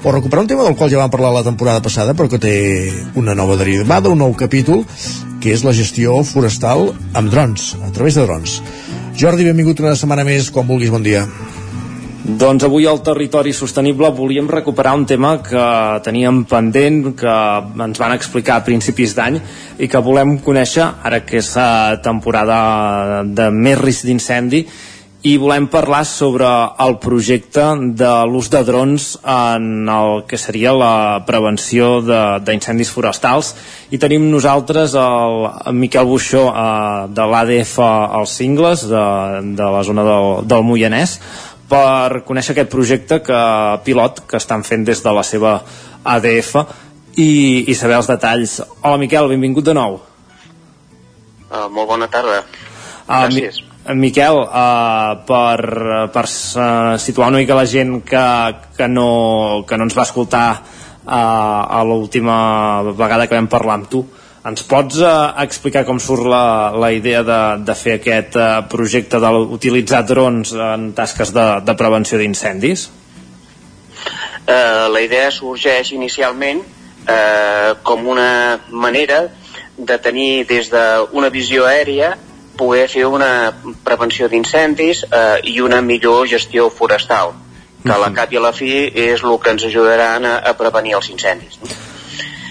o 0.03 0.11
recuperar 0.11 0.43
un 0.43 0.51
tema 0.51 0.67
del 0.67 0.75
qual 0.77 0.91
ja 0.91 0.99
vam 0.99 1.15
parlar 1.15 1.31
la 1.31 1.47
temporada 1.47 1.81
passada 1.81 2.13
però 2.19 2.27
que 2.29 2.43
té 2.43 2.57
una 3.15 3.37
nova 3.39 3.55
derivada, 3.57 4.11
un 4.11 4.19
nou 4.19 4.35
capítol 4.35 4.83
que 5.41 5.55
és 5.55 5.63
la 5.63 5.73
gestió 5.73 6.21
forestal 6.27 6.91
amb 7.15 7.31
drons, 7.31 7.77
a 7.87 7.93
través 7.95 8.19
de 8.19 8.27
drons 8.27 8.59
Jordi, 9.13 9.45
benvingut 9.45 9.81
una 9.83 9.93
setmana 9.99 10.25
més, 10.25 10.49
quan 10.51 10.65
vulguis, 10.67 10.91
bon 10.93 11.03
dia. 11.05 11.27
Doncs 12.23 12.63
avui 12.65 12.87
al 12.87 13.01
Territori 13.03 13.51
Sostenible 13.53 14.09
volíem 14.15 14.47
recuperar 14.49 14.95
un 14.95 15.05
tema 15.11 15.35
que 15.43 15.65
teníem 16.07 16.45
pendent, 16.49 17.01
que 17.19 17.35
ens 17.85 17.99
van 17.99 18.15
explicar 18.15 18.61
a 18.61 18.65
principis 18.65 19.13
d'any 19.19 19.41
i 19.83 19.89
que 19.91 20.03
volem 20.07 20.37
conèixer, 20.45 20.87
ara 21.03 21.21
que 21.27 21.41
és 21.43 21.51
a 21.59 21.99
temporada 22.03 23.25
de 23.27 23.51
més 23.51 23.81
risc 23.81 24.07
d'incendi, 24.07 24.63
i 25.23 25.37
volem 25.39 25.69
parlar 25.71 26.03
sobre 26.05 26.49
el 26.83 26.97
projecte 26.99 27.63
de 27.95 28.11
l'ús 28.27 28.49
de 28.51 28.63
drons 28.67 29.05
en 29.23 29.87
el 29.87 30.25
que 30.27 30.39
seria 30.39 30.73
la 30.75 31.23
prevenció 31.27 32.01
d'incendis 32.43 32.91
forestals 32.91 33.53
i 33.95 34.01
tenim 34.03 34.27
nosaltres 34.33 34.97
el, 34.99 35.47
el 35.71 35.79
Miquel 35.79 36.11
Buixó 36.11 36.49
eh, 36.51 37.07
de 37.15 37.29
l'ADF 37.31 37.79
als 37.87 38.35
Cingles 38.41 38.83
de, 38.91 39.07
de 39.55 39.71
la 39.77 39.87
zona 39.87 40.07
del, 40.11 40.29
del 40.51 40.67
Moianès 40.67 41.19
per 41.71 42.25
conèixer 42.27 42.57
aquest 42.57 42.75
projecte 42.75 43.23
que 43.23 43.43
pilot 43.87 44.25
que 44.27 44.43
estan 44.43 44.67
fent 44.67 44.83
des 44.91 45.07
de 45.07 45.15
la 45.15 45.23
seva 45.23 45.61
ADF 46.03 46.57
i, 47.15 47.71
i 47.71 47.75
saber 47.79 48.01
els 48.01 48.11
detalls. 48.11 48.59
Hola 48.83 48.99
Miquel, 48.99 49.31
benvingut 49.31 49.71
de 49.71 49.77
nou. 49.77 50.01
Uh, 51.53 51.69
molt 51.71 51.93
bona 51.95 52.09
tarda. 52.11 52.43
Uh, 53.07 53.29
Gràcies. 53.29 53.61
Mi 53.63 53.72
Miquel, 53.83 54.37
uh, 54.47 55.25
per, 55.27 55.61
per 56.15 56.23
uh, 56.23 56.95
situar 57.03 57.33
una 57.33 57.41
mica 57.43 57.57
la 57.59 57.67
gent 57.67 57.97
que, 58.07 58.27
que, 58.77 58.87
no, 58.87 59.65
que 59.67 59.79
no 59.79 59.89
ens 59.89 59.97
va 59.99 60.05
escoltar 60.07 60.47
uh, 60.55 61.11
a 61.11 61.83
l'última 61.83 62.37
vegada 62.95 63.27
que 63.27 63.35
vam 63.35 63.51
parlar 63.51 63.81
amb 63.81 63.91
tu, 63.91 64.05
ens 64.47 64.63
pots 64.71 65.03
uh, 65.03 65.35
explicar 65.43 65.83
com 65.89 65.99
surt 65.99 66.31
la, 66.31 66.71
la 66.79 66.93
idea 66.95 67.25
de, 67.27 67.41
de 67.67 67.79
fer 67.79 67.99
aquest 67.99 68.39
uh, 68.39 68.63
projecte 68.71 69.19
d'utilitzar 69.23 70.05
drons 70.07 70.55
en 70.55 70.93
tasques 70.95 71.35
de, 71.35 71.51
de 71.67 71.75
prevenció 71.79 72.23
d'incendis? 72.23 72.87
Uh, 74.47 74.91
la 74.95 75.03
idea 75.03 75.31
sorgeix 75.35 75.91
inicialment 75.91 76.63
uh, 76.63 77.79
com 77.83 78.07
una 78.07 78.61
manera 78.71 79.25
de 79.75 79.99
tenir 79.99 80.45
des 80.47 80.71
d'una 80.71 81.35
visió 81.35 81.67
aèria 81.67 82.15
poder 82.59 82.89
fer 82.93 83.07
una 83.07 83.53
prevenció 83.85 84.29
d'incendis 84.29 85.05
eh, 85.09 85.39
i 85.55 85.61
una 85.61 85.81
millor 85.83 86.27
gestió 86.29 86.69
forestal 86.71 87.35
que 87.83 87.93
a 87.93 87.99
la 87.99 88.13
cap 88.15 88.33
i 88.33 88.39
a 88.39 88.45
la 88.45 88.53
fi 88.55 88.75
és 88.87 89.25
el 89.25 89.39
que 89.43 89.57
ens 89.57 89.65
ajudaran 89.67 90.27
a, 90.29 90.37
a 90.39 90.55
prevenir 90.59 90.95
els 90.99 91.11
incendis 91.11 91.59
no? 91.63 91.73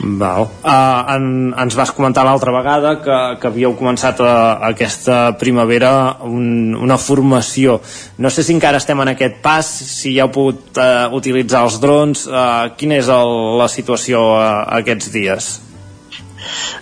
Val. 0.02 0.48
Uh, 0.66 1.14
en, 1.14 1.26
ens 1.62 1.76
vas 1.78 1.92
comentar 1.94 2.24
l'altra 2.26 2.54
vegada 2.56 2.96
que, 3.04 3.18
que 3.38 3.50
havíeu 3.50 3.76
començat 3.78 4.22
a, 4.26 4.34
aquesta 4.72 5.36
primavera 5.38 5.92
un, 6.26 6.74
una 6.74 6.98
formació. 6.98 7.80
No 8.18 8.32
sé 8.34 8.42
si 8.44 8.56
encara 8.56 8.82
estem 8.82 9.02
en 9.04 9.14
aquest 9.14 9.38
pas, 9.46 9.68
si 9.68 10.16
ja 10.18 10.26
heu 10.26 10.34
pogut 10.34 10.80
uh, 10.82 11.12
utilitzar 11.18 11.66
els 11.68 11.78
drons. 11.84 12.26
Uh, 12.26 12.72
quina 12.80 12.98
és 12.98 13.12
el, 13.14 13.36
la 13.62 13.70
situació 13.70 14.24
uh, 14.34 14.48
aquests 14.82 15.14
dies? 15.14 15.52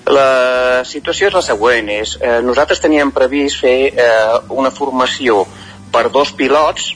La 0.06 0.84
situació 0.86 1.28
és 1.28 1.34
la 1.34 1.42
següent. 1.46 1.90
És, 1.90 2.18
eh, 2.22 2.40
nosaltres 2.42 2.80
teníem 2.80 3.12
previst 3.12 3.62
fer 3.62 3.78
eh, 3.90 4.40
una 4.50 4.72
formació 4.72 5.46
per 5.92 6.10
dos 6.10 6.32
pilots 6.32 6.94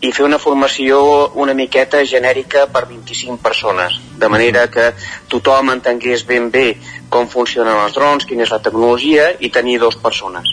i 0.00 0.12
fer 0.16 0.24
una 0.24 0.38
formació 0.40 1.00
una 1.36 1.52
miqueta 1.54 2.00
genèrica 2.08 2.64
per 2.72 2.86
25 2.88 3.36
persones, 3.42 3.98
de 4.16 4.28
manera 4.32 4.66
que 4.72 4.92
tothom 5.28 5.74
entengués 5.74 6.24
ben 6.26 6.48
bé 6.50 6.78
com 7.12 7.28
funcionen 7.28 7.76
els 7.84 7.92
drons, 7.98 8.24
quina 8.24 8.46
és 8.46 8.52
la 8.54 8.62
tecnologia 8.64 9.34
i 9.40 9.50
tenir 9.52 9.78
dos 9.82 9.98
persones. 10.00 10.48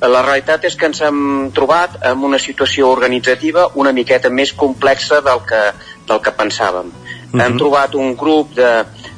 La 0.00 0.22
realitat 0.22 0.64
és 0.64 0.76
que 0.78 0.86
ens 0.86 1.00
hem 1.02 1.50
trobat 1.54 1.98
en 2.06 2.22
una 2.24 2.38
situació 2.38 2.88
organitzativa 2.94 3.66
una 3.82 3.92
miqueta 3.92 4.30
més 4.30 4.52
complexa 4.54 5.20
del 5.26 5.42
que, 5.48 5.62
del 6.06 6.22
que 6.22 6.32
pensàvem. 6.32 6.86
Uh 6.88 7.32
-huh. 7.32 7.44
Hem 7.44 7.58
trobat 7.58 7.94
un 7.94 8.14
grup 8.16 8.54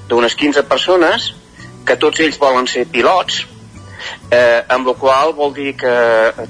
d'unes 0.09 0.35
15 0.35 0.63
persones 0.63 1.35
que 1.91 1.99
tots 1.99 2.23
ells 2.23 2.39
volen 2.39 2.69
ser 2.71 2.85
pilots, 2.87 3.43
eh, 4.31 4.63
amb 4.71 4.87
la 4.87 4.95
qual 4.95 5.35
vol 5.35 5.51
dir 5.57 5.75
que 5.79 5.95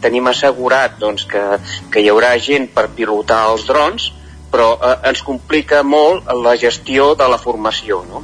tenim 0.05 0.29
assegurat 0.29 0.99
doncs, 1.01 1.25
que, 1.31 1.45
que 1.93 2.03
hi 2.03 2.11
haurà 2.13 2.35
gent 2.45 2.69
per 2.75 2.91
pilotar 2.97 3.47
els 3.55 3.65
drons, 3.69 4.11
però 4.53 4.75
eh, 4.77 4.97
ens 5.09 5.25
complica 5.25 5.81
molt 5.87 6.29
la 6.45 6.57
gestió 6.61 7.15
de 7.17 7.29
la 7.33 7.41
formació. 7.41 8.03
No? 8.11 8.21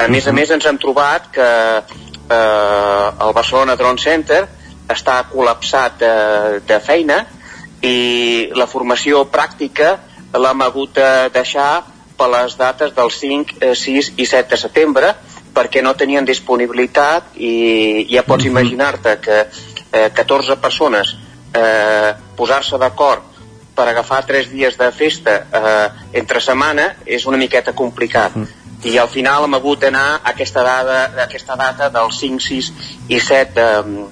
A 0.00 0.08
més 0.08 0.28
a 0.30 0.32
més 0.32 0.54
ens 0.54 0.64
hem 0.64 0.80
trobat 0.80 1.28
que 1.34 1.50
eh, 1.76 2.38
el 2.38 3.36
Barcelona 3.36 3.76
Drone 3.76 4.00
Center 4.00 4.46
està 4.88 5.18
col·lapsat 5.28 6.00
de, 6.00 6.14
de 6.64 6.80
feina 6.80 7.20
i 7.84 8.48
la 8.56 8.68
formació 8.70 9.26
pràctica 9.28 9.96
l'hem 10.36 10.62
hagut 10.64 10.96
de 10.96 11.10
deixar 11.34 11.84
per 12.16 12.28
les 12.32 12.54
dates 12.56 12.94
del 12.96 13.10
5, 13.12 13.60
eh, 13.60 13.74
6 13.76 14.14
i 14.16 14.24
7 14.24 14.54
de 14.54 14.64
setembre 14.64 15.16
perquè 15.56 15.82
no 15.82 15.94
tenien 15.96 16.26
disponibilitat 16.28 17.32
i 17.40 18.06
ja 18.12 18.22
pots 18.22 18.44
Mhm. 18.44 18.50
imaginar-te 18.50 19.18
que 19.20 19.38
eh, 19.92 20.10
14 20.12 20.56
persones 20.60 21.16
eh, 21.54 22.12
posar-se 22.36 22.76
d'acord 22.78 23.22
per 23.74 23.88
agafar 23.88 24.24
3 24.26 24.50
dies 24.50 24.76
de 24.76 24.90
festa 24.92 25.34
eh, 25.52 25.88
entre 26.20 26.40
setmana 26.40 26.96
és 27.06 27.26
una 27.26 27.36
miqueta 27.40 27.72
complicat 27.72 28.36
i 28.84 28.98
al 28.98 29.08
final 29.08 29.44
hem 29.44 29.54
hagut 29.54 29.80
d'anar 29.80 30.06
a 30.16 30.30
aquesta 30.32 30.62
data, 30.62 30.98
a 31.16 31.24
aquesta 31.24 31.56
data 31.56 31.88
del 31.88 32.12
5, 32.12 32.40
6 32.40 32.72
i 33.08 33.20
7 33.20 33.54
de, 33.54 34.04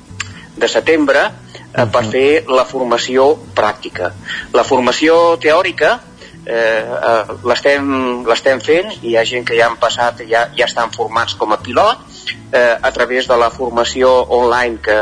de 0.57 0.69
setembre 0.69 1.25
eh, 1.27 1.87
per 1.93 2.05
fer 2.11 2.45
la 2.49 2.65
formació 2.65 3.27
pràctica. 3.55 4.12
La 4.53 4.65
formació 4.65 5.37
teòrica 5.43 5.99
eh, 6.47 6.85
eh, 7.11 7.35
l'estem 7.45 8.61
fent 8.61 8.93
i 9.01 9.12
hi 9.12 9.16
ha 9.16 9.25
gent 9.25 9.47
que 9.49 9.57
ja 9.59 9.69
han 9.71 9.79
passat 9.81 10.25
ja, 10.29 10.47
ja 10.57 10.69
estan 10.69 10.93
formats 10.95 11.37
com 11.41 11.53
a 11.53 11.61
pilot 11.62 12.05
eh, 12.53 12.77
a 12.81 12.91
través 12.93 13.29
de 13.29 13.39
la 13.41 13.51
formació 13.51 14.12
online 14.39 14.79
que, 14.83 14.99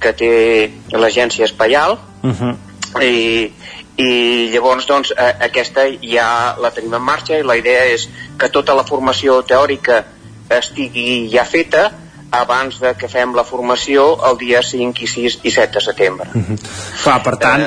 que 0.00 0.12
té 0.12 0.32
l'agència 0.92 1.44
Espaial. 1.44 1.98
Uh 2.22 2.30
-huh. 2.36 2.56
i, 3.00 3.52
i 3.96 4.50
llavors 4.52 4.86
doncs 4.86 5.12
eh, 5.16 5.34
aquesta 5.40 5.86
ja 6.02 6.56
la 6.60 6.70
tenim 6.70 6.94
en 6.94 7.02
marxa 7.02 7.38
i 7.38 7.42
la 7.42 7.56
idea 7.56 7.84
és 7.84 8.08
que 8.38 8.48
tota 8.48 8.74
la 8.74 8.84
formació 8.84 9.42
teòrica 9.42 10.04
estigui 10.50 11.30
ja 11.32 11.44
feta 11.44 11.90
abans 12.30 12.78
de 12.80 12.94
que 12.94 13.08
fem 13.08 13.34
la 13.34 13.44
formació 13.44 14.18
el 14.28 14.38
dia 14.38 14.62
5 14.62 15.02
i 15.02 15.06
6 15.06 15.38
i 15.42 15.50
7 15.50 15.72
de 15.72 15.80
setembre. 15.80 16.30
Clar, 17.02 17.22
per 17.22 17.36
tant, 17.36 17.64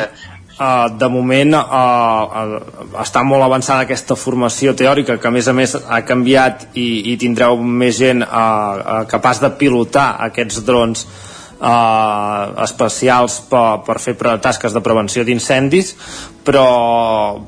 uh, 0.59 0.87
de 0.97 1.09
moment 1.09 1.55
uh, 1.55 1.61
uh, 1.61 3.01
està 3.01 3.23
molt 3.23 3.43
avançada 3.45 3.85
aquesta 3.85 4.15
formació 4.15 4.73
teòrica 4.75 5.17
que 5.17 5.27
a 5.27 5.31
més 5.31 5.47
a 5.47 5.53
més 5.53 5.75
ha 5.75 6.01
canviat 6.05 6.67
i, 6.73 7.13
i 7.13 7.17
tindreu 7.17 7.57
més 7.63 7.97
gent 7.97 8.23
uh, 8.23 8.27
uh, 8.29 9.03
capaç 9.09 9.41
de 9.43 9.49
pilotar 9.59 10.15
aquests 10.27 10.63
drons 10.65 11.05
uh, 11.05 12.63
especials 12.63 13.39
per, 13.49 13.83
per 13.87 13.99
fer 13.99 14.15
tasques 14.41 14.73
de 14.73 14.81
prevenció 14.81 15.23
d'incendis 15.23 15.95
però, 16.43 16.67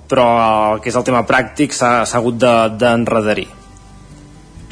però 0.07 0.27
el 0.76 0.82
que 0.82 0.90
és 0.90 0.95
el 0.95 1.03
tema 1.07 1.26
pràctic 1.27 1.73
s'ha 1.76 2.03
hagut 2.06 2.38
de- 2.41 2.69
d'enredarir 2.80 3.48
de, 3.48 3.61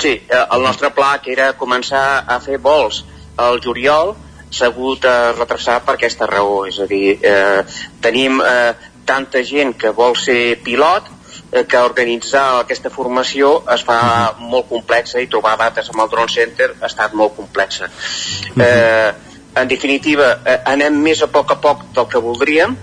Sí, 0.03 0.19
el 0.27 0.63
nostre 0.65 0.89
pla 0.91 1.19
que 1.23 1.31
era 1.31 1.53
començar 1.55 2.25
a 2.27 2.39
fer 2.43 2.57
vols 2.59 3.03
al 3.39 3.61
juliol 3.63 4.15
s'ha 4.53 4.69
hagut 4.69 5.01
de 5.01 5.15
retrasar 5.33 5.79
per 5.85 5.97
aquesta 5.97 6.27
raó, 6.29 6.63
és 6.69 6.79
a 6.79 6.87
dir, 6.89 7.17
eh, 7.21 7.63
tenim 8.01 8.39
eh, 8.41 8.73
tanta 9.05 9.43
gent 9.43 9.75
que 9.79 9.91
vol 9.91 10.15
ser 10.19 10.59
pilot 10.63 11.09
eh, 11.51 11.65
que 11.65 11.81
organitzar 11.81 12.45
aquesta 12.61 12.91
formació 12.93 13.55
es 13.73 13.83
fa 13.87 13.99
molt 14.39 14.69
complexa 14.69 15.21
i 15.21 15.29
trobar 15.31 15.57
dates 15.59 15.89
amb 15.91 16.05
el 16.05 16.13
Drone 16.13 16.31
Center 16.31 16.71
ha 16.79 16.89
estat 16.89 17.17
molt 17.17 17.35
complexa. 17.37 17.89
Eh, 18.55 19.11
en 19.55 19.69
definitiva, 19.69 20.39
eh, 20.45 20.59
anem 20.65 20.97
més 21.09 21.21
a 21.21 21.29
poc 21.33 21.51
a 21.53 21.59
poc 21.61 21.85
del 21.93 22.09
que 22.09 22.21
voldríem, 22.21 22.77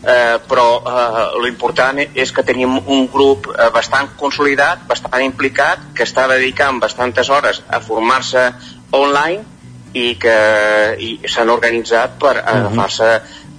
eh, 0.00 0.36
però 0.48 0.66
eh, 0.80 1.22
l'important 1.44 2.00
és 2.00 2.32
que 2.32 2.44
tenim 2.44 2.76
un 2.80 3.06
grup 3.12 3.48
eh, 3.52 3.70
bastant 3.72 4.12
consolidat, 4.20 4.84
bastant 4.88 5.24
implicat, 5.24 5.90
que 5.96 6.04
està 6.08 6.26
dedicant 6.28 6.80
bastantes 6.80 7.28
hores 7.28 7.62
a 7.68 7.80
formar-se 7.84 8.50
online 8.96 9.59
i 9.94 10.14
que 10.20 10.36
s'han 11.26 11.50
organitzat 11.50 12.18
per 12.20 12.36
agafar-se 12.38 13.10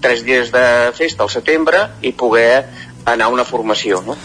tres 0.01 0.23
dies 0.25 0.51
de 0.51 0.63
festa 0.97 1.23
al 1.23 1.29
setembre 1.29 1.83
i 2.01 2.13
poder 2.17 2.63
anar 3.05 3.27
a 3.27 3.33
una 3.33 3.45
formació, 3.45 4.01
no? 4.05 4.17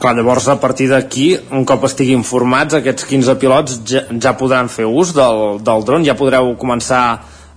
Clar, 0.00 0.14
llavors 0.16 0.46
a 0.48 0.56
partir 0.60 0.88
d'aquí, 0.88 1.34
un 1.52 1.66
cop 1.68 1.84
estiguin 1.84 2.22
formats, 2.24 2.78
aquests 2.78 3.04
15 3.04 3.34
pilots 3.42 3.80
ja, 3.90 4.06
ja 4.16 4.32
podran 4.40 4.70
fer 4.72 4.86
ús 4.88 5.12
del, 5.12 5.58
del 5.60 5.84
dron, 5.84 6.06
ja 6.06 6.16
podreu 6.16 6.54
començar 6.60 7.02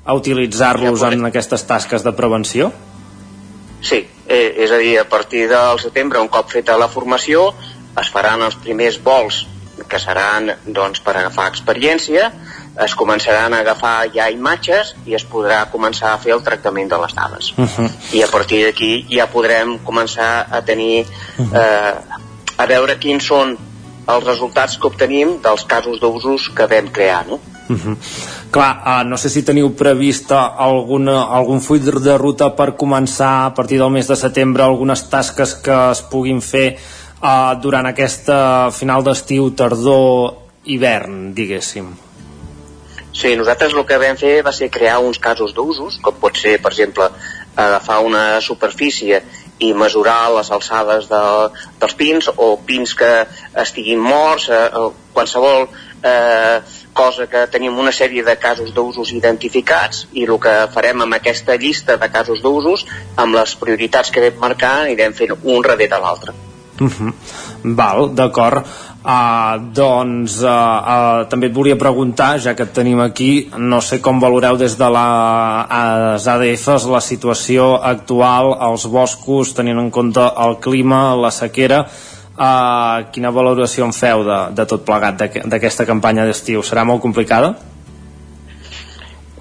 a 0.04 0.16
utilitzar-los 0.18 1.00
ja 1.00 1.14
en 1.16 1.24
aquestes 1.30 1.64
tasques 1.64 2.04
de 2.04 2.12
prevenció? 2.18 2.68
Sí, 3.80 4.02
eh, 4.28 4.50
és 4.66 4.72
a 4.76 4.82
dir, 4.82 4.98
a 5.00 5.08
partir 5.08 5.48
del 5.48 5.80
setembre, 5.80 6.20
un 6.20 6.28
cop 6.28 6.52
feta 6.52 6.76
la 6.80 6.90
formació, 6.92 7.54
es 8.02 8.12
faran 8.12 8.44
els 8.44 8.60
primers 8.60 9.00
vols 9.04 9.46
que 9.88 10.00
seran 10.00 10.52
doncs, 10.66 11.00
per 11.00 11.16
agafar 11.16 11.48
experiència, 11.52 12.28
es 12.82 12.96
començaran 12.98 13.54
a 13.54 13.60
agafar 13.62 14.08
ja 14.14 14.30
imatges 14.34 14.96
i 15.06 15.14
es 15.14 15.26
podrà 15.30 15.64
començar 15.72 16.14
a 16.14 16.18
fer 16.18 16.34
el 16.34 16.42
tractament 16.44 16.90
de 16.90 16.98
les 16.98 17.14
dades. 17.14 17.54
Uh 17.58 17.66
-huh. 17.66 17.90
I 18.14 18.24
a 18.24 18.28
partir 18.28 18.64
d'aquí 18.66 19.06
ja 19.10 19.28
podrem 19.28 19.78
començar 19.80 20.48
a 20.50 20.62
tenir, 20.62 21.06
eh, 21.54 21.94
a 22.58 22.66
veure 22.66 22.98
quins 22.98 23.24
són 23.24 23.58
els 24.08 24.24
resultats 24.26 24.78
que 24.78 24.88
obtenim 24.88 25.42
dels 25.42 25.64
casos 25.64 26.00
d'usos 26.00 26.50
que 26.56 26.68
vam 26.68 26.88
crear, 26.92 27.28
no? 27.28 27.40
Uh 27.70 27.78
-huh. 27.78 27.98
Clar, 28.52 28.84
uh, 28.86 29.04
no 29.08 29.18
sé 29.18 29.30
si 29.30 29.42
teniu 29.44 29.74
previst 29.76 30.32
alguna, 30.32 31.24
algun 31.24 31.62
full 31.62 31.80
de 31.80 32.18
ruta 32.18 32.56
per 32.56 32.76
començar 32.76 33.46
a 33.46 33.54
partir 33.54 33.80
del 33.80 33.90
mes 33.90 34.08
de 34.08 34.16
setembre 34.16 34.64
algunes 34.64 35.10
tasques 35.10 35.56
que 35.56 35.92
es 35.92 36.02
puguin 36.02 36.42
fer 36.42 36.78
uh, 37.22 37.60
durant 37.62 37.86
aquesta 37.86 38.70
final 38.72 39.04
d'estiu, 39.04 39.50
tardor, 39.52 40.34
hivern, 40.66 41.34
diguéssim. 41.34 42.13
Sí, 43.14 43.36
nosaltres 43.38 43.76
el 43.78 43.86
que 43.86 44.00
vam 44.02 44.18
fer 44.18 44.42
va 44.46 44.52
ser 44.52 44.72
crear 44.74 44.98
uns 45.06 45.20
casos 45.22 45.54
d'usos, 45.54 46.00
com 46.02 46.16
pot 46.20 46.38
ser, 46.38 46.58
per 46.62 46.72
exemple, 46.74 47.10
agafar 47.56 48.00
una 48.02 48.42
superfície 48.42 49.22
i 49.62 49.74
mesurar 49.78 50.32
les 50.34 50.50
alçades 50.52 51.06
de, 51.12 51.24
dels 51.80 51.94
pins 52.00 52.30
o 52.36 52.56
pins 52.66 52.96
que 52.98 53.12
estiguin 53.62 54.02
morts, 54.02 54.50
eh, 54.50 54.88
qualsevol 55.14 55.68
eh, 56.04 56.62
cosa 56.94 57.28
que 57.30 57.46
tenim 57.54 57.78
una 57.80 57.94
sèrie 57.94 58.24
de 58.26 58.36
casos 58.42 58.74
d'usos 58.74 59.12
identificats 59.14 60.08
i 60.14 60.26
el 60.26 60.40
que 60.42 60.54
farem 60.74 61.06
amb 61.06 61.18
aquesta 61.18 61.58
llista 61.58 61.98
de 62.02 62.10
casos 62.14 62.42
d'usos, 62.42 62.86
amb 63.16 63.38
les 63.38 63.56
prioritats 63.62 64.14
que 64.14 64.26
vam 64.26 64.42
marcar, 64.48 64.74
anirem 64.88 65.14
fent 65.14 65.38
un 65.42 65.62
darrere 65.62 66.02
l'altre. 66.02 66.34
Uh 66.82 66.90
-huh. 66.90 67.14
Val, 67.64 68.10
d'acord. 68.16 68.66
Uh, 69.04 69.58
doncs 69.76 70.38
uh, 70.48 70.48
uh, 70.48 71.26
també 71.28 71.50
et 71.50 71.54
volia 71.56 71.76
preguntar, 71.76 72.38
ja 72.40 72.54
que 72.56 72.64
et 72.64 72.72
tenim 72.72 73.02
aquí, 73.04 73.50
no 73.60 73.82
sé 73.84 73.98
com 74.00 74.22
valoreu 74.24 74.56
des 74.56 74.78
de 74.80 74.88
la, 74.88 75.08
les 76.14 76.28
ADFs 76.32 76.86
la 76.88 77.02
situació 77.04 77.74
actual 77.84 78.54
als 78.64 78.86
boscos, 78.88 79.52
tenint 79.58 79.82
en 79.82 79.90
compte 79.92 80.24
el 80.46 80.56
clima, 80.64 81.02
la 81.20 81.34
sequera, 81.36 81.82
uh, 81.84 83.04
quina 83.12 83.34
valoració 83.36 83.84
en 83.84 83.92
feu 83.92 84.24
de, 84.24 84.40
de 84.56 84.66
tot 84.72 84.88
plegat 84.88 85.20
d'aqu- 85.20 85.44
d'aquesta 85.52 85.84
campanya 85.86 86.24
d'estiu? 86.30 86.64
Serà 86.64 86.88
molt 86.88 87.04
complicada? 87.04 87.58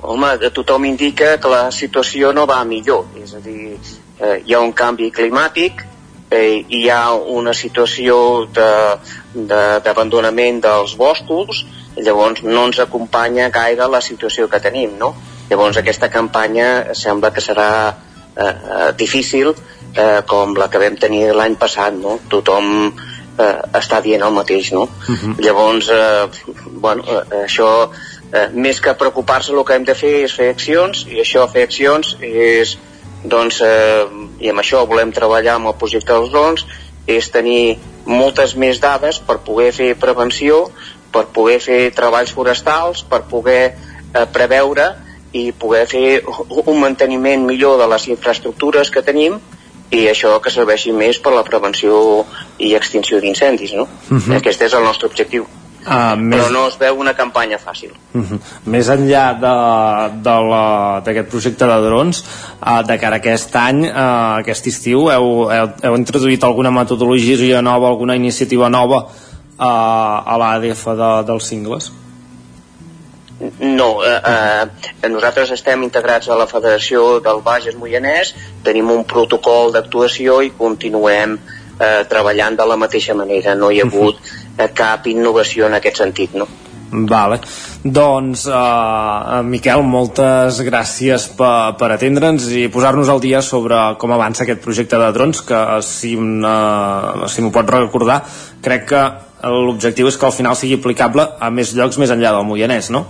Home, 0.03 0.33
tothom 0.51 0.85
indica 0.91 1.37
que 1.39 1.49
la 1.49 1.69
situació 1.71 2.33
no 2.35 2.49
va 2.51 2.65
millor, 2.67 3.05
és 3.23 3.37
a 3.39 3.41
dir, 3.45 3.77
eh, 4.19 4.41
hi 4.43 4.55
ha 4.55 4.59
un 4.59 4.73
canvi 4.75 5.13
climàtic, 5.15 5.85
eh, 6.33 6.65
hi 6.69 6.89
ha 6.91 7.13
una 7.15 7.53
situació 7.55 8.47
de- 8.59 8.97
de- 9.35 9.81
d'abandonament 9.85 10.61
de, 10.63 10.69
dels 10.69 10.97
boscos, 10.97 11.65
llavors 11.97 12.43
no 12.43 12.67
ens 12.71 12.79
acompanya 12.81 13.51
gaire 13.53 13.89
la 13.89 14.01
situació 14.01 14.49
que 14.49 14.61
tenim, 14.61 14.97
no? 14.99 15.15
Llavors 15.51 15.77
aquesta 15.77 16.09
campanya 16.09 16.95
sembla 16.97 17.31
que 17.33 17.41
serà 17.45 17.69
eh, 18.37 18.45
eh, 18.45 18.93
difícil 18.97 19.53
eh, 19.95 20.23
com 20.27 20.55
la 20.57 20.71
que 20.73 20.81
vam 20.81 20.97
tenir 20.97 21.27
l'any 21.37 21.57
passat, 21.61 21.93
no? 22.01 22.19
Tothom 22.33 22.71
eh, 23.39 23.59
està 23.81 24.01
dient 24.05 24.23
el 24.25 24.33
mateix, 24.33 24.73
no? 24.73 24.87
Llavors, 25.39 25.91
eh, 25.93 26.55
bueno, 26.81 27.05
eh, 27.05 27.43
això, 27.45 27.69
eh, 28.33 28.49
més 28.55 28.81
que 28.81 28.95
preocupar-se, 28.97 29.53
el 29.53 29.65
que 29.69 29.77
hem 29.77 29.85
de 29.85 29.95
fer 29.95 30.15
és 30.25 30.33
fer 30.33 30.49
accions, 30.55 31.05
i 31.13 31.21
això, 31.21 31.45
fer 31.53 31.67
accions, 31.69 32.17
és, 32.23 32.79
doncs, 33.25 33.61
eh, 33.61 34.07
i 34.43 34.51
amb 34.51 34.63
això 34.63 34.83
volem 34.91 35.15
treballar 35.15 35.57
amb 35.57 35.71
el 35.71 35.79
projecte 35.79 36.13
dels 36.13 36.33
drons, 36.35 36.67
és 37.07 37.31
tenir 37.35 37.79
moltes 38.07 38.57
més 38.59 38.81
dades 38.83 39.21
per 39.23 39.39
poder 39.47 39.71
fer 39.75 39.93
prevenció, 39.99 40.67
per 41.15 41.29
poder 41.35 41.59
fer 41.63 41.81
treballs 41.95 42.33
forestals, 42.35 43.05
per 43.07 43.23
poder 43.31 43.63
eh, 43.71 44.27
preveure 44.35 44.89
i 45.33 45.51
poder 45.53 45.87
fer 45.89 46.07
un 46.73 46.81
manteniment 46.81 47.47
millor 47.47 47.79
de 47.81 47.89
les 47.95 48.09
infraestructures 48.13 48.91
que 48.91 49.05
tenim 49.07 49.39
i 49.93 50.07
això 50.09 50.39
que 50.41 50.51
serveixi 50.51 50.93
més 50.97 51.19
per 51.21 51.35
la 51.35 51.45
prevenció 51.45 52.25
i 52.59 52.73
extinció 52.79 53.21
d'incendis, 53.21 53.75
no? 53.77 53.87
Mhm. 54.09 54.39
Aquest 54.39 54.63
és 54.69 54.75
el 54.75 54.87
nostre 54.89 55.11
objectiu. 55.11 55.47
Uh, 55.83 56.15
més... 56.15 56.39
Però 56.39 56.53
no 56.55 56.67
es 56.69 56.77
veu 56.79 57.01
una 57.03 57.15
campanya 57.19 57.59
fàcil. 57.59 57.91
Uh 58.15 58.23
-huh. 58.23 58.39
Més 58.65 58.89
enllà 58.89 59.25
d'aquest 60.23 61.29
projecte 61.29 61.67
de 61.67 61.79
drons, 61.87 62.25
uh, 62.61 62.83
de 62.87 62.99
cara 62.99 63.17
a 63.17 63.19
aquest 63.19 63.57
any, 63.57 63.85
uh, 63.87 64.39
aquest 64.39 64.67
estiu, 64.67 65.11
heu, 65.11 65.51
heu, 65.51 65.69
heu 65.83 65.97
introduït 65.97 66.45
alguna 66.45 66.71
metodologia 66.71 67.61
nova, 67.63 67.89
alguna 67.89 68.15
iniciativa 68.15 68.69
nova 68.69 68.97
uh, 69.59 70.33
a 70.33 70.37
l'ADF 70.39 70.87
de, 70.87 71.11
dels 71.27 71.49
cingles? 71.49 71.93
No, 73.59 74.05
eh, 74.05 74.21
eh, 75.03 75.09
nosaltres 75.09 75.51
estem 75.51 75.83
integrats 75.83 76.29
a 76.29 76.37
la 76.39 76.47
Federació 76.47 77.19
del 77.25 77.41
Bages 77.43 77.75
Moianès, 77.75 78.35
tenim 78.63 78.91
un 78.95 79.03
protocol 79.05 79.73
d'actuació 79.75 80.41
i 80.47 80.53
continuem 80.59 81.35
eh, 81.39 82.05
treballant 82.09 82.57
de 82.61 82.67
la 82.71 82.77
mateixa 82.79 83.17
manera. 83.19 83.57
No 83.59 83.73
hi 83.73 83.81
ha 83.83 83.89
hagut 83.89 84.21
eh, 84.23 84.42
cap 84.77 85.07
innovació 85.11 85.67
en 85.67 85.79
aquest 85.79 86.03
sentit, 86.03 86.35
no? 86.35 86.49
Vale. 86.93 87.39
Doncs, 87.83 88.45
uh, 88.53 89.41
Miquel, 89.49 89.81
moltes 89.89 90.61
gràcies 90.67 91.25
per, 91.39 91.73
per 91.81 91.89
atendre'ns 91.95 92.51
i 92.53 92.67
posar-nos 92.73 93.09
al 93.09 93.23
dia 93.25 93.41
sobre 93.43 93.79
com 93.99 94.13
avança 94.13 94.45
aquest 94.45 94.61
projecte 94.61 95.01
de 95.01 95.09
drons, 95.17 95.41
que 95.49 95.63
si, 95.87 96.13
uh, 96.21 97.25
si 97.33 97.43
m'ho 97.43 97.53
pot 97.55 97.73
recordar, 97.73 98.21
crec 98.63 98.87
que 98.93 99.03
l'objectiu 99.49 100.13
és 100.13 100.21
que 100.21 100.29
al 100.29 100.37
final 100.37 100.59
sigui 100.59 100.77
aplicable 100.79 101.27
a 101.41 101.51
més 101.51 101.73
llocs 101.75 101.99
més 101.99 102.13
enllà 102.13 102.37
del 102.37 102.47
Moianès, 102.47 102.93
no? 102.93 103.07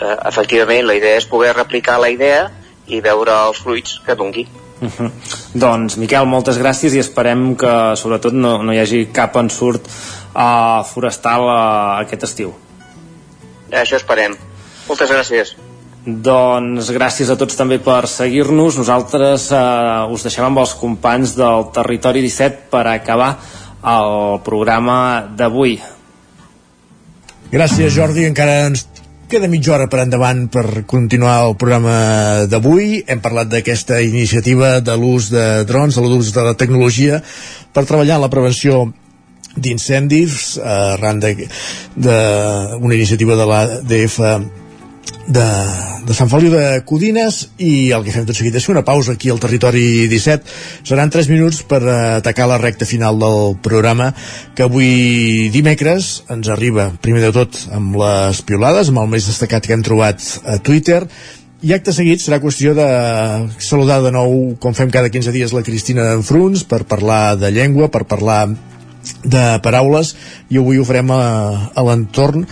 Eh, 0.00 0.16
efectivament, 0.26 0.88
la 0.88 0.96
idea 0.98 1.20
és 1.20 1.28
poder 1.30 1.52
replicar 1.54 2.00
la 2.02 2.10
idea 2.10 2.48
i 2.90 2.98
veure 3.04 3.36
els 3.46 3.60
fruits 3.62 4.00
que 4.06 4.16
dongui. 4.18 4.48
Uh 4.80 4.90
-huh. 4.90 5.10
Doncs, 5.54 5.96
Miquel, 5.96 6.26
moltes 6.26 6.58
gràcies 6.58 6.94
i 6.94 6.98
esperem 6.98 7.54
que 7.56 7.96
sobretot 7.96 8.32
no, 8.32 8.62
no 8.62 8.72
hi 8.72 8.78
hagi 8.78 9.08
cap 9.12 9.36
ensurt 9.36 9.86
uh, 9.86 10.84
forestal 10.84 11.42
uh, 11.42 12.00
aquest 12.00 12.22
estiu. 12.22 12.54
Això 13.70 13.96
esperem. 13.96 14.36
Moltes 14.88 15.10
gràcies. 15.10 15.56
Doncs 16.06 16.90
gràcies 16.92 17.30
a 17.30 17.36
tots 17.36 17.56
també 17.56 17.78
per 17.78 18.06
seguir-nos. 18.06 18.76
Nosaltres 18.76 19.50
uh, 19.52 20.12
us 20.12 20.22
deixem 20.22 20.44
amb 20.44 20.58
els 20.58 20.74
companys 20.74 21.34
del 21.36 21.70
Territori 21.72 22.20
17 22.20 22.68
per 22.70 22.86
acabar 22.86 23.38
el 23.84 24.40
programa 24.44 25.24
d'avui. 25.36 25.78
Gràcies, 27.52 27.92
Jordi. 27.94 28.26
Encara 28.26 28.66
ens 28.66 28.86
queda 29.34 29.48
mitja 29.50 29.72
hora 29.74 29.88
per 29.90 29.98
endavant 30.04 30.44
per 30.46 30.84
continuar 30.86 31.40
el 31.48 31.56
programa 31.58 32.46
d'avui. 32.46 33.00
Hem 33.10 33.18
parlat 33.18 33.48
d'aquesta 33.50 33.96
iniciativa 34.06 34.76
de 34.78 34.94
l'ús 34.94 35.26
de 35.32 35.64
drons, 35.66 35.96
de 35.98 36.04
l'ús 36.06 36.30
de 36.30 36.44
la 36.46 36.52
tecnologia 36.54 37.18
per 37.74 37.82
treballar 37.82 38.20
en 38.20 38.22
la 38.22 38.30
prevenció 38.30 38.84
d'incendis 39.58 40.54
arran 40.62 41.18
d'una 41.18 42.94
iniciativa 42.94 43.34
de 43.34 43.48
l'ADF 43.50 44.20
de, 45.26 45.44
de 46.06 46.14
Sant 46.16 46.28
Feliu 46.28 46.52
de 46.52 46.80
Codines 46.84 47.40
i 47.62 47.92
el 47.96 48.04
que 48.04 48.12
fem 48.12 48.26
tot 48.28 48.36
seguit 48.36 48.56
és 48.58 48.68
una 48.68 48.84
pausa 48.84 49.14
aquí 49.16 49.30
al 49.32 49.40
territori 49.42 50.06
17 50.10 50.84
seran 50.88 51.12
3 51.12 51.30
minuts 51.32 51.62
per 51.68 51.80
atacar 51.88 52.48
la 52.50 52.58
recta 52.60 52.88
final 52.88 53.18
del 53.20 53.56
programa 53.64 54.10
que 54.54 54.66
avui 54.66 55.48
dimecres 55.54 56.24
ens 56.32 56.50
arriba 56.52 56.90
primer 57.04 57.24
de 57.24 57.32
tot 57.36 57.62
amb 57.72 57.96
les 58.00 58.42
piolades 58.44 58.92
amb 58.92 59.04
el 59.04 59.14
més 59.16 59.30
destacat 59.30 59.64
que 59.64 59.76
hem 59.76 59.86
trobat 59.86 60.20
a 60.44 60.58
Twitter 60.58 61.04
i 61.64 61.72
acte 61.72 61.94
seguit 61.96 62.20
serà 62.20 62.36
qüestió 62.42 62.74
de 62.76 62.86
saludar 63.56 64.02
de 64.04 64.10
nou, 64.12 64.34
com 64.60 64.74
fem 64.76 64.90
cada 64.92 65.08
15 65.08 65.32
dies, 65.32 65.54
la 65.56 65.62
Cristina 65.64 66.04
d'Enfruns 66.04 66.66
per 66.68 66.82
parlar 66.84 67.38
de 67.40 67.48
llengua, 67.56 67.88
per 67.88 68.02
parlar 68.04 68.50
de 69.24 69.44
paraules 69.64 70.12
i 70.52 70.60
avui 70.60 70.76
ho 70.76 70.84
farem 70.84 71.08
a, 71.16 71.24
a 71.72 71.84
l'entorn 71.86 72.44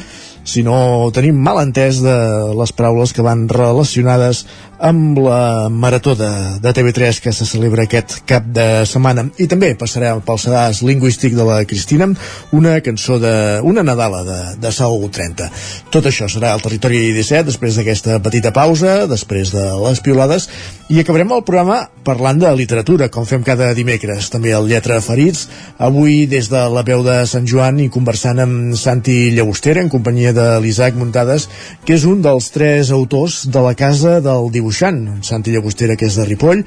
si 0.45 0.65
no 0.67 1.11
tenim 1.15 1.39
mal 1.39 1.61
entès 1.63 2.01
de 2.03 2.15
les 2.59 2.73
paraules 2.75 3.15
que 3.15 3.25
van 3.25 3.47
relacionades 3.51 4.45
amb 4.83 5.19
la 5.23 5.69
marató 5.71 6.17
de, 6.19 6.29
de 6.61 6.73
TV3 6.75 7.21
que 7.23 7.33
se 7.33 7.47
celebra 7.47 7.85
aquest 7.87 8.19
cap 8.27 8.49
de 8.51 8.83
setmana. 8.89 9.29
I 9.39 9.47
també 9.47 9.71
passarem 9.79 10.21
pel 10.27 10.41
sedàs 10.43 10.83
lingüístic 10.83 11.37
de 11.39 11.47
la 11.47 11.61
Cristina 11.69 12.11
una 12.51 12.75
cançó 12.83 13.21
de... 13.23 13.61
una 13.63 13.85
Nadala 13.87 14.25
de, 14.27 14.41
de 14.59 14.73
Sau 14.75 14.99
30. 15.07 15.49
Tot 15.95 16.11
això 16.11 16.27
serà 16.27 16.51
al 16.53 16.65
Territori 16.65 17.13
17 17.15 17.47
després 17.53 17.79
d'aquesta 17.79 18.19
petita 18.25 18.51
pausa, 18.53 19.07
després 19.07 19.55
de 19.55 19.69
les 19.85 20.03
piolades, 20.03 20.49
i 20.91 20.99
acabarem 21.01 21.31
el 21.33 21.45
programa 21.47 21.79
parlant 22.03 22.41
de 22.43 22.51
literatura, 22.59 23.07
com 23.09 23.25
fem 23.25 23.45
cada 23.47 23.71
dimecres. 23.79 24.29
També 24.35 24.51
el 24.53 24.67
Lletra 24.69 24.99
Ferits, 25.01 25.47
avui 25.79 26.27
des 26.27 26.51
de 26.51 26.63
la 26.75 26.83
veu 26.87 27.05
de 27.07 27.21
Sant 27.31 27.47
Joan 27.49 27.79
i 27.81 27.89
conversant 27.93 28.43
amb 28.43 28.75
Santi 28.77 29.31
Llagostera 29.37 29.81
en 29.81 29.89
companyia 29.93 30.35
de 30.37 30.49
l'Isaac 30.61 30.99
Muntades, 30.99 31.49
que 31.87 31.95
és 31.95 32.05
un 32.09 32.21
dels 32.25 32.51
tres 32.53 32.91
autors 32.91 33.45
de 33.47 33.63
la 33.63 33.77
Casa 33.79 34.19
del 34.25 34.51
Dibuixant, 34.73 35.21
Santi 35.21 35.53
Llagostera, 35.53 35.99
que 36.01 36.07
és 36.09 36.15
de 36.17 36.25
Ripoll, 36.25 36.63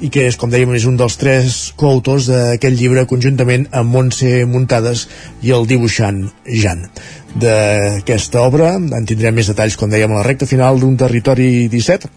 i 0.00 0.08
que 0.08 0.22
és, 0.24 0.36
com 0.40 0.48
dèiem, 0.48 0.70
és 0.78 0.86
un 0.88 0.94
dels 0.96 1.18
tres 1.20 1.58
coautors 1.76 2.30
d'aquest 2.30 2.78
llibre 2.78 3.04
conjuntament 3.04 3.66
amb 3.76 3.92
Montse 3.92 4.46
Muntades 4.48 5.02
i 5.44 5.52
el 5.52 5.68
dibuixant 5.68 6.22
Jan. 6.48 6.86
D'aquesta 7.36 8.40
obra 8.46 8.72
en 8.80 9.04
tindrem 9.04 9.36
més 9.36 9.52
detalls, 9.52 9.76
com 9.76 9.92
dèiem, 9.92 10.08
a 10.08 10.22
la 10.22 10.24
recta 10.24 10.48
final 10.48 10.80
d'un 10.80 10.96
territori 10.96 11.68
17, 11.68 12.08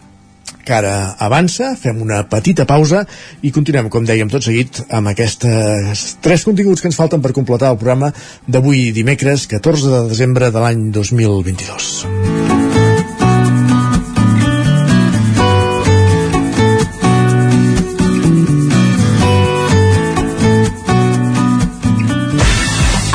que 0.64 0.78
ara 0.78 0.96
avança, 1.20 1.74
fem 1.76 2.00
una 2.00 2.22
petita 2.24 2.64
pausa 2.64 3.04
i 3.44 3.52
continuem, 3.52 3.92
com 3.92 4.08
dèiem, 4.08 4.32
tot 4.32 4.48
seguit 4.48 4.80
amb 4.88 5.12
aquests 5.12 6.16
tres 6.24 6.48
continguts 6.48 6.80
que 6.80 6.88
ens 6.88 6.96
falten 6.96 7.20
per 7.20 7.36
completar 7.36 7.76
el 7.76 7.80
programa 7.84 8.14
d'avui 8.48 8.94
dimecres 8.96 9.44
14 9.52 9.92
de 9.92 10.04
desembre 10.16 10.48
de 10.48 10.64
l'any 10.64 10.88
2022. 10.88 12.53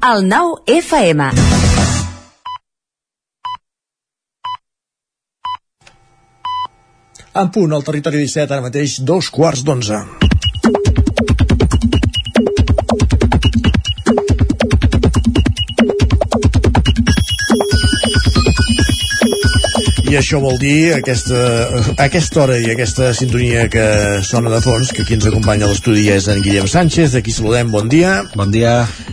El 0.00 0.22
9 0.26 0.62
FM. 0.66 1.24
En 7.34 7.50
punt, 7.52 7.74
al 7.76 7.84
territori 7.84 8.22
17, 8.24 8.48
ara 8.56 8.64
mateix, 8.64 8.96
dos 9.04 9.28
quarts 9.28 9.60
d'onze. 9.60 10.00
I 20.10 20.16
això 20.18 20.40
vol 20.42 20.56
dir 20.58 20.90
aquesta, 20.96 21.40
aquesta 22.02 22.40
hora 22.42 22.56
i 22.58 22.64
aquesta 22.72 23.12
sintonia 23.14 23.68
que 23.70 23.84
sona 24.26 24.50
de 24.50 24.58
fons, 24.64 24.88
que 24.90 25.04
aquí 25.04 25.14
ens 25.14 25.28
acompanya 25.30 25.68
a 25.68 25.70
l'estudi 25.70 26.08
és 26.10 26.26
en 26.32 26.40
Guillem 26.42 26.66
Sánchez, 26.66 27.12
d'aquí 27.14 27.30
saludem, 27.30 27.70
bon 27.70 27.86
dia. 27.92 28.16
Bon 28.34 28.50
dia. 28.50 28.72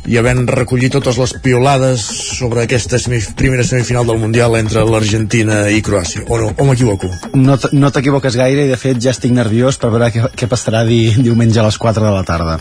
I 0.09 0.17
havent 0.17 0.47
recollit 0.49 0.95
totes 0.95 1.19
les 1.21 1.35
piolades 1.43 2.01
sobre 2.39 2.63
aquesta 2.65 2.97
semif 2.97 3.29
primera 3.37 3.67
semifinal 3.67 4.09
del 4.09 4.17
Mundial 4.23 4.57
entre 4.57 4.87
l'Argentina 4.89 5.67
i 5.69 5.83
Croàcia, 5.85 6.25
o 6.25 6.41
no, 6.41 6.49
o 6.57 6.65
m'equivoco? 6.65 7.11
No, 7.37 7.59
no 7.77 7.93
t'equivoques 7.93 8.39
gaire 8.41 8.65
i 8.65 8.73
de 8.73 8.81
fet 8.81 8.97
ja 8.97 9.13
estic 9.13 9.37
nerviós 9.37 9.77
per 9.77 9.93
veure 9.93 10.09
què, 10.15 10.25
què 10.33 10.49
passarà 10.49 10.81
di, 10.87 11.03
diumenge 11.21 11.61
a 11.61 11.69
les 11.69 11.77
4 11.77 12.09
de 12.09 12.17
la 12.17 12.25
tarda. 12.25 12.57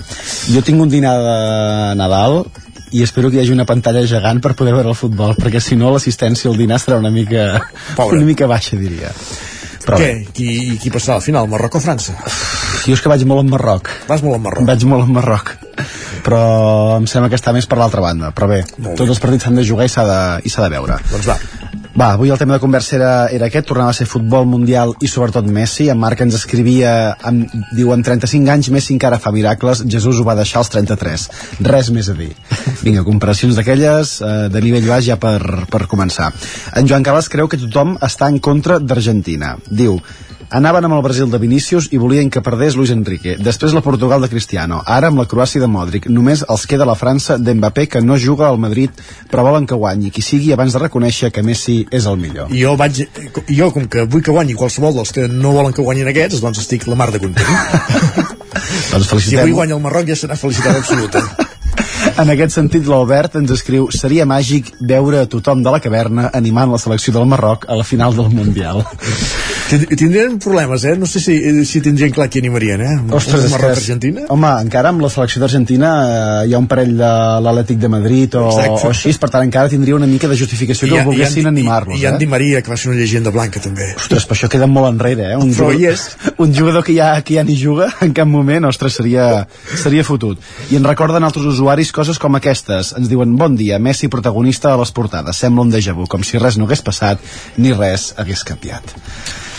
Jo 0.53 0.61
tinc 0.61 0.85
un 0.85 0.93
dinar 0.93 1.17
de 1.25 1.41
Nadal 1.97 2.43
i 2.93 3.03
espero 3.03 3.31
que 3.31 3.39
hi 3.39 3.41
hagi 3.45 3.55
una 3.55 3.67
pantalla 3.67 4.05
gegant 4.07 4.41
per 4.43 4.55
poder 4.59 4.75
veure 4.77 4.93
el 4.93 4.99
futbol, 4.99 5.35
perquè 5.39 5.61
si 5.63 5.77
no 5.77 5.91
l'assistència 5.95 6.51
al 6.51 6.59
dinar 6.59 6.79
serà 6.83 6.99
una 7.03 7.11
mica, 7.11 7.49
Pobre. 7.97 8.19
una 8.19 8.27
mica 8.29 8.47
baixa, 8.47 8.77
diria. 8.79 9.11
Però 9.87 9.99
Què? 10.01 10.07
bé, 10.07 10.27
Qui, 10.35 10.79
qui 10.83 10.91
passarà 10.91 11.21
al 11.21 11.23
final, 11.23 11.47
Marroc 11.51 11.77
o 11.79 11.83
França? 11.83 12.15
jo 12.87 12.95
és 12.95 13.03
que 13.03 13.11
vaig 13.11 13.25
molt 13.27 13.43
en 13.45 13.51
Marroc. 13.51 13.91
Vas 14.09 14.23
molt 14.23 14.39
en 14.39 14.43
Marroc? 14.45 14.67
Vaig 14.67 14.85
molt 14.87 15.07
en 15.09 15.15
Marroc. 15.15 15.57
Però 16.27 16.41
em 16.97 17.07
sembla 17.11 17.31
que 17.31 17.39
està 17.39 17.53
més 17.55 17.67
per 17.67 17.79
l'altra 17.79 18.03
banda. 18.03 18.31
Però 18.35 18.49
bé, 18.51 18.63
tots 18.97 19.09
els 19.11 19.23
partits 19.23 19.47
s'han 19.47 19.59
de 19.59 19.65
jugar 19.67 19.87
i 19.87 19.93
s'ha 19.93 20.07
de, 20.07 20.21
i 20.47 20.51
de 20.55 20.69
veure. 20.71 20.99
Doncs 21.11 21.27
va. 21.31 21.39
Va, 21.97 22.11
avui 22.13 22.29
el 22.29 22.37
tema 22.37 22.53
de 22.53 22.61
conversa 22.61 22.93
era, 22.99 23.11
era 23.33 23.47
aquest, 23.49 23.65
tornava 23.71 23.89
a 23.89 23.97
ser 23.97 24.05
futbol 24.05 24.45
mundial 24.45 24.91
i 25.01 25.09
sobretot 25.09 25.47
Messi. 25.49 25.87
En 25.89 25.97
Marc 25.97 26.21
ens 26.21 26.37
escrivia, 26.37 26.91
amb, 27.25 27.49
diu, 27.73 27.89
amb 27.95 28.05
35 28.05 28.53
anys 28.53 28.69
Messi 28.75 28.93
encara 28.93 29.17
fa 29.23 29.33
miracles, 29.33 29.81
Jesús 29.89 30.21
ho 30.21 30.27
va 30.27 30.35
deixar 30.37 30.61
als 30.61 30.69
33. 30.75 31.25
Res 31.65 31.89
més 31.97 32.11
a 32.13 32.17
dir. 32.19 32.35
Vinga, 32.85 33.07
comparacions 33.07 33.57
d'aquelles 33.57 34.13
eh, 34.21 34.35
de 34.53 34.65
nivell 34.67 34.91
baix 34.93 35.09
ja 35.09 35.17
per, 35.17 35.41
per 35.73 35.87
començar. 35.89 36.29
En 36.77 36.85
Joan 36.85 37.07
Carles 37.07 37.33
creu 37.33 37.49
que 37.49 37.63
tothom 37.65 37.97
està 38.05 38.29
en 38.29 38.43
contra 38.45 38.77
d'Argentina. 38.77 39.55
Diu, 39.65 39.97
Anaven 40.49 40.85
amb 40.87 40.95
el 40.95 41.03
Brasil 41.03 41.31
de 41.31 41.39
Vinícius 41.43 41.89
i 41.91 41.99
volien 41.99 42.29
que 42.31 42.41
perdés 42.41 42.77
Luis 42.79 42.93
Enrique. 42.95 43.35
Després 43.43 43.75
la 43.75 43.83
Portugal 43.83 44.23
de 44.23 44.29
Cristiano. 44.31 44.79
Ara 44.87 45.11
amb 45.11 45.19
la 45.19 45.27
Croàcia 45.27 45.59
de 45.63 45.67
Modric. 45.67 46.07
Només 46.07 46.45
els 46.47 46.67
queda 46.71 46.87
la 46.87 46.95
França 46.95 47.35
d'Mbappé 47.39 47.89
que 47.91 48.03
no 48.03 48.19
juga 48.19 48.47
al 48.47 48.61
Madrid 48.63 48.95
però 49.31 49.43
volen 49.43 49.67
que 49.67 49.75
guanyi 49.75 50.13
qui 50.15 50.23
sigui 50.23 50.53
abans 50.55 50.77
de 50.77 50.85
reconèixer 50.85 51.33
que 51.35 51.43
Messi 51.43 51.81
és 51.91 52.07
el 52.07 52.21
millor. 52.23 52.53
Jo 52.55 52.77
vaig, 52.79 53.03
jo 53.51 53.71
com 53.75 53.89
que 53.91 54.07
vull 54.07 54.23
que 54.23 54.35
guanyi 54.35 54.55
qualsevol 54.55 54.95
dels 54.95 55.13
que 55.13 55.27
no 55.27 55.53
volen 55.57 55.75
que 55.75 55.83
guanyin 55.83 56.13
aquests, 56.15 56.39
doncs 56.45 56.63
estic 56.63 56.87
la 56.87 56.95
mar 56.95 57.11
de 57.11 57.23
content. 57.23 57.51
doncs 58.93 59.03
si 59.03 59.11
felicitem 59.11 59.43
avui 59.43 59.59
guanya 59.59 59.75
el 59.75 59.83
Marroc 59.83 60.07
ja 60.07 60.19
serà 60.19 60.39
felicitat 60.39 60.79
absoluta. 60.79 61.27
En 62.17 62.31
aquest 62.33 62.55
sentit, 62.55 62.87
l'Albert 62.89 63.35
ens 63.37 63.51
escriu 63.53 63.91
seria 63.93 64.25
màgic 64.25 64.71
veure 64.81 65.21
a 65.21 65.29
tothom 65.29 65.61
de 65.67 65.75
la 65.75 65.83
caverna 65.85 66.31
animant 66.39 66.73
la 66.73 66.81
selecció 66.81 67.13
del 67.13 67.29
Marroc 67.29 67.67
a 67.69 67.77
la 67.77 67.85
final 67.85 68.17
del 68.17 68.31
Mundial. 68.33 68.85
Tind- 69.67 69.89
Tindrien 69.99 70.39
problemes, 70.39 70.85
eh? 70.85 70.95
No 70.97 71.07
sé 71.11 71.19
si, 71.19 71.35
si 71.67 71.81
tindrien 71.83 72.13
clar 72.15 72.29
qui 72.31 72.39
animarien, 72.39 72.81
eh? 72.87 72.93
Ostres, 73.11 73.41
és 73.41 73.47
que 73.49 73.51
Marroc 73.57 73.73
és- 73.73 73.79
Argentina? 73.83 74.23
Home, 74.31 74.51
encara 74.63 74.93
amb 74.93 75.01
la 75.03 75.09
selecció 75.11 75.41
d'Argentina 75.43 75.89
eh, 76.45 76.47
hi 76.47 76.55
ha 76.55 76.61
un 76.63 76.69
parell 76.71 76.93
de 77.01 77.09
l'Atlètic 77.43 77.81
de 77.83 77.89
Madrid 77.91 78.37
o, 78.39 78.45
Exacte. 78.53 78.87
o 78.87 78.91
així, 78.93 79.15
per 79.19 79.31
tant 79.35 79.43
encara 79.49 79.69
tindria 79.73 79.97
una 79.99 80.07
mica 80.07 80.29
de 80.31 80.37
justificació 80.39 80.87
que 80.87 81.01
el 81.01 81.09
volguessin 81.09 81.49
animar-los. 81.51 81.99
I, 81.99 82.05
i 82.05 82.07
eh? 82.07 82.13
Di 82.21 82.29
Maria, 82.31 82.61
que 82.63 82.71
va 82.71 82.77
ser 82.79 82.93
una 82.93 83.01
llegenda 83.01 83.33
blanca, 83.35 83.59
també. 83.65 83.89
Ostres, 83.99 84.29
però 84.29 84.39
això 84.39 84.51
queda 84.53 84.69
molt 84.71 84.87
enrere, 84.93 85.33
eh? 85.33 85.37
Un 85.41 85.51
Però 85.51 85.73
jugador, 85.73 85.97
és. 85.97 86.07
un 86.47 86.55
jugador 86.55 86.85
que 86.87 86.95
ja, 86.95 87.11
que 87.27 87.35
ja 87.41 87.45
ni 87.49 87.59
juga 87.59 87.91
en 88.07 88.15
cap 88.15 88.31
moment, 88.31 88.69
ostres, 88.71 88.95
seria, 89.01 89.49
seria 89.83 90.05
fotut. 90.07 90.39
I 90.71 90.79
en 90.79 90.87
recorden 90.87 91.27
altres 91.27 91.45
usuaris 91.57 91.91
coses 91.97 92.21
com 92.23 92.39
aquestes. 92.39 92.93
Ens 93.01 93.11
diuen, 93.11 93.35
bon 93.37 93.59
dia, 93.59 93.81
Messi 93.83 94.07
protagonista 94.13 94.75
a 94.75 94.79
les 94.79 94.95
portades. 94.95 95.37
Sembla 95.43 95.67
un 95.67 95.75
déjà 95.75 95.93
vu, 95.97 96.07
com 96.07 96.23
si 96.23 96.39
res 96.39 96.55
no 96.57 96.71
hagués 96.71 96.87
passat 96.87 97.19
ni 97.59 97.75
res 97.75 98.13
hagués 98.17 98.47
canviat. 98.47 98.95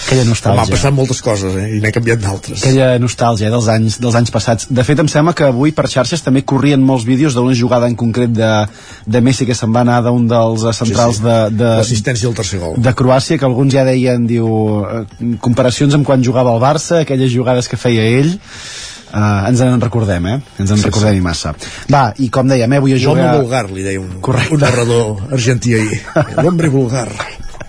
Aquella 0.05 0.23
nostàlgia. 0.29 0.61
han 0.63 0.69
passat 0.71 0.93
moltes 0.95 1.19
coses, 1.21 1.55
eh? 1.59 1.65
I 1.77 1.79
n'he 1.83 1.91
canviat 1.91 2.19
d'altres. 2.23 2.61
Aquella 2.63 2.97
nostàlgia 3.01 3.49
dels 3.51 3.67
anys, 3.73 3.97
dels 3.99 4.15
anys 4.15 4.31
passats. 4.31 4.67
De 4.69 4.83
fet, 4.87 4.99
em 5.03 5.07
sembla 5.11 5.33
que 5.35 5.43
avui 5.49 5.73
per 5.75 5.87
xarxes 5.91 6.21
també 6.23 6.43
corrien 6.47 6.79
molts 6.81 7.03
vídeos 7.07 7.33
d'una 7.35 7.55
jugada 7.57 7.87
en 7.89 7.95
concret 7.99 8.31
de, 8.31 8.51
de 9.05 9.21
Messi 9.21 9.45
que 9.49 9.55
se'n 9.57 9.73
va 9.75 9.81
anar 9.83 10.01
d'un 10.05 10.27
dels 10.29 10.63
eh, 10.63 10.73
centrals 10.73 11.17
Sí, 11.17 11.23
sí. 11.23 11.27
de, 11.27 11.37
de, 11.59 11.71
L'assistència 11.81 12.27
del 12.29 12.35
tercer 12.37 12.59
gol. 12.63 12.75
de 12.77 12.93
Croàcia, 12.93 13.37
que 13.37 13.45
alguns 13.45 13.73
ja 13.73 13.83
deien, 13.83 14.27
diu, 14.27 14.47
eh, 14.85 15.35
comparacions 15.43 15.93
amb 15.97 16.05
quan 16.07 16.23
jugava 16.23 16.53
al 16.55 16.61
Barça, 16.63 17.01
aquelles 17.03 17.31
jugades 17.33 17.67
que 17.67 17.77
feia 17.77 18.03
ell, 18.19 18.37
Uh, 19.07 19.47
ens 19.47 19.61
en 19.63 19.79
recordem, 19.79 20.25
eh? 20.27 20.33
Ens 20.59 20.69
en 20.75 20.77
Sí, 20.81 20.83
recordem 20.83 21.15
i 21.15 21.21
massa. 21.23 21.53
Va, 21.89 22.09
i 22.19 22.27
com 22.29 22.43
dèiem, 22.51 22.73
eh, 22.73 22.77
avui 22.81 22.91
a 22.91 22.97
L'home 22.99 23.21
jugar... 23.23 23.37
vulgar, 23.39 23.61
li 23.71 23.81
deia 23.85 24.01
un, 24.01 24.17
Correcte. 24.19 24.53
un 24.53 24.59
narrador 24.59 25.21
argentí 25.31 25.73
ahir. 25.77 26.01
L'hombre 26.43 26.67
vulgar. 26.67 27.07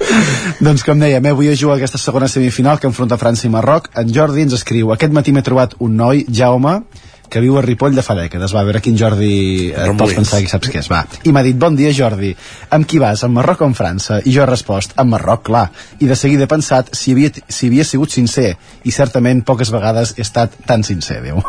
doncs 0.67 0.85
com 0.87 0.99
dèiem, 1.01 1.25
eh, 1.25 1.35
avui 1.35 1.51
a 1.51 1.57
jugar 1.57 1.77
aquesta 1.79 1.99
segona 1.99 2.29
semifinal 2.29 2.79
que 2.79 2.89
enfronta 2.91 3.19
França 3.21 3.47
i 3.47 3.53
Marroc. 3.53 3.91
En 3.99 4.13
Jordi 4.15 4.47
ens 4.47 4.57
escriu, 4.57 4.93
aquest 4.95 5.15
matí 5.15 5.35
m'he 5.35 5.45
trobat 5.47 5.77
un 5.85 5.97
noi, 5.99 6.25
Jaume, 6.29 6.81
que 7.29 7.41
viu 7.45 7.59
a 7.59 7.63
Ripoll 7.63 7.97
de 7.97 8.03
fa 8.05 8.17
dècades. 8.17 8.53
Va, 8.57 8.63
a 8.63 8.69
veure 8.69 8.81
quin 8.85 8.97
Jordi 8.99 9.71
eh, 9.71 9.89
pots 9.99 10.17
pensar 10.17 10.41
que 10.43 10.51
saps 10.51 10.73
què 10.73 10.81
és. 10.83 10.91
Va. 10.91 11.03
I 11.29 11.35
m'ha 11.35 11.45
dit, 11.47 11.57
bon 11.61 11.77
dia 11.77 11.93
Jordi, 11.95 12.33
amb 12.75 12.89
qui 12.89 13.01
vas, 13.03 13.25
amb 13.25 13.37
Marroc 13.39 13.63
o 13.63 13.69
amb 13.69 13.79
França? 13.79 14.23
I 14.25 14.35
jo 14.35 14.45
he 14.45 14.49
respost, 14.49 14.97
amb 14.97 15.15
Marroc, 15.17 15.47
clar. 15.51 15.69
I 16.01 16.11
de 16.11 16.17
seguida 16.17 16.49
he 16.49 16.51
pensat 16.51 16.95
si 16.97 17.17
havia, 17.17 17.33
si 17.49 17.69
havia 17.69 17.87
sigut 17.89 18.15
sincer. 18.15 18.55
I 18.85 18.95
certament 18.95 19.45
poques 19.47 19.73
vegades 19.75 20.17
he 20.17 20.25
estat 20.25 20.57
tan 20.69 20.87
sincer, 20.87 21.21
diu. 21.27 21.43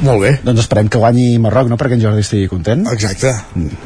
Molt 0.00 0.22
bé. 0.22 0.30
Doncs 0.42 0.62
esperem 0.64 0.88
que 0.90 0.98
guanyi 0.98 1.36
Marroc, 1.42 1.68
no?, 1.70 1.76
perquè 1.80 1.98
en 1.98 2.02
Jordi 2.02 2.24
estigui 2.24 2.48
content. 2.50 2.86
Exacte. 2.92 3.32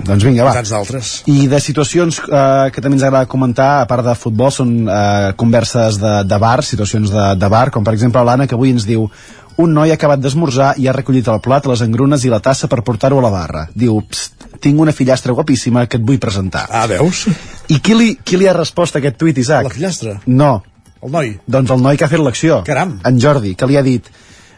Doncs 0.07 0.25
vinga, 0.25 0.47
va. 0.47 0.55
Tants 0.57 0.73
d'altres. 0.73 1.15
I 1.33 1.49
de 1.51 1.61
situacions 1.61 2.21
eh, 2.25 2.69
que 2.73 2.85
també 2.85 2.97
ens 3.01 3.07
agrada 3.09 3.29
comentar, 3.31 3.83
a 3.83 3.89
part 3.91 4.07
de 4.07 4.15
futbol, 4.19 4.53
són 4.55 4.77
eh, 4.87 5.33
converses 5.41 5.99
de, 6.03 6.15
de 6.29 6.39
bar, 6.43 6.61
situacions 6.65 7.11
de, 7.13 7.27
de 7.41 7.51
bar, 7.53 7.69
com 7.75 7.85
per 7.85 7.97
exemple 7.97 8.23
l'Anna, 8.25 8.47
que 8.47 8.57
avui 8.57 8.73
ens 8.77 8.87
diu 8.89 9.09
un 9.57 9.73
noi 9.73 9.91
ha 9.91 9.97
acabat 9.97 10.21
d'esmorzar 10.21 10.75
i 10.77 10.87
ha 10.87 10.93
recollit 10.93 11.29
el 11.33 11.41
plat, 11.45 11.65
les 11.67 11.83
engrunes 11.85 12.25
i 12.25 12.33
la 12.33 12.43
tassa 12.45 12.69
per 12.69 12.83
portar-ho 12.85 13.21
a 13.23 13.25
la 13.25 13.33
barra. 13.33 13.65
Diu, 13.73 13.99
pst, 14.05 14.49
tinc 14.61 14.81
una 14.81 14.93
fillastra 14.93 15.33
guapíssima 15.37 15.87
que 15.89 15.97
et 16.01 16.05
vull 16.05 16.21
presentar. 16.21 16.67
Ah, 16.69 16.85
veus? 16.91 17.25
I 17.73 17.81
qui 17.81 17.97
li, 17.97 18.11
qui 18.21 18.37
li 18.41 18.49
ha 18.49 18.57
respost 18.57 18.97
a 18.97 19.01
aquest 19.01 19.17
tuit, 19.21 19.39
Isaac? 19.41 19.65
La 19.69 19.73
fillastra? 19.73 20.19
No. 20.27 20.53
El 21.01 21.13
noi? 21.13 21.33
Doncs 21.49 21.73
el 21.73 21.83
noi 21.85 21.97
que 21.97 22.05
ha 22.05 22.13
fet 22.13 22.21
l'acció. 22.21 22.61
Caram. 22.69 22.99
En 23.09 23.21
Jordi, 23.21 23.55
que 23.57 23.69
li 23.69 23.81
ha 23.81 23.85
dit 23.87 24.13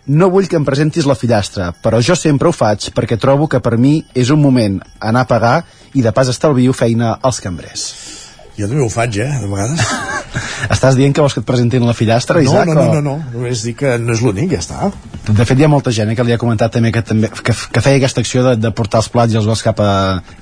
no 0.09 0.31
vull 0.33 0.49
que 0.49 0.57
em 0.57 0.65
presentis 0.65 1.07
la 1.09 1.17
fillastra, 1.19 1.73
però 1.85 2.01
jo 2.05 2.17
sempre 2.17 2.49
ho 2.49 2.55
faig 2.57 2.91
perquè 2.97 3.21
trobo 3.21 3.49
que 3.49 3.61
per 3.61 3.77
mi 3.77 4.01
és 4.15 4.33
un 4.35 4.41
moment 4.43 4.81
anar 5.01 5.27
a 5.27 5.33
pagar 5.33 5.57
i 5.95 6.05
de 6.05 6.13
pas 6.17 6.33
estalvio 6.33 6.73
feina 6.73 7.19
als 7.23 7.43
cambrers. 7.45 8.18
Jo 8.59 8.67
també 8.67 8.83
ho 8.83 8.89
faig, 8.91 9.17
eh, 9.23 9.31
de 9.43 9.47
vegades. 9.47 9.81
Estàs 10.75 10.97
dient 10.99 11.15
que 11.15 11.23
vols 11.23 11.33
que 11.33 11.41
et 11.41 11.47
presentin 11.47 11.85
la 11.87 11.95
fillastra, 11.95 12.41
No, 12.43 12.51
Isaac? 12.51 12.67
no, 12.69 12.75
no, 12.75 12.83
o- 12.91 12.95
no, 12.95 13.01
no, 13.03 13.13
només 13.33 13.63
dic 13.65 13.77
que 13.85 13.93
no 14.03 14.13
és 14.13 14.21
l'únic, 14.25 14.51
ja 14.53 14.59
està. 14.61 14.89
De 15.29 15.45
fet, 15.45 15.59
hi 15.61 15.65
ha 15.65 15.69
molta 15.71 15.93
gent 15.95 16.11
eh, 16.11 16.17
que 16.19 16.25
li 16.27 16.33
ha 16.35 16.39
comentat 16.41 16.73
també 16.75 16.91
que, 16.93 17.03
també, 17.07 17.29
que, 17.31 17.55
que 17.55 17.83
feia 17.85 17.97
aquesta 18.01 18.21
acció 18.25 18.43
de, 18.45 18.57
de 18.61 18.71
portar 18.75 18.99
els 19.03 19.09
plats 19.15 19.33
i 19.33 19.39
els 19.41 19.47
gos 19.49 19.63
cap, 19.63 19.79
a, 19.81 19.93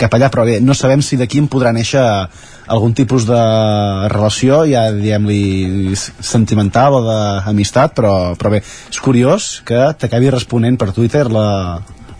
cap 0.01 0.15
allà, 0.17 0.31
però 0.33 0.45
bé, 0.49 0.59
no 0.65 0.75
sabem 0.79 1.03
si 1.05 1.19
d'aquí 1.21 1.39
en 1.43 1.49
podrà 1.53 1.73
néixer 1.77 2.03
algun 2.67 2.95
tipus 2.99 3.27
de 3.29 3.41
relació, 4.11 4.63
ja 4.71 4.87
diguem-li 4.95 5.95
sentimental 5.97 6.99
o 6.99 7.03
d'amistat, 7.07 7.95
però, 7.99 8.15
però 8.41 8.55
bé, 8.57 8.63
és 8.91 9.01
curiós 9.03 9.61
que 9.67 9.85
t'acabi 10.01 10.33
responent 10.35 10.79
per 10.81 10.91
Twitter 10.97 11.27
la, 11.31 11.47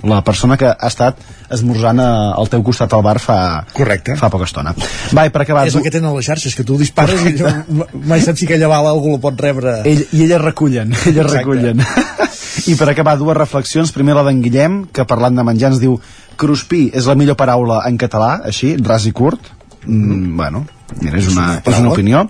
la 0.09 0.23
persona 0.25 0.57
que 0.57 0.67
ha 0.71 0.89
estat 0.89 1.19
esmorzant 1.51 2.01
a- 2.01 2.33
al 2.39 2.49
teu 2.53 2.63
costat 2.67 2.93
al 2.95 3.03
bar 3.03 3.19
fa, 3.21 3.65
Correcte. 3.73 4.17
fa 4.17 4.29
poca 4.31 4.45
estona. 4.49 4.75
Va, 5.17 5.27
i 5.27 5.31
per 5.31 5.43
acabar... 5.43 5.67
És 5.69 5.75
el 5.79 5.83
que 5.85 5.91
tenen 5.95 6.15
les 6.17 6.27
xarxes, 6.27 6.55
que 6.55 6.65
tu 6.65 6.79
dispares 6.79 7.23
i 7.27 7.35
allò, 7.37 7.87
mai 8.07 8.21
saps 8.25 8.39
si 8.41 8.47
aquella 8.49 8.69
bala 8.69 8.91
algú 8.95 9.13
la 9.17 9.21
pot 9.23 9.41
rebre. 9.41 9.81
Ell, 9.85 10.07
I 10.13 10.23
elles 10.27 10.41
recullen, 10.43 10.93
elles 11.05 11.25
Exacte. 11.27 11.39
recullen. 11.39 11.83
I 12.71 12.75
per 12.75 12.89
acabar, 12.91 13.17
dues 13.21 13.37
reflexions. 13.37 13.93
Primer 13.95 14.15
la 14.17 14.25
d'en 14.27 14.41
Guillem, 14.43 14.87
que 14.93 15.05
parlant 15.07 15.37
de 15.37 15.45
menjar 15.47 15.71
ens 15.75 15.81
diu 15.83 15.99
Cruspí 16.37 16.89
és 16.95 17.07
la 17.07 17.15
millor 17.15 17.37
paraula 17.39 17.83
en 17.89 17.97
català, 18.01 18.41
així, 18.45 18.75
ras 18.83 19.07
i 19.07 19.13
curt. 19.13 19.53
Mm, 19.87 20.33
bueno, 20.37 20.65
mira, 21.01 21.17
és 21.21 21.29
una, 21.31 21.61
és 21.65 21.79
una 21.79 21.93
opinió. 21.93 22.25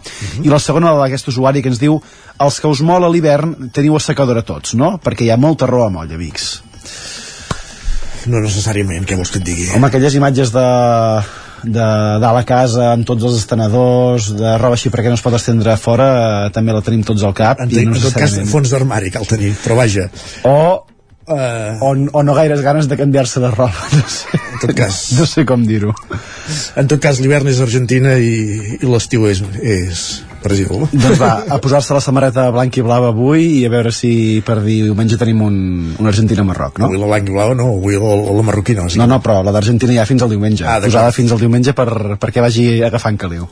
I 0.44 0.50
la 0.52 0.58
segona, 0.60 0.92
la 0.92 1.06
d'aquest 1.06 1.30
usuari, 1.32 1.62
que 1.64 1.70
ens 1.72 1.80
diu 1.80 1.96
els 2.44 2.58
que 2.60 2.68
us 2.68 2.82
mola 2.84 3.08
l'hivern 3.08 3.70
teniu 3.72 3.96
assecadora 3.96 4.42
tots, 4.44 4.74
no? 4.76 4.98
Perquè 5.02 5.24
hi 5.24 5.30
ha 5.32 5.38
molta 5.40 5.64
roba 5.70 5.88
molla, 5.94 6.18
Vics. 6.20 6.50
No 8.30 8.42
necessàriament, 8.42 9.06
què 9.06 9.18
vols 9.18 9.32
que 9.34 9.42
et 9.42 9.46
digui? 9.46 9.68
Home, 9.76 9.90
aquelles 9.90 10.16
imatges 10.18 10.54
de 10.54 10.66
de 11.66 11.86
dalt 12.22 12.38
a 12.38 12.44
casa 12.46 12.90
amb 12.92 13.06
tots 13.08 13.24
els 13.26 13.38
estenedors 13.40 14.28
de 14.36 14.56
roba 14.60 14.76
així 14.76 14.90
perquè 14.92 15.10
no 15.10 15.16
es 15.18 15.24
pot 15.24 15.34
estendre 15.34 15.74
fora 15.80 16.08
eh, 16.16 16.50
també 16.54 16.74
la 16.76 16.82
tenim 16.84 17.02
tots 17.06 17.24
al 17.26 17.32
cap 17.34 17.62
En, 17.64 17.72
i 17.72 17.80
en 17.82 17.94
no 17.94 18.02
tot 18.02 18.14
cas, 18.14 18.36
fons 18.50 18.70
d'armari 18.70 19.10
cal 19.14 19.26
tenir, 19.26 19.54
però 19.64 19.80
vaja. 19.80 20.10
o 20.44 20.58
Uh, 21.26 21.74
o, 21.82 21.88
o 21.90 22.20
no 22.22 22.34
gaires 22.36 22.60
ganes 22.62 22.86
de 22.86 22.94
canviar-se 22.94 23.40
de 23.42 23.48
roba 23.50 23.88
no 23.98 24.04
sé, 24.06 24.38
en 24.38 24.60
tot 24.62 24.72
cas, 24.78 24.98
no 25.18 25.24
sé 25.26 25.42
com 25.42 25.64
dir-ho. 25.66 25.90
En 26.78 26.86
tot 26.86 27.02
cas 27.02 27.18
l'hivern 27.18 27.50
és 27.50 27.58
Argentina 27.64 28.12
i, 28.14 28.76
i 28.78 28.86
l'estiu 28.86 29.26
és, 29.26 29.40
és 29.58 30.04
Brasil. 30.46 30.86
doncs 30.92 31.20
va, 31.20 31.32
a 31.50 31.60
posar-se 31.62 31.96
la 31.96 32.02
samarreta 32.04 32.48
blanca 32.54 32.80
i 32.80 32.86
blava 32.86 33.10
avui 33.12 33.60
i 33.60 33.64
a 33.66 33.72
veure 33.72 33.92
si 33.94 34.42
per 34.46 34.60
diumenge 34.64 35.18
tenim 35.20 35.42
un, 35.46 35.58
un 35.98 36.10
Argentina-Marroc 36.10 36.80
no? 36.80 36.90
Avui 36.90 37.00
la 37.00 37.10
blanca 37.10 37.32
i 37.32 37.36
blava 37.36 37.58
no, 37.58 37.68
avui 37.76 37.98
la, 38.00 38.14
la 38.38 38.46
marroquina. 38.46 38.86
Sí. 38.90 39.00
No, 39.00 39.08
no, 39.10 39.20
però 39.24 39.40
la 39.46 39.54
d'Argentina 39.54 39.96
ja 39.96 40.06
fins 40.08 40.24
al 40.24 40.32
diumenge. 40.32 40.64
Ah. 40.66 40.78
Posada 40.84 41.12
fins 41.14 41.34
al 41.34 41.42
diumenge 41.42 41.74
per, 41.76 41.88
perquè 42.22 42.44
vagi 42.44 42.66
agafant 42.86 43.18
caliu. 43.20 43.46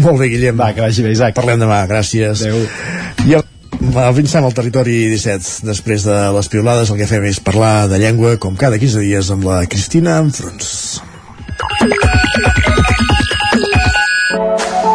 Molt 0.00 0.20
bé, 0.20 0.30
Guillem. 0.32 0.58
Va, 0.60 0.72
que 0.76 0.84
vagi 0.84 1.04
bé, 1.06 1.14
Isaac. 1.16 1.36
Parlem 1.36 1.62
demà, 1.62 1.82
gràcies. 1.90 2.44
Adéu. 2.46 2.64
I 3.28 3.38
el, 3.38 3.46
avancem 4.04 4.46
al 4.46 4.56
territori 4.56 4.96
17. 5.12 5.66
Després 5.68 6.06
de 6.08 6.18
les 6.36 6.50
piolades 6.52 6.90
el 6.92 7.00
que 7.00 7.10
fem 7.10 7.28
és 7.30 7.42
parlar 7.44 7.88
de 7.92 8.00
llengua 8.02 8.36
com 8.42 8.58
cada 8.60 8.80
15 8.80 9.06
dies 9.06 9.30
amb 9.34 9.48
la 9.50 9.62
Cristina 9.70 10.18
Enfrons. 10.24 11.00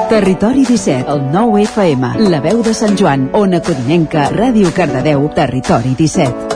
Territori 0.10 0.64
17, 0.65 1.11
el 1.11 1.32
9 1.32 1.64
FM, 1.64 2.30
la 2.30 2.40
veu 2.40 2.61
de 2.64 2.73
Sant 2.77 2.94
Joan, 2.98 3.30
Ona 3.34 3.60
Codinenca, 3.65 4.30
Ràdio 4.30 4.69
Cardedeu, 4.72 5.26
Territori 5.34 5.95
17. 5.98 6.53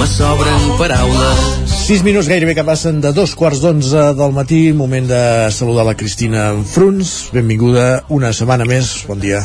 Me 0.00 0.06
sobren 0.16 0.68
paraules 0.80 1.48
6 1.88 2.02
minuts 2.04 2.28
gairebé 2.28 2.52
que 2.52 2.64
passen 2.68 2.98
de 3.00 3.14
dos 3.16 3.32
quarts 3.32 3.62
d'onze 3.64 4.10
del 4.16 4.36
matí, 4.36 4.74
moment 4.76 5.08
de 5.08 5.22
saludar 5.52 5.86
la 5.88 5.96
Cristina 5.96 6.50
Enfruns. 6.52 7.30
Benvinguda 7.32 8.04
una 8.12 8.34
setmana 8.36 8.68
més, 8.68 9.06
bon 9.08 9.20
dia. 9.24 9.40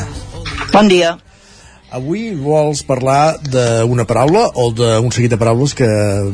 Bon 0.74 0.88
dia. 0.90 1.14
Avui 1.94 2.32
vols 2.34 2.80
parlar 2.82 3.36
d'una 3.46 4.02
paraula 4.08 4.48
o 4.58 4.72
d'un 4.74 5.12
seguit 5.14 5.30
de 5.30 5.38
paraules 5.38 5.76
que 5.78 5.86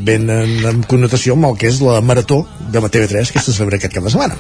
venen 0.06 0.54
en 0.70 0.80
connotació 0.88 1.36
amb 1.36 1.50
el 1.50 1.58
que 1.60 1.68
és 1.68 1.82
la 1.84 1.98
marató 2.00 2.46
de 2.72 2.80
TV3 2.80 3.34
que 3.34 3.42
se 3.44 3.52
celebra 3.52 3.76
aquest 3.76 3.92
cap 3.92 4.06
de 4.08 4.14
setmana. 4.14 4.38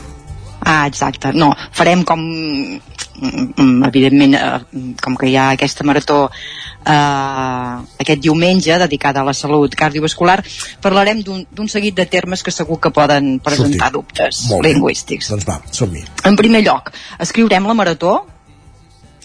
Ah, 0.64 0.86
exacte. 0.88 1.34
No, 1.36 1.50
farem 1.76 2.06
com... 2.08 2.20
mm, 2.20 3.84
Evidentment, 3.90 4.38
eh, 4.40 4.96
com 5.04 5.20
que 5.20 5.28
hi 5.28 5.36
ha 5.36 5.50
aquesta 5.58 5.84
marató 5.84 6.22
eh, 6.30 7.76
aquest 8.00 8.24
diumenge 8.24 8.80
dedicada 8.80 9.20
a 9.20 9.28
la 9.28 9.36
salut 9.36 9.76
cardiovascular, 9.76 10.40
parlarem 10.80 11.20
d'un 11.24 11.68
seguit 11.68 12.00
de 12.00 12.08
termes 12.08 12.42
que 12.42 12.56
segur 12.56 12.80
que 12.80 12.92
poden 12.96 13.34
presentar 13.44 13.92
Sortir. 13.92 13.98
dubtes 14.00 14.42
lingüístics. 14.64 15.32
Doncs 15.36 15.48
va, 15.48 15.60
som-hi. 15.70 16.06
En 16.24 16.40
primer 16.40 16.64
lloc, 16.64 16.92
escriurem 17.20 17.68
la 17.68 17.76
marató 17.76 18.22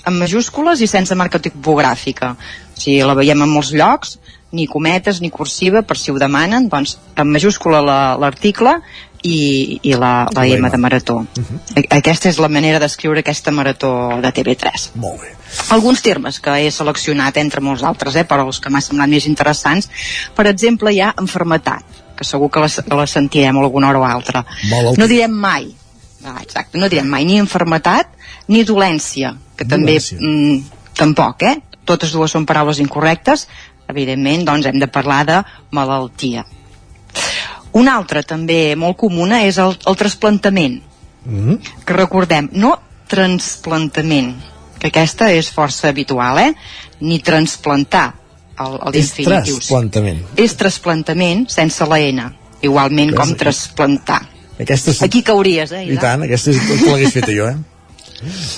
en 0.05 0.17
majúscules 0.19 0.81
i 0.81 0.87
sense 0.87 1.15
marca 1.15 1.39
tipogràfica. 1.39 2.35
O 2.35 2.79
sigui, 2.79 3.01
la 3.05 3.15
veiem 3.17 3.41
en 3.41 3.49
molts 3.49 3.71
llocs, 3.73 4.17
ni 4.55 4.67
cometes 4.71 5.19
ni 5.21 5.29
cursiva, 5.33 5.81
per 5.83 5.97
si 5.99 6.11
ho 6.11 6.19
demanen, 6.21 6.69
doncs 6.69 6.97
en 7.17 7.27
majúscula 7.31 7.81
la- 7.83 8.15
l'article 8.21 8.77
i, 9.25 9.79
i 9.83 9.93
la, 9.97 10.27
la 10.31 10.45
M 10.47 10.69
de 10.69 10.77
marató. 10.77 11.17
A- 11.75 11.83
Aquesta 11.97 12.29
és 12.29 12.37
la 12.39 12.47
manera 12.47 12.79
d'escriure 12.79 13.19
aquesta 13.19 13.51
marató 13.51 13.91
de 14.21 14.31
TV3. 14.31 14.91
Molt 15.01 15.21
bé. 15.25 15.33
Alguns 15.75 16.01
termes 16.05 16.39
que 16.39 16.53
he 16.61 16.71
seleccionat 16.71 17.37
entre 17.41 17.61
molts 17.61 17.83
altres, 17.83 18.15
eh, 18.15 18.23
però 18.27 18.45
els 18.45 18.59
que 18.59 18.69
m'ha 18.69 18.81
semblat 18.85 19.09
més 19.11 19.25
interessants, 19.27 19.89
per 20.35 20.47
exemple, 20.51 20.93
hi 20.93 21.01
ha 21.01 21.13
enfermetat, 21.19 21.83
que 22.15 22.23
segur 22.23 22.49
que 22.51 22.61
la, 22.63 22.69
la 22.95 23.07
sentirem 23.07 23.57
alguna 23.59 23.89
hora 23.89 23.99
o 23.99 24.05
altra. 24.07 24.45
Malaltia. 24.69 25.01
No 25.01 25.07
direm 25.11 25.31
mai, 25.35 25.67
ah, 26.23 26.37
exacte, 26.43 26.77
no 26.77 26.87
direm 26.91 27.07
mai 27.11 27.25
ni 27.27 27.39
enfermetat 27.41 28.13
ni 28.51 28.63
dolència, 28.67 29.35
que 29.57 29.67
també 29.67 29.97
mm, 29.99 30.57
tampoc, 30.97 31.43
eh? 31.43 31.55
Totes 31.85 32.13
dues 32.15 32.33
són 32.33 32.47
paraules 32.49 32.81
incorrectes, 32.81 33.47
evidentment, 33.91 34.45
doncs 34.47 34.67
hem 34.69 34.79
de 34.81 34.89
parlar 34.89 35.21
de 35.27 35.39
malaltia. 35.75 36.45
Una 37.75 37.97
altra 37.99 38.23
també 38.23 38.75
molt 38.79 38.97
comuna 38.97 39.43
és 39.45 39.59
el, 39.61 39.75
el 39.85 39.97
trasplantament, 39.99 40.81
Mm 41.25 41.57
que 41.85 41.93
recordem, 41.93 42.49
no 42.53 42.75
transplantament, 43.09 44.35
que 44.79 44.89
aquesta 44.91 45.31
és 45.33 45.49
força 45.53 45.89
habitual, 45.89 46.39
eh? 46.41 46.53
Ni 47.01 47.19
transplantar 47.19 48.07
el, 48.61 48.77
el 48.87 48.97
És 49.01 49.11
trasplantament. 49.17 50.23
És 50.37 50.55
trasplantament 50.57 51.45
sense 51.51 51.85
la 51.89 51.99
N, 52.01 52.29
igualment 52.61 53.13
Ves 53.13 53.19
com 53.19 53.33
aquí. 53.33 53.39
trasplantar. 53.43 54.21
Aquesta 54.59 54.93
és... 54.93 55.01
Aquí 55.05 55.21
cauries, 55.25 55.71
eh? 55.75 55.85
I 55.91 55.97
tant, 56.01 56.23
aquesta 56.25 56.53
és 56.53 56.61
tot 56.69 56.85
l'hagués 56.87 57.15
fet 57.17 57.31
jo, 57.35 57.49
eh? 57.51 57.57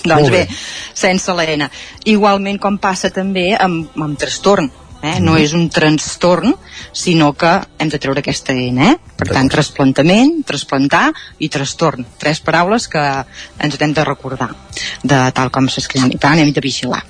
Doncs 0.03 0.29
bé. 0.29 0.45
bé, 0.45 0.57
sense 0.93 1.33
la 1.33 1.43
N. 1.43 1.69
Igualment 2.05 2.59
com 2.59 2.77
passa 2.77 3.09
també 3.09 3.55
amb, 3.59 3.89
amb 3.95 4.17
trastorn. 4.17 4.71
Eh? 5.03 5.19
No 5.19 5.33
Mhm. 5.33 5.41
és 5.43 5.53
un 5.53 5.69
trastorn, 5.69 6.55
sinó 6.91 7.33
que 7.33 7.61
hem 7.77 7.87
de 7.89 7.99
treure 7.99 8.19
aquesta 8.19 8.51
N. 8.53 8.81
Eh? 8.81 8.97
Per 9.15 9.27
tant, 9.29 9.47
trasplantament, 9.49 10.43
trasplantar 10.43 11.13
i 11.37 11.49
trastorn. 11.49 12.03
Tres 12.17 12.39
paraules 12.39 12.87
que 12.87 13.25
ens 13.59 13.77
hem 13.79 13.93
de 13.93 14.03
recordar 14.03 14.55
de 15.03 15.31
tal 15.33 15.51
com 15.51 15.69
s'escriuen. 15.69 16.11
I 16.11 16.17
tant, 16.17 16.39
hem 16.39 16.51
de 16.51 16.61
vigilar. 16.61 17.03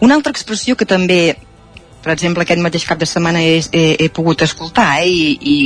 Una 0.00 0.14
altra 0.14 0.30
expressió 0.30 0.76
que 0.76 0.84
també 0.84 1.38
per 2.06 2.14
exemple, 2.14 2.44
aquest 2.46 2.62
mateix 2.62 2.84
cap 2.86 3.00
de 3.02 3.08
setmana 3.10 3.42
he, 3.42 3.58
he, 3.74 3.84
he 3.98 4.06
pogut 4.14 4.44
escoltar 4.46 5.00
eh? 5.02 5.08
I, 5.10 5.26
i, 5.42 5.56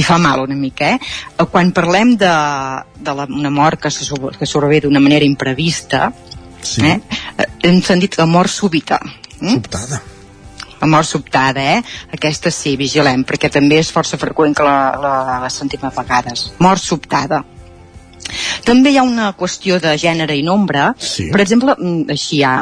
i 0.00 0.04
fa 0.06 0.16
mal 0.16 0.40
una 0.46 0.56
mica 0.56 0.94
eh? 0.94 1.44
quan 1.52 1.74
parlem 1.76 2.14
de, 2.16 2.32
de 2.96 3.16
la, 3.18 3.28
una 3.28 3.52
mort 3.52 3.82
que, 3.82 3.92
se, 3.92 4.08
que 4.08 4.48
sobrevé 4.48 4.80
d'una 4.86 5.02
manera 5.04 5.28
imprevista 5.28 6.08
sí. 6.64 6.80
eh? 6.88 6.96
eh, 7.36 7.50
hem 7.68 7.82
sentit 7.84 8.16
la 8.16 8.24
mort 8.24 8.48
súbita 8.48 9.02
mm? 9.04 9.52
sobtada 9.52 10.00
la 10.76 10.86
mort 10.92 11.08
sobtada, 11.08 11.62
eh? 11.76 11.82
Aquesta 12.12 12.50
sí, 12.52 12.74
vigilem, 12.76 13.22
perquè 13.24 13.48
també 13.52 13.78
és 13.80 13.88
força 13.92 14.18
freqüent 14.20 14.52
que 14.56 14.64
la, 14.66 14.92
la, 15.00 15.12
la 15.40 15.48
sentim 15.48 15.86
a 15.88 15.92
vegades. 15.96 16.50
Mort 16.60 16.84
sobtada. 16.84 17.40
També 18.66 18.92
hi 18.92 18.98
ha 19.00 19.06
una 19.06 19.30
qüestió 19.38 19.78
de 19.80 19.94
gènere 20.00 20.36
i 20.36 20.44
nombre. 20.44 20.90
Sí. 21.00 21.30
Per 21.32 21.40
exemple, 21.40 21.76
mm, 21.78 22.10
així 22.12 22.42
ja, 22.42 22.58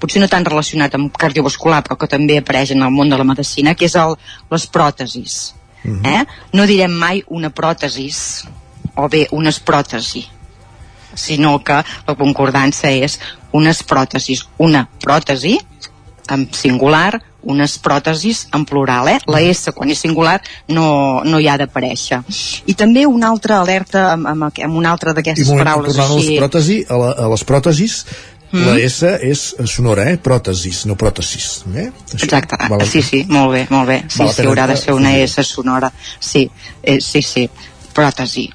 potser 0.00 0.20
no 0.22 0.28
tan 0.28 0.44
relacionat 0.44 0.94
amb 0.98 1.14
cardiovascular, 1.16 1.82
però 1.84 1.96
que 2.00 2.08
també 2.10 2.38
apareix 2.40 2.72
en 2.74 2.82
el 2.86 2.94
món 2.94 3.10
de 3.10 3.18
la 3.18 3.24
medicina, 3.24 3.74
que 3.74 3.88
és 3.88 3.96
el, 4.00 4.16
les 4.50 4.66
pròtesis. 4.66 5.54
eh? 6.04 6.24
No 6.52 6.66
direm 6.66 6.92
mai 6.92 7.22
una 7.28 7.50
pròtesis, 7.50 8.46
o 8.96 9.08
bé 9.12 9.26
unes 9.32 9.60
pròtesi, 9.60 10.24
sinó 11.16 11.58
que 11.64 11.80
la 12.06 12.14
concordança 12.14 12.90
és 12.90 13.18
unes 13.52 13.82
pròtesis. 13.82 14.46
Una 14.58 14.86
pròtesi, 15.02 15.56
en 16.30 16.48
singular, 16.52 17.22
unes 17.46 17.76
pròtesis 17.78 18.46
en 18.54 18.64
plural, 18.66 19.08
eh? 19.08 19.18
La 19.30 19.40
S, 19.40 19.70
quan 19.72 19.90
és 19.94 20.00
singular, 20.02 20.40
no, 20.68 21.22
no 21.24 21.38
hi 21.38 21.46
ha 21.48 21.56
d'aparèixer. 21.60 22.18
I 22.66 22.74
també 22.74 23.06
una 23.06 23.30
altra 23.30 23.60
alerta 23.62 24.08
amb, 24.12 24.26
amb, 24.32 24.48
amb 24.50 24.80
una 24.80 24.90
altra 24.90 25.14
I 25.14 25.20
d'aquestes 25.20 25.52
paraules 25.54 25.98
així... 26.02 26.36
pròtesis, 26.42 26.90
a, 26.90 26.98
la, 26.98 27.12
a 27.14 27.28
les 27.30 27.46
pròtesis, 27.46 28.00
Mm. 28.52 28.66
la 28.66 28.76
S 28.78 29.08
és 29.26 29.42
sonora, 29.66 30.06
eh? 30.10 30.18
Pròtesis, 30.22 30.84
no 30.86 30.96
pròtesis. 30.98 31.64
Eh? 31.74 31.88
Això, 31.90 32.22
Exacte, 32.24 32.58
val 32.70 32.84
sí, 32.86 33.02
sí, 33.02 33.24
molt 33.28 33.52
bé, 33.54 33.64
molt 33.70 33.90
bé. 33.90 33.98
Sí, 34.08 34.22
sí, 34.22 34.46
haurà 34.46 34.68
de 34.70 34.76
ser 34.78 34.94
una 34.94 35.16
S 35.18 35.42
sonora. 35.44 35.90
Sí, 36.20 36.46
eh, 36.82 37.00
sí, 37.00 37.22
sí, 37.22 37.48
pròtesi. 37.96 38.46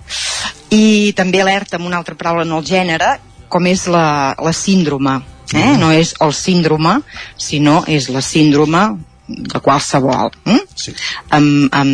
I 0.72 1.12
també 1.18 1.42
alerta 1.42 1.78
amb 1.78 1.90
una 1.90 2.00
altra 2.00 2.16
paraula 2.16 2.48
en 2.48 2.56
el 2.56 2.66
gènere, 2.66 3.18
com 3.52 3.68
és 3.68 3.86
la, 3.92 4.34
la 4.40 4.54
síndrome. 4.56 5.20
Eh? 5.52 5.60
Mm. 5.60 5.80
No 5.82 5.92
és 5.92 6.16
el 6.24 6.32
síndrome, 6.34 7.02
sinó 7.36 7.82
és 7.88 8.08
la 8.10 8.22
síndrome 8.24 8.86
de 9.28 9.60
qualsevol. 9.60 10.32
Eh? 10.48 10.62
Sí. 10.76 10.96
En, 11.36 11.68
en, 11.76 11.92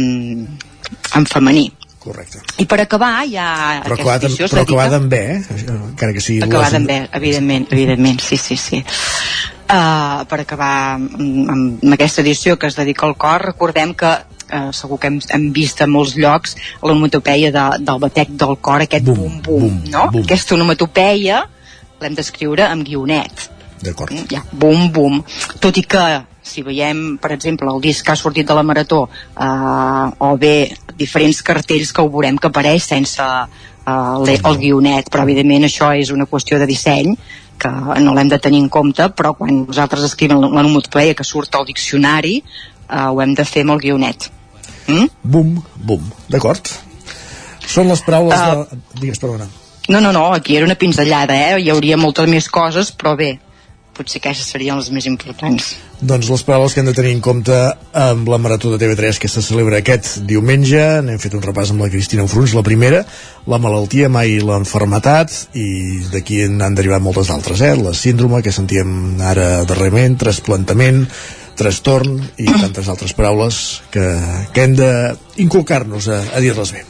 en 1.17 1.25
femení. 1.25 1.71
Correcte. 2.07 2.39
I 2.63 2.65
per 2.69 2.79
acabar, 2.85 3.11
hi 3.27 3.35
ha 3.35 3.49
Però 3.83 3.97
aquesta 3.97 4.01
acabada, 4.01 4.29
edició, 4.29 4.47
es 4.47 4.53
però 4.53 4.63
acabada 4.63 4.99
amb 5.01 5.11
B, 5.11 5.19
eh? 5.33 5.59
Encara 5.73 6.15
que 6.15 6.23
sigui... 6.23 6.39
acabada 6.45 6.79
amb 6.79 6.87
B, 6.87 6.97
evidentment, 7.19 7.67
evidentment, 7.75 8.21
sí, 8.23 8.39
sí, 8.39 8.55
sí. 8.55 8.79
Uh, 9.67 10.23
per 10.31 10.39
acabar 10.45 10.71
amb, 10.95 11.17
amb, 11.51 11.91
aquesta 11.97 12.23
edició 12.23 12.55
que 12.55 12.69
es 12.71 12.79
dedica 12.79 13.03
al 13.09 13.17
cor, 13.19 13.43
recordem 13.49 13.91
que 13.99 14.13
uh, 14.13 14.69
segur 14.71 15.01
que 15.03 15.11
hem, 15.11 15.19
hem 15.35 15.49
vist 15.55 15.83
a 15.83 15.89
molts 15.91 16.15
llocs 16.15 16.55
l'onomatopeia 16.79 17.51
de, 17.51 17.65
del 17.83 17.99
batec 18.05 18.31
del 18.31 18.55
cor, 18.63 18.85
aquest 18.85 19.03
bum, 19.11 19.41
bum, 19.43 19.67
bum 19.67 19.77
no? 19.91 20.07
bum. 20.13 20.23
Aquesta 20.23 20.55
onomatopeia 20.55 21.43
l'hem 21.99 22.15
d'escriure 22.15 22.69
amb 22.69 22.87
guionet. 22.87 23.49
D'acord. 23.83 24.15
Ja, 24.31 24.45
bum, 24.53 24.87
bum. 24.95 25.19
Tot 25.61 25.77
i 25.77 25.83
que, 25.83 26.05
si 26.47 26.63
veiem, 26.65 27.17
per 27.21 27.33
exemple, 27.35 27.69
el 27.71 27.81
disc 27.83 28.05
que 28.05 28.13
ha 28.13 28.19
sortit 28.19 28.47
de 28.47 28.55
la 28.57 28.63
Marató, 28.63 29.03
uh, 29.07 30.07
o 30.23 30.29
bé 30.39 30.71
diferents 30.97 31.41
cartells 31.45 31.91
que 31.93 32.01
ho 32.01 32.09
veurem 32.13 32.39
que 32.39 32.49
apareix 32.49 32.87
sense 32.87 33.21
uh, 33.21 33.43
el, 33.87 34.31
el 34.37 34.57
guionet, 34.63 35.11
però 35.13 35.27
evidentment 35.27 35.67
això 35.67 35.91
és 35.95 36.13
una 36.15 36.25
qüestió 36.29 36.59
de 36.61 36.69
disseny, 36.69 37.13
que 37.57 37.69
no 38.03 38.13
l'hem 38.13 38.29
de 38.29 38.39
tenir 38.39 38.59
en 38.61 38.69
compte, 38.69 39.09
però 39.17 39.33
quan 39.37 39.63
nosaltres 39.65 40.03
escrivim 40.05 40.39
l'onomatopeia 40.41 41.15
que 41.17 41.25
surt 41.25 41.55
al 41.57 41.65
diccionari, 41.65 42.39
uh, 42.87 43.09
ho 43.11 43.21
hem 43.23 43.33
de 43.37 43.45
fer 43.45 43.65
amb 43.65 43.75
el 43.77 43.85
guionet. 43.85 44.29
Mm? 44.87 45.07
Bum, 45.23 45.55
bum. 45.75 46.03
D'acord. 46.31 46.69
Són 47.67 47.89
les 47.91 48.01
paraules 48.05 48.37
Ah. 48.39 48.63
de... 48.63 48.77
Digues, 49.01 49.19
perdona. 49.19 49.49
No, 49.89 49.99
no, 50.01 50.11
no, 50.11 50.33
aquí 50.33 50.55
era 50.55 50.65
una 50.65 50.75
pinzellada, 50.75 51.35
eh? 51.35 51.59
Hi 51.63 51.69
hauria 51.71 51.97
moltes 51.97 52.27
més 52.27 52.49
coses, 52.51 52.91
però 52.91 53.15
bé, 53.19 53.37
potser 53.97 54.21
aquestes 54.21 54.51
serien 54.53 54.77
les 54.79 54.89
més 54.93 55.07
importants. 55.09 55.73
Doncs 55.97 56.29
les 56.29 56.43
paraules 56.45 56.73
que 56.73 56.83
hem 56.83 56.89
de 56.89 56.95
tenir 56.97 57.15
en 57.15 57.21
compte 57.25 57.55
amb 57.97 58.29
la 58.29 58.37
Marató 58.41 58.69
de 58.71 58.79
TV3 58.81 59.17
que 59.21 59.31
se 59.31 59.41
celebra 59.41 59.79
aquest 59.81 60.21
diumenge. 60.29 60.83
N'hem 61.05 61.21
fet 61.21 61.37
un 61.37 61.43
repàs 61.45 61.73
amb 61.73 61.81
la 61.83 61.89
Cristina 61.93 62.25
Ofruns, 62.27 62.53
la 62.57 62.65
primera, 62.65 63.01
la 63.49 63.59
malaltia, 63.61 64.09
mai 64.13 64.37
l'enfermetat, 64.37 65.33
i 65.57 65.67
d'aquí 66.13 66.43
n'han 66.53 66.77
derivat 66.77 67.03
moltes 67.03 67.31
altres, 67.33 67.63
eh? 67.65 67.73
La 67.81 67.95
síndrome 67.97 68.43
que 68.45 68.53
sentíem 68.53 69.17
ara 69.25 69.65
darrerament, 69.65 70.19
trasplantament, 70.21 71.05
trastorn 71.57 72.21
i 72.37 72.45
tantes 72.51 72.87
altres 72.93 73.17
paraules 73.17 73.81
que, 73.89 74.05
que 74.53 74.67
hem 74.67 74.77
d'inculcar-nos 74.77 76.11
a, 76.13 76.21
a 76.37 76.43
dir-les 76.43 76.75
bé. 76.77 76.85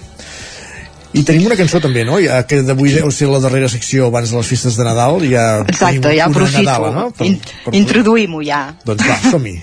I 1.15 1.23
tenim 1.23 1.45
una 1.47 1.55
cançó 1.55 1.79
també, 1.83 2.03
no? 2.07 2.19
Ja 2.23 2.41
que 2.47 2.61
d'avui 2.67 2.91
deu 2.95 3.11
ser 3.15 3.29
la 3.31 3.39
darrera 3.43 3.69
secció 3.71 4.09
abans 4.11 4.31
de 4.33 4.37
les 4.37 4.51
festes 4.51 4.75
de 4.77 4.87
Nadal. 4.87 5.21
Ja 5.31 5.47
Exacte, 5.63 6.15
ja 6.17 6.27
aprofito. 6.27 6.65
Nadala, 6.67 6.91
no? 6.91 7.09
Per, 7.15 7.29
In, 7.29 7.39
per, 7.63 7.75
Introduïm-ho 7.79 8.43
ja. 8.43 8.61
doncs 8.85 9.07
va, 9.07 9.19
som-hi. 9.31 9.57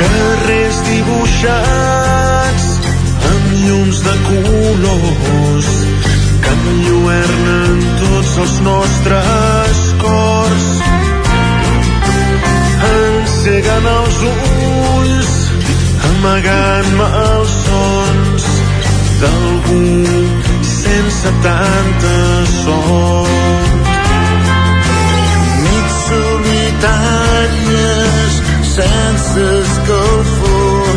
Carrers 0.00 0.82
dibuixats 0.88 2.68
amb 3.30 3.54
llums 3.64 4.02
de 4.06 4.16
colors 4.28 5.89
que 6.50 6.70
enlluernen 6.70 7.80
tots 8.00 8.32
els 8.42 8.54
nostres 8.66 9.80
cors. 10.00 10.66
Enceguen 12.90 13.84
els 13.90 14.18
ulls, 14.30 15.32
amagant-me 16.10 17.08
els 17.20 17.52
sons 17.66 18.44
d'algú 19.20 19.84
sense 20.72 21.28
tanta 21.46 22.18
sort. 22.56 23.72
Nits 25.64 25.96
solitàries 26.10 27.52
sense 28.74 29.40
escalfor 29.62 30.94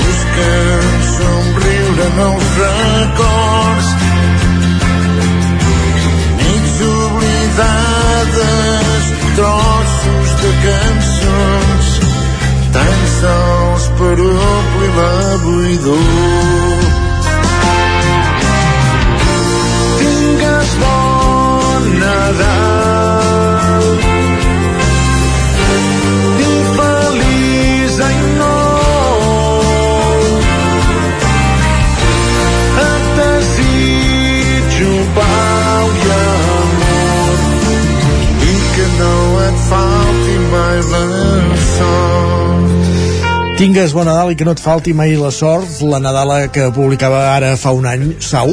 busquen 0.00 0.82
somriure 1.16 2.06
nous 2.20 2.46
records 2.62 4.05
oblidades 8.46 9.04
trossos 9.36 10.30
de 10.42 10.50
cançons 10.64 11.86
tan 12.72 12.98
sols 13.20 13.84
per 13.98 14.16
omplir 14.20 14.92
la 14.96 15.38
buidor. 15.44 16.80
Tingues 19.98 20.70
bon 20.82 21.82
Nadal 22.02 23.86
i 26.40 26.52
feliç 26.76 27.94
any 28.10 28.22
nou 28.38 28.55
Tingues 43.56 43.94
bon 43.96 44.04
Nadal 44.04 44.34
i 44.34 44.36
que 44.36 44.44
no 44.44 44.52
et 44.52 44.60
falti 44.60 44.92
mai 44.92 45.14
la 45.16 45.30
sort, 45.32 45.78
la 45.88 45.96
Nadala 46.02 46.42
que 46.52 46.66
publicava 46.76 47.22
ara 47.32 47.54
fa 47.56 47.72
un 47.72 47.86
any, 47.88 48.04
Sau, 48.20 48.50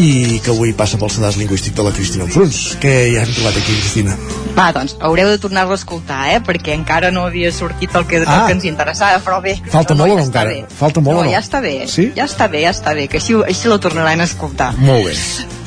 i 0.00 0.40
que 0.42 0.50
avui 0.54 0.72
passa 0.74 0.96
pel 0.98 1.12
sedàs 1.12 1.36
lingüístic 1.38 1.76
de 1.76 1.84
la 1.86 1.92
Cristina 1.94 2.24
Frunz, 2.32 2.62
que 2.80 2.94
ja 3.12 3.22
hem 3.26 3.34
trobat 3.36 3.58
aquí, 3.60 3.76
Cristina. 3.82 4.16
Va, 4.56 4.70
doncs, 4.74 4.96
haureu 5.04 5.28
de 5.28 5.36
tornar-lo 5.42 5.76
a 5.76 5.78
escoltar, 5.78 6.22
eh? 6.32 6.40
Perquè 6.46 6.72
encara 6.78 7.12
no 7.14 7.26
havia 7.28 7.52
sortit 7.52 7.94
el 7.94 8.06
que, 8.08 8.22
Ah. 8.26 8.40
el 8.40 8.46
que 8.46 8.52
ens 8.56 8.64
interessava, 8.64 9.20
però 9.22 9.42
bé. 9.42 9.58
Falta 9.70 9.94
no, 9.94 10.06
molt 10.06 10.10
ja 10.10 10.16
no 10.16 10.22
està 10.24 10.40
encara? 10.40 10.50
bé. 10.50 10.76
Falta 10.80 11.00
molt 11.00 11.16
no, 11.18 11.20
o 11.20 11.24
no? 11.24 11.30
ja 11.30 11.40
està 11.44 11.60
bé. 11.60 11.76
Sí? 11.86 12.10
Ja 12.16 12.24
està 12.24 12.48
bé, 12.50 12.62
ja 12.64 12.70
està 12.72 12.94
bé, 12.94 13.06
que 13.08 13.18
així, 13.18 13.34
així 13.46 13.68
la 13.68 13.78
tornaran 13.78 14.20
a 14.20 14.24
escoltar. 14.24 14.72
Molt 14.78 15.04
bé. 15.10 15.14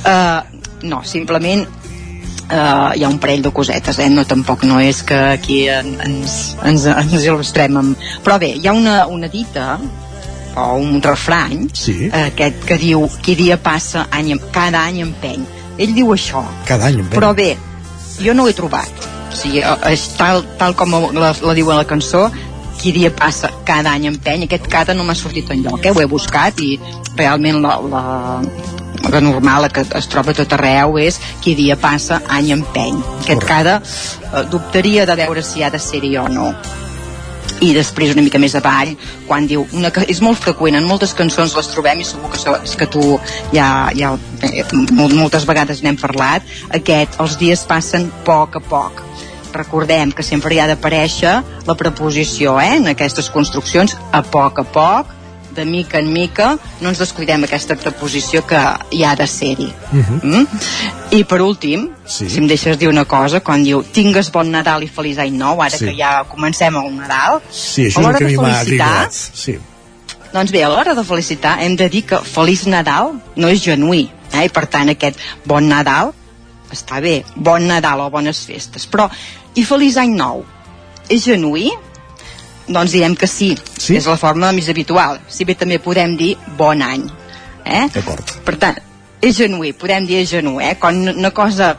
Uh, 0.08 0.42
no, 0.88 1.04
simplement 1.06 1.68
uh, 2.52 2.92
hi 2.96 3.04
ha 3.04 3.10
un 3.10 3.20
parell 3.20 3.44
de 3.46 3.52
cosetes, 3.52 4.00
eh? 4.00 4.10
No, 4.10 4.26
tampoc 4.26 4.64
no 4.68 4.80
és 4.84 5.04
que 5.08 5.18
aquí 5.34 5.64
en, 5.72 5.96
ens, 6.04 6.56
ens, 6.64 6.88
ens 6.92 7.16
il·lustrem 7.24 7.78
amb... 7.80 8.10
Però 8.26 8.40
bé, 8.42 8.54
hi 8.58 8.68
ha 8.68 8.74
una, 8.76 9.00
una 9.08 9.30
dita 9.32 9.78
o 10.58 10.74
un 10.82 11.02
refrany 11.02 11.68
Sí. 11.74 12.10
eh, 12.12 12.24
aquest 12.32 12.64
que 12.66 12.80
diu 12.82 13.06
qui 13.22 13.36
dia 13.38 13.60
passa 13.62 14.08
any, 14.12 14.34
cada 14.52 14.82
any 14.90 15.04
empeny 15.06 15.46
ell 15.78 15.94
diu 15.94 16.10
això 16.16 16.42
Cada 16.66 16.90
any, 16.90 17.04
ben. 17.04 17.12
però 17.14 17.34
bé, 17.38 17.52
jo 18.18 18.34
no 18.34 18.48
ho 18.48 18.50
he 18.50 18.56
trobat 18.58 19.06
o 19.30 19.36
sigui, 19.38 19.62
eh, 19.62 19.92
és 19.92 20.08
tal, 20.18 20.42
tal 20.58 20.74
com 20.80 20.96
la, 21.14 21.34
la 21.38 21.54
diu 21.58 21.70
a 21.70 21.78
la 21.78 21.86
cançó 21.86 22.26
qui 22.78 22.92
dia 22.94 23.12
passa 23.14 23.52
cada 23.66 23.94
any 23.94 24.08
empeny 24.10 24.48
aquest 24.48 24.66
cada 24.70 24.94
no 24.98 25.06
m'ha 25.06 25.16
sortit 25.18 25.50
enlloc, 25.54 25.86
eh? 25.86 25.94
ho 25.94 26.02
he 26.02 26.10
buscat 26.10 26.60
i 26.66 26.80
realment 27.18 27.62
la, 27.62 27.78
la, 27.94 28.04
la 29.12 29.22
normal 29.22 29.70
que 29.74 29.86
es 29.98 30.08
troba 30.12 30.34
tot 30.38 30.54
arreu 30.58 30.98
és 31.02 31.20
qui 31.44 31.56
dia 31.56 31.76
passa 31.80 32.22
any 32.30 32.52
empeny 32.56 32.98
aquest 33.24 33.46
cada 33.48 33.78
eh, 33.82 34.44
dubtaria 34.52 35.06
de 35.06 35.16
veure 35.16 35.44
si 35.44 35.64
ha 35.64 35.70
de 35.74 35.80
ser-hi 35.80 36.18
o 36.18 36.28
no. 36.30 36.52
I 37.64 37.72
després 37.74 38.12
una 38.14 38.22
mica 38.22 38.38
més 38.38 38.54
avall 38.60 38.92
quan 39.26 39.48
diu, 39.50 39.64
una, 39.74 39.90
és 40.06 40.20
molt 40.22 40.38
freqüent 40.38 40.76
en 40.78 40.86
moltes 40.86 41.16
cançons 41.18 41.56
les 41.58 41.70
trobem 41.74 42.04
i 42.04 42.06
segur 42.06 42.30
que, 42.30 42.38
so- 42.38 42.60
que 42.78 42.86
tu 42.94 43.18
ja, 43.56 43.90
ja 43.98 44.12
eh, 44.46 44.62
mol- 44.92 45.16
moltes 45.18 45.48
vegades 45.50 45.82
n'hem 45.82 45.98
parlat 45.98 46.46
aquest, 46.78 47.18
els 47.24 47.38
dies 47.42 47.64
passen 47.66 48.12
poc 48.28 48.60
a 48.60 48.62
poc. 48.62 49.02
Recordem 49.58 50.12
que 50.14 50.22
sempre 50.28 50.54
hi 50.54 50.60
ha 50.62 50.68
d'aparèixer 50.70 51.34
la 51.66 51.76
preposició 51.80 52.60
eh, 52.62 52.76
en 52.78 52.92
aquestes 52.94 53.32
construccions 53.34 53.96
a 54.14 54.22
poc 54.22 54.60
a 54.62 54.68
poc 54.78 55.14
de 55.58 55.66
mica 55.66 56.00
en 56.00 56.12
mica 56.14 56.52
no 56.82 56.90
ens 56.94 57.00
descuidem 57.02 57.44
aquesta 57.48 57.76
preposició 57.76 58.44
que 58.48 58.60
hi 58.96 59.04
ha 59.04 59.16
de 59.20 59.28
ser-hi 59.28 59.72
Mm? 59.92 60.46
I 61.18 61.24
per 61.24 61.42
últim, 61.42 61.90
Sí. 62.06 62.30
si 62.30 62.38
em 62.40 62.48
deixes 62.48 62.78
dir 62.80 62.88
una 62.90 63.06
cosa, 63.06 63.40
quan 63.42 63.64
diu 63.64 63.82
tingues 63.84 64.30
bon 64.32 64.52
Nadal 64.52 64.84
i 64.84 64.88
feliç 64.92 65.18
any 65.24 65.34
nou, 65.38 65.62
ara 65.62 65.78
Sí. 65.78 65.86
que 65.86 65.96
ja 65.98 66.24
comencem 66.30 66.76
el 66.76 66.96
Nadal, 66.96 67.42
Sí, 67.52 67.88
això 67.88 68.00
a 68.00 68.02
l'hora 68.02 68.20
de 68.20 68.36
felicitar. 68.38 69.08
Sí. 69.12 69.58
doncs 70.34 70.52
bé, 70.52 70.64
a 70.64 70.70
l'hora 70.70 70.94
de 70.94 71.04
felicitar 71.04 71.58
hem 71.64 71.76
de 71.76 71.90
dir 71.90 72.04
que 72.06 72.18
feliç 72.20 72.66
Nadal 72.68 73.14
no 73.36 73.48
és 73.48 73.64
genuí, 73.64 74.10
eh? 74.34 74.46
i 74.46 74.50
per 74.50 74.68
tant 74.68 74.90
aquest 74.90 75.18
bon 75.46 75.68
Nadal 75.68 76.14
està 76.72 77.00
bé, 77.02 77.24
bon 77.36 77.66
Nadal 77.68 78.02
o 78.02 78.10
bones 78.12 78.46
festes, 78.46 78.86
però 78.90 79.10
i 79.56 79.64
feliç 79.64 79.98
any 79.98 80.14
nou? 80.16 80.44
és 81.10 81.24
genuí? 81.24 81.72
Doncs 82.68 82.92
direm 82.92 83.16
que 83.16 83.28
sí, 83.32 83.54
sí? 83.78 83.96
és 83.96 84.08
la 84.10 84.18
forma 84.20 84.52
més 84.56 84.68
habitual. 84.70 85.22
Si 85.32 85.48
bé 85.48 85.56
també 85.56 85.80
podem 85.80 86.18
dir 86.20 86.34
bon 86.60 86.82
any. 86.84 87.06
Eh? 87.64 87.86
D'acord. 87.94 88.34
Per 88.48 88.56
tant, 88.60 88.80
és 89.24 89.38
genuí, 89.38 89.74
podem 89.74 90.08
dir 90.08 90.22
és 90.22 90.32
genuí, 90.32 90.64
eh? 90.68 90.76
Quan 90.80 91.00
una 91.16 91.32
cosa 91.36 91.76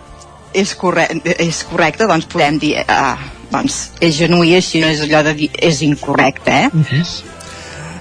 és, 0.52 0.74
corre 0.74 1.06
és 1.38 1.62
correcta, 1.68 2.08
doncs 2.08 2.28
podem 2.30 2.58
dir 2.60 2.74
eh, 2.82 3.26
doncs 3.52 3.78
és 4.04 4.16
genuí, 4.16 4.54
així 4.56 4.82
no 4.82 4.88
és 4.92 5.02
allò 5.04 5.22
de 5.28 5.34
dir 5.36 5.50
és 5.70 5.82
incorrecte, 5.86 6.52
eh? 6.64 6.70
Uh 6.72 6.84
-huh. 6.92 7.04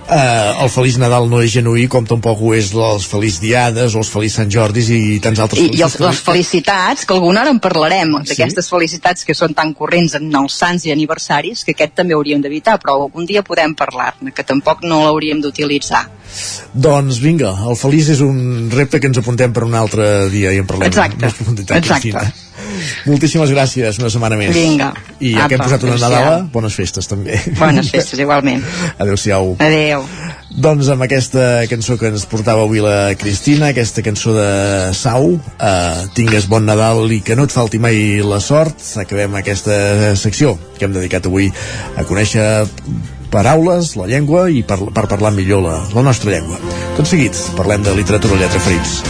Uh, 0.08 0.64
el 0.64 0.70
Feliç 0.72 0.96
Nadal 1.02 1.26
no 1.28 1.42
és 1.44 1.52
genuí 1.52 1.82
com 1.92 2.06
tampoc 2.08 2.40
ho 2.40 2.54
és 2.56 2.70
els 2.72 3.04
Feliç 3.12 3.42
Diades 3.44 3.92
o 3.92 4.00
els 4.00 4.08
Feliç 4.08 4.38
Sant 4.38 4.48
Jordis 4.54 4.88
i 4.96 5.18
tants 5.20 5.42
altres 5.44 5.60
I, 5.60 5.74
i 5.76 5.84
els, 5.84 5.98
les 6.00 6.22
felicitats, 6.24 7.04
que 7.04 7.12
alguna 7.18 7.42
hora 7.42 7.52
en 7.52 7.60
parlarem 7.60 8.14
Sí. 8.22 8.30
d'aquestes 8.30 8.70
felicitats 8.72 9.28
que 9.28 9.36
són 9.36 9.52
tan 9.58 9.74
corrents 9.76 10.16
en 10.16 10.32
els 10.40 10.56
sants 10.56 10.88
i 10.88 10.94
aniversaris 10.96 11.66
que 11.68 11.76
aquest 11.76 11.98
també 12.00 12.16
hauríem 12.16 12.40
d'evitar 12.40 12.78
però 12.80 12.96
algun 13.02 13.28
dia 13.28 13.44
podem 13.44 13.76
parlar-ne 13.76 14.32
que 14.32 14.48
tampoc 14.48 14.88
no 14.88 15.04
l'hauríem 15.04 15.44
d'utilitzar 15.44 16.06
Doncs 16.74 17.20
vinga, 17.20 17.52
el 17.68 17.76
Feliç 17.76 18.14
és 18.16 18.24
un 18.24 18.70
repte 18.72 19.02
que 19.02 19.12
ens 19.12 19.20
apuntem 19.20 19.52
per 19.52 19.68
un 19.68 19.76
altre 19.76 20.30
dia 20.32 20.52
i 20.54 20.60
en 20.64 20.68
parlem. 20.68 20.88
Exacte, 20.88 21.26
exacte. 21.28 21.82
Cristina. 21.88 22.47
Moltíssimes 23.08 23.52
gràcies, 23.54 24.00
una 24.02 24.10
setmana 24.14 24.38
més. 24.40 24.54
Vinga. 24.56 24.94
I 25.20 25.34
ja 25.36 25.48
que 25.48 25.56
hem 25.58 25.62
Apa, 25.62 25.70
posat 25.70 25.86
una. 25.88 25.98
Nadala, 26.02 26.36
bones 26.54 26.76
festes 26.78 27.08
també. 27.10 27.40
bones 27.60 27.90
festes 27.94 28.20
igualment 28.20 28.64
Adéu-siau. 28.98 29.56
adeu 29.60 30.06
Doncs 30.58 30.88
amb 30.90 31.04
aquesta 31.06 31.68
cançó 31.70 31.98
que 32.00 32.08
ens 32.10 32.24
portava 32.26 32.64
avui 32.64 32.80
la 32.82 33.14
Cristina, 33.20 33.68
aquesta 33.74 34.02
cançó 34.02 34.32
de 34.34 34.48
Sau, 34.98 35.36
eh, 35.60 36.08
tingues 36.18 36.48
bon 36.50 36.66
Nadal 36.66 37.12
i 37.14 37.20
que 37.22 37.36
no 37.38 37.46
et 37.46 37.54
falti 37.54 37.78
mai 37.84 38.24
la 38.26 38.40
sort, 38.42 38.80
acabem 38.98 39.36
aquesta 39.38 40.16
secció 40.18 40.56
que 40.80 40.88
hem 40.88 40.96
dedicat 40.96 41.28
avui 41.30 41.52
a 41.98 42.08
conèixer 42.08 42.48
paraules, 43.30 43.96
la 44.00 44.08
llengua 44.10 44.48
i 44.50 44.64
per, 44.64 44.80
per 44.96 45.06
parlar 45.12 45.36
millor 45.36 45.66
la, 45.68 45.78
la 45.94 46.06
nostra 46.10 46.32
llengua. 46.32 46.58
Tot 46.98 47.06
seguit, 47.06 47.38
parlem 47.60 47.84
de 47.86 47.94
literatura 48.00 48.40
lletra 48.40 48.64
ferits. 48.64 49.02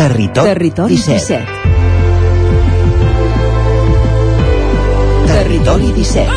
Territori, 0.00 0.48
Territori 0.48 0.96
17. 0.96 1.44
17. 1.44 1.44
Territori 5.26 5.92
17. 5.92 6.30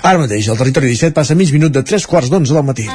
Ara 0.00 0.18
mateix, 0.18 0.48
al 0.48 0.56
territori 0.56 0.88
17 0.88 1.12
passa 1.12 1.36
mig 1.36 1.52
minut 1.52 1.76
de 1.76 1.84
3 1.84 2.08
quarts 2.08 2.32
d'11 2.32 2.56
del 2.56 2.64
matí. 2.64 2.88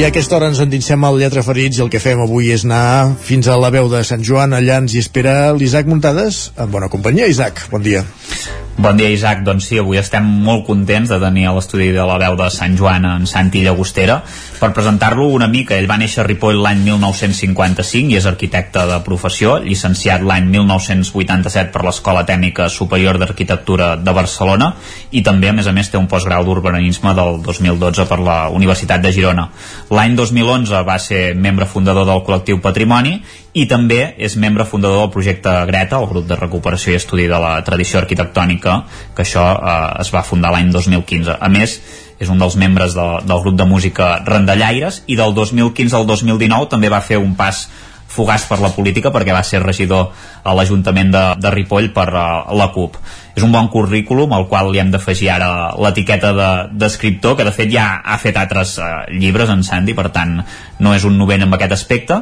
I 0.00 0.04
a 0.04 0.08
aquesta 0.08 0.32
hora 0.38 0.46
ens 0.48 0.56
endinsem 0.64 1.02
al 1.04 1.18
Lletra 1.20 1.42
Ferits 1.44 1.76
i 1.76 1.82
el 1.84 1.90
que 1.92 2.00
fem 2.00 2.22
avui 2.24 2.46
és 2.54 2.62
anar 2.64 3.18
fins 3.20 3.50
a 3.52 3.58
la 3.60 3.68
veu 3.74 3.90
de 3.92 4.00
Sant 4.08 4.24
Joan. 4.24 4.56
Allà 4.56 4.78
ens 4.80 4.94
hi 4.96 5.02
espera 5.04 5.52
l'Isaac 5.52 5.90
Muntades, 5.92 6.38
en 6.56 6.72
bona 6.72 6.88
companyia. 6.88 7.28
Isaac, 7.28 7.66
bon 7.68 7.84
dia. 7.84 8.00
Bon 8.80 8.96
dia, 8.96 9.10
Isaac. 9.12 9.42
Doncs 9.44 9.66
sí, 9.68 9.76
avui 9.76 9.98
estem 10.00 10.24
molt 10.24 10.62
contents 10.64 11.10
de 11.12 11.18
tenir 11.20 11.42
a 11.44 11.50
l'estudi 11.52 11.90
de 11.92 12.04
la 12.08 12.14
veu 12.16 12.32
de 12.38 12.46
Sant 12.48 12.78
Joan 12.78 13.04
en 13.04 13.26
Santi 13.28 13.60
Llagostera 13.60 14.14
per 14.56 14.70
presentar-lo 14.72 15.26
una 15.28 15.50
mica. 15.52 15.76
Ell 15.76 15.88
va 15.90 15.98
néixer 16.00 16.22
a 16.22 16.24
Ripoll 16.24 16.62
l'any 16.64 16.80
1955 16.86 18.08
i 18.08 18.16
és 18.16 18.28
arquitecte 18.30 18.86
de 18.88 18.96
professió, 19.04 19.58
llicenciat 19.60 20.24
l'any 20.24 20.48
1987 20.54 21.74
per 21.74 21.84
l'Escola 21.84 22.24
Tècnica 22.24 22.70
Superior 22.72 23.20
d'Arquitectura 23.20 23.90
de 24.00 24.16
Barcelona 24.16 24.70
i 25.12 25.20
també, 25.28 25.52
a 25.52 25.58
més 25.60 25.68
a 25.68 25.76
més, 25.76 25.92
té 25.92 26.00
un 26.00 26.08
postgrau 26.08 26.48
d'urbanisme 26.48 27.12
del 27.20 27.42
2012 27.44 28.08
per 28.08 28.20
la 28.24 28.38
Universitat 28.48 29.04
de 29.04 29.12
Girona. 29.12 29.50
L'any 29.92 30.16
2011 30.16 30.82
va 30.88 30.96
ser 30.96 31.34
membre 31.36 31.68
fundador 31.68 32.08
del 32.08 32.24
col·lectiu 32.24 32.64
Patrimoni 32.64 33.18
i 33.52 33.66
també 33.66 34.14
és 34.18 34.36
membre 34.38 34.64
fundador 34.68 35.02
del 35.02 35.10
projecte 35.14 35.50
Greta, 35.66 35.98
el 35.98 36.06
grup 36.10 36.28
de 36.28 36.38
recuperació 36.38 36.94
i 36.94 37.00
estudi 37.00 37.26
de 37.30 37.40
la 37.42 37.56
tradició 37.66 37.98
arquitectònica, 37.98 38.76
que 39.16 39.24
això 39.26 39.46
eh, 39.56 39.76
es 40.04 40.12
va 40.14 40.22
fundar 40.26 40.52
l'any 40.54 40.70
2015. 40.70 41.34
A 41.40 41.50
més, 41.50 41.80
és 42.20 42.30
un 42.30 42.38
dels 42.38 42.56
membres 42.60 42.94
de, 42.94 43.06
del 43.26 43.42
grup 43.42 43.56
de 43.58 43.66
música 43.66 44.18
Randallaires 44.26 45.02
i 45.08 45.16
del 45.18 45.34
2015 45.34 45.96
al 45.96 46.06
2019 46.06 46.68
també 46.70 46.92
va 46.92 47.00
fer 47.02 47.18
un 47.18 47.34
pas 47.34 47.64
fugaç 48.10 48.44
per 48.50 48.58
la 48.58 48.72
política 48.74 49.12
perquè 49.14 49.32
va 49.34 49.42
ser 49.46 49.60
regidor 49.62 50.10
a 50.42 50.54
l'Ajuntament 50.58 51.12
de, 51.14 51.24
de 51.38 51.50
Ripoll 51.54 51.92
per 51.94 52.08
uh, 52.10 52.50
la 52.58 52.70
CUP. 52.74 52.96
És 53.38 53.44
un 53.46 53.52
bon 53.54 53.68
currículum 53.70 54.34
al 54.34 54.48
qual 54.50 54.72
li 54.72 54.80
hem 54.82 54.90
d'afegir 54.90 55.30
ara 55.30 55.50
l'etiqueta 55.78 56.32
de- 56.34 56.78
d'escriptor, 56.82 57.36
que 57.38 57.46
de 57.46 57.54
fet 57.54 57.70
ja 57.70 57.86
ha 58.02 58.18
fet 58.18 58.36
altres 58.36 58.76
uh, 58.82 59.06
llibres 59.14 59.52
en 59.54 59.62
Sandy, 59.66 59.94
per 59.94 60.08
tant 60.10 60.40
no 60.82 60.94
és 60.96 61.06
un 61.06 61.16
novent 61.22 61.46
en 61.46 61.54
aquest 61.54 61.76
aspecte, 61.78 62.18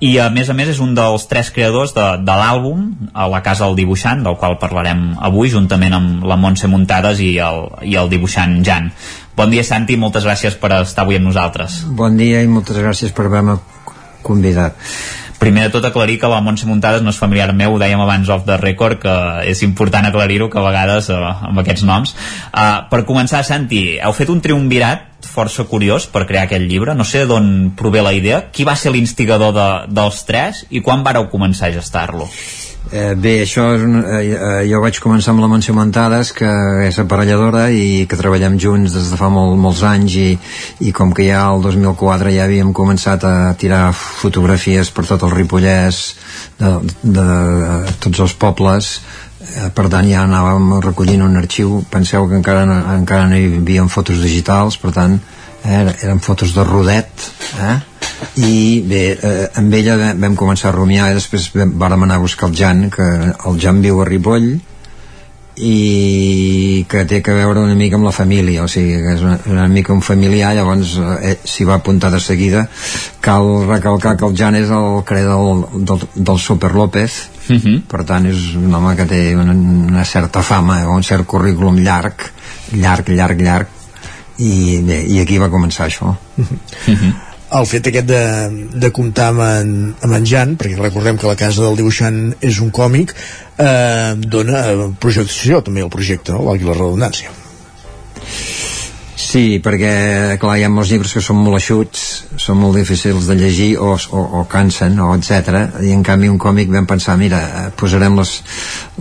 i 0.00 0.12
a 0.22 0.28
més 0.30 0.50
a 0.50 0.54
més 0.54 0.68
és 0.70 0.80
un 0.82 0.92
dels 0.94 1.24
tres 1.30 1.50
creadors 1.54 1.94
de, 1.96 2.04
de 2.22 2.34
l'àlbum 2.40 3.10
a 3.14 3.26
la 3.30 3.40
Casa 3.42 3.66
del 3.66 3.78
Dibuixant, 3.80 4.22
del 4.22 4.36
qual 4.38 4.58
parlarem 4.62 5.16
avui, 5.26 5.50
juntament 5.50 5.96
amb 5.96 6.26
la 6.28 6.38
Montse 6.38 6.70
Muntades 6.70 7.22
i 7.24 7.32
el, 7.42 7.64
i 7.82 7.96
el 7.98 8.10
dibuixant 8.12 8.60
Jan. 8.66 8.92
Bon 9.38 9.50
dia, 9.50 9.64
Santi, 9.66 9.98
moltes 9.98 10.26
gràcies 10.26 10.58
per 10.58 10.72
estar 10.80 11.04
avui 11.06 11.18
amb 11.18 11.30
nosaltres. 11.30 11.82
Bon 11.98 12.14
dia 12.18 12.42
i 12.42 12.50
moltes 12.50 12.78
gràcies 12.78 13.14
per 13.14 13.26
haver-me 13.26 13.58
convidat. 14.26 14.78
Primer 15.38 15.68
de 15.68 15.74
tot 15.76 15.84
aclarir 15.86 16.18
que 16.18 16.30
la 16.30 16.40
Montse 16.42 16.66
Muntades 16.66 17.02
no 17.04 17.12
és 17.14 17.18
familiar 17.20 17.52
meu, 17.54 17.76
ho 17.76 17.78
dèiem 17.78 18.00
abans 18.02 18.28
off 18.34 18.46
the 18.46 18.56
record, 18.58 18.98
que 19.02 19.14
és 19.46 19.62
important 19.62 20.08
aclarir-ho, 20.08 20.50
que 20.50 20.58
a 20.58 20.64
vegades 20.66 21.10
eh, 21.14 21.18
amb 21.50 21.62
aquests 21.62 21.86
noms. 21.86 22.14
Uh, 22.50 22.88
per 22.90 23.04
començar, 23.06 23.44
Santi, 23.46 23.82
heu 24.02 24.16
fet 24.16 24.32
un 24.34 24.42
triumvirat 24.42 25.06
força 25.28 25.64
curiós 25.70 26.06
per 26.10 26.24
crear 26.26 26.46
aquest 26.46 26.66
llibre, 26.66 26.94
no 26.94 27.06
sé 27.06 27.24
d'on 27.26 27.70
prové 27.78 28.02
la 28.02 28.14
idea, 28.14 28.48
qui 28.54 28.66
va 28.66 28.74
ser 28.78 28.92
l'instigador 28.94 29.54
de, 29.54 29.68
dels 29.94 30.24
tres 30.26 30.64
i 30.70 30.82
quan 30.82 31.06
vareu 31.06 31.30
començar 31.30 31.68
a 31.70 31.76
gestar-lo? 31.78 32.26
Eh, 32.90 33.12
bé, 33.20 33.42
això 33.44 33.66
és 33.76 33.82
un, 33.84 33.98
eh, 34.00 34.32
eh, 34.32 34.64
jo 34.64 34.78
vaig 34.80 34.96
començar 35.04 35.34
amb 35.34 35.42
la 35.42 35.48
Mansió 35.50 35.74
Montades, 35.76 36.30
que 36.32 36.48
és 36.86 36.98
aparelladora 36.98 37.66
i 37.68 38.06
que 38.08 38.16
treballem 38.16 38.56
junts 38.58 38.94
des 38.94 39.10
de 39.12 39.16
fa 39.20 39.28
molt, 39.28 39.58
molts 39.60 39.82
anys 39.84 40.14
i, 40.16 40.28
i 40.80 40.92
com 40.96 41.12
que 41.12 41.26
ja 41.26 41.42
el 41.52 41.60
2004 41.60 42.32
ja 42.32 42.46
havíem 42.46 42.72
començat 42.72 43.26
a 43.28 43.52
tirar 43.60 43.92
fotografies 43.92 44.88
per 44.90 45.04
tot 45.04 45.22
el 45.22 45.34
Ripollès 45.34 46.00
de, 46.56 46.72
de, 47.02 47.26
de 47.26 47.92
tots 48.00 48.24
els 48.24 48.32
pobles 48.32 48.90
eh, 48.96 49.68
per 49.68 49.90
tant 49.92 50.08
ja 50.08 50.24
anàvem 50.24 50.80
recollint 50.80 51.26
un 51.28 51.36
arxiu 51.36 51.82
penseu 51.92 52.24
que 52.30 52.40
encara, 52.40 52.64
encara 52.96 53.28
no 53.28 53.36
hi 53.36 53.58
havia 53.60 53.84
fotos 53.92 54.24
digitals 54.24 54.80
per 54.80 54.96
tant 54.96 55.20
eh, 55.62 55.84
eren 55.84 56.24
fotos 56.24 56.56
de 56.56 56.64
rodet 56.64 57.28
eh? 57.60 57.76
I 58.36 58.80
bé, 58.86 59.18
eh, 59.22 59.48
amb 59.54 59.74
ella 59.74 59.96
va- 59.96 60.14
vam 60.14 60.34
començar 60.36 60.68
a 60.70 60.72
rumiar 60.76 61.10
i 61.10 61.14
després 61.14 61.50
vam, 61.54 61.72
vàrem 61.78 62.02
anar 62.02 62.16
a 62.16 62.24
buscar 62.24 62.48
el 62.48 62.56
Jan 62.56 62.90
que 62.90 63.02
el 63.02 63.60
Jan 63.60 63.80
viu 63.82 64.00
a 64.00 64.04
Ripoll 64.04 64.58
i 65.60 66.84
que 66.88 67.00
té 67.10 67.18
que 67.22 67.32
veure 67.34 67.58
una 67.64 67.74
mica 67.74 67.96
amb 67.98 68.06
la 68.06 68.12
família 68.14 68.62
o 68.62 68.68
sigui 68.70 68.94
que 69.02 69.14
és 69.16 69.22
una, 69.26 69.38
una 69.50 69.64
mica 69.68 69.92
un 69.92 70.02
familiar 70.06 70.52
llavors 70.54 70.92
eh, 71.20 71.32
s'hi 71.44 71.64
va 71.66 71.74
apuntar 71.80 72.12
de 72.14 72.20
seguida. 72.20 72.68
Cal 73.20 73.66
recalcar 73.66 74.16
que 74.16 74.26
el 74.28 74.36
Jan 74.38 74.54
és 74.54 74.70
el 74.70 75.02
creador 75.04 75.66
del, 75.72 75.84
del, 75.90 76.06
del 76.14 76.38
Super 76.38 76.72
López 76.74 77.28
Uh 77.48 77.56
-huh. 77.56 77.82
per 77.88 78.04
tant 78.04 78.26
és 78.26 78.54
un 78.56 78.74
home 78.74 78.94
que 78.94 79.06
té 79.06 79.34
una, 79.34 79.52
una 79.54 80.04
certa 80.04 80.42
fama 80.42 80.86
o 80.86 80.94
un 80.94 81.02
cert 81.02 81.24
currículum 81.24 81.76
llarg 81.78 82.12
llarg, 82.74 83.08
llarg, 83.08 83.40
llarg 83.40 83.66
i 84.36 84.82
bé, 84.84 85.02
i 85.08 85.18
aquí 85.20 85.38
va 85.38 85.48
començar 85.48 85.86
això 85.86 86.14
el 87.48 87.66
fet 87.68 87.88
aquest 87.88 88.08
de, 88.08 88.22
de 88.76 88.90
comptar 88.92 89.30
amb 89.32 89.42
en, 89.46 89.74
amb 90.04 90.16
en 90.18 90.26
Jan, 90.28 90.54
perquè 90.60 90.76
recordem 90.76 91.18
que 91.18 91.28
la 91.30 91.38
casa 91.38 91.64
del 91.64 91.78
dibuixant 91.80 92.20
és 92.44 92.60
un 92.64 92.70
còmic, 92.74 93.14
eh, 93.56 94.14
dona 94.20 94.62
projecció 95.00 95.62
també 95.64 95.84
al 95.84 95.92
projecte, 95.92 96.34
no? 96.34 96.44
valgui 96.50 96.68
la 96.68 96.76
redundància. 96.76 97.32
Sí, 99.18 99.58
perquè 99.60 100.38
clar, 100.40 100.54
hi 100.56 100.62
ha 100.64 100.70
molts 100.72 100.92
llibres 100.92 101.12
que 101.12 101.20
són 101.24 101.40
molt 101.42 101.58
eixuts, 101.58 102.04
són 102.40 102.60
molt 102.60 102.78
difícils 102.78 103.26
de 103.28 103.34
llegir 103.36 103.72
o, 103.76 103.90
o, 103.96 104.22
o 104.40 104.44
cansen, 104.48 104.94
o 105.04 105.10
etc. 105.16 105.58
I 105.84 105.90
en 105.92 106.04
canvi 106.06 106.30
un 106.32 106.38
còmic 106.40 106.70
vam 106.72 106.86
pensar, 106.88 107.18
mira, 107.20 107.40
posarem 107.76 108.16
les, 108.20 108.36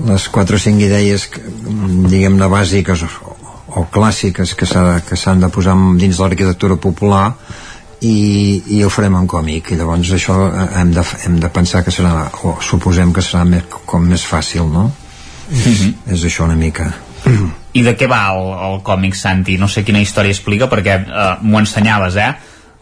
les 0.07 0.27
4 0.33 0.57
o 0.57 0.63
5 0.65 0.83
idees, 0.87 1.29
diguem-ne, 2.09 2.49
bàsiques 2.51 3.05
o, 3.05 3.11
o 3.77 3.85
clàssiques 3.93 4.55
que 4.57 4.67
s'han 4.67 5.45
de 5.45 5.51
posar 5.53 5.77
dins 6.01 6.19
l'arquitectura 6.23 6.79
popular 6.81 7.29
i, 8.01 8.63
i 8.77 8.83
ho 8.83 8.89
farem 8.93 9.15
en 9.17 9.27
còmic 9.29 9.71
i 9.73 9.79
llavors 9.79 10.11
això 10.13 10.37
eh, 10.47 10.67
hem 10.81 10.93
de, 10.93 11.03
hem 11.25 11.39
de 11.41 11.49
pensar 11.53 11.83
que 11.85 11.93
serà, 11.93 12.27
o 12.45 12.57
suposem 12.61 13.13
que 13.13 13.23
serà 13.25 13.43
més, 13.47 13.65
com 13.85 14.05
més 14.05 14.25
fàcil, 14.27 14.67
no? 14.69 14.89
És 15.47 16.25
això 16.27 16.45
una 16.45 16.57
mica. 16.59 16.91
I 17.73 17.83
de 17.85 17.93
què 17.97 18.07
va 18.09 18.19
el, 18.35 18.51
el 18.67 18.77
còmic, 18.85 19.15
Santi? 19.15 19.57
No 19.57 19.69
sé 19.71 19.83
quina 19.87 20.01
història 20.03 20.35
explica, 20.35 20.69
perquè 20.71 20.99
eh, 21.01 21.31
m'ho 21.41 21.61
ensenyaves, 21.63 22.19
eh? 22.21 22.31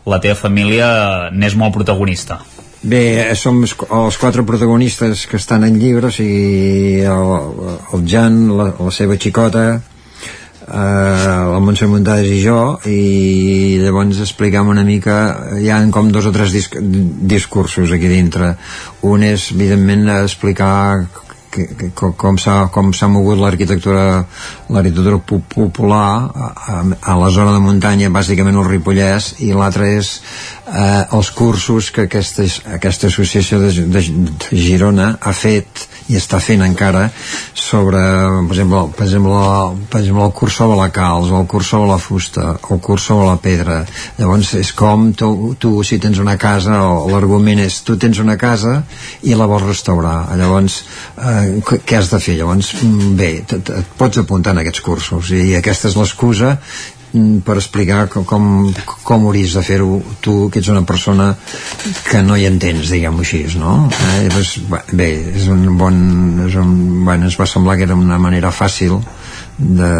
La 0.06 0.20
teva 0.22 0.38
família 0.38 0.88
n'és 1.34 1.56
molt 1.58 1.74
protagonista. 1.74 2.42
Bé, 2.86 3.34
som 3.40 3.64
els 3.66 3.74
els 3.74 4.18
quatre 4.22 4.44
protagonistes 4.46 5.26
que 5.26 5.40
estan 5.42 5.64
en 5.66 5.80
llibre, 5.82 6.12
o 6.12 6.14
sigui, 6.14 7.02
el, 7.02 7.72
el 7.96 8.06
Jan, 8.06 8.44
la, 8.54 8.68
la 8.78 8.94
seva 8.94 9.18
xicota, 9.18 9.66
eh, 10.68 11.46
la 11.52 11.60
Montse 11.62 11.88
Montades 11.90 12.32
i 12.32 12.42
jo, 12.44 12.60
i 12.90 13.78
llavors 13.82 14.22
explicam 14.24 14.72
una 14.74 14.86
mica, 14.88 15.18
hi 15.62 15.70
ha 15.70 15.80
com 15.94 16.12
dos 16.14 16.30
o 16.30 16.34
tres 16.36 16.54
disc, 16.56 16.78
discursos 16.80 17.94
aquí 17.96 18.10
dintre. 18.12 18.56
Un 19.06 19.26
és, 19.28 19.52
evidentment, 19.56 20.10
explicar 20.18 20.74
que, 21.56 21.66
que, 21.80 21.90
com, 21.96 22.38
s'ha 22.38 23.08
mogut 23.12 23.40
l'arquitectura 23.40 24.26
l'arquitectura 24.70 25.20
pu- 25.24 25.42
popular 25.56 26.10
a, 26.36 26.78
a, 27.02 27.16
la 27.22 27.30
zona 27.32 27.54
de 27.56 27.64
muntanya 27.64 28.12
bàsicament 28.14 28.60
el 28.60 28.68
Ripollès 28.70 29.34
i 29.46 29.52
l'altre 29.56 29.90
és 29.98 30.12
eh, 30.68 31.04
els 31.16 31.32
cursos 31.36 31.92
que 31.96 32.08
aquesta, 32.10 32.46
aquesta 32.76 33.08
associació 33.12 33.60
de, 33.64 33.72
de, 33.96 34.06
de 34.46 34.62
Girona 34.66 35.14
ha 35.22 35.34
fet 35.34 35.88
i 36.12 36.20
està 36.20 36.38
fent 36.38 36.62
encara 36.62 37.08
sobre, 37.58 37.98
per 38.46 38.54
exemple, 38.54 38.82
per 38.94 39.06
exemple, 39.08 39.40
per 39.90 40.02
exemple 40.04 40.26
el 40.28 40.34
curs 40.38 40.58
sobre 40.60 40.76
la 40.78 40.90
calç, 40.94 41.32
el 41.34 41.48
curs 41.50 41.72
sobre 41.74 41.88
la 41.90 41.98
fusta, 41.98 42.52
el 42.70 42.82
curs 42.86 43.08
sobre 43.10 43.26
la 43.32 43.40
pedra. 43.42 43.80
Llavors 44.20 44.52
és 44.60 44.70
com 44.78 45.08
tu, 45.18 45.56
tu 45.58 45.72
si 45.88 45.98
tens 46.04 46.20
una 46.22 46.36
casa, 46.38 46.78
o 46.86 47.10
l'argument 47.10 47.64
és 47.64 47.80
tu 47.88 47.98
tens 48.02 48.20
una 48.22 48.36
casa 48.38 48.76
i 49.26 49.34
la 49.34 49.48
vols 49.50 49.66
restaurar. 49.66 50.28
Llavors, 50.38 50.78
eh, 51.18 51.45
què- 51.68 51.82
què 51.86 51.98
has 52.00 52.10
de 52.12 52.20
fer? 52.20 52.36
Llavors, 52.40 52.74
mm, 52.82 53.16
bé, 53.20 53.32
et, 53.46 53.54
et 53.82 53.96
pots 53.98 54.18
apuntar 54.22 54.54
en 54.56 54.64
aquests 54.64 54.82
cursos 54.86 55.32
i 55.36 55.56
aquesta 55.58 55.88
és 55.92 55.96
l'excusa 56.00 56.56
mm, 57.14 57.38
per 57.48 57.56
explicar 57.58 58.08
co- 58.12 58.24
com, 58.28 58.74
com 59.08 59.26
hauries 59.30 59.54
de 59.56 59.64
fer-ho 59.64 60.02
tu, 60.22 60.50
que 60.52 60.60
ets 60.60 60.68
una 60.74 60.84
persona 60.86 61.30
que 62.10 62.22
no 62.24 62.36
hi 62.38 62.46
entens, 62.50 62.90
diguem-ho 62.92 63.24
així, 63.24 63.44
no? 63.62 63.76
Eh? 63.92 64.28
Llavors, 64.28 64.56
bé, 64.92 65.10
és 65.36 65.48
un 65.54 65.66
bon... 65.78 65.96
És 66.50 66.56
un, 66.62 66.76
bueno, 67.06 67.26
ens 67.30 67.40
va 67.40 67.48
semblar 67.50 67.78
que 67.78 67.88
era 67.88 67.96
una 67.96 68.18
manera 68.20 68.52
fàcil 68.52 68.98
de, 69.58 69.92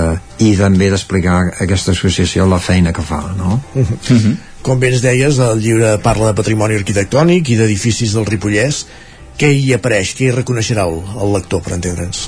i 0.44 0.52
també 0.60 0.90
d'explicar 0.92 1.38
aquesta 1.64 1.94
associació 1.96 2.46
la 2.52 2.60
feina 2.60 2.92
que 2.94 3.02
fa, 3.06 3.22
no? 3.38 3.62
Com 4.66 4.80
bé 4.82 4.90
ens 4.90 5.02
deies, 5.04 5.38
el 5.40 5.60
llibre 5.62 5.92
parla 6.02 6.32
de 6.32 6.38
patrimoni 6.40 6.74
arquitectònic 6.80 7.52
i 7.54 7.58
d'edificis 7.60 8.16
del 8.18 8.26
Ripollès. 8.26 8.80
Què 9.40 9.50
hi 9.52 9.74
apareix? 9.76 10.14
Què 10.16 10.30
hi 10.30 10.36
reconeixerà 10.36 10.86
el, 10.88 11.02
el 11.22 11.34
lector, 11.36 11.62
per 11.66 11.76
entendre'ns? 11.76 12.28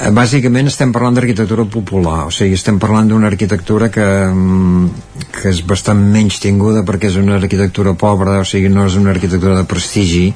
Eh, 0.00 0.08
Bàsicament 0.16 0.70
estem 0.70 0.94
parlant 0.94 1.16
d'arquitectura 1.18 1.66
popular, 1.68 2.22
o 2.24 2.32
sigui, 2.32 2.54
estem 2.56 2.78
parlant 2.80 3.10
d'una 3.10 3.28
arquitectura 3.28 3.90
que, 3.92 4.06
mm, 4.32 4.86
que 5.34 5.50
és 5.50 5.60
bastant 5.68 6.00
menys 6.14 6.38
tinguda 6.40 6.80
perquè 6.88 7.10
és 7.10 7.18
una 7.20 7.36
arquitectura 7.36 7.92
pobra, 8.00 8.38
o 8.40 8.46
sigui, 8.48 8.70
no 8.72 8.86
és 8.88 8.96
una 8.96 9.12
arquitectura 9.12 9.58
de 9.58 9.66
prestigi 9.68 10.30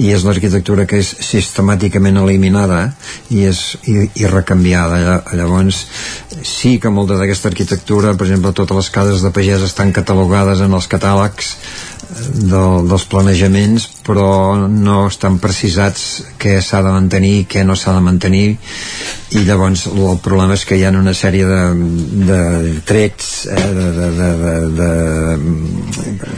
i 0.00 0.08
és 0.14 0.24
l'arquitectura 0.24 0.86
que 0.88 1.02
és 1.04 1.12
sistemàticament 1.26 2.16
eliminada 2.22 2.80
i 3.28 3.44
és 3.50 3.60
i, 3.84 4.06
i 4.22 4.26
recanviada. 4.30 5.02
Lla- 5.04 5.36
Llavors, 5.36 5.82
sí 6.46 6.78
que 6.80 6.88
molta 6.88 7.18
d'aquesta 7.20 7.52
arquitectura, 7.52 8.14
per 8.16 8.30
exemple, 8.30 8.54
totes 8.56 8.78
les 8.80 8.90
cases 8.94 9.20
de 9.26 9.34
pagès 9.36 9.68
estan 9.68 9.92
catalogades 9.92 10.64
en 10.64 10.72
els 10.80 10.88
catàlegs 10.88 11.56
del, 12.10 12.88
dels 12.90 13.04
planejaments 13.10 13.86
però 14.06 14.56
no 14.58 15.06
estan 15.08 15.38
precisats 15.42 16.06
què 16.40 16.58
s'ha 16.64 16.82
de 16.84 16.92
mantenir 16.94 17.32
i 17.40 17.46
què 17.50 17.64
no 17.66 17.76
s'ha 17.78 17.94
de 17.96 18.04
mantenir. 18.04 18.46
I 19.38 19.44
llavors 19.46 19.86
el 19.90 20.20
problema 20.24 20.56
és 20.58 20.66
que 20.66 20.78
hi 20.78 20.84
ha 20.84 20.92
una 20.96 21.14
sèrie 21.14 21.46
de, 21.46 21.62
de 22.30 22.40
trets 22.86 23.46
eh, 23.46 23.66
de, 23.78 23.88
de, 23.98 24.10
de, 24.20 24.30
de, 24.42 24.54
de, 24.80 26.30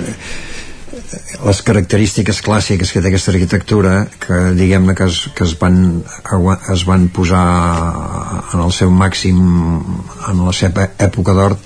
les 1.43 1.63
característiques 1.67 2.41
clàssiques 2.45 2.93
que 2.93 3.01
té 3.03 3.11
aquesta 3.11 3.33
arquitectura 3.33 3.95
que 4.23 4.39
diguem-ne 4.59 4.95
que, 4.97 5.09
es, 5.09 5.25
que 5.37 5.45
es, 5.45 5.57
van, 5.61 6.03
es 6.73 6.85
van 6.89 7.09
posar 7.15 7.43
en 8.53 8.63
el 8.63 8.73
seu 8.77 8.93
màxim 8.93 9.41
en 10.29 10.45
la 10.47 10.55
seva 10.57 10.89
època 11.03 11.35
d'or 11.37 11.59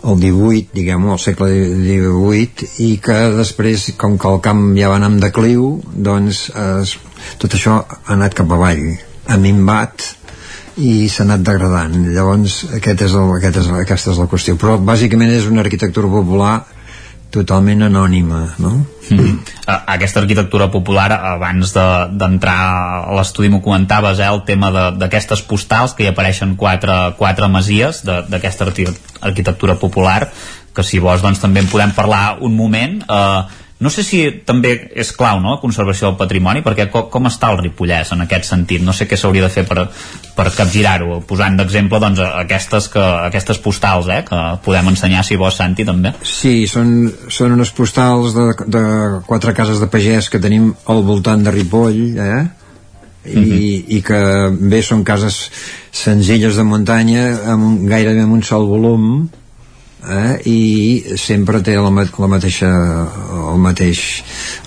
el 0.00 0.16
18, 0.22 0.72
diguem-ho, 0.72 1.18
segle 1.20 1.50
XVIII 1.52 2.70
i 2.86 2.90
que 3.04 3.18
després, 3.36 3.90
com 4.00 4.16
que 4.20 4.30
el 4.30 4.40
camp 4.44 4.64
ja 4.78 4.88
va 4.92 4.96
anar 5.00 5.12
en 5.12 5.20
decliu 5.20 5.74
doncs 5.92 6.46
es, 6.56 6.96
tot 7.42 7.56
això 7.56 7.82
ha 7.84 8.00
anat 8.16 8.38
cap 8.38 8.56
avall 8.56 8.86
ha 9.30 9.38
minvat 9.38 10.06
i 10.80 11.08
s'ha 11.12 11.24
anat 11.26 11.42
degradant. 11.44 11.96
Llavors 12.14 12.62
aquest 12.78 13.04
és 13.06 13.14
el, 13.18 13.32
aquest 13.36 13.60
és, 13.62 13.70
aquesta 13.82 14.14
és 14.14 14.20
la 14.20 14.28
qüestió. 14.30 14.56
Però 14.60 14.78
bàsicament 14.80 15.32
és 15.34 15.48
una 15.50 15.64
arquitectura 15.64 16.08
popular 16.10 16.54
totalment 17.30 17.82
anònima 17.86 18.56
no? 18.58 18.86
Mm. 19.10 19.38
Aquesta 19.66 20.20
arquitectura 20.20 20.70
popular, 20.70 21.12
abans 21.12 21.72
de- 21.74 22.08
d'entrar 22.18 22.56
a 23.06 23.14
l'estudi 23.16 23.48
m'ho 23.48 23.62
comentaves, 23.62 24.18
eh, 24.18 24.26
el 24.26 24.42
tema 24.44 24.70
de- 24.70 24.98
d'aquestes 24.98 25.42
postals 25.42 25.94
que 25.94 26.04
hi 26.04 26.08
apareixen 26.08 26.56
quatre, 26.56 27.14
quatre 27.16 27.48
masies 27.48 28.04
de- 28.04 28.22
d'aquesta 28.28 28.66
arqui- 28.66 28.98
arquitectura 29.20 29.74
popular, 29.76 30.30
que 30.74 30.82
si 30.82 30.98
vols 30.98 31.22
doncs 31.22 31.40
també 31.40 31.60
en 31.60 31.66
podem 31.66 31.92
parlar 31.92 32.36
un 32.40 32.54
moment. 32.56 33.02
Eh, 33.02 33.42
no 33.80 33.88
sé 33.88 34.02
si 34.04 34.18
també 34.44 34.74
és 34.92 35.08
clau, 35.16 35.38
no?, 35.40 35.54
la 35.54 35.60
conservació 35.62 36.10
del 36.10 36.18
patrimoni, 36.20 36.60
perquè 36.64 36.90
com, 36.92 37.06
com 37.12 37.28
està 37.30 37.48
el 37.54 37.62
Ripollès 37.62 38.12
en 38.12 38.26
aquest 38.26 38.50
sentit? 38.50 38.84
No 38.84 38.92
sé 38.92 39.06
què 39.08 39.16
s'hauria 39.16 39.46
de 39.46 39.52
fer 39.54 39.64
per, 39.68 39.86
per 40.36 40.46
capgirar-ho, 40.52 41.22
posant 41.28 41.56
d'exemple 41.56 42.00
doncs, 42.02 42.20
aquestes, 42.42 42.90
que, 42.92 43.06
aquestes 43.30 43.62
postals, 43.64 44.10
eh, 44.12 44.20
que 44.28 44.42
podem 44.66 44.92
ensenyar, 44.92 45.24
si 45.24 45.40
vols, 45.40 45.56
Santi, 45.56 45.88
també. 45.88 46.12
Sí, 46.20 46.68
són, 46.68 46.92
són 47.32 47.56
unes 47.56 47.72
postals 47.76 48.36
de, 48.36 48.46
de 48.68 48.84
quatre 49.26 49.56
cases 49.56 49.80
de 49.80 49.88
pagès 49.88 50.28
que 50.28 50.42
tenim 50.44 50.74
al 50.92 51.04
voltant 51.08 51.48
de 51.48 51.56
Ripoll, 51.56 52.02
eh? 52.20 52.40
I, 53.20 53.40
i 53.96 53.98
que 54.00 54.18
bé 54.72 54.78
són 54.80 55.02
cases 55.04 55.42
senzilles 55.92 56.56
de 56.56 56.64
muntanya 56.64 57.26
amb 57.52 57.84
gairebé 57.88 58.22
amb 58.24 58.38
un 58.38 58.44
sol 58.44 58.64
volum 58.68 59.28
eh? 60.08 60.40
i 60.48 61.16
sempre 61.20 61.60
té 61.64 61.76
la, 61.76 61.90
la 61.90 62.30
mateixa 62.30 62.68
el 63.50 63.60
mateix, 63.60 64.02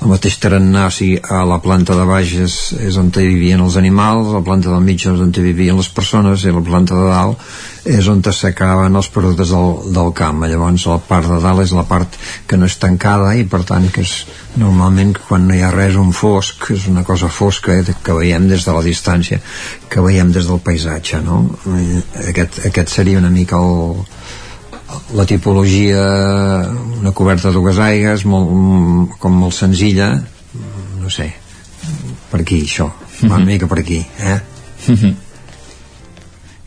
el 0.02 0.12
mateix 0.12 0.38
tarannà 0.42 0.88
o 0.90 0.94
sigui, 0.94 1.20
a 1.24 1.44
la 1.48 1.60
planta 1.64 1.98
de 1.98 2.06
baix 2.08 2.34
és, 2.46 2.58
és 2.80 2.98
on 3.00 3.12
vivien 3.16 3.62
els 3.64 3.78
animals 3.80 4.34
la 4.34 4.44
planta 4.46 4.72
del 4.72 4.84
mig 4.86 5.02
és 5.02 5.24
on 5.26 5.32
vivien 5.34 5.78
les 5.80 5.90
persones 5.90 6.46
i 6.46 6.54
la 6.54 6.64
planta 6.66 6.98
de 6.98 7.08
dalt 7.10 7.54
és 7.84 8.08
on 8.08 8.22
s'acaben 8.24 8.96
els 8.96 9.10
productes 9.12 9.50
del, 9.52 9.74
del 9.96 10.14
camp 10.16 10.46
llavors 10.46 10.86
la 10.88 11.00
part 11.08 11.28
de 11.28 11.40
dalt 11.44 11.66
és 11.66 11.74
la 11.76 11.86
part 11.88 12.20
que 12.48 12.60
no 12.60 12.70
és 12.70 12.78
tancada 12.80 13.34
i 13.36 13.44
per 13.50 13.64
tant 13.68 13.90
que 13.92 14.06
és 14.06 14.14
normalment 14.60 15.16
quan 15.18 15.48
no 15.48 15.58
hi 15.58 15.64
ha 15.66 15.74
res 15.74 15.98
un 16.00 16.14
fosc 16.14 16.70
és 16.76 16.88
una 16.92 17.04
cosa 17.04 17.28
fosca 17.28 17.76
eh, 17.76 17.98
que 18.04 18.16
veiem 18.16 18.48
des 18.48 18.68
de 18.68 18.76
la 18.76 18.86
distància 18.86 19.42
que 19.90 20.04
veiem 20.06 20.32
des 20.32 20.48
del 20.48 20.62
paisatge 20.64 21.20
no? 21.26 21.44
Aquest, 22.30 22.64
aquest 22.70 22.94
seria 22.94 23.20
una 23.20 23.34
mica 23.34 23.60
el, 23.60 24.06
la 25.18 25.26
tipologia 25.30 26.04
una 27.00 27.12
coberta 27.12 27.50
de 27.50 27.58
dues 27.58 27.80
aigues 27.80 28.26
molt, 28.30 29.18
com 29.20 29.36
molt 29.44 29.56
senzilla 29.58 30.14
no 31.02 31.12
sé 31.12 31.30
per 32.32 32.42
aquí 32.42 32.64
això, 32.64 32.90
va 33.28 33.38
una 33.38 33.46
mica 33.46 33.70
per 33.70 33.80
aquí 33.84 34.02
eh? 34.02 34.40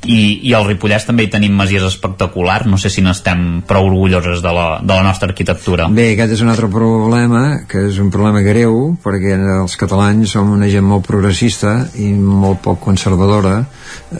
I, 0.07 0.19
i 0.47 0.53
al 0.55 0.66
Ripollès 0.69 1.07
també 1.07 1.24
hi 1.27 1.31
tenim 1.32 1.55
masies 1.59 1.82
espectaculars 1.86 2.69
no 2.70 2.78
sé 2.78 2.90
si 2.93 3.03
n'estem 3.03 3.62
prou 3.66 3.89
orgulloses 3.89 4.43
de 4.44 4.53
la, 4.55 4.66
de 4.78 4.93
la 4.93 5.03
nostra 5.03 5.28
arquitectura. 5.32 5.89
Bé, 5.90 6.12
aquest 6.12 6.36
és 6.36 6.43
un 6.44 6.53
altre 6.53 6.69
problema, 6.70 7.43
que 7.66 7.89
és 7.89 7.98
un 8.03 8.12
problema 8.15 8.44
greu, 8.47 8.93
perquè 9.03 9.35
els 9.57 9.74
catalans 9.81 10.36
som 10.36 10.53
una 10.55 10.70
gent 10.70 10.86
molt 10.86 11.07
progressista 11.09 11.74
i 11.98 12.12
molt 12.15 12.62
poc 12.62 12.78
conservadora, 12.86 13.57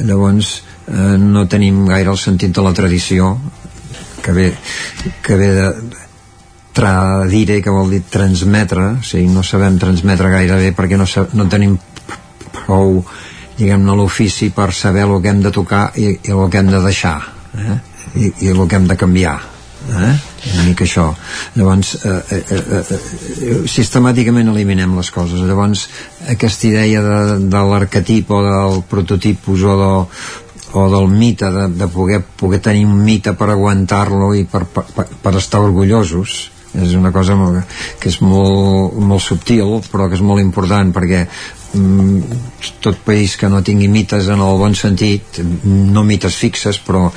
llavors 0.01 0.57
eh, 0.89 1.15
no 1.23 1.47
tenim 1.47 1.85
gaire 1.93 2.11
el 2.11 2.19
sentit 2.19 2.57
de 2.57 2.67
la 2.67 2.75
tradició, 2.75 3.37
que 4.27 4.35
ve, 4.35 4.49
que 5.23 5.39
ve 5.39 5.53
de 5.55 5.69
tradire, 6.77 7.63
que 7.63 7.73
vol 7.73 7.95
dir 7.95 8.03
transmetre, 8.11 8.91
o 8.99 9.07
sigui, 9.07 9.31
no 9.33 9.47
sabem 9.47 9.79
transmetre 9.81 10.33
gaire 10.35 10.59
bé 10.61 10.75
perquè 10.77 10.99
no, 11.01 11.07
no 11.39 11.47
tenim 11.49 11.79
prou 12.53 13.01
diguem-ne 13.57 13.97
l'ofici 13.97 14.51
per 14.53 14.73
saber 14.77 15.07
el 15.07 15.21
que 15.23 15.33
hem 15.33 15.43
de 15.45 15.53
tocar 15.55 15.91
i, 15.97 16.11
i 16.13 16.33
el 16.35 16.49
que 16.53 16.61
hem 16.61 16.73
de 16.73 16.81
deixar 16.85 17.19
eh? 17.57 17.77
i, 18.15 18.33
i 18.47 18.51
el 18.53 18.65
que 18.69 18.77
hem 18.77 18.89
de 18.89 18.97
canviar 19.01 19.37
eh? 19.41 20.13
una 20.53 20.65
mica 20.67 20.85
això 20.85 21.07
llavors 21.57 21.95
eh, 22.03 22.17
eh, 22.37 22.43
eh, 22.59 22.83
eh, 22.83 23.61
sistemàticament 23.71 24.53
eliminem 24.53 24.97
les 24.99 25.11
coses 25.15 25.41
llavors 25.49 25.87
aquesta 26.35 26.69
idea 26.69 27.05
de, 27.07 27.39
de 27.49 27.63
l'arquetip 27.71 28.35
o 28.37 28.43
del 28.45 28.83
prototipus 28.91 29.65
o, 29.65 29.79
de, 29.81 29.93
o 30.77 30.89
del 30.93 31.09
mite 31.09 31.49
de, 31.51 31.69
de 31.73 31.89
poder, 31.89 32.21
poder 32.37 32.61
tenir 32.61 32.85
un 32.87 33.01
mite 33.05 33.33
per 33.33 33.49
aguantar-lo 33.55 34.35
i 34.37 34.45
per, 34.45 34.67
per, 34.69 35.07
per, 35.23 35.35
estar 35.41 35.63
orgullosos 35.65 36.37
és 36.77 36.93
una 36.99 37.13
cosa 37.15 37.37
molt, 37.39 37.63
que 38.01 38.11
és 38.13 38.19
molt, 38.21 38.99
molt 39.01 39.25
subtil 39.25 39.79
però 39.89 40.11
que 40.11 40.19
és 40.19 40.25
molt 40.25 40.43
important 40.45 40.93
perquè 40.93 41.23
mm, 41.25 42.43
tot 42.85 43.01
país 43.07 43.39
que 43.41 43.49
no 43.49 43.65
tingui 43.65 43.89
mites 43.89 44.29
en 44.29 44.45
el 44.45 44.61
bon 44.61 44.77
sentit 44.77 45.41
no 45.65 46.05
mites 46.05 46.37
fixes 46.37 46.83
però 46.85 47.09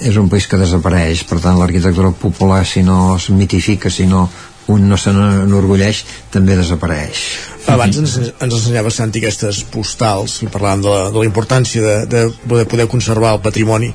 és 0.00 0.16
un 0.16 0.28
país 0.30 0.46
que 0.46 0.58
desapareix. 0.60 1.24
Per 1.26 1.40
tant 1.42 1.58
l'arquitectura 1.58 2.12
popular 2.14 2.64
si 2.66 2.84
no 2.86 3.16
es 3.16 3.28
mitifica 3.34 3.90
si 3.90 4.06
no 4.06 4.28
un 4.74 4.88
no 4.88 4.98
se 5.00 5.12
n'enorgulleix 5.16 6.04
també 6.34 6.56
desapareix 6.58 7.24
Abans 7.68 7.98
ens, 8.00 8.14
ens 8.30 8.54
ensenyava 8.54 8.92
Santi 8.94 9.20
aquestes 9.20 9.60
postals 9.68 10.38
i 10.44 10.48
parlàvem 10.52 10.84
de 10.86 10.94
la, 10.94 11.02
de 11.12 11.20
la 11.20 11.28
importància 11.28 11.82
de, 11.84 11.96
de 12.08 12.22
poder, 12.48 12.64
poder 12.70 12.88
conservar 12.88 13.34
el 13.36 13.42
patrimoni 13.44 13.92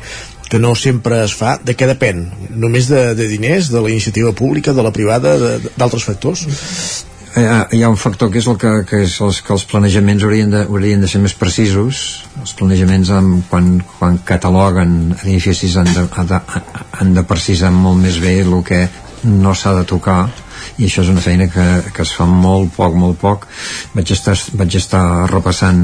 que 0.50 0.60
no 0.62 0.76
sempre 0.78 1.24
es 1.24 1.34
fa, 1.34 1.56
de 1.66 1.74
què 1.74 1.88
depèn? 1.90 2.20
Només 2.62 2.86
de, 2.92 3.16
de 3.18 3.26
diners, 3.32 3.72
de 3.74 3.82
la 3.82 3.90
iniciativa 3.90 4.36
pública, 4.38 4.76
de 4.78 4.84
la 4.86 4.92
privada, 4.94 5.34
d'altres 5.80 6.06
factors? 6.06 6.46
hi 7.34 7.46
ha, 7.50 7.68
hi 7.74 7.82
ha 7.82 7.90
un 7.90 7.98
factor 7.98 8.30
que 8.30 8.38
és 8.38 8.48
el 8.50 8.60
que, 8.62 8.72
que, 8.86 9.00
és 9.08 9.16
els, 9.26 9.40
que 9.42 9.54
els 9.56 9.64
planejaments 9.66 10.26
haurien 10.26 10.52
de, 10.54 10.60
haurien 10.68 11.02
de 11.02 11.10
ser 11.10 11.22
més 11.24 11.34
precisos 11.34 12.02
els 12.44 12.54
planejaments 12.60 13.10
amb, 13.18 13.40
quan, 13.50 13.72
quan 13.98 14.20
cataloguen 14.28 15.16
edificis 15.24 15.80
han 15.82 15.90
de, 15.90 16.06
han, 16.14 16.30
de, 16.30 16.42
han 17.00 17.16
de 17.18 17.24
precisar 17.26 17.74
molt 17.74 17.98
més 18.04 18.20
bé 18.22 18.36
el 18.44 18.54
que 18.68 18.84
no 19.26 19.56
s'ha 19.58 19.74
de 19.80 19.88
tocar 19.90 20.28
i 20.78 20.88
això 20.88 21.04
és 21.04 21.12
una 21.12 21.24
feina 21.24 21.48
que, 21.52 21.66
que 21.94 22.06
es 22.06 22.14
fa 22.16 22.28
molt 22.30 22.74
poc, 22.76 22.96
molt 23.00 23.20
poc 23.22 23.48
vaig 23.94 24.14
estar, 24.16 24.36
vaig 24.60 24.78
estar 24.80 25.04
repassant 25.32 25.82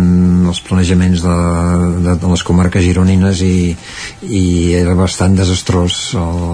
els 0.50 0.62
planejaments 0.66 1.24
de, 1.26 1.38
de, 2.06 2.16
de 2.22 2.34
les 2.34 2.46
comarques 2.48 2.86
gironines 2.86 3.44
i, 3.46 3.74
i 4.28 4.44
era 4.80 4.96
bastant 5.00 5.38
desastrós 5.40 6.00
el, 6.20 6.46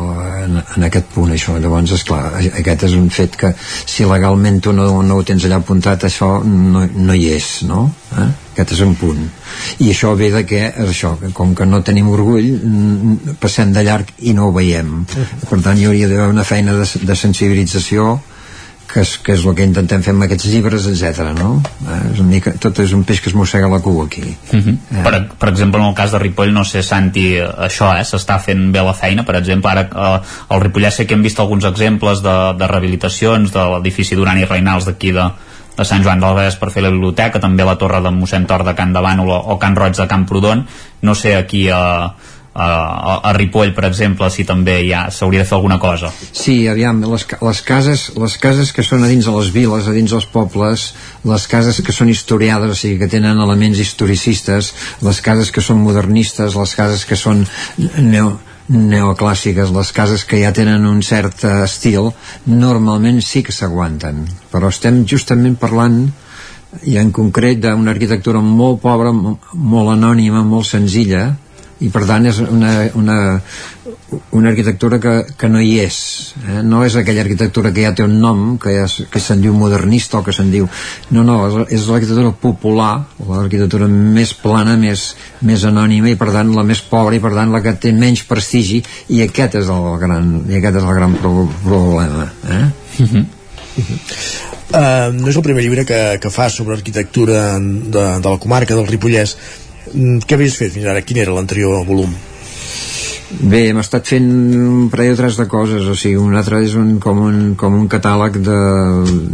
en, 0.45 0.61
en 0.61 0.87
aquest 0.89 1.11
punt 1.15 1.35
això, 1.35 1.57
llavors 1.61 1.95
esclar, 1.95 2.23
aquest 2.47 2.87
és 2.89 2.97
un 2.99 3.11
fet 3.13 3.37
que 3.39 3.53
si 3.59 4.07
legalment 4.07 4.61
tu 4.63 4.73
no, 4.75 4.89
no 5.03 5.19
ho 5.19 5.27
tens 5.27 5.45
allà 5.45 5.61
apuntat 5.61 6.07
això 6.07 6.37
no, 6.45 6.87
no 6.95 7.15
hi 7.15 7.29
és 7.35 7.51
no? 7.69 7.87
Eh? 8.15 8.31
Aquest 8.55 8.75
és 8.77 8.83
un 8.85 8.95
punt 8.99 9.25
i 9.83 9.91
això 9.91 10.15
ve 10.17 10.31
de 10.33 10.45
que, 10.47 10.61
és 10.71 10.91
això, 10.91 11.15
que 11.19 11.33
com 11.35 11.53
que 11.55 11.67
no 11.67 11.83
tenim 11.85 12.07
orgull 12.09 12.53
passem 13.41 13.75
de 13.75 13.83
llarg 13.85 14.15
i 14.23 14.33
no 14.37 14.49
ho 14.49 14.55
veiem 14.55 15.03
per 15.49 15.59
tant 15.59 15.77
hi 15.77 15.89
hauria 15.89 16.07
d'haver 16.11 16.31
una 16.31 16.47
feina 16.47 16.79
de, 16.79 16.87
de 17.03 17.19
sensibilització 17.19 18.15
que 18.95 19.01
és, 19.03 19.15
que 19.19 19.33
és 19.35 19.43
el 19.43 19.55
que 19.57 19.65
intentem 19.67 20.03
fer 20.05 20.13
amb 20.13 20.23
aquests 20.23 20.45
llibres, 20.47 20.85
etc. 20.87 21.31
no? 21.35 21.57
Eh, 21.83 21.97
és 22.13 22.21
una 22.21 22.29
mica, 22.29 22.53
tot 22.61 22.79
és 22.79 22.93
un 22.95 23.03
peix 23.07 23.19
que 23.19 23.27
es 23.31 23.35
mossega 23.35 23.67
la 23.71 23.81
cua 23.83 24.05
aquí 24.05 24.23
Uh 24.25 24.59
-huh. 24.61 24.77
Eh. 24.91 25.03
per, 25.03 25.27
per 25.39 25.49
exemple, 25.49 25.81
en 25.81 25.87
el 25.87 25.95
cas 25.95 26.11
de 26.11 26.19
Ripoll, 26.19 26.53
no 26.53 26.63
sé, 26.63 26.81
Santi, 26.83 27.35
això, 27.35 27.91
eh, 27.97 28.03
s'està 28.03 28.39
fent 28.39 28.71
bé 28.71 28.81
la 28.81 28.93
feina, 28.93 29.25
per 29.25 29.35
exemple, 29.35 29.69
ara 29.71 29.81
eh, 29.81 30.21
al 30.49 30.61
Ripollès 30.61 30.95
sé 30.95 31.05
que 31.05 31.13
hem 31.13 31.23
vist 31.23 31.39
alguns 31.39 31.65
exemples 31.65 32.21
de, 32.21 32.53
de 32.57 32.67
rehabilitacions 32.67 33.51
de 33.51 33.59
l'edifici 33.59 34.15
Duran 34.15 34.37
i 34.37 34.45
Reinals 34.45 34.85
d'aquí 34.85 35.11
de, 35.11 35.31
de 35.75 35.85
Sant 35.87 36.03
Joan 36.05 36.21
del 36.23 36.37
Vallès 36.37 36.59
per 36.59 36.71
fer 36.73 36.85
la 36.85 36.93
biblioteca, 36.93 37.41
també 37.43 37.65
la 37.67 37.77
torre 37.79 38.01
de 38.03 38.13
mossèn 38.15 38.47
Tor 38.47 38.63
de 38.67 38.75
Can 38.77 38.93
de 38.95 39.03
Bànol 39.03 39.33
o, 39.35 39.57
Can 39.61 39.75
Roig 39.75 39.97
de 39.97 40.07
Camprodon, 40.07 40.63
no 41.03 41.15
sé 41.15 41.35
aquí 41.35 41.67
a, 41.69 42.13
a, 42.55 42.67
a 43.19 43.33
Ripoll, 43.35 43.73
per 43.75 43.85
exemple, 43.89 44.29
si 44.31 44.45
també 44.47 44.77
ja 44.87 45.05
s'hauria 45.11 45.43
de 45.43 45.49
fer 45.49 45.57
alguna 45.57 45.77
cosa. 45.81 46.11
Sí, 46.31 46.55
aviam, 46.71 47.03
les, 47.11 47.27
les, 47.41 47.61
cases, 47.67 48.07
les 48.15 48.37
cases 48.41 48.71
que 48.75 48.85
són 48.87 49.03
a 49.03 49.11
dins 49.11 49.27
de 49.27 49.35
les 49.35 49.51
viles, 49.51 49.89
a 49.89 49.95
dins 49.95 50.15
dels 50.15 50.27
pobles, 50.31 50.87
les 51.27 51.47
cases 51.51 51.81
que 51.83 51.95
són 51.95 52.11
historiades, 52.13 52.71
o 52.71 52.79
sigui, 52.79 53.01
que 53.03 53.11
tenen 53.11 53.43
elements 53.43 53.81
historicistes, 53.83 54.71
les 55.03 55.21
cases 55.21 55.51
que 55.51 55.63
són 55.63 55.83
modernistes, 55.83 56.55
les 56.55 56.75
cases 56.79 57.03
que 57.05 57.19
són 57.19 57.43
neo, 57.99 58.37
neoclàssiques, 58.69 59.71
les 59.75 59.91
cases 59.93 60.23
que 60.25 60.39
ja 60.41 60.51
tenen 60.55 60.85
un 60.89 61.01
cert 61.05 61.43
eh, 61.45 61.63
estil, 61.65 62.11
normalment 62.49 63.21
sí 63.21 63.43
que 63.45 63.53
s'aguanten. 63.55 64.23
Però 64.51 64.71
estem 64.73 65.03
justament 65.09 65.57
parlant 65.61 66.05
i 66.83 66.97
en 66.99 67.11
concret 67.15 67.61
d'una 67.63 67.93
arquitectura 67.93 68.41
molt 68.43 68.81
pobra, 68.83 69.11
mo- 69.15 69.37
molt 69.53 69.93
anònima, 69.93 70.41
molt 70.43 70.65
senzilla, 70.67 71.29
i 71.83 71.89
per 71.91 72.05
tant 72.07 72.23
és 72.29 72.37
una, 72.39 72.69
una, 72.95 73.15
una 74.31 74.49
arquitectura 74.53 74.95
que, 75.03 75.13
que 75.35 75.49
no 75.51 75.59
hi 75.59 75.73
és 75.83 75.97
eh? 76.47 76.61
no 76.63 76.85
és 76.87 76.95
aquella 76.95 77.25
arquitectura 77.25 77.73
que 77.75 77.83
ja 77.83 77.91
té 77.97 78.05
un 78.05 78.13
nom 78.21 78.45
que, 78.61 78.77
es- 78.85 79.01
que 79.11 79.19
se'n 79.19 79.41
diu 79.43 79.51
modernista 79.57 80.21
o 80.21 80.23
que 80.23 80.31
se'n 80.35 80.53
diu 80.53 80.69
no, 81.11 81.25
no, 81.27 81.35
és, 81.49 81.57
és 81.75 81.87
l'arquitectura 81.91 82.31
popular 82.39 82.93
l'arquitectura 83.27 83.89
més 83.91 84.31
plana 84.39 84.77
més, 84.79 85.03
més 85.43 85.65
anònima 85.67 86.13
i 86.13 86.15
per 86.19 86.29
tant 86.31 86.53
la 86.55 86.63
més 86.63 86.79
pobra 86.87 87.17
i 87.17 87.23
per 87.23 87.33
tant 87.35 87.51
la 87.51 87.59
que 87.65 87.75
té 87.75 87.91
menys 87.91 88.23
prestigi 88.29 88.79
i 89.11 89.19
aquest 89.25 89.59
és 89.59 89.71
el 89.75 89.89
gran, 89.99 90.31
i 90.47 90.61
aquest 90.61 90.79
és 90.79 90.87
el 90.87 90.95
gran 91.01 91.19
pro 91.19 91.43
problema 91.65 92.29
eh? 92.55 92.65
Uh, 94.75 95.11
no 95.13 95.27
és 95.29 95.35
el 95.37 95.43
primer 95.45 95.61
llibre 95.63 95.83
que, 95.87 95.97
que 96.23 96.29
fa 96.33 96.47
sobre 96.49 96.75
arquitectura 96.75 97.59
de, 97.59 98.05
de 98.23 98.31
la 98.31 98.39
comarca 98.41 98.75
del 98.75 98.87
Ripollès 98.87 99.35
què 99.93 100.37
havies 100.37 100.55
fet 100.59 100.73
fins 100.75 100.87
ara? 100.89 101.01
Quin 101.05 101.19
era 101.21 101.33
l'anterior 101.35 101.83
volum? 101.87 102.13
Bé, 103.35 103.63
hem 103.71 103.79
estat 103.81 104.05
fent 104.07 104.25
un 104.55 104.85
parell 104.93 105.15
o 105.15 105.17
tres 105.17 105.35
de 105.39 105.47
coses, 105.51 105.87
o 105.89 105.95
sigui, 105.97 106.15
un 106.21 106.35
altre 106.37 106.59
és 106.63 106.75
un, 106.79 106.93
com, 107.03 107.23
un, 107.25 107.39
com 107.59 107.73
un 107.75 107.87
catàleg 107.91 108.37
de, 108.45 108.57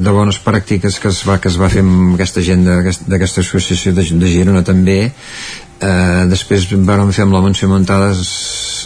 de 0.02 0.14
bones 0.16 0.40
pràctiques 0.42 0.98
que 1.04 1.12
es 1.12 1.20
va, 1.28 1.36
que 1.44 1.52
es 1.52 1.58
va 1.60 1.70
fer 1.70 1.84
amb 1.84 2.16
aquesta 2.16 2.42
gent 2.46 2.64
d'aquest- 2.66 3.04
d'aquesta 3.12 3.44
associació 3.44 3.92
de, 3.94 4.06
de 4.24 4.32
Girona 4.32 4.64
també, 4.66 4.96
eh, 5.12 6.24
després 6.32 6.70
vam 6.88 7.12
fer 7.14 7.28
amb 7.28 7.36
la 7.36 7.44
Montse 7.44 7.68
Montades 7.70 8.24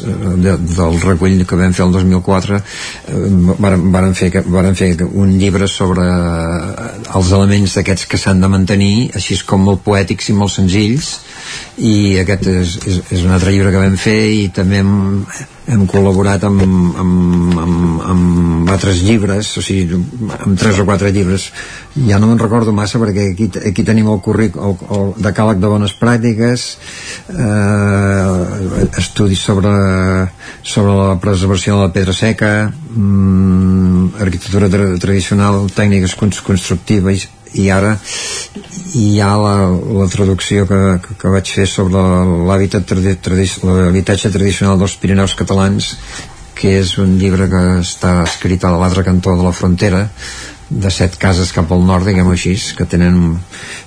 eh, 0.03 0.17
de, 0.41 0.57
del 0.73 0.99
recull 1.05 1.37
que 1.47 1.61
vam 1.61 1.77
fer 1.77 1.85
el 1.85 1.93
2004 1.95 2.57
eh, 2.59 3.23
vàrem, 3.61 3.87
vàrem, 3.93 4.17
fer, 4.17 4.31
vàrem 4.41 4.75
fer 4.75 4.89
un 5.05 5.37
llibre 5.39 5.69
sobre 5.71 6.09
eh, 6.09 6.91
els 7.15 7.31
elements 7.31 7.77
d'aquests 7.77 8.09
que 8.09 8.19
s'han 8.19 8.41
de 8.43 8.49
mantenir 8.51 9.11
així 9.15 9.37
com 9.47 9.63
molt 9.69 9.85
poètics 9.85 10.33
i 10.33 10.35
molt 10.41 10.57
senzills 10.57 11.13
i 11.77 12.17
aquest 12.21 12.47
és, 12.47 12.77
és, 12.87 13.01
és 13.17 13.25
un 13.25 13.33
altre 13.35 13.51
llibre 13.51 13.73
que 13.73 13.81
vam 13.83 13.97
fer 13.99 14.19
i 14.31 14.47
també 14.55 14.79
hem, 14.79 14.93
hem 15.71 15.83
col·laborat 15.89 16.43
amb, 16.47 16.61
amb, 16.61 17.57
amb, 17.59 18.03
amb 18.13 18.71
altres 18.71 19.01
llibres 19.03 19.49
o 19.59 19.63
sigui, 19.65 19.97
amb 20.39 20.55
tres 20.59 20.79
o 20.79 20.85
quatre 20.87 21.11
llibres. 21.15 21.49
Ja 22.07 22.19
no 22.19 22.29
me'n 22.29 22.39
recordo 22.39 22.73
massa 22.75 22.99
perquè 23.01 23.29
aquí, 23.33 23.49
aquí 23.71 23.85
tenim 23.87 24.07
el 24.11 24.21
curric 24.23 24.55
el, 24.55 24.75
el 24.95 25.13
decàleg 25.25 25.59
de 25.63 25.71
bones 25.71 25.95
pràctiques 25.99 26.65
eh, 27.33 28.87
estudis 29.01 29.43
sobre 29.43 29.71
sobre 30.63 30.95
la 30.95 31.15
preservació 31.21 31.77
de 31.77 31.87
la 31.87 31.93
pedra 31.95 32.13
seca 32.15 32.51
mm, 32.71 34.15
arquitectura 34.25 34.69
tra 34.71 34.91
tradicional 35.01 35.65
tècniques 35.75 36.15
cons- 36.19 36.43
constructives 36.45 37.27
i 37.61 37.69
ara 37.71 37.95
hi 38.95 39.19
ha 39.21 39.31
la, 39.39 39.55
la 39.99 40.07
traducció 40.11 40.67
que, 40.69 40.79
que, 41.05 41.31
vaig 41.31 41.51
fer 41.57 41.67
sobre 41.69 42.01
l'hàbitat 42.49 42.87
tradi 42.91 43.15
tradi 43.27 43.47
l'habitatge 43.63 44.31
tradicional 44.33 44.79
dels 44.79 44.97
Pirineus 45.01 45.35
catalans 45.39 45.93
que 46.55 46.77
és 46.79 46.95
un 47.03 47.17
llibre 47.19 47.49
que 47.51 47.63
està 47.81 48.21
escrit 48.23 48.63
a 48.63 48.71
l'altre 48.75 49.03
cantó 49.07 49.35
de 49.35 49.43
la 49.43 49.55
frontera 49.55 50.05
de 50.69 50.89
set 50.89 51.15
cases 51.21 51.51
cap 51.53 51.69
al 51.71 51.83
nord, 51.85 52.07
diguem-ho 52.07 52.31
així, 52.33 52.55
que 52.77 52.85
tenen, 52.89 53.35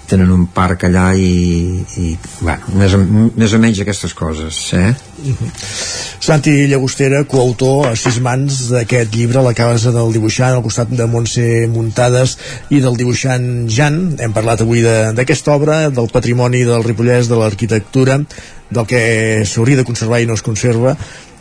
tenen 0.06 0.30
un 0.30 0.44
parc 0.54 0.84
allà 0.86 1.08
i, 1.18 1.82
i 1.98 2.12
bueno, 2.40 2.70
més, 2.78 2.94
o, 2.94 3.00
més 3.34 3.54
o 3.54 3.58
menys 3.58 3.80
aquestes 3.82 4.14
coses, 4.14 4.60
eh? 4.78 4.92
Santi 6.22 6.52
Llagostera, 6.70 7.24
coautor 7.26 7.88
a 7.88 7.94
sis 7.98 8.20
mans 8.22 8.60
d'aquest 8.70 9.14
llibre, 9.14 9.42
la 9.42 9.54
casa 9.58 9.90
del 9.94 10.12
dibuixant 10.14 10.54
al 10.54 10.62
costat 10.62 10.90
de 10.94 11.06
Montse 11.10 11.46
Muntades 11.72 12.36
i 12.70 12.78
del 12.84 12.98
dibuixant 13.00 13.66
Jan. 13.70 13.98
Hem 14.22 14.34
parlat 14.36 14.62
avui 14.62 14.82
de- 14.84 15.12
d'aquesta 15.18 15.54
obra, 15.54 15.80
del 15.90 16.10
patrimoni 16.12 16.62
del 16.68 16.84
Ripollès, 16.86 17.26
de 17.30 17.38
l'arquitectura, 17.40 18.20
del 18.70 18.86
que 18.86 19.42
s'hauria 19.46 19.76
de 19.80 19.84
conservar 19.88 20.20
i 20.22 20.26
no 20.26 20.34
es 20.38 20.42
conserva. 20.46 20.96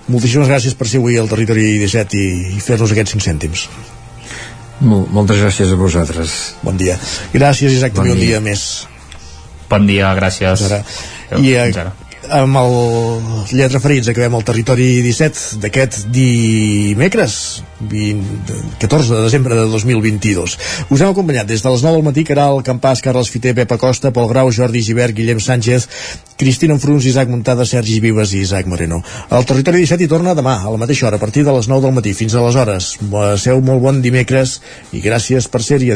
Moltíssimes 0.07 0.47
gràcies 0.47 0.73
per 0.73 0.87
ser 0.87 0.97
avui 1.01 1.17
al 1.19 1.27
Territori 1.29 1.77
17 1.81 2.17
i, 2.17 2.27
i 2.57 2.59
fer-nos 2.63 2.91
aquests 2.95 3.11
5 3.17 3.27
cèntims. 3.27 3.67
Mol, 4.79 5.07
moltes 5.09 5.39
gràcies 5.41 5.71
a 5.73 5.77
vosaltres. 5.79 6.33
Bon 6.61 6.77
dia. 6.77 6.97
Gràcies, 7.33 7.73
Isaac, 7.79 7.95
Bon 7.95 8.03
també 8.03 8.13
un 8.13 8.19
dia. 8.21 8.37
dia 8.37 8.43
més. 8.45 8.87
Bon 9.69 9.87
dia, 9.89 10.11
gràcies. 10.15 10.65
Ara. 10.69 10.83
Adéu, 11.31 11.43
I 11.43 11.55
eh, 11.55 11.63
fins 11.65 11.79
ara. 11.83 11.95
Amb 12.33 12.57
el 12.59 12.73
llet 13.55 13.71
referits 13.71 14.09
acabem 14.11 14.35
el 14.37 14.45
territori 14.47 14.87
17 15.05 15.61
d'aquest 15.63 16.07
dimecres 16.13 17.37
20, 17.79 18.57
14 18.81 19.13
de 19.13 19.21
desembre 19.23 19.55
de 19.55 19.65
2022 19.71 20.57
us 20.89 21.01
hem 21.01 21.11
acompanyat 21.11 21.47
des 21.47 21.63
de 21.63 21.71
les 21.71 21.83
9 21.85 21.99
del 21.99 22.05
matí 22.07 22.25
Caral, 22.27 22.63
Campàs, 22.65 23.03
Carles 23.05 23.29
Fiter, 23.31 23.55
Pepa 23.55 23.77
Costa 23.77 24.11
Pol 24.11 24.27
Grau, 24.31 24.51
Jordi 24.51 24.81
Givert, 24.81 25.15
Guillem 25.15 25.39
Sánchez 25.39 25.87
Cristina 26.37 26.75
Enfruns, 26.77 27.05
Isaac 27.05 27.29
Montada, 27.29 27.65
Sergi 27.65 27.99
Vives 27.99 28.33
i 28.37 28.43
Isaac 28.45 28.67
Moreno. 28.69 29.01
El 29.33 29.45
territori 29.49 29.81
17 29.81 30.05
hi 30.05 30.11
torna 30.11 30.37
demà 30.37 30.59
a 30.61 30.69
la 30.69 30.77
mateixa 30.77 31.09
hora, 31.09 31.17
a 31.17 31.23
partir 31.23 31.43
de 31.43 31.55
les 31.55 31.67
9 31.67 31.87
del 31.87 31.97
matí 31.97 32.13
fins 32.13 32.37
a 32.37 32.45
les 32.45 32.55
hores. 32.55 32.93
Passeu 33.09 33.61
molt 33.61 33.81
bon 33.81 34.01
dimecres 34.05 34.59
i 34.93 35.01
gràcies 35.01 35.49
per 35.49 35.65
ser 35.65 35.81
i 35.81 35.95